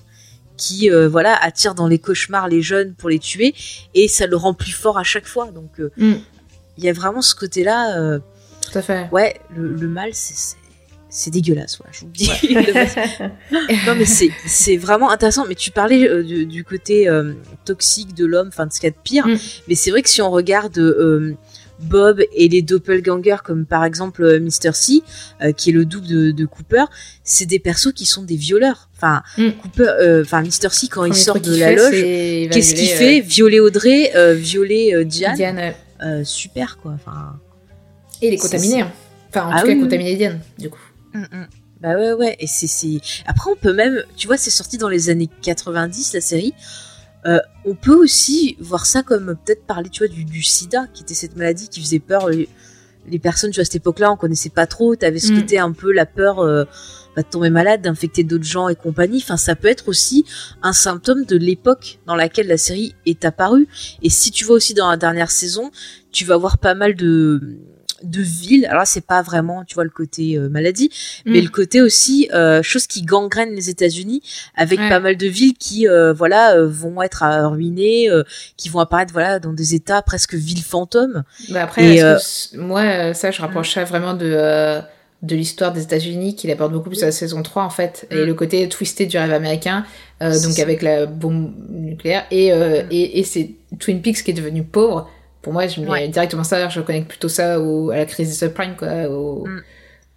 [0.58, 3.54] qui euh, voilà attire dans les cauchemars les jeunes pour les tuer
[3.94, 5.50] et ça le rend plus fort à chaque fois.
[5.50, 6.16] Donc euh, Mm.
[6.76, 7.98] il y a vraiment ce côté-là.
[7.98, 8.18] euh,
[8.70, 10.56] tout à fait ouais, le, le mal, c'est-
[11.12, 11.78] c'est dégueulasse.
[11.78, 12.30] Voilà, je vous le dis.
[13.86, 17.32] non mais c'est vraiment intéressant mais tu parlais euh, du, du côté euh,
[17.64, 19.36] toxique de l'homme enfin de ce qu'il y a de pire Mm.
[19.68, 21.34] mais c'est vrai que si on regarde euh,
[21.80, 24.72] Bob et les doppelgangers comme par exemple Mr.
[24.72, 25.02] C
[25.56, 26.84] qui est le double de, de Cooper
[27.24, 29.50] c'est des persos qui sont des violeurs enfin Mm.
[29.62, 30.70] Cooper enfin Mr.
[30.70, 31.76] C quand il sort de la fait,
[32.47, 35.74] loge qu'est-ce qu'il fait violer Audrey violer Diane, Diane
[36.24, 37.39] super quoi enfin
[38.22, 38.92] et il est contaminé hein.
[39.30, 39.82] enfin en Ah tout cas oui, oui.
[39.82, 40.78] contaminé Diane du coup
[41.80, 42.36] Bah ouais, ouais.
[42.40, 43.00] Et c'est.
[43.26, 46.52] Après, on peut même, tu vois, c'est sorti dans les années 90, la série.
[47.26, 51.02] Euh, on peut aussi voir ça comme peut-être parler, tu vois, du, du sida, qui
[51.02, 52.28] était cette maladie qui faisait peur.
[52.28, 52.48] Les,
[53.08, 54.94] les personnes, tu vois, à cette époque-là, on connaissait pas trop.
[54.94, 55.40] T'avais ce Mm.
[55.40, 56.64] côté un peu la peur euh,
[57.16, 59.20] bah, de tomber malade, d'infecter d'autres gens et compagnie.
[59.22, 60.24] Enfin, ça peut être aussi
[60.62, 63.68] un symptôme de l'époque dans laquelle la série est apparue.
[64.02, 65.70] Et si tu vois aussi dans la dernière saison,
[66.12, 67.58] tu vas voir pas mal de
[68.02, 68.66] de villes.
[68.66, 70.90] Alors c'est pas vraiment, tu vois, le côté euh, maladie,
[71.26, 71.44] mais Mm.
[71.44, 74.22] le côté aussi euh, chose qui gangrène les États-Unis
[74.54, 74.88] avec Ouais.
[74.88, 78.08] pas mal de villes qui euh, voilà euh, vont être ruinées
[78.56, 83.14] qui vont apparaître voilà dans des états presque villes fantômes Bah après, Et, que moi,
[83.14, 84.80] ça, je rapproche ça vraiment de,
[85.22, 88.16] de l'histoire des États-Unis, qu'il aborde beaucoup plus à la saison 3, en fait, et
[88.16, 88.24] Mm.
[88.26, 89.84] le côté twisté du rêve américain,
[90.22, 92.86] euh, donc avec la bombe nucléaire, et, euh, Mm.
[92.90, 95.10] et, et c'est Twin Peaks qui est devenu pauvre.
[95.42, 96.08] Pour moi, je mets Ouais.
[96.08, 99.62] directement ça, je connecte plutôt ça au, à la crise des subprimes, quoi, au, Mm.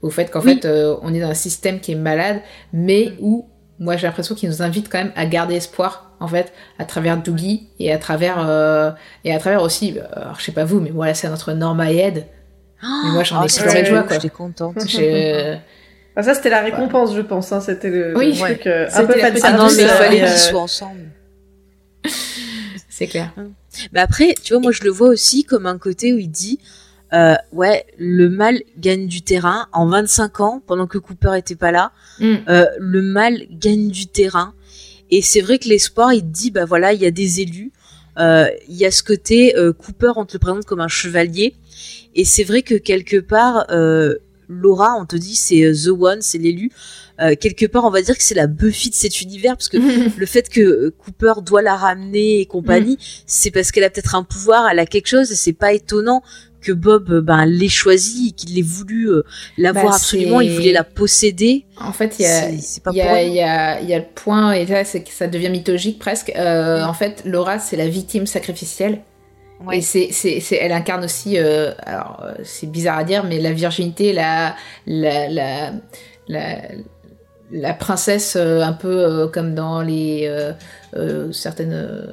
[0.01, 0.55] au fait qu'en Oui.
[0.59, 2.41] fait, euh, on est dans un système qui est malade,
[2.73, 3.15] mais Mm.
[3.21, 3.47] où,
[3.79, 7.17] moi, j'ai l'impression qu'il nous invite quand même à garder espoir, en fait, à travers
[7.17, 8.91] Doogie, et à travers, euh,
[9.23, 11.53] et à travers aussi, euh, alors, je sais pas vous, mais moi, là, c'est notre
[11.53, 12.25] Norma Ayed,
[13.05, 14.15] Mais moi, j'en ai pleuré de joie, quoi.
[14.15, 15.57] j'étais contente J'ai-
[16.17, 17.51] Ah, ça, c'était la récompense, je pense.
[17.53, 17.61] Hein.
[17.61, 18.33] C'était le, Oui.
[18.33, 20.37] le truc euh, un peu petite ah non service, mais il euh, fallait qu'ils euh,
[20.37, 20.99] soient ensemble
[22.95, 23.33] C'est clair.
[23.91, 26.59] Mais après, tu vois, moi je le vois aussi comme un côté où il dit,
[27.13, 29.67] euh, ouais, le mal gagne du terrain.
[29.73, 32.35] En 25 ans, pendant que Cooper était pas là, Mm.
[32.49, 34.53] euh, le mal gagne du terrain.
[35.09, 37.71] Et c'est vrai que l'espoir, il te dit, bah voilà, il y a des élus.
[38.19, 41.55] Euh, Il y a ce côté, Cooper, on te le présente comme un chevalier.
[42.13, 43.65] Et c'est vrai que quelque part,
[44.47, 46.71] Laura, on te dit, c'est The One, c'est l'élu.
[47.21, 49.77] Euh, quelque part, on va dire que c'est la Buffy de cet univers, parce que
[50.17, 54.15] le fait que euh, Cooper doit la ramener et compagnie, c'est parce qu'elle a peut-être
[54.15, 56.23] un pouvoir, elle a quelque chose, et c'est pas étonnant
[56.63, 59.23] que Bob euh, ben l'ait choisi, qu'il ait voulu euh,
[59.57, 61.65] l'avoir Bah, absolument, il voulait la posséder.
[61.79, 64.65] En fait, il y a, il y, a, y, a, y a le point, et
[64.65, 66.31] là, c'est que ça devient mythologique presque.
[66.35, 66.89] Euh, Mm.
[66.89, 69.01] En fait, Laura, c'est la victime sacrificielle.
[69.65, 69.77] Ouais.
[69.77, 73.51] Et c'est, c'est, c'est, elle incarne aussi, euh, alors c'est bizarre à dire, mais la
[73.51, 74.55] virginité, la,
[74.87, 75.73] la, la,
[76.27, 76.61] la,
[77.51, 80.51] la princesse, euh, un peu euh, comme dans les euh,
[80.95, 82.05] euh, certaines, euh,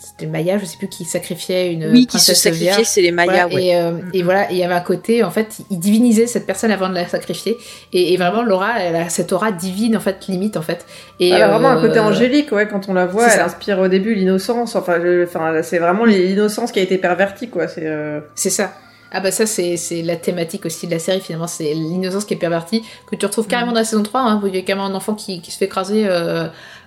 [0.00, 3.10] c'était Maya, je sais plus qui sacrifiait une oui, qui se princesse sacrifiait, c'est les
[3.10, 3.64] Mayas, Voilà, ouais.
[3.66, 6.26] et, euh, Mm, et voilà, et il y avait un côté, en fait, il divinisait
[6.26, 7.56] cette personne avant de la sacrifier.
[7.92, 10.84] Et, et vraiment, Laura, elle a cette aura divine, en fait, limite, en fait.
[11.20, 13.44] Et, Elle a vraiment un côté angélique, ouais, quand on la voit, elle ça.
[13.46, 14.76] inspire au début l'innocence.
[14.76, 17.66] Enfin, enfin, c'est vraiment l'innocence qui a été pervertie, quoi.
[17.68, 17.86] C'est.
[17.86, 18.72] euh, C'est ça.
[19.10, 22.34] Ah bah ça c'est c'est la thématique aussi de la série finalement c'est l'innocence qui
[22.34, 23.48] est pervertie que tu retrouves Mm.
[23.48, 25.50] carrément dans la saison 3 hein, où il y a carrément un enfant qui, qui
[25.50, 26.44] se fait écraser euh,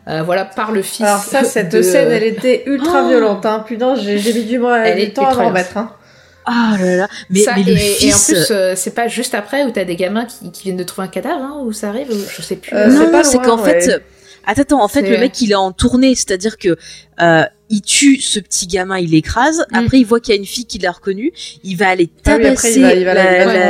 [0.07, 3.45] euh, voilà par le fils Alors ça, cette de- scène, elle était ultra Oh violente,
[3.45, 3.63] hein.
[3.67, 5.91] Putain, j'ai j'ai mis du, mois, Elle du est temps à en mettre, hein.
[6.45, 9.69] Ah là là, mais, Ça, mais et, en plus euh, c'est pas juste après où
[9.71, 12.41] t'as des gamins qui, qui viennent de trouver un cadavre hein, où ça arrive je
[12.41, 13.79] sais plus Euh, non, c'est pas c'est qu'en ouais.
[13.79, 14.03] fait,
[14.45, 16.75] attends, attends, en fait, le mec, il est en tournée, c'est-à-dire que
[17.21, 19.65] euh, il tue ce petit gamin, il l'écrase.
[19.71, 19.75] Mm.
[19.75, 21.31] Après, il voit qu'il y a une fille qui l'a reconnu.
[21.63, 23.13] Il va aller Ah oui, après, tabasser va-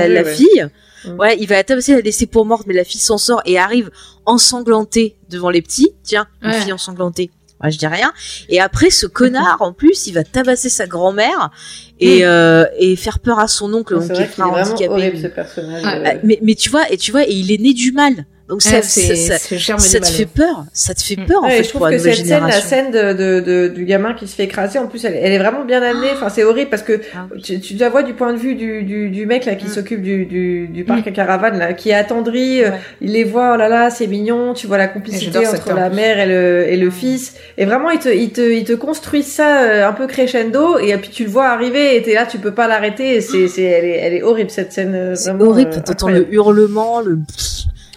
[0.07, 0.33] la- ouais.
[0.35, 0.67] fille.
[1.05, 1.15] Mm.
[1.19, 3.57] Ouais, il va la tabasser, la laisser pour morte, mais la fille s'en sort et
[3.57, 3.89] arrive
[4.25, 5.91] ensanglantée devant les petits.
[6.03, 6.61] Tiens, une Ouais.
[6.61, 7.31] fille ensanglantée.
[7.63, 8.11] Ouais, je dis rien.
[8.49, 11.51] Et après, ce connard, en plus, il va tabasser sa grand-mère
[11.99, 14.15] et, euh, et faire peur à son oncle, donc Mm.
[14.15, 14.87] C'est qui est handicapé.
[14.89, 15.83] horrible, ce personnage.
[15.83, 15.89] Ouais.
[16.07, 16.15] euh.
[16.15, 18.25] Euh, mais, mais tu vois, et tu vois, et il est né du mal.
[18.51, 20.65] Donc ça, Ouais, ça, c'est ça, ça du te fait peur.
[20.73, 21.25] Ça te fait Mm.
[21.25, 22.69] peur, en Ouais, fait, je trouve pour la que nouvelle cette scène, la génération.
[22.69, 25.37] scène de, de, de- du gamin qui se fait écraser, en plus, elle, elle est
[25.39, 26.09] vraiment bien amenée.
[26.13, 27.41] Enfin, c'est horrible parce que Ah oui.
[27.41, 29.69] tu, tu la vois du point de vue du, du, du mec là qui Mm.
[29.69, 32.61] s'occupe du, du, du parc à caravane là, qui est attendri.
[32.61, 32.77] euh, Ouais.
[32.99, 34.53] Il les voit, oh là là, c'est mignon.
[34.53, 37.35] Tu vois la complicité entre la mère et le, et le fils.
[37.57, 40.77] Et vraiment, il te, il te, il te construit ça euh, un peu crescendo.
[40.77, 43.21] Et puis tu le vois arriver et t'es là, tu peux pas l'arrêter.
[43.21, 44.93] C'est, c'est, elle est, elle est horrible cette scène.
[44.93, 47.17] euh, C'est horrible, euh, t'entends le hurlement, le...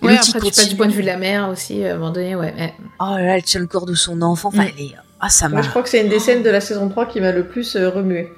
[0.04, 0.76] Et Ouais, après tu passes du continue.
[0.76, 2.72] point de vue de la mère aussi à un moment donné ouais, ouais.
[3.00, 4.48] Oh là là, elle tient le corps de son enfant.
[4.48, 4.70] Enfin, Mm.
[4.76, 4.90] elle est...
[5.20, 5.54] Ah, ça m'a...
[5.56, 7.44] Moi, je crois que c'est une des scènes de la saison 3 qui m'a le
[7.44, 8.30] plus euh, remué.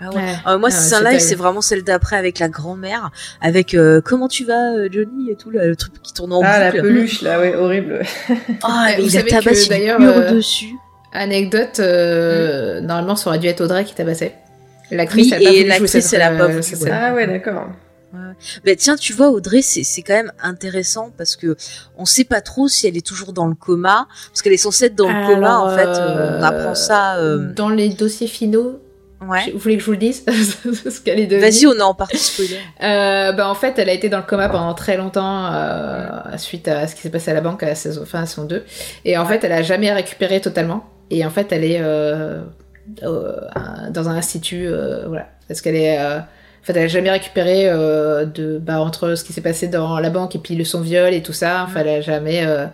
[0.00, 0.16] Ah ouais.
[0.16, 0.22] Ouais.
[0.48, 1.20] Euh, moi, Ah, c'est et terrible.
[1.20, 3.10] c'est vraiment celle d'après avec la grand-mère,
[3.40, 6.40] avec euh, comment tu vas, euh, Johnny et tout, là, le truc qui tourne en
[6.42, 6.82] Ah, la boucle.
[6.82, 8.00] peluche là, ouais, horrible.
[8.62, 10.74] Ah, Vous il a savez que, tabassé, il d'ailleurs, euh, dessus.
[11.12, 14.34] Anecdote, euh, normalement ça aurait dû être Audrey qui tabassait.
[14.90, 16.62] L'actrice, Oui, elle a pas et voulu jouer l'actrice, cette, elle a pas euh, voulu,
[16.64, 16.90] cette ouais.
[16.90, 17.72] scène.
[18.14, 18.34] Ah ouais.
[18.64, 21.56] Ben tiens, tu vois, Audrey, c'est quand même intéressant parce que
[21.96, 24.86] on sait pas trop si elle est toujours dans le coma, parce qu'elle est censée
[24.86, 25.58] être dans le coma.
[25.58, 27.16] En fait, euh, on apprend ça.
[27.16, 28.80] euh, Dans les dossiers finaux,
[29.26, 29.50] Ouais.
[29.52, 30.22] vous voulez que je vous le dise
[30.90, 32.58] Ce qu'elle est devenue Vas-y, on est en partie spoiler.
[32.82, 35.50] Euh, bah, en fait, elle a été dans le coma pendant très longtemps
[36.36, 38.44] suite à ce qui s'est passé à la banque à la saison, fin à saison
[38.44, 38.62] 2.
[39.06, 40.84] Et en fait, elle a jamais récupéré totalement.
[41.10, 41.80] Et en fait, elle est
[43.02, 44.68] dans un institut,
[45.06, 45.28] voilà.
[45.48, 45.98] Parce qu'elle est...
[46.64, 49.98] en fait, elle a jamais récupéré euh, de, bah, entre ce qui s'est passé dans
[50.00, 51.62] la banque et puis le son viol et tout ça.
[51.68, 52.42] Enfin, elle a jamais...
[52.46, 52.64] euh,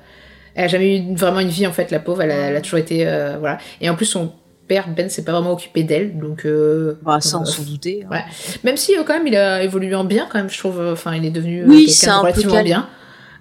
[0.55, 2.23] elle a jamais eu vraiment une vie, en fait, la pauvre.
[2.23, 3.07] Elle a, elle a toujours été...
[3.09, 3.59] euh, voilà.
[3.81, 4.33] Et en plus, son
[4.69, 6.17] père, Ben, s'est pas vraiment occupé d'elle.
[6.21, 6.47] Donc...
[6.47, 8.03] Euh, Bah, on euh, s'en doutait.
[8.05, 8.09] hein.
[8.13, 8.23] Ouais.
[8.63, 11.17] même si euh, quand même il a évolué en bien quand même je trouve enfin
[11.17, 12.89] il est devenu Oui, quelqu'un de relativement bien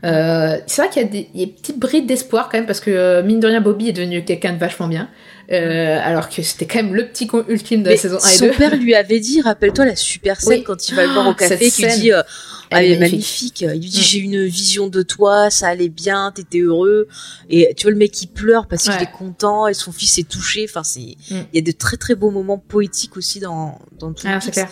[0.06, 3.22] euh, c'est vrai qu'il y a des, des petites brides d'espoir quand même parce que
[3.22, 5.10] mine de rien Bobby est devenu quelqu'un de vachement bien
[5.52, 8.38] euh, alors que c'était quand même le petit con ultime de la saison 1 et
[8.38, 10.64] son 2 père lui avait dit, rappelle-toi la super scène Oui.
[10.64, 12.22] quand il va le voir au Oh, café, qui dit, euh,
[12.70, 13.62] elle elle est magnifique.
[13.62, 14.04] Il lui dit, Mm.
[14.04, 17.08] j'ai une vision de toi, ça allait bien, t'étais heureux.
[17.50, 20.30] Et tu vois le mec il pleure parce qu'il est content et son fils est
[20.30, 20.66] touché.
[20.70, 21.46] Enfin, c'est, il Mm.
[21.54, 24.28] y a de très très beaux moments poétiques aussi dans dans tout.
[24.28, 24.70] ah, clair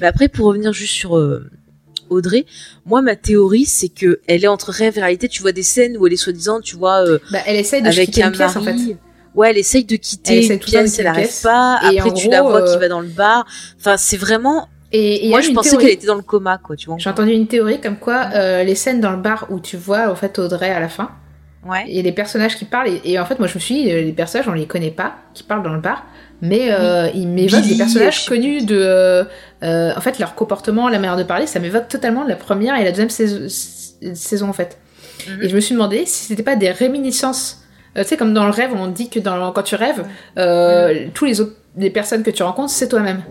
[0.00, 1.50] Mais après, pour revenir juste sur euh,
[2.10, 2.44] Audrey,
[2.86, 5.28] moi ma théorie c'est que elle est entre rêve et réalité.
[5.28, 7.88] Tu vois des scènes où elle est soi-disant, tu vois, euh, bah, elle essaye de
[7.88, 8.96] avec un une pièce en fait mari.
[9.38, 11.42] Ouais, elle essaye de Elle quitter essaye une pièce, elle une arrive pièce.
[11.42, 11.80] pas.
[11.92, 13.46] Et Après, tu la vois qui euh, va dans le bar.
[13.78, 14.68] Enfin, c'est vraiment.
[14.92, 16.76] et, Moi, je pensais qu'elle était dans le coma, quoi.
[16.76, 16.96] Tu vois.
[16.98, 20.10] j'ai entendu une théorie comme quoi euh, les scènes dans le bar où tu vois
[20.10, 21.10] en fait Audrey à la fin
[21.66, 21.84] Ouais.
[21.88, 24.12] et les personnages qui parlent et, et en fait moi je me suis dit les
[24.12, 26.06] personnages on les connaît pas qui parlent dans le bar
[26.40, 28.78] mais euh, ils m'évoquent des personnages je connus de
[29.64, 32.84] euh, en fait leur comportement la manière de parler ça m'évoque totalement la première et
[32.84, 33.40] la deuxième saison,
[34.14, 34.78] saison en fait
[35.28, 35.42] Mhm.
[35.42, 37.64] et je me suis demandé si c'était pas des réminiscences
[37.96, 40.04] Euh, tu sais comme dans le rêve on dit que dans quand tu rêves
[40.36, 43.22] euh, tous les autres les personnes que tu rencontres c'est toi-même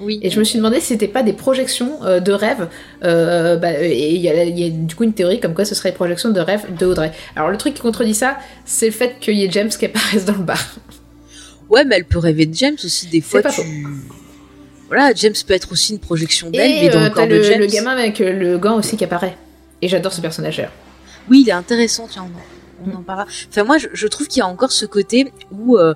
[0.00, 0.18] Oui.
[0.22, 2.68] et je me suis demandé si c'était pas des projections euh, de rêves.
[3.04, 5.64] Euh, bah, et il y, a, il y a du coup une théorie comme quoi
[5.64, 7.12] ce serait des projections de rêves de Audrey.
[7.36, 10.24] Alors le truc qui contredit ça, c'est le fait qu'il y ait James qui apparaisse
[10.24, 10.58] dans le bar.
[11.70, 13.06] Ouais, mais elle peut rêver de James aussi.
[13.06, 13.62] Des fois, pas tu.
[14.88, 17.36] Voilà, James peut être aussi une projection d'elle, mais Et dans euh, le corps de
[17.36, 17.58] le, James.
[17.60, 19.36] le gamin avec le gant aussi qui apparaît.
[19.80, 20.68] Et j'adore ce personnage là.
[21.30, 22.26] Oui, il est intéressant, tiens,
[22.86, 23.26] on en, parlera.
[23.48, 25.94] Enfin, moi, je, je trouve qu'il y a encore ce côté où, euh,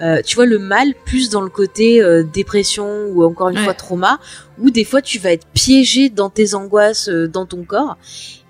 [0.00, 3.64] euh, tu vois, le mal, plus dans le côté euh, dépression ou encore une Ouais.
[3.64, 4.18] fois trauma,
[4.58, 7.96] où des fois tu vas être piégé dans tes angoisses, dans ton corps.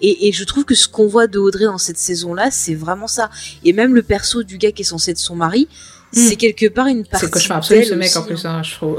[0.00, 3.06] Et, et je trouve que ce qu'on voit de Audrey dans cette saison-là, c'est vraiment
[3.06, 3.30] ça.
[3.64, 5.68] Et même le perso du gars qui est censé être son mari,
[6.12, 7.20] c'est quelque part une partie.
[7.20, 8.56] C'est le cauchemar absolu, ce mec, en plus, hein.
[8.58, 8.98] hein, je trouve.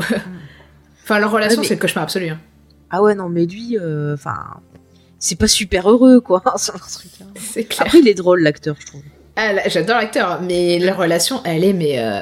[1.04, 2.30] enfin, leur relation, Ouais, mais- c'est le cauchemar absolu.
[2.30, 2.40] hein.
[2.92, 3.78] Ah ouais, non, mais lui,
[4.14, 4.36] enfin,
[5.20, 6.42] c'est pas super heureux, quoi.
[6.58, 7.26] c'est truc, hein.
[7.40, 7.82] C'est clair.
[7.88, 9.02] Après, il est drôle, l'acteur, je trouve.
[9.36, 12.22] Ah, là, J'adore l'acteur, mais leur relation, elle est, mais euh,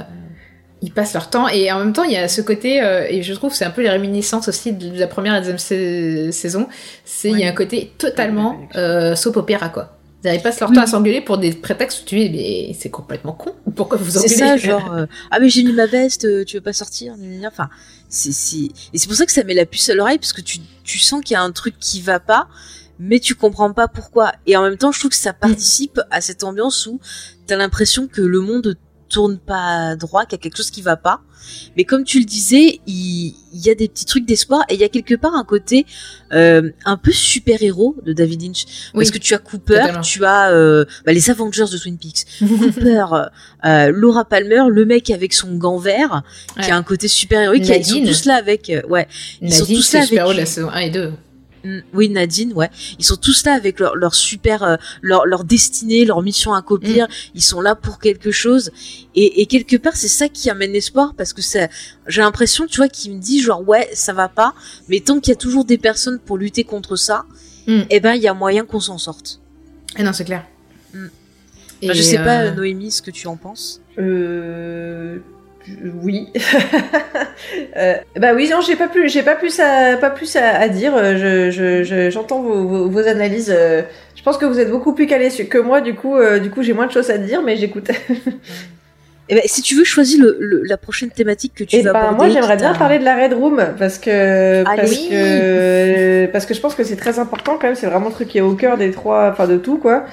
[0.82, 1.48] ils passent leur temps.
[1.48, 3.66] Et en même temps, il y a ce côté, euh, et je trouve que c'est
[3.66, 6.67] un peu les réminiscences aussi de la première et deuxième sa- saison.
[7.06, 9.93] C'est il y a un côté totalement euh, soap opéra, quoi.
[10.26, 13.32] Ils passent leur temps à s'engueuler pour des prétextes où tu dis, mais c'est complètement
[13.32, 13.53] con.
[13.76, 16.58] Pourquoi vous C'est engueulez ça, genre, euh, ah mais j'ai mis ma veste, euh, tu
[16.58, 17.14] veux pas sortir,
[17.45, 17.69] enfin,
[18.09, 18.58] c'est, c'est,
[18.93, 20.98] et c'est pour ça que ça met la puce à l'oreille parce que tu, tu
[21.00, 22.48] sens qu'il y a un truc qui va pas,
[23.00, 24.32] mais tu comprends pas pourquoi.
[24.45, 27.00] Et en même temps, je trouve que ça participe à cette ambiance où
[27.45, 28.76] t'as l'impression que le monde
[29.09, 31.22] tourne pas droit, qu'il y a quelque chose qui va pas.
[31.77, 34.82] Mais comme tu le disais, il, il y a des petits trucs d'espoir et il
[34.82, 35.85] y a quelque part un côté
[36.34, 40.01] euh, un peu super héros de David Lynch parce Oui, que tu as Cooper, totalement.
[40.01, 43.06] tu as euh, bah, les Avengers de Twin Peaks, Cooper,
[43.64, 46.24] euh, Laura Palmer, le mec avec son gant vert,
[46.61, 47.64] qui a un côté super héroïque.
[47.64, 48.08] Ils sont Nadine.
[48.08, 49.08] tous là avec, ouais,
[49.42, 51.14] ils sont Nadine, tous là super-héros avec- la saison 1 et 2.
[51.64, 52.69] Mm, oui Nadine, ouais,
[53.00, 56.60] ils sont tous là avec leur, leur super, euh, leur, leur destinée, leur mission à
[56.60, 57.06] accomplir.
[57.08, 57.11] Mm.
[57.36, 58.72] Ils sont là pour quelque chose.
[59.16, 61.68] Et, et quelque part, c'est ça qui amène l'espoir parce que ça,
[62.08, 64.53] j'ai l'impression, tu vois, qu'il me dit genre ouais, ça va pas,
[64.88, 67.26] mais tant qu'il y a toujours des personnes pour lutter contre ça,
[67.68, 67.82] Mm.
[67.90, 69.42] eh ben il y a moyen qu'on s'en sorte.
[69.98, 70.45] Ah non, c'est clair.
[71.82, 73.82] Et, Enfin, je sais pas, euh, Noémie, ce que tu en penses.
[74.00, 75.19] Euh...
[76.01, 76.27] Oui.
[77.77, 80.67] euh, bah oui, non, j'ai pas plus, j'ai pas plus à, pas plus à, à
[80.69, 80.93] dire.
[80.95, 83.53] Euh, Je, je, je- j'entends vos, vos, vos analyses.
[83.55, 83.81] euh,
[84.15, 85.81] Je pense que vous êtes beaucoup plus calés que moi.
[85.81, 87.89] Du coup, euh, du coup, j'ai moins de choses à dire, mais j'écoute.
[89.29, 91.91] Eh ben, si tu veux, choisis le, le- la prochaine thématique que tu Et vas
[91.91, 92.15] ben, aborder.
[92.17, 94.77] moi, j'aimerais bien parler de la Red Room parce que Allez.
[94.81, 95.07] parce Oui.
[95.09, 97.75] que parce que je pense que c'est très important quand même.
[97.75, 100.05] C'est vraiment le truc qui est au cœur des trois, enfin de tout quoi.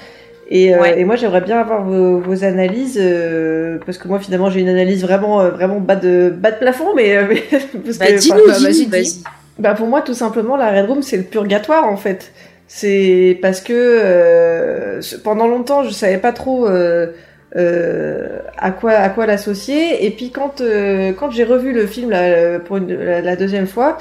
[0.51, 4.51] Et, euh, et moi, j'aimerais bien avoir vos, vos analyses euh, parce que moi, finalement,
[4.51, 7.43] j'ai une analyse vraiment euh, vraiment bas de bas de plafond, mais, euh, mais-
[7.85, 9.23] parce Bah, que, dis-nous, enfin, bah, dis.
[9.59, 12.33] bah pour moi, tout simplement, la Red Room, c'est le purgatoire en fait.
[12.69, 17.09] C'est parce que euh, pendant longtemps, je savais pas trop euh,
[17.57, 20.05] euh, à quoi à quoi l'associer.
[20.05, 23.67] Et puis quand euh, quand j'ai revu le film là, pour une- la, la deuxième
[23.67, 23.97] fois,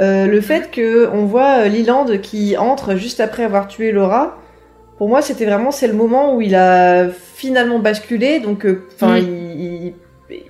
[0.00, 4.38] euh, le fait que on voit Leland qui entre juste après avoir tué Laura.
[5.02, 8.38] Pour moi, c'était vraiment c'est le moment où il a finalement basculé.
[8.38, 9.18] Donc, euh, enfin, Mm.
[9.18, 9.84] il,
[10.30, 10.42] il-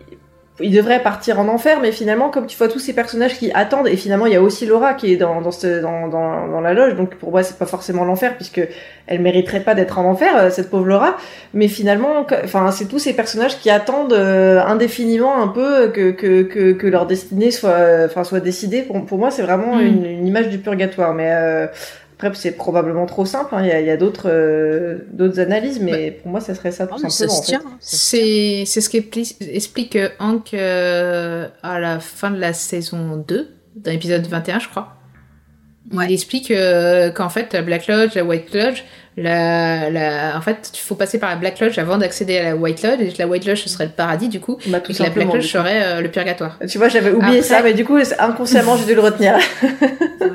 [0.61, 3.89] il devrait partir en enfer, mais finalement, comme tu vois tous ces personnages qui attendent,
[3.89, 6.61] et finalement, il y a aussi Laura qui est dans, dans, ce, dans, dans, dans
[6.61, 8.61] la loge, donc pour moi, c'est pas forcément l'enfer, puisque
[9.07, 11.17] elle mériterait pas d'être en enfer, euh, cette pauvre Laura,
[11.55, 16.43] mais finalement, enfin, c'est tous ces personnages qui attendent euh, indéfiniment un peu que, que,
[16.43, 18.83] que, que leur destinée soit, enfin, soit décidée.
[18.83, 19.81] Pour, pour moi, c'est vraiment Mm.
[19.87, 21.67] une, une image du purgatoire, mais euh,
[22.29, 25.41] après, c'est probablement trop simple, hein, il y a, il y a d'autres euh, d'autres
[25.41, 27.39] analyses, mais pour moi, ça serait ça tout Oh, simplement.
[27.39, 27.55] en fait.
[27.57, 28.65] hein, ça se tient.
[28.67, 34.27] C'est ce qu'explique explique Hank euh, à la fin de la saison 2, dans l'épisode
[34.27, 34.95] 21, je crois.
[35.93, 36.07] Ouais.
[36.09, 38.83] Il explique euh, qu'en fait, la Black Lodge, la White Lodge,
[39.17, 42.57] la, la, en fait, il faut passer par la Black Lodge avant d'accéder à la
[42.57, 44.93] White Lodge, et que la White Lodge, ce serait le paradis, du coup, Bah, et
[44.95, 45.33] que la Black.
[45.35, 46.59] Lodge serait euh, le purgatoire.
[46.69, 49.37] Tu vois, j'avais oublié Après- ça, mais du coup, inconsciemment, j'ai dû le retenir.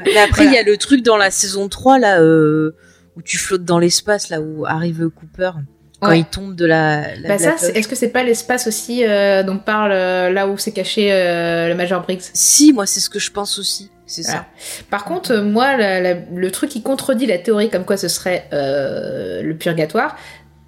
[0.06, 0.52] Mais après, il Voilà.
[0.52, 2.76] y a le truc dans la saison 3, là, euh,
[3.16, 5.52] où tu flottes dans l'espace, là, où arrive Cooper,
[6.00, 6.20] quand Ouais.
[6.20, 9.58] il tombe de la, la Bah ça, est-ce que c'est pas l'espace aussi euh, dont
[9.58, 12.22] parle euh, là où s'est caché euh, le Major Briggs?
[12.34, 13.90] Si, moi, c'est ce que je pense aussi.
[14.08, 14.46] C'est Voilà.
[14.58, 14.84] ça.
[14.90, 18.08] Par contre, euh, moi, la- la- le truc qui contredit la théorie comme quoi ce
[18.08, 20.16] serait euh, le purgatoire,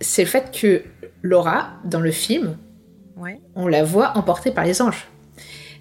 [0.01, 0.84] c'est le fait que
[1.24, 2.58] Laura, dans le film,
[3.18, 3.40] Ouais.
[3.56, 5.08] on la voit emportée par les anges.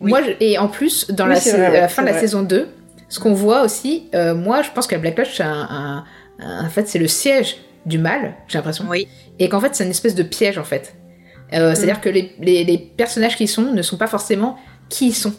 [0.01, 0.11] Oui.
[0.11, 2.21] Moi, je- et en plus, dans Oui, la, vrai, ouais, fin de la vrai.
[2.21, 2.69] saison 2,
[3.09, 6.05] ce qu'on voit aussi, euh, moi, je pense que la Black Lodge, c'est un, un-
[6.41, 7.57] un- en fait, c'est le siège
[7.87, 8.85] du mal, j'ai l'impression.
[8.89, 9.09] Oui.
[9.41, 10.95] Et qu'en fait, c'est une espèce de piège, en fait.
[11.55, 14.57] Euh, C'est-à-dire que les, les- les personnages qui sont ne sont pas forcément
[14.89, 15.33] qui ils sont.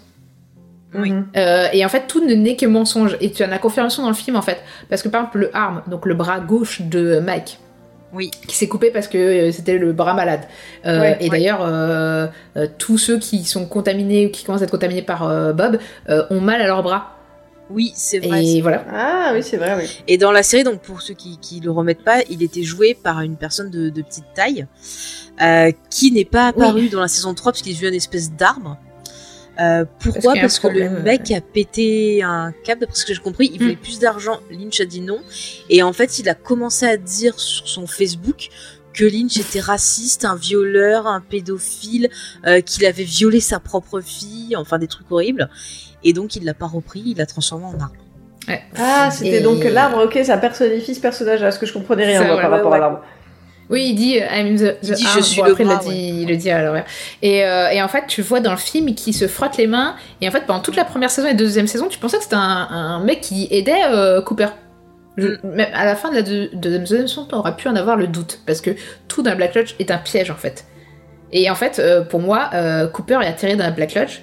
[0.95, 1.11] Oui.
[1.11, 1.27] Mhm.
[1.37, 3.15] Euh, et en fait, tout ne n'est que mensonge.
[3.21, 4.57] Et tu as la confirmation dans le film, en fait.
[4.89, 7.59] Parce que par exemple, le arm, donc le bras gauche de Mike,
[8.13, 8.31] Oui.
[8.47, 10.41] qui s'est coupé parce que euh, c'était le bras malade.
[10.87, 11.29] Euh, Ouais, et ouais.
[11.29, 12.25] d'ailleurs, euh,
[12.57, 15.77] euh, tous ceux qui sont contaminés ou qui commencent à être contaminés par euh, Bob
[16.09, 17.15] euh, ont mal à leurs bras.
[17.69, 18.43] Oui, c'est vrai.
[18.43, 18.83] Et voilà.
[18.91, 20.01] Ah oui, c'est vrai, oui.
[20.07, 22.95] Et dans la série, donc pour ceux qui, qui le remettent pas, il était joué
[22.95, 24.65] par une personne de, de petite taille,
[25.39, 28.31] euh, qui n'est pas apparu dans la saison 3 parce qu'il est devenu une espèce
[28.31, 28.75] d'arbre.
[29.59, 30.35] Euh, pourquoi?
[30.35, 33.75] Parce que le mec a pété un câble, d'après ce que j'ai compris, il voulait
[33.75, 35.19] plus d'argent, Lynch a dit non,
[35.69, 38.49] et en fait il a commencé à dire sur son Facebook
[38.93, 42.09] que Lynch était raciste, un violeur, un pédophile,
[42.47, 45.49] euh, qu'il avait violé sa propre fille, enfin des trucs horribles,
[46.03, 47.95] et donc il l'a pas repris, il l'a transformé en arbre.
[48.47, 48.63] Ouais.
[48.77, 52.05] Ah, c'était Et- donc l'arbre, ok, ça personnifie ce personnage, à ce que je comprenais
[52.05, 52.77] rien Ça, moi, ouais, par ouais, rapport ouais.
[52.77, 53.01] à l'arbre.
[53.69, 55.15] Oui, il dit I'm the, Il the dit, arm.
[55.17, 56.85] je suis Bon, le après, il, le dit, il le dit à l'envers.
[57.21, 59.95] Et, euh, et en fait, tu vois dans le film qu'il se frotte les mains.
[60.21, 62.23] Et en fait, pendant toute la première saison et la deuxième saison, tu pensais que
[62.23, 64.47] c'était un, un mec qui aidait euh, Cooper.
[65.17, 65.37] Je- Mm.
[65.43, 68.07] même à la fin de la deux- deuxième saison, on aurait pu en avoir le
[68.07, 68.39] doute.
[68.47, 68.71] Parce que
[69.07, 70.65] tout dans la Black Lodge est un piège, en fait.
[71.31, 74.21] Et en fait, euh, pour moi, euh, Cooper est atterri dans la Black Lodge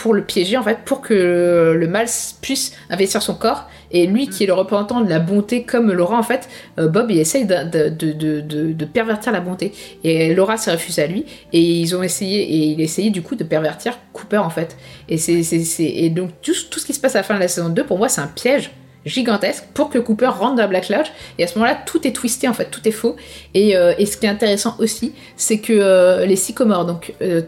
[0.00, 2.06] pour le piéger, en fait, pour que le mal
[2.40, 3.68] puisse investir son corps.
[3.92, 6.48] Et lui, qui est le représentant de la bonté, comme Laura, en fait,
[6.78, 8.40] euh, Bob, il essaye de, de, de,
[8.72, 9.72] de, pervertir la bonté.
[10.04, 11.26] Et Laura s'est refusée à lui.
[11.52, 14.76] Et ils ont essayé, et il a essayé, du coup, de pervertir Cooper, en fait.
[15.10, 15.42] Et, c'est-
[15.82, 17.84] et donc, tout, tout ce qui se passe à la fin de la saison 2,
[17.84, 18.70] pour moi, c'est un piège
[19.06, 21.06] gigantesque pour que Cooper rentre dans la Black Lodge
[21.38, 23.16] et à ce moment-là tout est twisté en fait tout est faux
[23.54, 27.40] et, euh, et ce qui est intéressant aussi c'est que euh, les sycomores donc euh,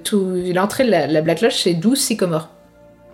[0.54, 2.48] l'entrée de la, la Black Lodge c'est 12 sycomores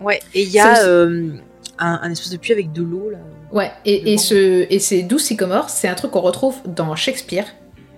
[0.01, 1.41] Ouais, et il y a aussi-
[1.81, 3.19] un, un espèce de puits avec de l'eau là.
[3.53, 7.47] Ouais, et, et, ce, et ces douze sycomores, c'est un truc qu'on retrouve dans Shakespeare,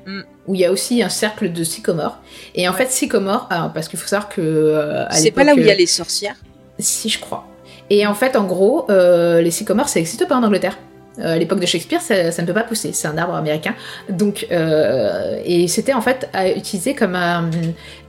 [0.07, 0.21] Mm.
[0.47, 2.19] où il y a aussi un cercle de sycomores.
[2.55, 2.79] Et en Ouais.
[2.79, 5.05] fait, sycomore, ah, parce qu'il faut savoir que.
[5.11, 6.37] C'est pas là où il y a les sorcières.
[6.79, 7.47] Si, je crois.
[7.91, 10.79] Et en fait, en gros, euh, les sycomores, ça n'existe pas en Angleterre.
[11.19, 13.75] Euh, à l'époque de Shakespeare, ça, ne peut pas pousser, c'est un arbre américain.
[14.09, 17.51] Donc, euh, et c'était en fait à utiliser comme un,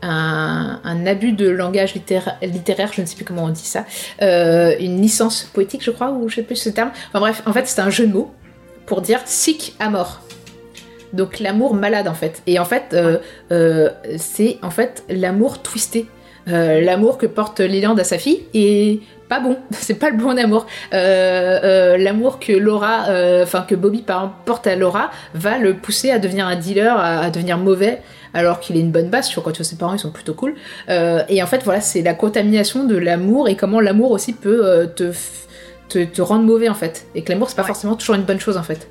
[0.03, 3.85] un, abus de langage littéra- littéraire, je ne sais plus comment on dit ça,
[4.22, 6.92] euh, une licence poétique, je crois, ou je sais plus ce terme.
[7.10, 8.32] Enfin bref, en fait, c'est un jeu de mots
[8.85, 10.22] pour dire sick à mort.
[11.14, 12.42] Donc l'amour malade en fait.
[12.48, 12.95] Et en fait,
[14.18, 16.06] c'est en fait l'amour twisté.
[16.48, 19.58] Euh, l'amour que porte Leland à sa fille est pas bon.
[19.72, 20.66] C'est pas le bon amour.
[20.94, 23.06] Euh, euh, l'amour que Laura,
[23.44, 24.03] enfin que Bobby
[24.45, 28.02] porte à Laura, va le pousser à devenir un dealer, à, à devenir mauvais,
[28.34, 29.34] alors qu'il est une bonne base.
[29.34, 30.56] Vois, quand tu vois ses parents, ils sont plutôt cool.
[30.90, 35.11] Et en fait, voilà, c'est la contamination de l'amour et comment l'amour aussi peut te,
[35.90, 37.06] te te rendre mauvais en fait.
[37.16, 37.68] Et que l'amour c'est pas Ouais.
[37.68, 38.88] forcément toujours une bonne chose en fait.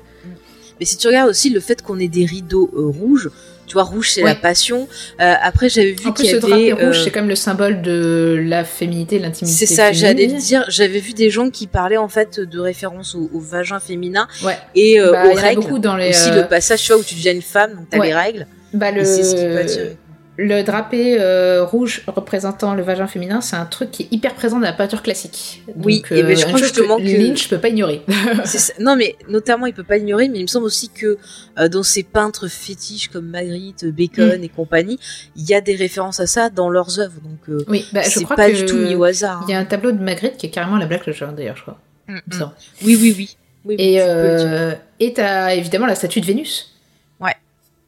[0.79, 3.29] Mais si tu regardes aussi le fait qu'on ait des rideaux rouges,
[3.71, 4.31] tu vois, rouge c'est Ouais.
[4.31, 4.89] la passion.
[5.21, 6.39] Euh, après, j'avais vu qu'il y avait.
[6.41, 9.55] drapé rouge, euh, c'est quand même le symbole de la féminité, l'intimité.
[9.65, 10.65] C'est ça, j'allais le dire.
[10.67, 14.57] J'avais vu des gens qui parlaient en fait de référence au, au vagin féminin Ouais.
[14.75, 15.61] et euh, Bah, aux y règles.
[15.61, 16.09] beaucoup dans les.
[16.09, 18.07] Aussi euh, le passage, tu vois, où tu deviens une femme, donc t'as Ouais.
[18.07, 18.45] les règles.
[18.73, 19.57] bah, Et c'est ce qui peut le...
[19.59, 19.97] attirer.
[20.43, 24.57] Le drapé euh, rouge représentant le vagin féminin, c'est un truc qui est hyper présent
[24.57, 25.63] dans la peinture classique.
[25.67, 28.01] Donc, Oui, et ben, je crois justement que- Lynch peut pas ignorer.
[28.45, 28.73] Ça.
[28.79, 31.17] Non, mais notamment, il peut pas l'ignorer, mais il me semble aussi que
[31.59, 34.43] euh, dans ces peintres fétiches comme Magritte, Bacon Mm.
[34.43, 34.99] et compagnie,
[35.35, 37.19] il y a des références à ça dans leurs œuvres.
[37.23, 39.45] Donc, euh, oui, bah, c'est pas que du tout mis au hasard.
[39.47, 41.57] Il y a un tableau de Magritte qui est carrément la Black Lodge, hein, d'ailleurs,
[41.57, 41.79] je crois.
[42.07, 42.51] Mm, mm.
[42.83, 43.75] Oui, oui, oui.
[43.77, 44.73] Et tu euh,
[45.13, 46.73] t'as évidemment la statue de Vénus.
[47.19, 47.35] Ouais.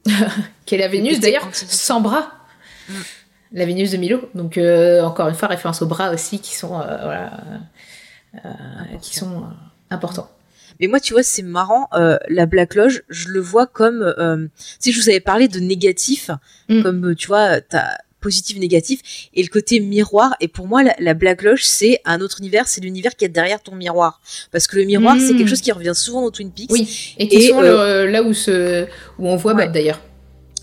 [0.67, 2.31] qui est la Vénus d'ailleurs sans bras.
[2.89, 2.93] Mm.
[3.55, 4.21] La Vénus de Milo.
[4.33, 7.31] Donc euh, encore une fois référence aux bras aussi qui sont euh, voilà
[8.45, 8.49] euh,
[9.01, 9.43] qui sont
[9.89, 10.29] importants.
[10.79, 11.87] Mais moi, tu vois, c'est marrant.
[11.93, 15.47] euh, la Black Lodge, je le vois comme, euh, tu sais, je vous avais parlé
[15.47, 16.31] de négatif,
[16.67, 16.81] Mm.
[16.81, 17.89] comme tu vois, t'as
[18.21, 19.01] positif, négatif,
[19.35, 20.35] et le côté miroir.
[20.39, 23.29] Et pour moi, la, la Black Lodge, c'est un autre univers, c'est l'univers qui est
[23.29, 24.19] derrière ton miroir,
[24.51, 25.19] parce que le miroir, Mm.
[25.19, 26.71] c'est quelque chose qui revient souvent dans Twin Peaks.
[26.71, 27.13] Oui.
[27.19, 28.85] Et qui euh, le- là où se
[29.19, 29.65] où on voit Ouais.
[29.65, 30.01] Bob d'ailleurs.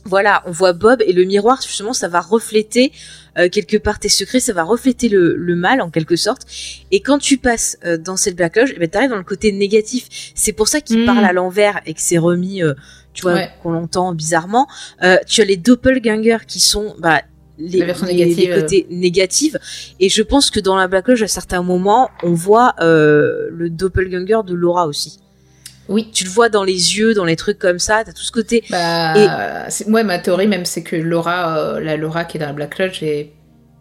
[0.04, 2.90] Voilà, on voit Bob et le miroir, justement, ça va refléter
[3.38, 6.42] euh, quelque part tes secrets, ça va refléter le, le mal en quelque sorte.
[6.90, 9.52] Et quand tu passes euh, dans cette Black Lodge, eh ben, t'arrives dans le côté
[9.52, 10.08] négatif.
[10.34, 11.06] C'est pour ça qu'il Mm.
[11.06, 12.74] parle à l'envers et que c'est remis, euh,
[13.12, 13.50] tu vois, Ouais.
[13.62, 14.66] qu'on l'entend bizarrement.
[15.02, 17.20] Euh, tu as les doppelgangers qui sont bah,
[17.58, 19.56] les, les- négative, les côtés négatifs.
[20.00, 23.68] Et je pense que dans la Black Lodge, à certains moments, on voit euh, le
[23.70, 25.20] doppelganger de Laura aussi.
[25.90, 26.08] Oui.
[26.12, 28.02] Tu le vois dans les yeux, dans les trucs comme ça.
[28.04, 28.64] T'as tout ce côté.
[28.70, 32.46] Bah, c'est- moi ma théorie même c'est que Laura, euh, la Laura qui est dans
[32.46, 33.32] la Black Lodge, et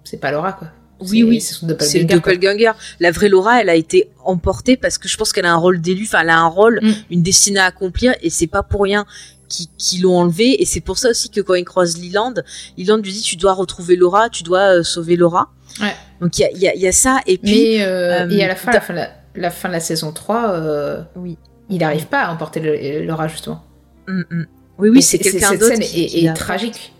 [0.03, 0.67] c'est pas Laura quoi.
[1.01, 1.39] Oui, oui.
[1.39, 1.61] c'est
[1.99, 2.71] le doppelganger.
[2.99, 5.79] La vraie Laura, elle a été emportée parce que je pense qu'elle a un rôle
[5.79, 6.91] d'élu, enfin, elle a un rôle, Mm.
[7.11, 9.05] une destinée à accomplir, et c'est pas pour rien
[9.47, 10.61] qu'ils qu'ils l'ont enlevée.
[10.61, 12.33] Et c'est pour ça aussi que quand il croise Leland,
[12.77, 15.51] Leland lui dit tu dois retrouver Laura, tu dois euh, sauver Laura.
[15.79, 15.95] Ouais.
[16.19, 18.27] Donc il y a, il y, a, il y a ça, et puis Mais euh,
[18.29, 21.01] et à la fin, la fin, de la, la fin de la saison 3, euh,
[21.15, 21.37] Oui.
[21.69, 23.61] Il n'arrive pas à emporter le- Laura justement.
[24.07, 24.45] Mm, mm.
[24.79, 26.93] oui, oui, c'est quelqu'un cette d'autre scène qui, est, qui tragique.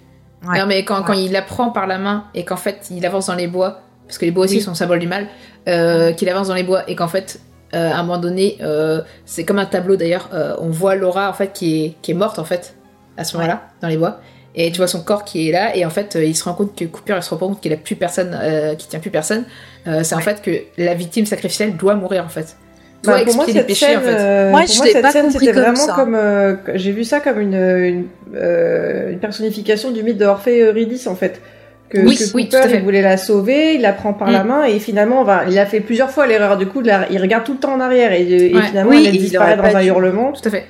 [0.48, 0.57] Ouais.
[0.59, 3.27] Non, mais quand, quand il la prend par la main et qu'en fait il avance
[3.27, 4.61] dans les bois, parce que les bois aussi Oui.
[4.61, 5.27] sont symbole du mal,
[5.67, 7.39] euh, qu'il avance dans les bois et qu'en fait,
[7.75, 11.33] euh, à un moment donné, euh, c'est comme un tableau d'ailleurs, on voit Laura en
[11.33, 12.75] fait qui est, qui est morte en fait
[13.17, 14.19] à ce moment-là dans les bois.
[14.56, 16.75] Et tu vois son corps qui est là, et en fait, il se rend compte
[16.75, 18.38] que Cooper, il se rend compte qu'il a plus personne,
[18.77, 19.45] qu'il tient plus personne.
[19.85, 22.57] C'est en fait que la victime sacrificielle doit mourir en fait.
[23.05, 24.07] Bah, pour moi, cette péchés scène, en fait.
[24.09, 25.93] euh, Moi, pour je moi, cette pas scène, c'était vraiment ça.
[25.93, 28.05] comme, euh, j'ai vu ça comme une, une,
[28.35, 31.41] euh, une personnification du mythe de Orphée et Eurydice en fait.
[31.89, 32.77] Que, Oui, que oui, Cooper, tout à fait.
[32.77, 34.31] il voulait la sauver, il la prend par Mm.
[34.33, 37.19] la main et finalement, va, il a fait plusieurs fois l'erreur du coup, la- il
[37.19, 38.61] regarde tout le temps en arrière et, et Ouais.
[38.63, 39.87] finalement, Oui, elle il disparaît dans un dû.
[39.87, 40.31] hurlement.
[40.33, 40.65] Tout à fait.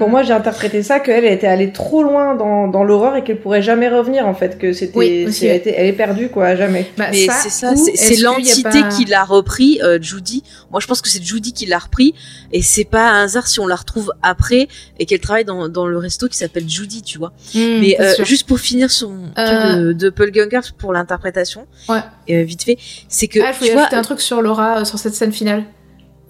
[0.00, 3.38] Pour moi, j'ai interprété ça qu'elle était allée trop loin dans, dans l'horreur et qu'elle
[3.38, 6.56] pourrait jamais revenir en fait, que c'était, Oui, aussi, c'est- elle, est perdue quoi, à
[6.56, 6.86] jamais.
[6.96, 10.42] Bah, Mais ça, c'est ça, c'est l'entité pas- qui l'a repris, euh, Judy.
[10.70, 12.14] Moi, je pense que c'est Judy qui l'a repris,
[12.50, 15.86] et c'est pas un hasard si on la retrouve après et qu'elle travaille dans, dans
[15.86, 17.32] le resto qui s'appelle Judy, tu vois.
[17.54, 19.44] Hmm, Mais euh, juste pour finir sur mon Euh.
[19.46, 21.98] truc de, de Doppelganger pour l'interprétation, Ouais.
[22.30, 24.78] euh, vite fait, c'est que Ah, je tu voulais vois, ajouter un truc sur Laura,
[24.80, 25.64] euh, sur cette scène finale.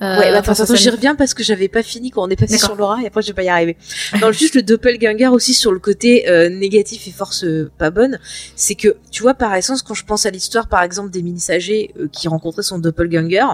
[0.02, 2.36] Euh, Ouais, bah, attends, attends, j'y reviens parce que j'avais pas fini quand on est
[2.36, 3.76] passé sur Laura et après je vais pas y arriver.
[4.20, 8.18] Dans juste le doppelganger aussi sur le côté euh, négatif et force euh, pas bonne,
[8.56, 11.92] c'est que tu vois par essence quand je pense à l'histoire par exemple des mini-sagers
[11.98, 13.44] euh, qui rencontraient son doppelganger,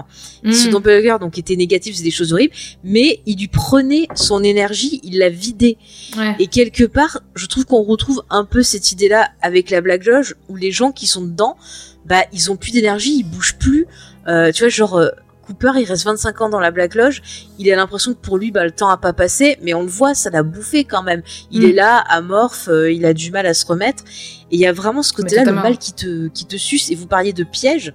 [0.45, 0.71] ce Hmm.
[0.71, 2.53] doppelganger donc était négatif, c'est des choses horribles,
[2.83, 5.77] mais il lui prenait son énergie, il l'a vidée.
[6.17, 6.35] Ouais.
[6.39, 10.33] Et quelque part, je trouve qu'on retrouve un peu cette idée-là avec la Black Lodge,
[10.47, 11.57] où les gens qui sont dedans,
[12.05, 13.85] bah, ils ont plus d'énergie, ils bougent plus.
[14.27, 15.09] Euh, tu vois, genre, euh,
[15.47, 17.21] Cooper, il reste 25 ans dans la Black Lodge,
[17.57, 19.87] il a l'impression que pour lui, bah, le temps a pas passé, mais on le
[19.87, 21.23] voit, ça l'a bouffé quand même.
[21.51, 21.65] Il Mm.
[21.69, 24.03] est là, amorphe, euh, il a du mal à se remettre.
[24.51, 26.91] Et il y a vraiment ce côté-là, le mal qui te, qui te suce.
[26.91, 27.93] Et vous parliez de piège.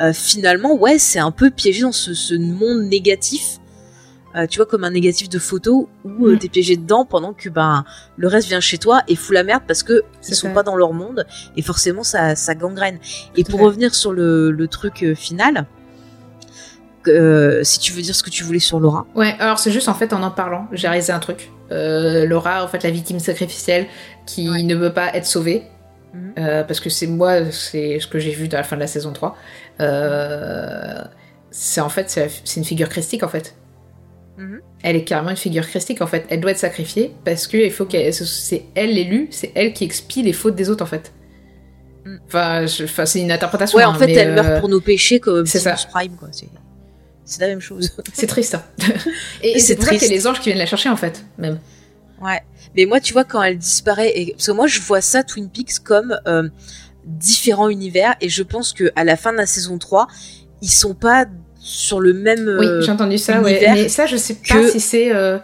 [0.00, 3.56] Euh, finalement, ouais, c'est un peu piégé dans ce, ce monde négatif.
[4.36, 6.38] Euh, tu vois, comme un négatif de photo où euh, Mm.
[6.38, 7.84] t'es piégé dedans pendant que ben
[8.16, 10.76] le reste vient chez toi et fout la merde parce que ils sont pas dans
[10.76, 13.00] leur monde et forcément ça, ça gangrène.
[13.36, 13.66] Et Tout pour fait.
[13.66, 15.66] revenir sur le, le truc euh, final,
[17.08, 19.88] euh, si tu veux dire ce que tu voulais sur Laura, Ouais, alors c'est juste
[19.88, 21.50] en fait en en parlant, j'ai réalisé un truc.
[21.72, 23.86] Euh, Laura, en fait, la victime sacrificielle
[24.26, 24.62] qui Ouais.
[24.62, 25.62] ne veut pas être sauvée.
[26.12, 26.32] Mhm.
[26.38, 28.88] Euh, parce que c'est moi, c'est ce que j'ai vu à la fin de la
[28.88, 29.36] saison 3.
[29.80, 31.02] Euh,
[31.50, 32.10] c'est en fait,
[32.44, 33.54] c'est une figure christique en fait.
[34.36, 34.60] Mhm.
[34.82, 36.26] Elle est carrément une figure christique en fait.
[36.30, 39.84] Elle doit être sacrifiée parce que il faut qu'elle, c'est elle l'élu, c'est elle qui
[39.84, 41.12] expie les fautes des autres en fait.
[42.04, 42.18] Mhm.
[42.26, 43.78] Enfin, c'est une interprétation.
[43.78, 45.76] ouais, en hein, fait mais, elle meurt pour nos péchés comme c'est ça.
[45.92, 46.28] Prime quoi.
[47.30, 47.92] C'est la même chose.
[48.12, 48.54] C'est triste.
[48.56, 48.62] hein.
[49.42, 51.60] et, et C'est pour ça les anges qui viennent la chercher en fait, même.
[52.20, 52.40] Ouais.
[52.76, 54.32] Mais moi, tu vois, quand elle disparaît, et...
[54.32, 56.48] parce que moi, je vois ça, Twin Peaks, comme euh,
[57.04, 60.06] différents univers, et je pense que à la fin de la saison 3,
[60.60, 61.26] ils sont pas
[61.60, 62.56] sur le même.
[62.58, 63.52] Oui, euh, j'ai entendu ça, ouais.
[63.52, 65.38] univers Mais ça, je sais pas que- si c'est euh,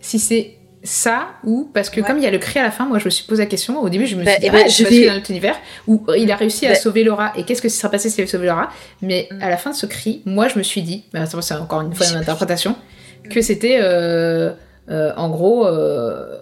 [0.00, 0.57] si c'est
[0.88, 2.06] ça ou parce que Ouais.
[2.06, 3.46] comme il y a le cri à la fin, moi je me suis posé la
[3.48, 3.80] question.
[3.80, 5.56] Au début, je me Bah, suis dit, eh ben, ah, je vais dans notre univers
[5.86, 7.32] où il a réussi à Bah- sauver Laura.
[7.36, 8.68] Et qu'est-ce que se serait passé s'il avait sauvé Laura?
[9.02, 9.42] Mais Mm.
[9.42, 11.80] à la fin de ce cri, moi je me suis dit, mais attends, c'est encore
[11.82, 12.74] une fois une interprétation,
[13.30, 14.52] que c'était euh,
[14.90, 16.36] euh, en gros, euh,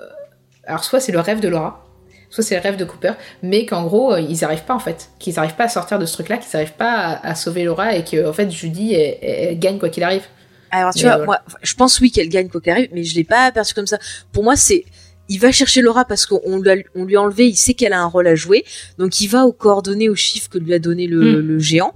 [0.66, 1.82] alors soit c'est le rêve de Laura.
[2.28, 5.38] Soit c'est le rêve de Cooper, mais qu'en gros ils arrivent pas en fait, qu'ils
[5.38, 8.04] arrivent pas à sortir de ce truc-là, qu'ils arrivent pas à, à sauver Laura et
[8.04, 10.24] que en fait Judy elle- elle gagne quoi qu'il arrive.
[10.70, 11.26] Alors tu Mais vois, voilà.
[11.48, 13.86] moi, je pense oui qu'elle gagne quoi qu'il arrive, mais je l'ai pas aperçu comme
[13.86, 13.98] ça.
[14.32, 14.84] Pour moi, c'est
[15.28, 17.92] il va chercher Laura parce qu'on lui a, on lui a enlevé, il sait qu'elle
[17.92, 18.64] a un rôle à jouer,
[18.96, 21.46] donc il va aux coordonnées, aux chiffres que lui a donné le, Mm.
[21.48, 21.94] le géant.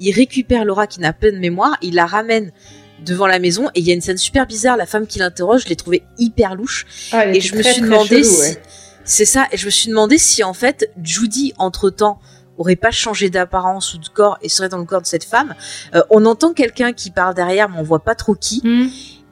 [0.00, 2.50] Il récupère Laura qui n'a pas de mémoire, il la ramène
[3.06, 4.76] devant la maison et il y a une scène super bizarre.
[4.76, 6.86] La femme qui l'interroge, je l'ai trouvée hyper louche.
[7.12, 8.62] Ah, Et je me suis demandé chelou, si ouais.
[9.04, 9.46] c'est ça.
[9.52, 12.18] Et je me suis demandé si en fait Judy entre temps
[12.58, 15.54] aurait pas changé d'apparence ou de corps et serait dans le corps de cette femme.
[15.94, 18.62] Euh, on entend quelqu'un qui parle derrière, mais on voit pas trop qui.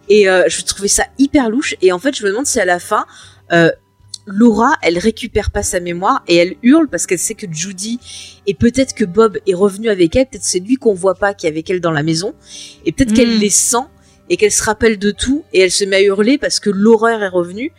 [0.09, 1.75] Et euh, je trouvais ça hyper louche.
[1.81, 3.07] Et en fait, je me demande si à la fin,
[3.53, 3.71] euh,
[4.27, 7.99] Laura, elle récupère pas sa mémoire et elle hurle parce qu'elle sait que Judy
[8.47, 10.27] et peut-être que Bob est revenu avec elle.
[10.27, 12.35] Peut-être c'est lui qu'on voit pas qui est avec elle dans la maison.
[12.85, 13.85] Et peut-être qu'elle les sent
[14.29, 17.23] et qu'elle se rappelle de tout et elle se met à hurler parce que l'horreur
[17.23, 17.73] est revenue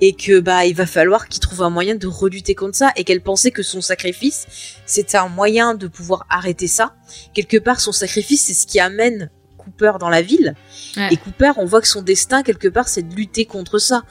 [0.00, 3.04] et que bah il va falloir qu'il trouve un moyen de relutter contre ça et
[3.04, 4.46] qu'elle pensait que son sacrifice
[4.86, 6.94] c'était un moyen de pouvoir arrêter ça.
[7.34, 10.54] Quelque part, son sacrifice c'est ce qui amène Cooper dans la ville.
[10.96, 11.08] Ouais.
[11.12, 14.02] Et Cooper, on voit que son destin quelque part c'est de lutter contre ça.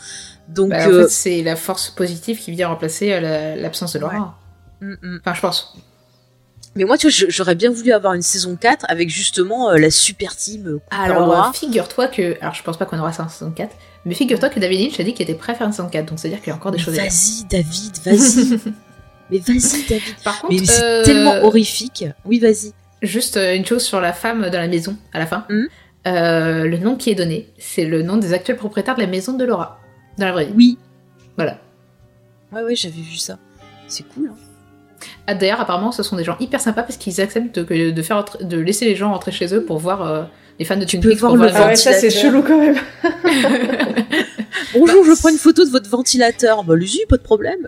[0.49, 3.93] Donc Bah, en euh, fait, c'est la force positive qui vient remplacer euh, la- l'absence
[3.93, 4.37] de Laura.
[4.81, 5.19] mm, mm.
[5.21, 5.75] Enfin, je pense.
[6.75, 9.89] mais moi tu vois, j'aurais bien voulu avoir une saison 4 avec justement euh, la
[9.89, 12.37] super team euh, Cooper Alors, euh, figure-toi que.
[12.41, 13.75] Alors, je pense pas qu'on aura ça en saison 4,
[14.07, 16.05] mais figure-toi que David Lynch a dit qu'il était prêt à faire une saison 4,
[16.05, 17.11] donc c'est-à-dire qu'il y a encore des Mais choses à dire.
[17.11, 18.59] Vas-y David, vas-y.
[19.29, 20.15] mais vas-y David.
[20.23, 22.05] Par contre, Mais c'est euh, tellement horrifique.
[22.25, 22.73] Oui, vas-y.
[23.01, 25.45] Juste euh, une chose sur la femme dans la maison, à la fin.
[25.49, 25.67] Mhm.
[26.07, 29.33] Euh, le nom qui est donné, c'est le nom des actuels propriétaires de la maison
[29.33, 29.81] de Laura.
[30.17, 30.53] Dans la vraie vie.
[30.55, 30.77] Oui.
[31.35, 31.59] Voilà.
[32.53, 33.37] Ouais, ouais, j'avais vu ça.
[33.87, 34.31] C'est cool.
[34.31, 34.37] Hein.
[35.27, 38.23] Ah, D'ailleurs, apparemment, ce sont des gens hyper sympas parce qu'ils acceptent de, de, faire,
[38.39, 40.23] de laisser les gens rentrer chez eux pour voir euh,
[40.59, 41.19] les fans de Twin peux Peaks.
[41.19, 42.75] voir le Ah ouais, ça c'est chelou quand même.
[44.73, 46.63] Bonjour, Bah, je prends une photo de votre ventilateur.
[46.63, 47.59] Bah, allez-y, pas de problème.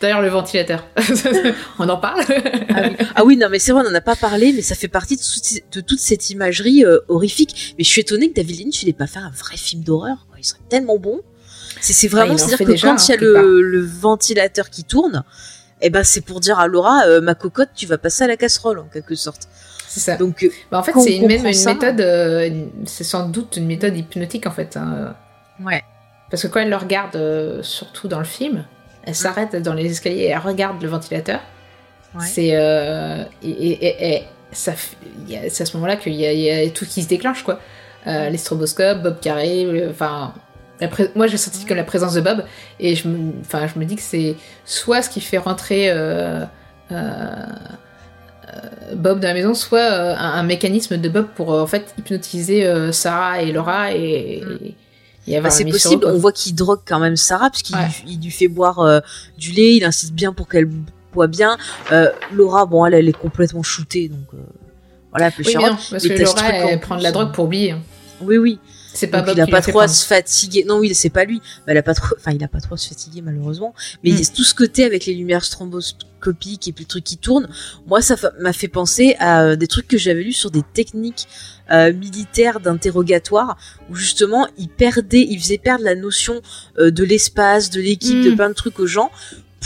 [0.00, 0.86] D'ailleurs, le ventilateur.
[1.78, 2.22] On en parle
[2.70, 2.96] Ah oui.
[3.14, 5.16] Ah oui, non, mais c'est vrai, on n'en a pas parlé, mais ça fait partie
[5.16, 7.74] de, toute- de toute cette imagerie euh, horrifique.
[7.78, 10.26] Mais je suis étonnée que David Lynch, il ait pas fait un vrai film d'horreur.
[10.28, 10.36] quoi.
[10.38, 11.20] Il serait tellement bon.
[11.80, 14.84] C'est Ah, vraiment, en c'est-à-dire que déjà, quand il y a hein, le ventilateur qui
[14.84, 15.22] tourne,
[15.82, 18.36] eh ben, c'est pour dire à Laura, euh, ma cocotte, tu vas passer à la
[18.36, 19.48] casserole, en quelque sorte.
[19.98, 20.16] C'est ça.
[20.16, 22.50] Donc, euh, Bah, en fait, c'est même une ça- méthode, euh,
[22.84, 24.76] c'est sans doute une méthode hypnotique en fait.
[24.76, 25.14] hein.
[25.64, 25.82] ouais.
[26.30, 28.64] Parce que quand elle le regarde, euh, surtout dans le film,
[29.04, 31.40] elle s'arrête dans les escaliers et elle regarde le ventilateur.
[32.14, 32.26] Ouais.
[32.26, 34.72] C'est euh, et, et- ça,
[35.48, 37.58] c'est à ce moment-là qu'il y, a- il y a tout qui se déclenche quoi.
[38.06, 40.34] Euh, les stroboscopes, Bob le- enfin.
[41.14, 42.44] Moi j'ai senti comme la présence de Bob
[42.78, 46.44] et je me, enfin, je me dis que c'est soit ce qui fait rentrer euh,
[46.44, 46.46] euh,
[46.92, 47.46] euh,
[48.94, 51.94] Bob dans la maison, soit euh, un, un mécanisme de Bob pour euh, en fait
[51.98, 54.42] hypnotiser euh, Sarah et Laura et,
[55.42, 56.06] Bah, c'est possible.
[56.06, 57.82] On voit qu'il drogue quand même Sarah parce qu'il Ouais.
[58.04, 59.00] lui- il lui fait boire euh,
[59.38, 59.74] du lait.
[59.76, 60.68] Il insiste bien pour qu'elle
[61.12, 61.56] boit bien.
[61.92, 64.38] Euh, Laura, bon, elle, elle est complètement shootée, donc euh,
[65.10, 67.32] voilà, peut Oui, non, parce que Laura elle prend de la plus, drogue hein.
[67.34, 67.70] pour oublier.
[67.72, 67.80] hein.
[68.20, 68.58] Oui, oui.
[68.96, 70.64] C'est pas Donc, il a pas trop à se fatiguer.
[70.66, 71.40] Non, oui, c'est pas lui.
[71.66, 72.14] Bah, il a pas trop.
[72.18, 73.74] Enfin, il a pas trop à se fatiguer malheureusement.
[74.02, 77.48] Mais a tout ce côté avec les lumières stroboscopiques et puis le truc qui tourne.
[77.86, 81.28] Moi, ça m'a fait penser à euh, des trucs que j'avais lus sur des techniques
[81.70, 83.56] euh, militaires d'interrogatoire
[83.90, 86.40] où justement ils perdaient, ils faisaient perdre la notion
[86.78, 88.36] euh, de l'espace, de l'équipe, de Mm.
[88.36, 89.10] plein de trucs aux gens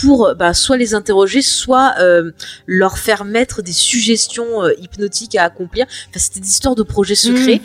[0.01, 2.31] pour bah, soit les interroger, soit euh,
[2.67, 5.87] leur faire mettre des suggestions euh, hypnotiques à accomplir.
[6.09, 7.61] Enfin, c'était des histoires de projets secrets.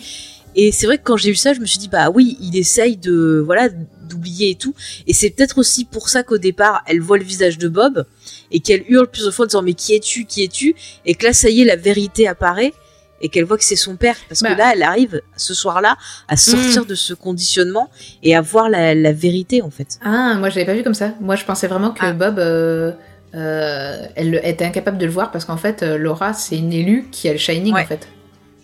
[0.56, 2.56] Et c'est vrai que quand j'ai vu ça, je me suis dit bah oui, il
[2.58, 4.74] essaye de voilà d'oublier et tout.
[5.08, 8.06] Et c'est peut-être aussi pour ça qu'au départ, elle voit le visage de Bob
[8.51, 10.75] et qu'elle hurle plusieurs fois en disant mais qui es-tu, qui es-tu?
[11.06, 12.74] Et que là, ça y est, la vérité apparaît
[13.22, 14.16] et qu'elle voit que c'est son père.
[14.30, 14.53] Parce Bah.
[14.53, 17.90] que là, elle arrive ce soir-là à sortir de ce conditionnement
[18.24, 20.00] et à voir la, la vérité en fait.
[20.03, 21.14] Ah, moi je l'avais pas vu comme ça.
[21.19, 22.14] Moi je pensais vraiment que Ah.
[22.14, 22.92] Bob, euh,
[23.34, 27.08] euh, elle était incapable de le voir parce qu'en fait euh, Laura c'est une élue
[27.11, 27.82] qui a le Shining Ouais.
[27.84, 28.08] en fait.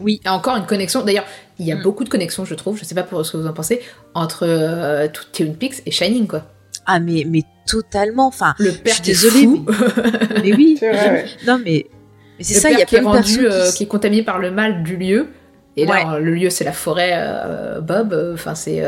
[0.02, 0.20] Oui.
[0.24, 1.04] Il y a encore une connexion.
[1.04, 1.26] D'ailleurs,
[1.60, 1.82] il y a Mm.
[1.84, 2.78] beaucoup de connexions, je trouve.
[2.78, 3.82] Je sais pas pour ce que vous en pensez
[4.14, 6.44] entre euh, tout Twin Peaks et Shining quoi.
[6.86, 8.28] Ah mais mais totalement.
[8.28, 9.66] Enfin, Le je père suis qui est désolée, fou.
[9.66, 10.76] mais, mais oui.
[10.80, 11.26] C'est vrai, ouais.
[11.48, 11.86] Non mais
[12.38, 12.68] mais c'est le ça.
[12.70, 14.50] père Il y a qui est plein rendu, euh, qui- qui est contaminé par le
[14.52, 15.28] mal du lieu.
[15.78, 16.16] Et là, Ouais.
[16.16, 17.12] euh, le lieu c'est la forêt.
[17.14, 18.14] euh, Bob.
[18.14, 18.82] euh, Enfin c'est.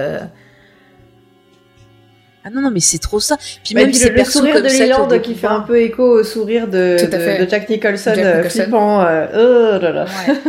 [2.46, 3.38] Ah non non mais c'est trop ça.
[3.64, 4.68] Puis Bah, même le, le sourire comme de
[5.10, 6.98] des qui fait un peu écho au sourire de,
[7.50, 8.62] Jack Nicholson, Jack euh, Nicholson.
[8.64, 9.02] flippant.
[9.06, 10.06] euh, oh là là.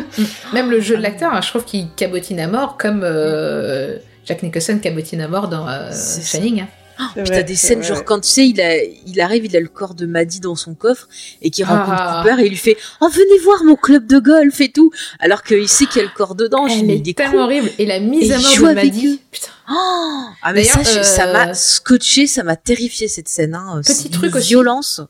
[0.52, 4.42] Même le jeu de l'acteur, hein, je trouve qu'il cabotine à mort comme euh, Jack
[4.42, 5.90] Nicholson cabotine à mort dans euh.
[5.92, 6.62] Shining.
[6.62, 6.68] hein.
[7.16, 7.88] Vrai, t'as des scènes vrai.
[7.88, 10.54] genre quand tu sais il a il arrive il a le corps de Maddie dans
[10.54, 11.08] son coffre
[11.42, 12.22] et qu'il rencontre Ah.
[12.24, 15.42] Cooper et il lui fait oh venez voir mon club de golf et tout alors
[15.42, 17.70] qu'il sait qu'il y a le corps dedans Elle est est tellement horrible.
[17.78, 19.20] Et la mise Et à mort de Maddie.
[19.30, 19.48] Putain.
[19.70, 23.80] Oh ah mais ça ça euh, m'a scotché ça m'a terrifié cette scène hein.
[23.84, 24.48] Petit truc aussi.
[24.48, 25.00] violence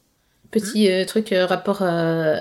[0.50, 1.90] Petit euh, truc euh, rapport à,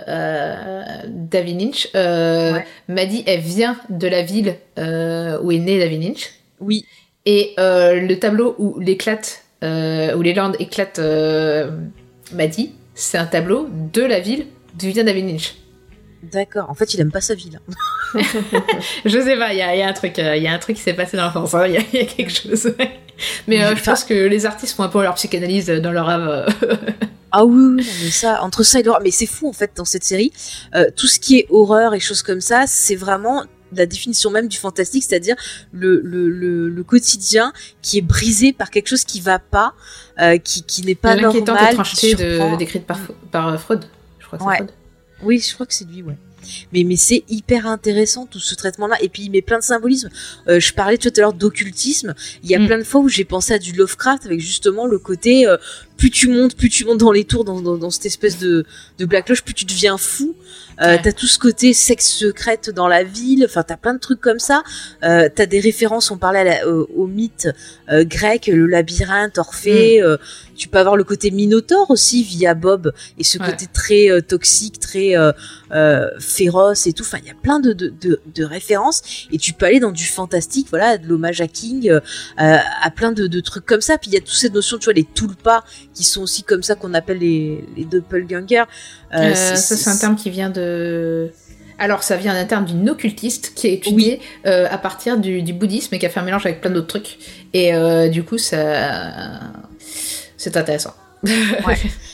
[0.08, 1.88] à David Lynch.
[1.96, 2.68] Euh, Ouais.
[2.88, 6.30] Maddie, elle vient de la ville euh, où est né David Lynch.
[6.60, 6.86] oui
[7.26, 11.72] Et euh, le tableau où l'éclate, euh, où les Landes éclatent euh,
[12.34, 14.45] Maddie, c'est un tableau de la ville
[14.77, 15.56] d'où vient David Lynch.
[16.24, 17.60] d'accord en fait il aime pas sa ville
[18.16, 18.19] hein.
[19.06, 20.53] Je sais pas, il y a, il y a un truc, euh, il y a
[20.53, 22.32] un truc qui s'est passé dans l'enfance, hein, il y, a- il y a quelque
[22.32, 22.74] chose.
[23.48, 26.45] Mais je pense que les artistes font un peu leur psychanalyse dans leur âme.
[27.32, 29.85] Ah oui, oui, mais ça, entre ça et l'horreur, mais c'est fou en fait dans
[29.85, 30.32] cette série.
[30.76, 33.43] Euh, tout ce qui est horreur et choses comme ça, c'est vraiment
[33.77, 35.35] la définition même du fantastique, c'est-à-dire
[35.72, 39.74] le, le, le, le quotidien qui est brisé par quelque chose qui va pas,
[40.22, 41.77] euh, qui, qui n'est pas normal.
[41.95, 43.00] qui de- décrite par,
[43.32, 43.85] par euh, Freud.
[44.19, 44.58] Je crois que Ouais.
[44.58, 44.69] Freud.
[45.24, 46.18] Oui, je crois que c'est lui, ouais.
[46.74, 48.98] Mais, mais c'est hyper intéressant tout ce traitement-là.
[49.02, 50.10] Et puis il met plein de symbolisme.
[50.50, 52.14] Euh, je parlais tout à l'heure d'occultisme.
[52.43, 52.68] Il y a Mm.
[52.68, 55.56] plein de fois où j'ai pensé à du Lovecraft avec justement le côté euh,
[55.95, 58.66] plus tu montes, plus tu montes dans les tours, dans, dans, dans cette espèce de,
[58.98, 60.35] de Black Lodge, plus tu deviens fou.
[60.82, 60.98] Euh.
[61.03, 63.43] T'as tout ce côté sexe secrète dans la ville.
[63.45, 64.64] Enfin, t'as plein de trucs comme ça.
[65.03, 66.10] Euh, t'as des références.
[66.11, 67.48] On parlait à la- au, au mythe
[67.92, 70.00] euh, grec, le labyrinthe, Orphée.
[70.02, 70.06] Mm.
[70.06, 70.18] euh,
[70.56, 73.45] tu peux avoir le côté Minotaure aussi via Bob et ce Ouais.
[73.52, 75.32] côté très euh, toxique, très euh,
[75.72, 77.03] euh, féroce et tout.
[77.03, 79.92] Enfin, il y a plein de, de, de, de références et tu peux aller dans
[79.92, 81.92] du fantastique, voilà, de l'hommage à King,
[82.38, 83.98] à plein de, de trucs comme ça.
[83.98, 86.64] Puis il y a toute cette notion, tu vois, les tulpas qui sont aussi comme
[86.64, 88.64] ça qu'on appelle les, les doppelgangers.
[89.16, 91.32] Euh, Euh, c'est- ça, c'est un terme qui vient de.
[91.80, 95.53] Alors, ça vient d'un terme d'une occultiste qui est étudiée euh, à partir du, du
[95.53, 97.17] bouddhisme et qui a fait un mélange avec plein d'autres trucs.
[97.53, 99.40] Et euh, du coup, ça.
[100.38, 100.93] C'est intéressant.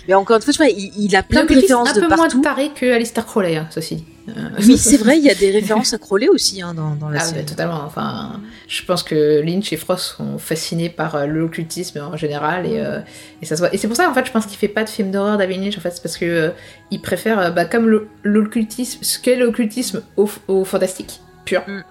[0.07, 2.07] Mais encore une fois, tu vois, il, il a plein de références un de peu
[2.07, 2.41] moins partout.
[2.41, 4.03] taré que Alistair Crowley, hein, ceci.
[4.29, 7.09] Euh, Oui, c'est vrai, il y a des références à Crowley aussi hein, dans, dans
[7.09, 7.39] la Ah, série.
[7.41, 7.81] bah, totalement.
[7.85, 12.79] Enfin, je pense que Lynch et Frost sont fascinés par euh, l'occultisme en général et,
[12.79, 12.99] euh,
[13.41, 13.73] et ça se voit.
[13.73, 15.61] Et c'est pour ça en fait, je pense qu'il fait pas de film d'horreur David
[15.63, 16.49] Lynch en fait, c'est parce que euh,
[16.91, 21.63] il préfère bah, comme l'occultisme, ce qu'est l'occultisme au, au fantastique pur.
[21.67, 21.83] Mm.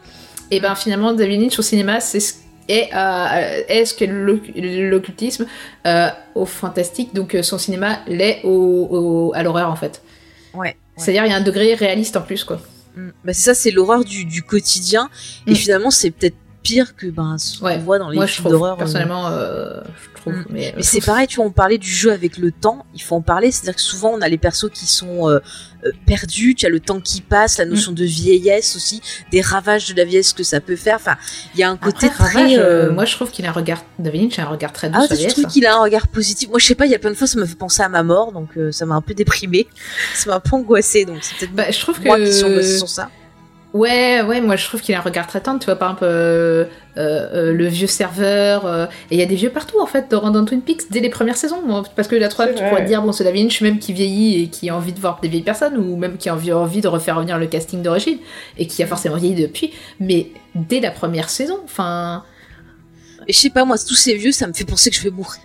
[0.50, 2.34] Et ben finalement, David Lynch au cinéma, c'est ce
[2.70, 5.46] euh, est ce l'oc- l'occultisme
[5.86, 8.50] euh, au fantastique, donc euh, son cinéma l'est au,
[8.90, 10.02] au- à l'horreur en fait.
[10.54, 10.60] Ouais.
[10.68, 10.76] ouais.
[10.96, 12.60] C'est-à-dire il y a un degré réaliste en plus quoi.
[12.96, 13.08] Mm.
[13.24, 15.08] Bah, c'est ça, c'est l'horreur du, du quotidien.
[15.46, 15.54] Et Mm.
[15.56, 16.36] finalement, c'est peut-être
[16.68, 18.74] pire que ben ce qu'on voit dans les Moi, films d'horreur.
[18.74, 18.78] euh.
[18.78, 19.80] personnellement, euh,
[20.14, 20.32] je trouve.
[20.34, 20.44] Mm.
[20.50, 23.14] Mais, Mais c'est pareil, tu vois, on parlait du jeu avec le temps, il faut
[23.16, 25.38] en parler, c'est-à-dire que souvent on a les persos qui sont euh,
[26.06, 29.94] perdus, tu as le temps qui passe, la notion de vieillesse aussi, des ravages de
[29.96, 31.16] la vieillesse que ça peut faire, enfin,
[31.54, 32.38] il y a un côté Après, très...
[32.42, 33.82] Ravage, euh, moi, je trouve qu'il a un regard.
[33.98, 35.48] David Lynch a un regard très doux Ah, sur la je trouve hein.
[35.48, 36.48] qu'il a un regard positif.
[36.50, 37.88] Moi, je sais pas, il y a plein de fois, ça m'a fait penser à
[37.88, 39.66] ma mort, donc ça m'a un peu déprimé.
[40.14, 42.44] Ça m'a un peu angoissé, donc c'est peut-être Bah, je trouve moi que- qui suis
[42.44, 43.08] angoissée sur ça.
[43.74, 46.04] Ouais, ouais, moi je trouve qu'il a un regard très tendre, tu vois, par exemple,
[46.04, 46.64] euh,
[46.96, 50.10] euh, euh, le vieux serveur, euh, et il y a des vieux partout en fait
[50.10, 52.66] dans, dans Twin Peaks dès les premières saisons, moi, parce que la troisième, C'est tu
[52.66, 52.76] vrai.
[52.76, 55.18] pourrais dire, bon, c'est David Lynch même qui vieillit et qui a envie de voir
[55.20, 58.18] des vieilles personnes, ou même qui a envie, envie de refaire revenir le casting d'origine,
[58.56, 62.24] et qui a forcément vieilli depuis, mais dès la première saison, enfin.
[63.28, 65.10] Et je sais pas, moi, tous ces vieux, ça me fait penser que je vais
[65.10, 65.38] mourir.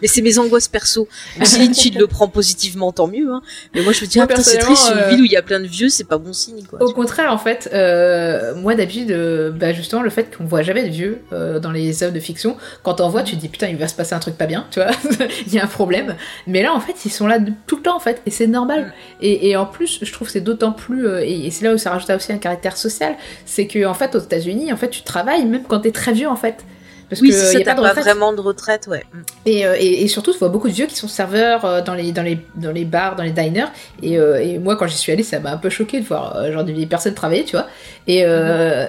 [0.00, 1.08] Mais c'est mes angoisses perso.
[1.44, 3.32] Si il le prend positivement, tant mieux.
[3.32, 3.42] Hein.
[3.74, 5.36] Mais moi, je me dis, ah, putain, c'est triste, une euh, ville où il y
[5.36, 6.82] a plein de vieux, c'est pas bon signe, quoi.
[6.82, 10.84] Au contraire, en fait, euh, moi d'habitude, euh, bah, justement, le fait qu'on voit jamais
[10.84, 13.68] de vieux euh, dans les œuvres de fiction, quand on voit, tu te dis putain,
[13.68, 14.90] il va se passer un truc pas bien, tu vois,
[15.46, 16.16] il y a un problème.
[16.46, 18.92] Mais là, en fait, ils sont là tout le temps, en fait, et c'est normal.
[19.20, 21.78] Et, et en plus, je trouve que c'est d'autant plus, et, et c'est là où
[21.78, 23.14] ça rajoute aussi un caractère social,
[23.46, 26.28] c'est que en fait, aux États-Unis, en fait, tu travailles même quand t'es très vieux,
[26.28, 26.64] en fait.
[27.12, 29.04] Parce Oui, que y a pas de pas vraiment de retraite, ouais.
[29.12, 29.20] Mm.
[29.44, 31.92] Et, euh, et, et surtout, tu vois beaucoup de vieux qui sont serveurs euh, dans,
[31.92, 33.66] les, dans, les, dans les bars, dans les diners.
[34.02, 36.50] Et, euh, et moi, quand j'y suis allée, ça m'a un peu choqué de voir
[36.50, 37.66] genre des vieilles personnes travailler, tu vois.
[38.06, 38.86] Et, euh,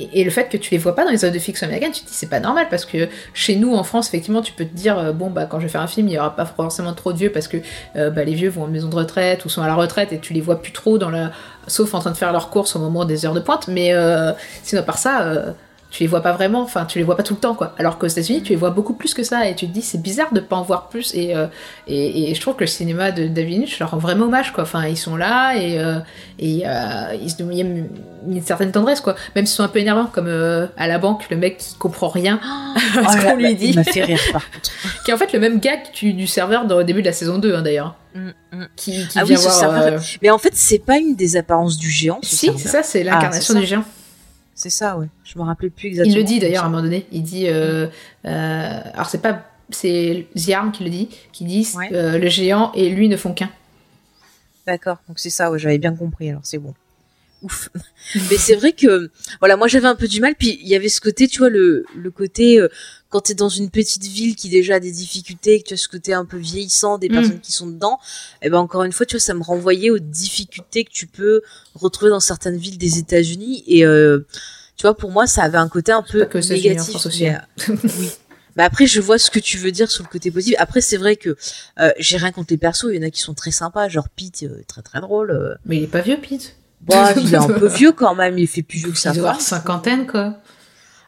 [0.00, 2.00] et, le fait que tu les vois pas dans les œuvres de fiction américaines, tu
[2.00, 4.74] te dis c'est pas normal parce que chez nous en France, effectivement, tu peux te
[4.74, 7.12] dire bon bah quand je vais faire un film, il y aura pas forcément trop
[7.12, 7.58] de vieux parce que
[7.94, 10.18] euh, bah, les vieux vont en maison de retraite ou sont à la retraite et
[10.18, 11.30] tu les vois plus trop dans la
[11.68, 13.68] sauf en train de faire leurs courses au moment des heures de pointe.
[13.68, 14.32] Mais euh,
[14.64, 15.22] sinon par ça.
[15.22, 15.52] euh,
[15.96, 17.72] tu les vois pas vraiment, enfin tu les vois pas tout le temps quoi.
[17.78, 20.02] Alors qu'aux États-Unis, tu les vois beaucoup plus que ça et tu te dis c'est
[20.02, 21.46] bizarre de pas en voir plus et, euh,
[21.86, 24.64] et, et je trouve que le cinéma de David Lynch leur rend vraiment hommage quoi.
[24.64, 26.00] Enfin ils sont là et, euh,
[26.40, 27.88] et euh, ils se a une,
[28.42, 29.14] certaine tendresse quoi.
[29.36, 32.08] Même s'ils sont un peu énervants comme euh, à la banque le mec qui comprend
[32.08, 34.70] rien à ce Oh qu'on lui dit, Il fait rire, par contre.
[35.04, 37.12] qui est en fait le même gag du, du serveur dans- au début de la
[37.12, 37.94] saison 2 hein, d'ailleurs.
[38.16, 38.66] Mm, mm.
[38.74, 39.52] Qui, qui Ah vient voir.
[39.54, 39.82] serveur.
[39.94, 42.18] euh, Mais en fait, c'est pas une des apparences du géant.
[42.22, 43.60] ce Si, c'est ça, c'est l'incarnation c'est ça.
[43.60, 43.84] du géant.
[44.54, 45.06] C'est ça, ouais.
[45.24, 46.14] Je me rappelais plus exactement.
[46.14, 47.06] Il le dit d'ailleurs à un moment donné.
[47.12, 47.48] Il dit.
[47.48, 47.86] euh,
[48.24, 49.44] euh, alors c'est pas.
[49.70, 51.08] C'est Ziarm qui le dit.
[51.32, 51.88] Qui dit Ouais.
[51.92, 53.50] euh, le géant et lui ne font qu'un.
[54.66, 56.74] D'accord, donc c'est ça, ouais, j'avais bien compris, alors c'est bon.
[57.42, 57.68] Ouf.
[58.30, 59.10] Mais c'est vrai que,
[59.40, 61.50] voilà, moi j'avais un peu du mal, puis il y avait ce côté, tu vois,
[61.50, 62.58] le, le côté,
[63.14, 65.86] quand t'es dans une petite ville qui déjà a des difficultés, que tu as ce
[65.86, 67.12] côté un peu vieillissant des Mm.
[67.12, 68.00] personnes qui sont dedans,
[68.42, 71.40] et ben encore une fois, tu vois, ça me renvoyait aux difficultés que tu peux
[71.76, 74.26] retrouver dans certaines villes des États-Unis, et euh,
[74.76, 77.06] tu vois, pour moi, ça avait un côté un peu que négatif.
[77.06, 77.42] Aussi, mais, hein.
[77.68, 78.10] euh, oui.
[78.56, 80.56] Bah après, je vois ce que tu veux dire sur le côté positif.
[80.58, 81.36] Après, c'est vrai que
[81.78, 82.86] euh, j'ai rien contre les persos.
[82.90, 85.30] Il y en a qui sont très sympas, genre Pete, euh, très très drôle.
[85.30, 85.54] euh.
[85.66, 86.56] Mais il est pas vieux, Pete.
[86.80, 88.38] Bon, il est un peu vieux quand même.
[88.38, 90.40] Il fait plus vieux que Il sa doit avoir cinquantaine, quoi.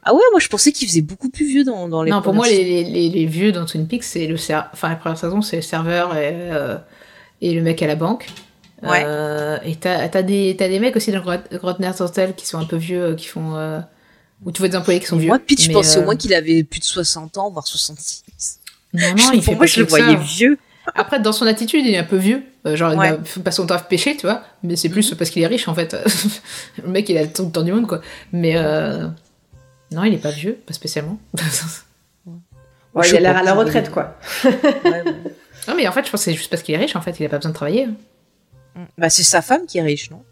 [0.09, 2.11] Ah ouais, moi je pensais qu'il faisait beaucoup plus vieux dans, dans les.
[2.13, 5.19] non, pour moi, les, les, vieux dans Twin Peaks, c'est le ser- enfin la première
[5.19, 6.77] saison, c'est le serveur et, euh,
[7.41, 8.27] et le mec à la banque.
[8.83, 9.03] Ouais.
[9.05, 12.59] Euh, et t'as t'as des, t'as des mecs aussi dans Grot- Grotner's Hotel qui sont
[12.59, 13.57] un peu vieux, euh, qui font.
[13.57, 13.81] euh,
[14.45, 15.29] Ou tu vois des employés qui sont vieux.
[15.29, 18.61] Moi, Pete, je pensais au moins qu'il avait plus de 60 ans, voire 66.
[18.95, 19.97] Non, non, pour il fait moi, je le ça.
[19.99, 20.59] voyais vieux.
[20.95, 22.45] Après, dans son attitude, il est un peu vieux.
[22.65, 23.09] Genre, Ouais.
[23.09, 24.43] il va pas son temps à pêcher, tu vois.
[24.63, 25.97] Mais c'est plus parce qu'il est riche, en fait.
[26.85, 28.01] le mec, il a tout le temps du monde, quoi.
[28.33, 29.09] Mais euh...
[29.93, 31.19] non, il est pas vieux, pas spécialement.
[32.95, 34.17] Ouais, il a l'air à la retraite, quoi.
[34.45, 34.51] Ouais,
[34.85, 35.05] ouais.
[35.69, 37.21] non, mais en fait, je pense que c'est juste parce qu'il est riche, en fait.
[37.21, 37.89] Il a pas besoin de travailler.
[38.97, 40.23] Bah, c'est sa femme qui est riche, non?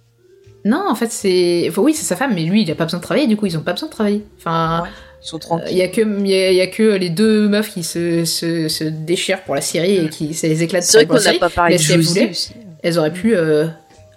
[0.65, 1.67] Non, en fait, c'est.
[1.69, 3.45] Enfin, oui, c'est sa femme, mais lui, il a pas besoin de travailler, du coup,
[3.45, 4.25] ils ont pas besoin de travailler.
[4.39, 4.85] Enfin.
[4.85, 4.89] Ouais.
[5.23, 5.77] Ils sont Il tranquilles.
[5.77, 8.69] y, a que, il y, a, y a que les deux meufs qui se, se,
[8.69, 11.49] se déchirent pour la série et qui ça les éclate C'est vrai qu'on n'a pas
[11.51, 12.53] parlé mais de Josie voulait, aussi.
[12.83, 13.35] Elles auraient pu.
[13.37, 13.67] euh,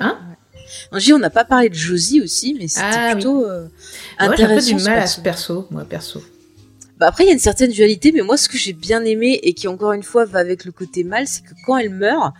[0.01, 0.15] Non,
[0.93, 3.13] je dis, on n'a pas parlé de Josie aussi, mais c'était Ah, oui.
[3.13, 3.45] plutôt
[4.21, 4.75] euh, Moi, j'ai un peu intéressant.
[4.77, 5.15] du mal à perso.
[5.17, 6.23] ce perso, moi, perso.
[6.99, 9.39] Bah après, il y a une certaine dualité, mais moi, ce que j'ai bien aimé
[9.43, 12.33] et qui encore une fois va avec le côté mal, c'est que quand elle meurt,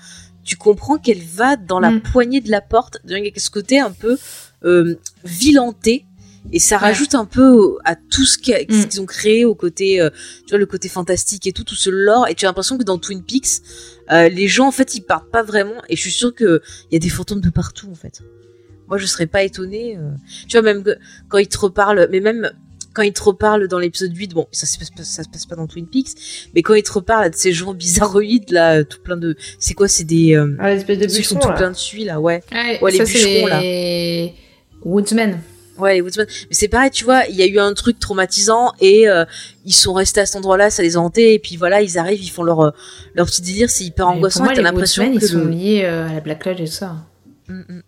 [0.43, 2.01] tu comprends qu'elle va dans la Mm.
[2.01, 2.97] poignée de la porte.
[3.07, 4.17] Il y a ce côté un peu
[4.65, 6.05] euh, vilanté.
[6.53, 6.81] Et ça Ouais.
[6.83, 8.65] rajoute un peu à tout ce Mm.
[8.87, 10.09] qu'ils ont créé au côté, euh,
[10.45, 12.27] tu vois, le côté fantastique et tout, tout ce lore.
[12.29, 13.61] Et tu as l'impression que dans Twin Peaks,
[14.11, 15.75] euh, les gens, en fait, ils partent pas vraiment.
[15.89, 18.21] Et je suis sûre que il y a des fantômes de partout, en fait.
[18.87, 19.97] Moi, je serais pas étonnée.
[19.97, 20.11] euh.
[20.47, 20.97] Tu vois, même que-
[21.29, 22.51] quand ils te reparlent, mais même
[22.93, 25.45] quand ils te reparlent dans l'épisode 8, bon, ça se passe pas, ça se passe
[25.45, 28.99] pas dans Twin Peaks, mais quand ils te reparlent de ces gens bizarroïdes, là, tout
[29.03, 31.53] plein de, c'est quoi, c'est des, euh, Ah, l'espèce de ceux qui sont tout là.
[31.53, 32.41] plein de suie, là, ouais.
[32.51, 33.61] Ouais, Ouais, les ça, c'est bûcherons, là.
[33.61, 34.33] les
[34.83, 35.39] Woodsmen.
[35.77, 36.25] Ouais, les Woodsmen.
[36.27, 39.25] Mais c'est pareil, tu vois, il y a eu un truc traumatisant et euh,
[39.63, 42.23] ils sont restés à cet endroit-là, ça les a hantés, et puis voilà, ils arrivent,
[42.23, 42.71] ils font leur, euh,
[43.13, 46.07] leur petit délire, c'est hyper angoissant, moi, et t'as l'impression que ils sont liés euh,
[46.09, 46.95] à la Black Lodge et tout ça.
[47.47, 47.81] Mm, mm.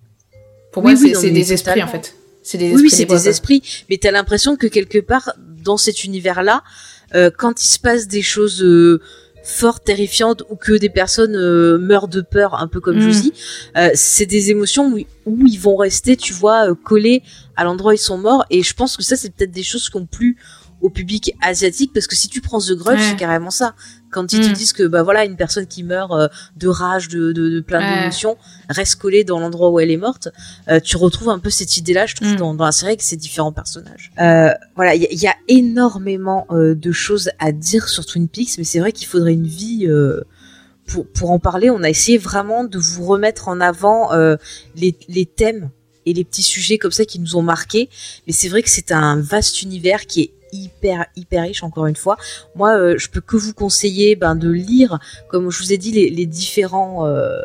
[0.71, 2.15] Pour Oui, moi, oui, c'est des esprits, en fait.
[2.43, 3.61] C'est des Oui, esprits oui, c'est des esprits.
[3.89, 5.33] Mais t'as l'impression que quelque part,
[5.63, 6.63] dans cet univers-là,
[7.15, 9.01] euh, quand il se passe des choses euh,
[9.43, 13.01] fortes, terrifiantes, ou que des personnes euh, meurent de peur, un peu comme Mm.
[13.01, 13.33] Josie,
[13.77, 17.23] euh, c'est des émotions où, où ils vont rester, tu vois, euh, collés
[17.55, 18.45] à l'endroit où ils sont morts.
[18.49, 20.37] Et je pense que ça, c'est peut-être des choses qui ont plu
[20.81, 23.05] au public asiatique, parce que si tu prends The Grudge, Ouais.
[23.09, 23.75] c'est carrément ça.
[24.11, 24.53] Quand ils te Mm.
[24.53, 27.79] disent que, bah voilà, une personne qui meurt euh, de rage, de, de, de plein
[27.79, 27.99] Ouais.
[27.99, 28.37] d'émotions,
[28.69, 30.29] reste collée dans l'endroit où elle est morte,
[30.69, 32.35] euh, tu retrouves un peu cette idée-là, je trouve, Mm.
[32.37, 34.11] dans, dans la série avec ces différents personnages.
[34.19, 38.05] Euh, voilà, il y, a- il y a énormément euh, de choses à dire sur
[38.05, 39.87] Twin Peaks, mais c'est vrai qu'il faudrait une vie
[40.87, 41.69] pour, pour en parler.
[41.69, 44.09] On a essayé vraiment de vous remettre en avant
[44.75, 45.69] les, les thèmes
[46.05, 47.89] et les petits sujets comme ça qui nous ont marqués.
[48.25, 51.95] Mais c'est vrai que c'est un vaste univers qui est hyper hyper riche encore une
[51.95, 52.17] fois
[52.55, 55.91] moi euh, je peux que vous conseiller ben de lire comme je vous ai dit
[55.91, 57.39] les, les différents euh,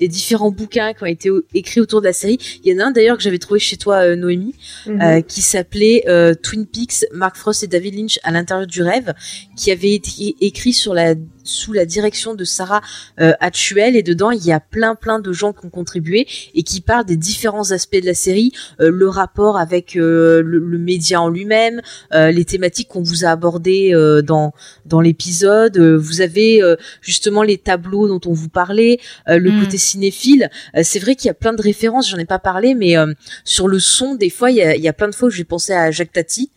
[0.00, 2.36] les différents bouquins qui ont été écrits autour de la série.
[2.64, 4.56] Il y en a un d'ailleurs que j'avais trouvé chez toi, euh, Noémie,
[4.86, 5.22] Mhm.
[5.22, 6.04] qui s'appelait
[6.42, 9.14] Twin Peaks, Mark Frost et David Lynch à l'intérieur du rêve,
[9.56, 11.14] qui avait été écrit sur la
[11.44, 12.80] sous la direction de Sarah
[13.20, 16.62] euh, Hatchuel et dedans il y a plein plein de gens qui ont contribué et
[16.62, 20.78] qui parlent des différents aspects de la série, euh, le rapport avec euh, le, le
[20.78, 21.80] média en lui-même,
[22.12, 24.52] euh, les thématiques qu'on vous a abordées euh, dans
[24.86, 25.76] dans l'épisode.
[25.78, 28.98] Euh, vous avez euh, justement les tableaux dont on vous parlait,
[29.28, 29.60] euh, le Mm.
[29.60, 30.50] côté cinéphile.
[30.76, 33.12] Euh, c'est vrai qu'il y a plein de références, j'en ai pas parlé, mais euh,
[33.44, 35.30] sur le son, des fois, il y a, il y a plein de fois où
[35.30, 36.50] j'ai pensé à Jacques Tati.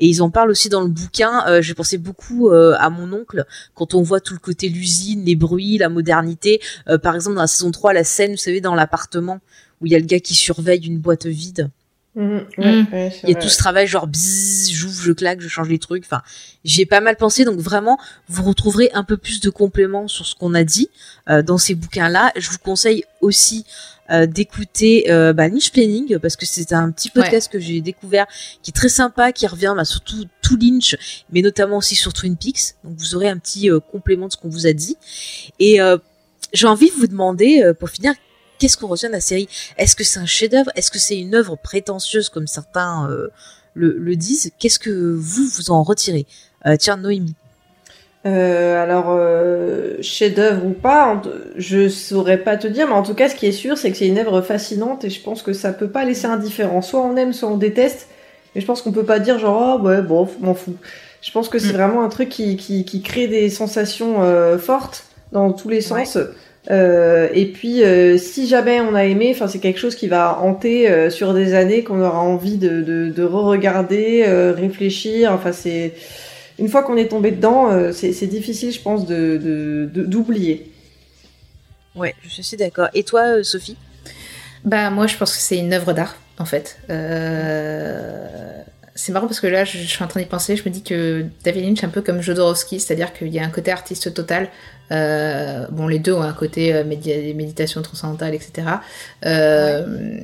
[0.00, 1.44] Et ils en parlent aussi dans le bouquin.
[1.46, 5.24] Euh, j'ai pensé beaucoup euh, à mon oncle quand on voit tout le côté l'usine,
[5.24, 6.60] les bruits, la modernité.
[6.88, 9.40] Euh, par exemple, dans la saison 3, la scène, vous savez, dans l'appartement
[9.80, 11.70] où il y a le gars qui surveille une boîte vide.
[12.20, 12.46] Mhm.
[12.58, 12.62] Mm.
[12.62, 13.42] Ouais, ouais, Il y a vrai.
[13.42, 16.04] tout ce travail genre bzzz, j'ouvre, je claque, je change les trucs.
[16.04, 16.20] Enfin,
[16.64, 17.44] j'y ai pas mal pensé.
[17.44, 20.90] Donc vraiment, vous retrouverez un peu plus de compléments sur ce qu'on a dit
[21.28, 22.32] euh, dans ces bouquins-là.
[22.36, 23.64] Je vous conseille aussi
[24.10, 28.26] euh, d'écouter euh, bah, Niche Planning parce que c'est un petit podcast que j'ai découvert
[28.62, 30.96] qui est très sympa, qui revient bah, surtout tout Lynch,
[31.32, 32.74] mais notamment aussi sur Twin Peaks.
[32.84, 34.96] Donc vous aurez un petit euh, complément de ce qu'on vous a dit.
[35.58, 35.96] Et euh,
[36.52, 38.12] j'ai envie de vous demander, euh, pour finir,
[38.60, 39.48] qu'est-ce qu'on retient de la série?
[39.78, 40.70] Est-ce que c'est un chef-d'œuvre?
[40.76, 43.28] Est-ce que c'est une œuvre prétentieuse comme certains euh,
[43.74, 44.52] le, le disent?
[44.60, 46.26] Qu'est-ce que vous vous en retirez?
[46.66, 47.34] Euh, Tiens, Noémie.
[48.26, 51.22] Euh, alors, chef-d'œuvre ou pas,
[51.56, 53.96] je saurais pas te dire, mais en tout cas, ce qui est sûr, c'est que
[53.96, 56.82] c'est une œuvre fascinante et je pense que ça peut pas laisser indifférent.
[56.82, 58.08] Soit on aime, soit on déteste,
[58.54, 60.76] mais je pense qu'on peut pas dire genre, oh, ouais, bon, m'en fous.
[61.22, 61.76] Je pense que c'est Mm.
[61.76, 66.18] vraiment un truc qui, qui, qui crée des sensations fortes dans tous les sens.
[66.70, 70.38] Euh, et puis, euh, si jamais on a aimé, enfin, c'est quelque chose qui va
[70.40, 75.32] hanter euh, sur des années, qu'on aura envie de, de, de re-regarder, euh, réfléchir.
[75.32, 75.94] Enfin, c'est
[76.58, 80.70] une fois qu'on est tombé dedans, euh, c'est difficile, je pense, de de- de- d'oublier.
[81.96, 82.88] Ouais, je suis d'accord.
[82.94, 83.76] Et toi, Sophie?
[84.64, 86.76] Bah moi je pense que c'est une œuvre d'art en fait.
[89.02, 90.82] C'est marrant parce que là je, je suis en train d'y penser, je me dis
[90.82, 94.12] que David Lynch est un peu comme Jodorowsky, c'est-à-dire qu'il y a un côté artiste
[94.12, 94.48] total.
[94.92, 98.66] Euh, bon les deux ont un côté euh, médi- méditation transcendantale, etc.
[99.24, 100.18] Euh,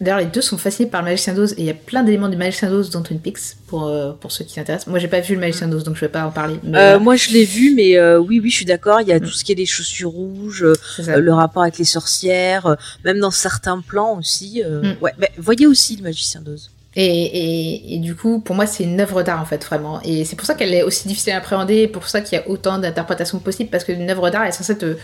[0.00, 2.28] D'ailleurs les deux sont fascinés par le Magicien d'Oz et il y a plein d'éléments
[2.28, 4.88] du Magicien d'Oz dans Twin Peaks pour, euh, pour ceux qui s'intéressent.
[4.88, 6.56] Moi j'ai pas vu le Magicien d'Oz donc je vais pas en parler.
[6.64, 9.00] Mais Euh, Moi, je l'ai vu, mais oui, oui, je suis d'accord.
[9.00, 10.66] Il y a tout ce qui est les chaussures rouges,
[11.06, 14.62] le rapport avec les sorcières, même dans certains plans aussi.
[14.62, 14.96] Mm.
[15.02, 16.70] Ouais, mais voyez aussi le magicien d'Oz.
[16.98, 20.00] Et, et, et du coup, pour moi, c'est une œuvre d'art en fait, vraiment.
[20.02, 22.40] Et c'est pour ça qu'elle est aussi difficile à appréhender, et pour ça qu'il y
[22.40, 24.96] a autant d'interprétations possibles, parce qu'une œuvre d'art est censée te,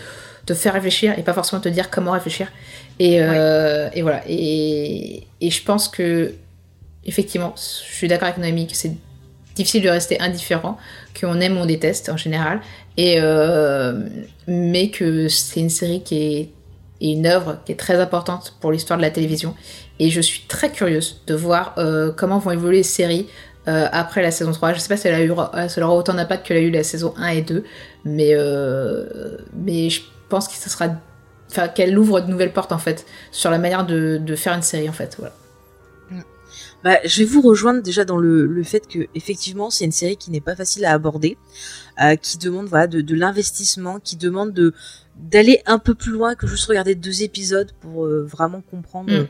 [0.46, 2.48] te faire réfléchir et pas forcément te dire comment réfléchir.
[2.98, 4.22] Et, euh, et voilà.
[4.26, 6.32] Et, et je pense que,
[7.04, 8.94] effectivement, je suis d'accord avec Noémie que c'est
[9.54, 10.78] difficile de rester indifférent,
[11.20, 12.62] qu'on aime ou on déteste en général,
[12.96, 14.08] et euh,
[14.46, 16.50] mais que c'est une série qui est
[17.02, 19.56] et une œuvre qui est très importante pour l'histoire de la télévision.
[20.02, 23.28] Et je suis très curieuse de voir euh, comment vont évoluer les séries
[23.68, 24.72] euh, après la saison 3.
[24.72, 26.60] Je sais pas si elle, a eu, euh, si elle aura autant d'impact qu'elle a
[26.60, 27.62] eu la saison 1 et 2,
[28.04, 30.88] mais, euh, mais je pense que ça sera.
[31.48, 34.62] Enfin, qu'elle ouvre de nouvelles portes en fait sur la manière de, de faire une
[34.62, 35.14] série en fait.
[35.18, 35.34] Voilà.
[36.82, 40.16] Bah, je vais vous rejoindre déjà dans le, le fait que effectivement c'est une série
[40.16, 41.38] qui n'est pas facile à aborder,
[42.02, 44.74] euh, qui demande voilà de, de l'investissement, qui demande de
[45.14, 49.26] d'aller un peu plus loin que juste regarder deux épisodes pour vraiment comprendre Mm.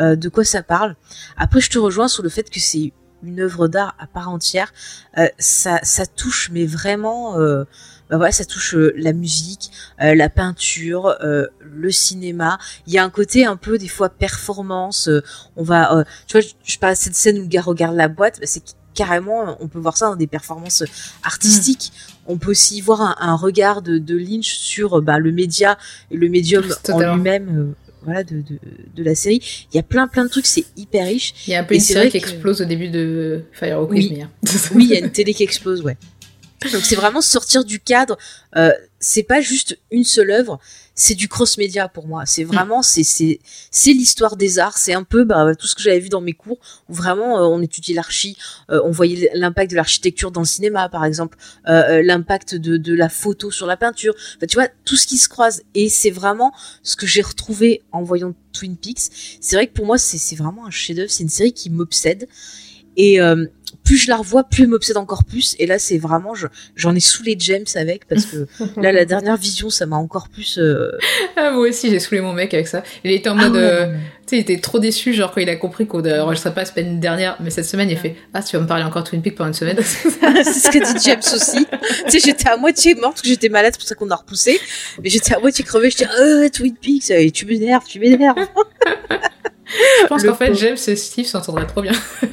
[0.00, 0.96] Euh, de quoi ça parle.
[1.36, 4.72] Après, je te rejoins sur le fait que c'est une œuvre d'art à part entière.
[5.18, 7.64] Euh, ça, ça touche, mais vraiment, euh,
[8.10, 12.58] bah ça touche la musique, la peinture, le cinéma.
[12.86, 15.08] Il y a un côté un peu des fois performance.
[15.56, 18.08] on va, tu vois, je, je parle de cette scène où le gars regarde la
[18.08, 18.38] boîte.
[18.38, 18.62] bah, c'est
[18.92, 20.84] carrément, on peut voir ça dans des performances
[21.22, 21.92] artistiques.
[22.26, 25.78] On peut aussi voir un, un regard de, de Lynch sur bah, le média
[26.10, 27.74] et le médium en lui-même.
[28.04, 28.58] Voilà de, de,
[28.94, 29.40] de la série.
[29.72, 31.34] Il y a plein plein de trucs, c'est hyper riche.
[31.46, 33.78] Il y a un peu Et une série qui que- explose au début de Fire
[33.78, 34.20] Walk Oui.
[34.22, 34.30] Hein.
[34.74, 35.96] Oui, il y a une télé qui explose, ouais.
[36.72, 38.16] Donc c'est vraiment sortir du cadre.
[38.56, 40.60] Euh, c'est pas juste une seule œuvre,
[40.94, 42.24] c'est du cross-média pour moi.
[42.26, 43.40] C'est vraiment c'est c'est
[43.70, 44.78] c'est l'histoire des arts.
[44.78, 47.42] C'est un peu bah, tout ce que j'avais vu dans mes cours où vraiment euh,
[47.42, 48.36] on étudiait l'archi,
[48.70, 51.38] euh, on voyait l'impact de l'architecture dans le cinéma par exemple,
[51.68, 54.14] euh, l'impact de de la photo sur la peinture.
[54.36, 57.82] Enfin, tu vois tout ce qui se croise et c'est vraiment ce que j'ai retrouvé
[57.92, 59.10] en voyant Twin Peaks.
[59.40, 61.10] C'est vrai que pour moi c'est c'est vraiment un chef-d'œuvre.
[61.10, 62.28] C'est une série qui m'obsède
[62.96, 63.46] et euh,
[63.84, 65.56] plus je la revois, plus elle m'obsède encore plus.
[65.58, 66.46] Et là, c'est vraiment, je-
[66.76, 68.46] j'en ai saoulé James avec parce que
[68.80, 70.58] là, la dernière vision, ça m'a encore plus.
[70.58, 70.90] euh,
[71.36, 72.82] Ah, moi aussi, j'ai saoulé mon mec avec ça.
[73.02, 73.54] Il était en ah mode.
[73.56, 73.96] ouais, euh, Tu
[74.26, 76.66] sais, il était trop déçu, genre quand il a compris qu'on ne enregistrerait pas la
[76.66, 79.20] semaine dernière, mais cette semaine, il fait Ah, tu vas me parler encore de Twin
[79.22, 81.66] Peaks pendant une semaine c'est ce qu'a dit James aussi.
[82.04, 84.16] tu sais, j'étais à moitié morte parce que j'étais malade, c'est pour ça qu'on a
[84.16, 84.60] repoussé.
[85.02, 88.36] Mais j'étais à moitié crevée, j'étais euh, Twin Peaks, tu m'énerves, tu m'énerves.
[90.02, 90.54] Je pense qu'en fait.
[90.54, 91.92] James et Steve s'entendraient trop bien.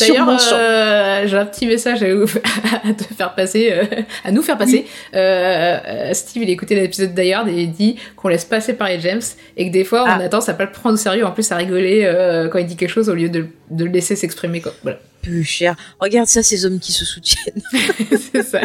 [0.00, 2.24] D'ailleurs, euh, j'ai un petit message à, vous-
[2.84, 3.84] à te faire passer, euh,
[4.24, 4.86] à nous faire passer.
[5.14, 8.98] Euh, euh, Steve, il a écouté l'épisode d'Ayard et il dit qu'on laisse passer parler
[9.00, 9.22] James
[9.56, 10.16] et que des fois, Ah.
[10.18, 12.66] on a tendance à pas le prendre au sérieux, en plus à rigoler quand il
[12.66, 14.62] dit quelque chose au lieu de, de le laisser s'exprimer.
[14.82, 15.76] Voilà, Peu cher.
[16.00, 17.62] Regarde ça, ces hommes qui se soutiennent.
[18.32, 18.60] c'est ça.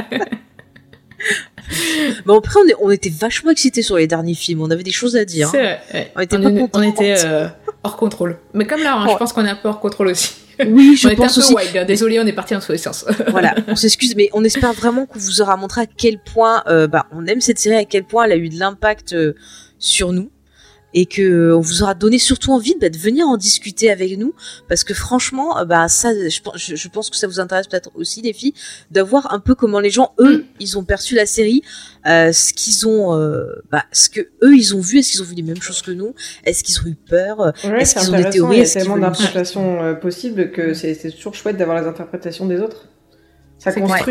[2.26, 4.62] Bon, après, on, est- on était vachement excités sur les derniers films.
[4.62, 5.50] On avait des choses à dire.
[5.50, 5.78] C'est hein.
[5.90, 6.12] vrai.
[6.16, 6.80] On était on, pas est- contents.
[6.80, 7.48] on était euh,
[7.84, 8.38] hors contrôle.
[8.54, 9.18] Mais comme là, hein, je Ouais.
[9.18, 10.32] pense qu'on est un peu hors contrôle aussi.
[10.68, 11.56] Oui, je on était un pense peu aussi.
[11.56, 11.78] wild.
[11.78, 11.86] hein.
[11.86, 13.06] Désolé, on est parti les sens.
[13.30, 16.88] voilà, on s'excuse, mais on espère vraiment qu'on vous aura montré à quel point euh,
[16.88, 19.34] bah, on aime cette série, à quel point elle a eu de l'impact euh,
[19.80, 20.30] sur nous,
[20.94, 24.18] et que euh, on vous aura donné surtout envie bah, de venir en discuter avec
[24.18, 24.34] nous,
[24.68, 27.68] parce que franchement, euh, bah ça, je, pense- je, je pense que ça vous intéresse
[27.68, 28.54] peut-être aussi les filles,
[28.92, 31.62] d'avoir un peu comment les gens eux ils ont perçu la série,
[32.08, 35.26] euh, ce qu'ils ont, euh, bah, ce que eux ils ont vu, est-ce qu'ils ont
[35.26, 36.14] vu les mêmes choses que nous,
[36.46, 38.96] est-ce qu'ils ont eu peur, Ouais, Est-ce qu'ils ont des théories Il y a tellement
[39.02, 42.88] d'interprétations euh, possibles que c'est c'est toujours chouette d'avoir les interprétations des autres.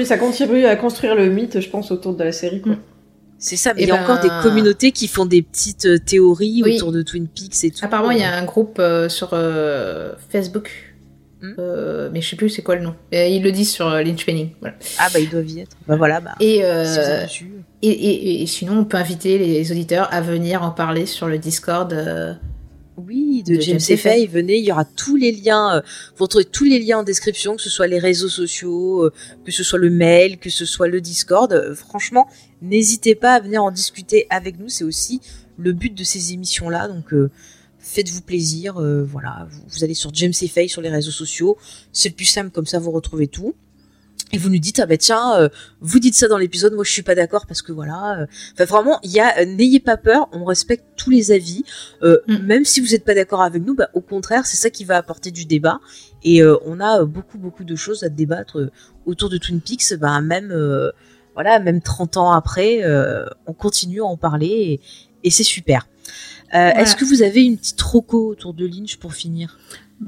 [0.05, 2.61] Ça contribue à construire le mythe, je pense, autour de la série.
[2.63, 2.73] Quoi.
[2.73, 2.79] Mm.
[3.41, 5.87] C'est ça, mais Eh il y a ben- encore des communautés qui font des petites
[5.87, 6.77] euh, théories Oui.
[6.77, 7.85] autour de Twin Peaks et tout.
[7.85, 10.71] Apparemment, il y a un groupe euh, sur euh, Facebook.
[11.43, 11.55] Hmm.
[11.59, 12.95] Euh, mais je sais plus c'est quoi le nom.
[13.15, 14.51] Euh, ils le disent sur euh, Lynch Penning.
[14.61, 14.77] Voilà.
[14.99, 15.75] Ah bah ils doivent y être.
[15.89, 16.35] Bah voilà, bah.
[16.39, 17.27] Si euh,
[17.83, 21.39] et, et, et sinon, on peut inviter les auditeurs à venir en parler sur le
[21.39, 21.91] Discord.
[23.07, 25.81] Oui, de, de James Faye, venez, il y aura tous les liens, euh,
[26.17, 29.13] vous retrouvez tous les liens en description, que ce soit les réseaux sociaux, euh,
[29.45, 31.53] que ce soit le mail, que ce soit le Discord.
[31.53, 32.29] Euh, franchement,
[32.63, 35.21] n'hésitez pas à venir en discuter avec nous, c'est aussi
[35.57, 37.31] le but de ces émissions-là, donc euh,
[37.79, 41.57] faites-vous plaisir, euh, voilà, vous, vous allez sur James et Faye sur les réseaux sociaux,
[41.93, 43.55] c'est le plus simple, comme ça vous retrouvez tout.
[44.33, 45.49] Et vous nous dites ah bah tiens euh,
[45.81, 48.65] vous dites ça dans l'épisode moi je suis pas d'accord parce que voilà euh, enfin
[48.65, 51.65] vraiment il y a euh, n'ayez pas peur on respecte tous les avis
[52.03, 52.37] euh, Mm.
[52.47, 54.97] même si vous n'êtes pas d'accord avec nous, bah, au contraire, c'est ça qui va
[54.97, 55.81] apporter du débat.
[56.23, 58.71] Et euh, on a beaucoup, beaucoup de choses à débattre
[59.07, 59.95] autour de Twin Peaks.
[59.99, 60.91] Bah, même, euh,
[61.35, 64.81] voilà, même 30 ans après, euh, on continue à en parler et,
[65.25, 65.89] et c'est super.
[66.55, 69.59] Euh, Est-ce que vous avez une petite roco autour de Lynch pour finir?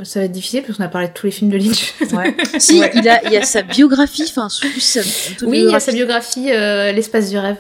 [0.05, 1.95] Ça va être difficile parce qu'on a parlé de tous les films de Lynch.
[2.59, 2.91] Si, Ouais.
[2.95, 4.49] il, a, il y a sa biographie, enfin,
[5.43, 7.57] oui, il y a sa biographie, euh, L'espace du rêve.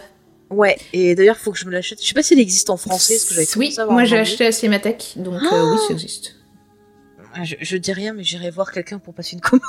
[0.50, 2.02] Ouais, et d'ailleurs, il faut que je me l'achète.
[2.02, 4.46] Je sais pas si elle existe en français, parce que j'avais Oui, moi j'ai acheté
[4.46, 6.34] à Cinémathèque, donc euh, oui, ça existe.
[7.34, 9.62] Ah, Je, je dis rien, mais j'irai voir quelqu'un pour passer une commande.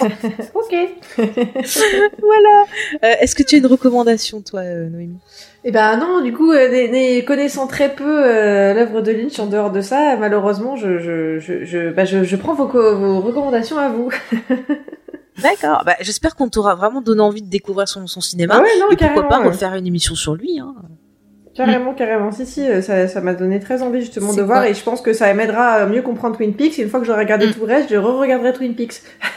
[0.54, 0.74] Ok.
[1.16, 2.64] voilà.
[3.04, 5.18] Euh, Est-ce que tu as une recommandation, toi, euh, Noémie?
[5.64, 9.72] Et ben non, du coup, euh, connaissant très peu euh, l'œuvre de Lynch en dehors
[9.72, 13.88] de ça, malheureusement, je, je, je, je, bah, je, je prends vos, vos recommandations à
[13.88, 14.10] vous.
[15.42, 15.82] D'accord.
[15.84, 18.54] Bah, J'espère qu'on t'aura vraiment donné envie de découvrir son, son cinéma.
[18.58, 20.58] Ah ouais, non, et pourquoi pas refaire une émission sur lui.
[20.58, 20.74] Hein.
[21.66, 22.32] Carrément, carrément.
[22.32, 25.00] Si, si, euh, ça, ça m'a donné très envie justement de voir et je pense
[25.00, 26.78] que ça m'aidera à mieux comprendre Twin Peaks.
[26.78, 27.52] Et une fois que j'aurai regardé Mm.
[27.52, 29.02] tout le reste, je re-regarderai Twin Peaks.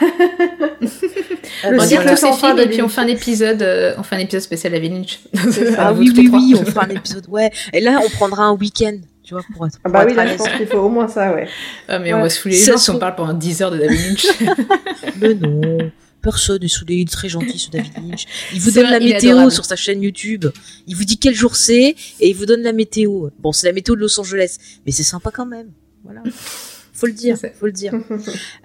[0.80, 4.02] Le On cycle regarde tous ces films et puis on fait un épisode, euh, on
[4.02, 5.20] fait un épisode spécial à Lynch.
[5.78, 7.24] Ah Vous oui, les oui, oui, on fera un épisode.
[7.28, 7.50] Ouais.
[7.72, 10.18] Et là, on prendra un week-end, tu vois, pour être, Ah pour bah oui, être
[10.18, 11.46] à là, je pense qu'il faut au moins ça, ouais.
[11.88, 13.70] Ah, mais on va saouler les Ça gens se si on parle pendant 10 heures
[13.70, 14.26] de David Lynch.
[15.20, 15.90] Mais non.
[16.22, 18.26] Personne n'est saoulé, il est très gentil ce David Lynch.
[18.52, 20.46] Il vous donne vrai, la il est météo sur sa chaîne YouTube.
[20.86, 23.30] Il vous dit quel jour c'est et il vous donne la météo.
[23.40, 25.70] Bon, c'est la météo de Los Angeles, mais c'est sympa quand même.
[26.04, 26.22] Voilà.
[26.94, 27.94] Faut le dire, faut le dire.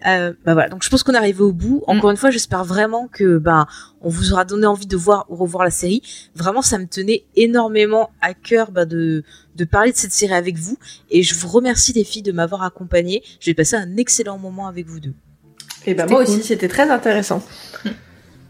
[0.06, 1.84] Euh, bah voilà, donc je pense qu'on est arrivé au bout.
[1.88, 3.66] Encore une fois, j'espère vraiment que ben
[4.02, 6.02] on vous aura donné envie de voir ou revoir la série.
[6.36, 9.24] Vraiment, ça me tenait énormément à cœur bah, de
[9.56, 10.78] de parler de cette série avec vous
[11.10, 13.24] et je vous remercie les filles de m'avoir accompagnée.
[13.40, 15.16] J'ai passé un excellent moment avec vous deux.
[15.88, 16.34] Et bah C'était moi cool.
[16.36, 17.42] aussi, c'était très intéressant.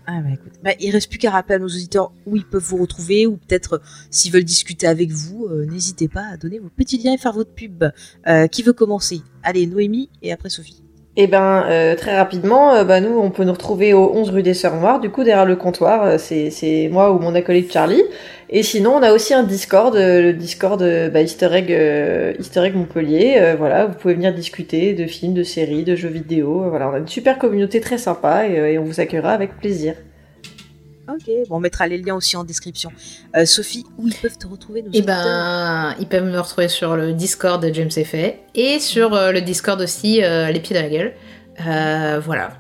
[0.10, 2.64] Ah bah écoute, bah, il reste plus qu'à rappeler à nos auditeurs où ils peuvent
[2.64, 6.60] vous retrouver ou peut-être euh, s'ils veulent discuter avec vous, euh, n'hésitez pas à donner
[6.60, 7.84] vos petits liens et faire votre pub.
[8.26, 9.22] Euh, qui veut commencer?
[9.44, 10.82] Allez, Noémie et après Sophie.
[11.18, 14.44] Eh ben, euh, très rapidement, euh, bah, nous, on peut nous retrouver au 11 rue
[14.44, 16.04] des Sœurs Noires, du coup, derrière le comptoir.
[16.04, 18.04] euh, c'est, c'est moi ou mon acolyte Charlie.
[18.50, 22.34] Et sinon, on a aussi un Discord, euh, le Discord euh, bah, Easter, Egg, euh,
[22.40, 23.36] Easter Egg Montpellier.
[23.38, 26.70] Euh, voilà, vous pouvez venir discuter de films, de séries, de jeux vidéo.
[26.70, 29.96] Voilà, on a une super communauté très sympa et, et on vous accueillera avec plaisir.
[31.10, 32.92] Ok, bon, on mettra les liens aussi en description.
[33.38, 36.98] Euh, Sophie, où ils peuvent te retrouver nos auditeurs ben, ils peuvent me retrouver sur
[36.98, 40.82] le Discord de James Effet et sur euh, le Discord aussi, euh, les pieds dans
[40.82, 41.14] la gueule.
[41.66, 42.52] Euh, voilà,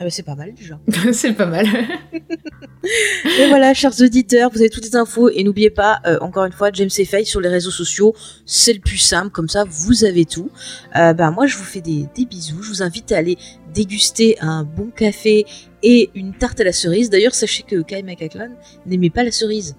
[0.00, 0.80] Ah bah, c'est pas mal déjà.
[1.12, 1.66] c'est pas mal.
[3.38, 6.52] Et voilà, chers auditeurs, vous avez toutes les infos et n'oubliez pas, euh, encore une
[6.52, 8.14] fois, James et Faye sur les réseaux sociaux,
[8.46, 10.50] c'est le plus simple, comme ça vous avez tout.
[10.96, 13.36] Euh, bah, moi je vous fais des, des bisous, je vous invite à aller
[13.74, 15.44] déguster un bon café
[15.82, 17.10] et une tarte à la cerise.
[17.10, 18.48] D'ailleurs, sachez que Kai McLachlan
[18.86, 19.76] n'aimait pas la cerise.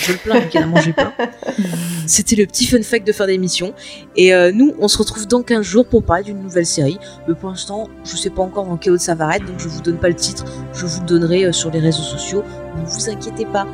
[0.00, 1.12] Je le plains, elle en mangeait pas.
[2.06, 3.74] C'était le petit fun fact de fin d'émission.
[4.16, 6.98] Et euh, nous, on se retrouve dans 15 jours pour parler d'une nouvelle série.
[7.28, 9.68] Mais pour l'instant, je sais pas encore en quel autre ça va être, donc je
[9.68, 10.44] vous donne pas le titre.
[10.74, 12.42] Je vous le donnerai euh, sur les réseaux sociaux.
[12.76, 13.66] Ne vous inquiétez pas.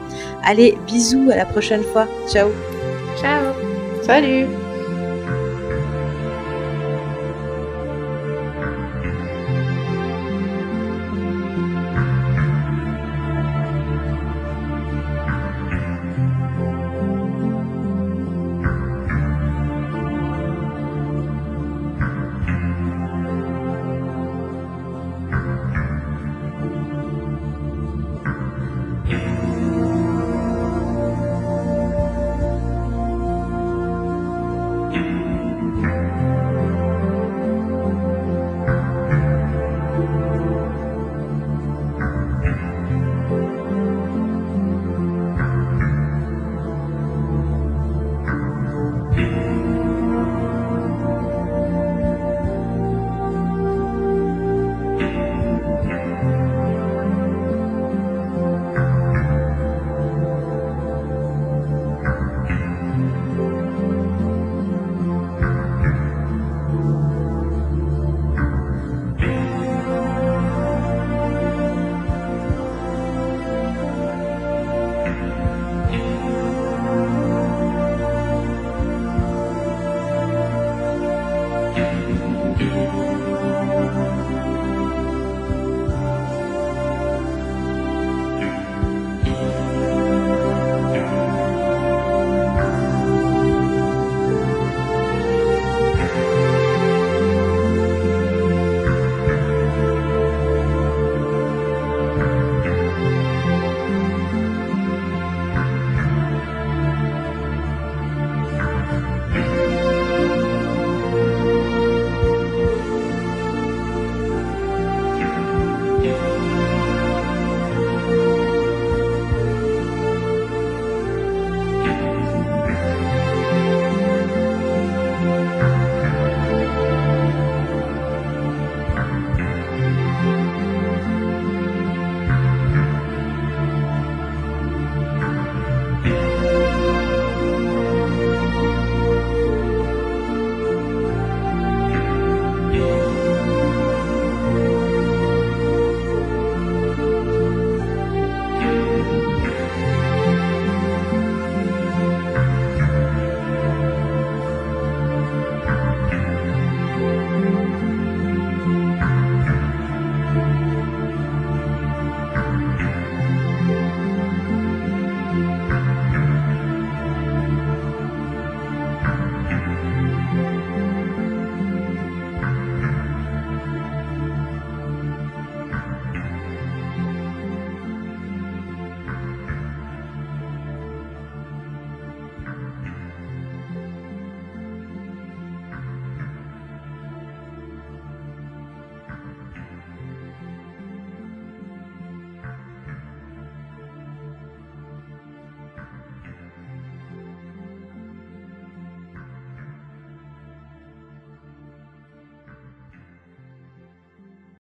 [0.44, 2.06] Allez, bisous, à la prochaine fois.
[2.28, 2.50] Ciao
[3.20, 3.54] Ciao
[4.02, 4.46] Salut